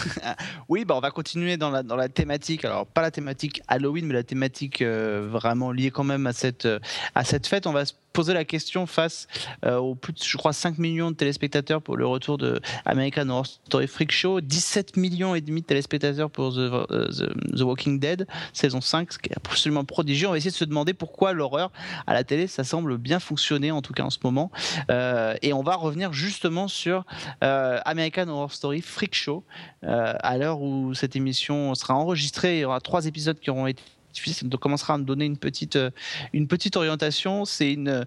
Oui, 0.69 0.85
bah, 0.85 0.95
on 0.95 1.01
va 1.01 1.11
continuer 1.11 1.57
dans 1.57 1.69
la, 1.69 1.83
dans 1.83 1.95
la 1.95 2.09
thématique. 2.09 2.65
Alors, 2.65 2.87
pas 2.87 3.01
la 3.01 3.11
thématique 3.11 3.61
Halloween, 3.67 4.07
mais 4.07 4.15
la 4.15 4.23
thématique 4.23 4.81
vraiment 4.81 5.71
liée 5.71 5.91
quand 5.91 6.03
même 6.03 6.25
à 6.25 6.33
cette, 6.33 6.67
à 7.13 7.23
cette 7.23 7.45
fête. 7.45 7.67
On 7.67 7.73
va 7.73 7.85
se 7.85 7.93
poser 8.15 8.33
la 8.33 8.45
question 8.45 8.85
face 8.85 9.27
euh, 9.65 9.77
aux 9.77 9.93
plus 9.93 10.13
je 10.23 10.37
crois, 10.37 10.53
5 10.53 10.77
millions 10.77 11.11
de 11.11 11.15
téléspectateurs 11.17 11.81
pour 11.81 11.97
le 11.97 12.07
retour 12.07 12.37
de 12.37 12.61
American 12.85 13.27
Horror 13.27 13.45
Story 13.45 13.87
Freak 13.87 14.11
Show, 14.11 14.39
17 14.39 14.95
millions 14.95 15.35
et 15.35 15.41
demi 15.41 15.61
de 15.61 15.65
téléspectateurs 15.65 16.31
pour 16.31 16.53
The, 16.53 16.57
euh, 16.57 17.27
Walking 17.59 17.99
Dead, 17.99 18.25
saison 18.53 18.79
5, 18.79 19.11
ce 19.11 19.19
qui 19.19 19.29
est 19.31 19.35
absolument 19.35 19.83
prodigieux. 19.83 20.29
On 20.29 20.31
va 20.31 20.37
essayer 20.37 20.51
de 20.51 20.55
se 20.55 20.63
demander 20.63 20.93
pourquoi 20.93 21.33
l'horreur 21.33 21.73
à 22.07 22.13
la 22.13 22.23
télé, 22.23 22.47
ça 22.47 22.63
semble 22.63 22.97
bien 22.97 23.19
fonctionner, 23.19 23.71
en 23.71 23.81
tout 23.81 23.91
cas 23.91 24.03
en 24.03 24.09
ce 24.09 24.19
moment. 24.23 24.49
Euh, 24.89 25.35
et 25.41 25.51
on 25.51 25.61
va 25.61 25.75
revenir 25.75 26.13
justement 26.13 26.69
sur 26.69 27.05
euh, 27.43 27.79
American 27.83 28.29
Horror 28.29 28.53
Story 28.53 28.81
Freak 28.81 29.13
Show. 29.13 29.43
À 29.83 30.37
l'heure 30.37 30.61
où 30.61 30.93
cette 30.93 31.15
émission 31.15 31.75
sera 31.75 31.93
enregistrée, 31.93 32.57
il 32.57 32.61
y 32.61 32.65
aura 32.65 32.79
trois 32.79 33.05
épisodes 33.05 33.39
qui 33.39 33.49
auront 33.49 33.67
été 33.67 33.83
on 34.43 34.57
commencera 34.57 34.93
à 34.95 34.97
me 34.97 35.03
donner 35.03 35.25
une 35.25 35.37
petite, 35.37 35.75
euh, 35.75 35.91
une 36.33 36.47
petite 36.47 36.75
orientation. 36.77 37.45
C'est 37.45 37.73
une, 37.73 38.05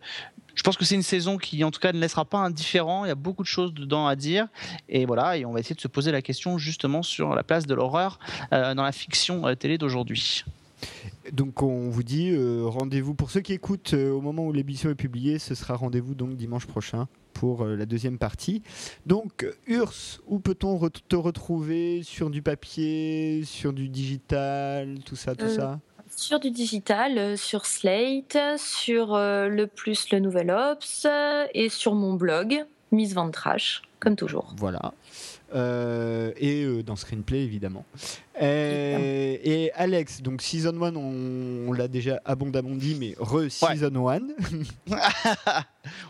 je 0.55 0.63
pense 0.63 0.77
que 0.77 0.85
c'est 0.85 0.95
une 0.97 1.03
saison 1.03 1.39
qui, 1.39 1.63
en 1.65 1.71
tout 1.71 1.81
cas, 1.81 1.93
ne 1.93 2.01
laissera 2.01 2.25
pas 2.25 2.39
indifférent. 2.39 3.05
Il 3.05 3.09
y 3.09 3.13
a 3.13 3.15
beaucoup 3.15 3.43
de 3.43 3.49
choses 3.49 3.73
dedans 3.75 4.07
à 4.07 4.17
dire, 4.17 4.49
et 4.89 5.07
voilà. 5.07 5.37
Et 5.37 5.45
on 5.45 5.53
va 5.53 5.61
essayer 5.61 5.77
de 5.77 5.81
se 5.81 5.89
poser 5.89 6.11
la 6.13 6.23
question 6.23 6.59
justement 6.59 7.03
sur 7.03 7.35
la 7.35 7.43
place 7.43 7.67
de 7.67 7.75
l'horreur 7.75 8.19
euh, 8.53 8.75
dans 8.75 8.83
la 8.83 8.93
fiction 8.93 9.47
euh, 9.47 9.55
télé 9.55 9.79
d'aujourd'hui. 9.79 10.45
Donc 11.33 11.63
on 11.63 11.91
vous 11.91 12.03
dit 12.05 12.31
euh, 12.31 12.63
rendez-vous 12.65 13.13
pour 13.15 13.31
ceux 13.31 13.41
qui 13.41 13.53
écoutent 13.53 13.93
euh, 13.95 14.11
au 14.13 14.21
moment 14.23 14.47
où 14.47 14.53
l'émission 14.53 14.89
est 14.89 14.95
publiée, 14.95 15.39
ce 15.39 15.55
sera 15.55 15.75
rendez-vous 15.75 16.15
donc 16.15 16.37
dimanche 16.37 16.67
prochain 16.67 17.07
pour 17.35 17.65
la 17.67 17.85
deuxième 17.85 18.17
partie. 18.19 18.63
Donc 19.07 19.47
Urs, 19.67 19.93
où 20.27 20.39
peut-on 20.41 20.77
re- 20.79 20.91
te 21.09 21.17
retrouver? 21.17 22.03
Sur 22.03 22.31
du 22.31 22.43
papier, 22.43 23.43
sur 23.45 23.73
du 23.73 23.89
digital, 23.89 24.99
tout 25.05 25.17
ça, 25.17 25.35
tout 25.37 25.45
Euh, 25.45 25.57
ça? 25.57 25.81
Sur 26.19 26.41
du 26.41 26.51
digital, 26.51 27.17
euh, 27.17 27.37
sur 27.37 27.65
Slate, 27.65 28.37
sur 28.59 29.15
euh, 29.15 29.49
le 29.49 29.69
plus 29.69 30.11
le 30.11 30.19
Nouvel 30.19 30.51
Ops 30.51 31.07
euh, 31.09 31.47
et 31.55 31.69
sur 31.69 31.95
mon 31.95 32.15
blog, 32.15 32.65
Miss 32.91 33.15
Ventrash, 33.15 33.83
comme 34.01 34.17
toujours. 34.17 34.53
Voilà. 34.57 34.93
Euh, 35.55 36.33
et 36.37 36.65
euh, 36.65 36.83
dans 36.83 36.97
Screenplay, 36.97 37.43
évidemment. 37.45 37.85
Euh, 38.43 39.37
et 39.43 39.71
Alex, 39.75 40.21
donc 40.21 40.43
Season 40.43 40.83
1, 40.83 40.97
on, 40.97 41.69
on 41.69 41.73
l'a 41.73 41.87
déjà 41.87 42.21
abondamment 42.25 42.75
dit, 42.75 42.97
mais 42.99 43.15
re-Season 43.19 44.09
1. 44.09 44.19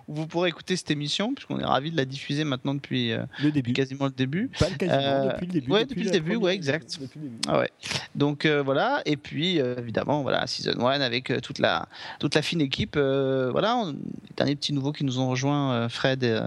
où 0.06 0.14
vous 0.14 0.26
pourrez 0.26 0.48
écouter 0.48 0.76
cette 0.76 0.90
émission, 0.90 1.34
puisqu'on 1.34 1.58
est 1.58 1.64
ravis 1.64 1.90
de 1.90 1.96
la 1.96 2.04
diffuser 2.04 2.44
maintenant 2.44 2.74
depuis 2.74 3.12
euh, 3.12 3.24
le 3.42 3.50
début. 3.50 3.72
quasiment 3.72 4.06
le 4.06 4.10
début. 4.12 4.50
Pas 4.58 4.66
quasiment, 4.70 4.98
Euh, 5.00 5.32
depuis 5.32 5.46
le 5.46 5.52
début. 5.52 5.70
ouais, 5.72 5.84
depuis 5.84 6.04
le 6.04 6.10
début, 6.10 6.36
ouais, 6.36 6.54
exact. 6.54 6.98
début. 7.00 7.30
Ah 7.46 7.58
ouais. 7.60 7.70
Donc 8.14 8.44
euh, 8.44 8.62
voilà, 8.62 9.02
et 9.06 9.16
puis 9.16 9.58
évidemment, 9.58 10.22
voilà, 10.22 10.46
Season 10.46 10.78
1 10.86 11.00
avec 11.00 11.32
toute, 11.42 11.58
la, 11.58 11.88
toute 12.20 12.34
la 12.34 12.42
fine 12.42 12.60
équipe. 12.60 12.96
voilà, 12.96 13.76
on- 13.76 13.92
les 13.92 14.34
derniers 14.36 14.56
petits 14.56 14.72
nouveaux 14.72 14.92
qui 14.92 15.04
nous 15.04 15.18
ont 15.20 15.28
rejoints, 15.28 15.88
Fred, 15.88 16.22
et, 16.24 16.40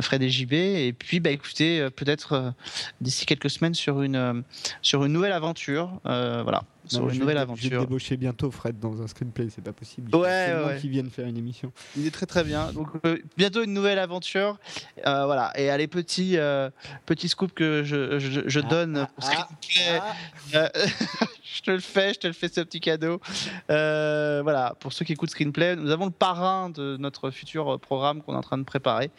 Fred 0.00 0.22
et 0.22 0.28
JB. 0.30 0.52
Et 0.52 0.92
puis, 0.96 1.20
bah, 1.20 1.30
écoutez, 1.30 1.88
peut-être 1.96 2.52
d'ici 3.00 3.26
quelques 3.26 3.50
semaines 3.50 3.74
sur 3.74 4.02
une, 4.02 4.42
sur 4.82 5.04
une 5.04 5.12
nouvelle 5.12 5.32
aventure. 5.32 6.00
voilà, 6.04 6.62
sur 6.86 7.08
une 7.08 7.18
nouvelle 7.20 7.36
vais- 7.36 7.42
Je 7.56 7.68
vais 7.68 7.68
aventure. 7.74 7.80
débaucher 7.80 8.16
bientôt 8.16 8.50
Fred 8.50 8.78
dans 8.78 9.00
un 9.02 9.06
screenplay, 9.06 9.48
c'est 9.50 9.62
pas 9.62 9.72
possible. 9.72 10.10
Il 10.12 10.16
Ouais, 10.16 10.28
absolument 10.28 10.66
ouais, 10.68 10.74
ouais. 10.74 10.80
qu'il 10.80 10.90
vienne 10.90 11.10
faire 11.10 11.26
une 11.26 11.36
émission. 11.38 11.72
Il 11.96 12.06
est 12.06 12.10
très 12.10 12.26
très 12.26 12.44
bien. 12.44 12.72
Donc 12.72 12.88
euh, 13.06 13.18
bientôt 13.36 13.62
une 13.62 13.72
nouvelle 13.72 13.98
aventure. 13.98 14.58
Euh, 15.06 15.24
voilà. 15.26 15.52
Et 15.58 15.70
allez 15.70 15.86
petit 15.88 16.36
euh, 16.38 16.70
petit 17.06 17.28
scoop 17.28 17.52
que 17.52 17.82
je, 17.84 18.18
je, 18.18 18.40
je 18.46 18.60
Ah, 18.60 18.62
donne 18.68 18.96
ah, 18.98 19.06
pour 19.14 19.24
ah, 19.28 19.30
Screenplay. 19.32 20.00
ah. 20.00 20.56
Euh, 20.56 20.68
je 21.42 21.62
te 21.62 21.70
le 21.70 21.80
fais, 21.80 22.14
je 22.14 22.18
te 22.20 22.26
le 22.26 22.32
fais 22.32 22.48
ce 22.48 22.60
petit 22.60 22.80
cadeau. 22.80 23.20
Voilà, 23.68 24.74
pour 24.80 24.92
ceux 24.92 25.04
qui 25.04 25.12
écoutent 25.12 25.30
Screenplay, 25.30 25.76
nous 25.76 25.90
avons 25.90 26.06
le 26.06 26.10
parrain 26.10 26.70
de 26.70 26.96
notre 26.98 27.30
futur 27.30 27.78
programme 27.80 28.22
qu'on 28.22 28.34
est 28.34 28.36
en 28.38 28.42
train 28.42 28.58
de 28.58 28.64
préparer. 28.64 29.10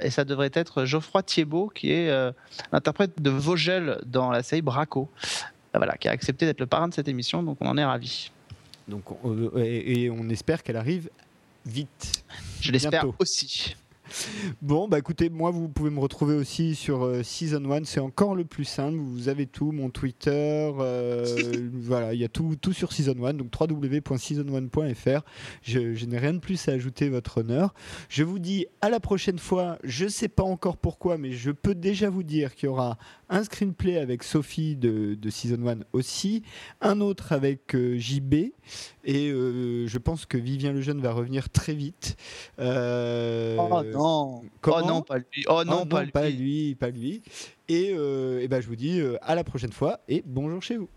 Et 0.00 0.10
ça 0.10 0.24
devrait 0.24 0.50
être 0.54 0.84
Geoffroy 0.84 1.22
Thiebaud, 1.22 1.68
qui 1.74 1.92
est 1.92 2.10
l'interprète 2.72 3.20
de 3.20 3.30
Vogel 3.30 3.98
dans 4.06 4.30
la 4.30 4.42
série 4.42 4.62
Braco. 4.62 5.10
Euh, 5.74 5.78
Voilà, 5.78 5.96
qui 5.96 6.08
a 6.08 6.10
accepté 6.12 6.46
d'être 6.46 6.60
le 6.60 6.66
parrain 6.66 6.88
de 6.88 6.94
cette 6.94 7.08
émission, 7.08 7.42
donc 7.42 7.58
on 7.60 7.66
en 7.66 7.76
est 7.78 7.84
ravis. 7.84 8.30
Donc, 8.88 9.04
on- 9.24 9.50
et, 9.58 10.02
et 10.04 10.10
on 10.10 10.28
espère 10.28 10.62
qu'elle 10.62 10.76
arrive 10.76 11.08
vite. 11.64 12.24
Je 12.60 12.72
l'espère 12.72 13.06
aussi. 13.18 13.76
Bon, 14.60 14.88
bah 14.88 14.98
écoutez, 14.98 15.30
moi 15.30 15.50
vous 15.50 15.68
pouvez 15.68 15.88
me 15.88 15.98
retrouver 16.00 16.34
aussi 16.34 16.74
sur 16.74 17.02
euh, 17.04 17.22
Season 17.22 17.64
1, 17.70 17.84
c'est 17.84 18.00
encore 18.00 18.34
le 18.34 18.44
plus 18.44 18.64
simple, 18.66 18.98
vous 18.98 19.28
avez 19.30 19.46
tout, 19.46 19.72
mon 19.72 19.88
Twitter, 19.88 20.30
euh, 20.78 21.24
voilà, 21.72 22.12
il 22.12 22.20
y 22.20 22.24
a 22.24 22.28
tout, 22.28 22.54
tout 22.60 22.74
sur 22.74 22.92
Season 22.92 23.14
1, 23.24 23.32
donc 23.34 23.48
www.season1.fr. 23.58 25.20
Je, 25.62 25.94
je 25.94 26.06
n'ai 26.06 26.18
rien 26.18 26.34
de 26.34 26.38
plus 26.40 26.68
à 26.68 26.72
ajouter, 26.72 27.08
votre 27.08 27.38
honneur. 27.38 27.72
Je 28.10 28.22
vous 28.22 28.38
dis 28.38 28.66
à 28.82 28.90
la 28.90 29.00
prochaine 29.00 29.38
fois, 29.38 29.78
je 29.82 30.06
sais 30.08 30.28
pas 30.28 30.42
encore 30.42 30.76
pourquoi, 30.76 31.16
mais 31.16 31.32
je 31.32 31.50
peux 31.50 31.74
déjà 31.74 32.10
vous 32.10 32.22
dire 32.22 32.54
qu'il 32.54 32.66
y 32.66 32.70
aura 32.70 32.98
un 33.32 33.42
screenplay 33.44 33.96
avec 33.96 34.22
Sophie 34.22 34.76
de, 34.76 35.14
de 35.14 35.30
Season 35.30 35.66
1 35.66 35.78
aussi, 35.94 36.42
un 36.82 37.00
autre 37.00 37.32
avec 37.32 37.74
euh, 37.74 37.98
JB, 37.98 38.34
et 39.04 39.30
euh, 39.30 39.86
je 39.86 39.98
pense 39.98 40.26
que 40.26 40.36
Vivien 40.36 40.72
Lejeune 40.72 41.00
va 41.00 41.12
revenir 41.12 41.48
très 41.48 41.72
vite. 41.72 42.16
Euh, 42.58 43.56
Oh 43.58 43.82
non, 43.82 44.42
oh 44.66 44.80
non, 44.86 45.02
pas 45.02 45.18
lui. 45.18 45.44
Oh 45.48 45.64
non, 45.64 45.80
Oh 45.82 45.86
pas 45.86 46.04
lui. 46.04 46.10
pas 46.12 46.28
lui, 46.28 46.74
pas 46.74 46.90
lui. 46.90 47.22
Et, 47.68 47.92
et 47.92 48.48
ben, 48.48 48.60
je 48.60 48.68
vous 48.68 48.76
dis 48.76 49.00
à 49.22 49.34
la 49.34 49.44
prochaine 49.44 49.72
fois 49.72 50.00
et 50.08 50.22
bonjour 50.26 50.62
chez 50.62 50.76
vous. 50.76 50.88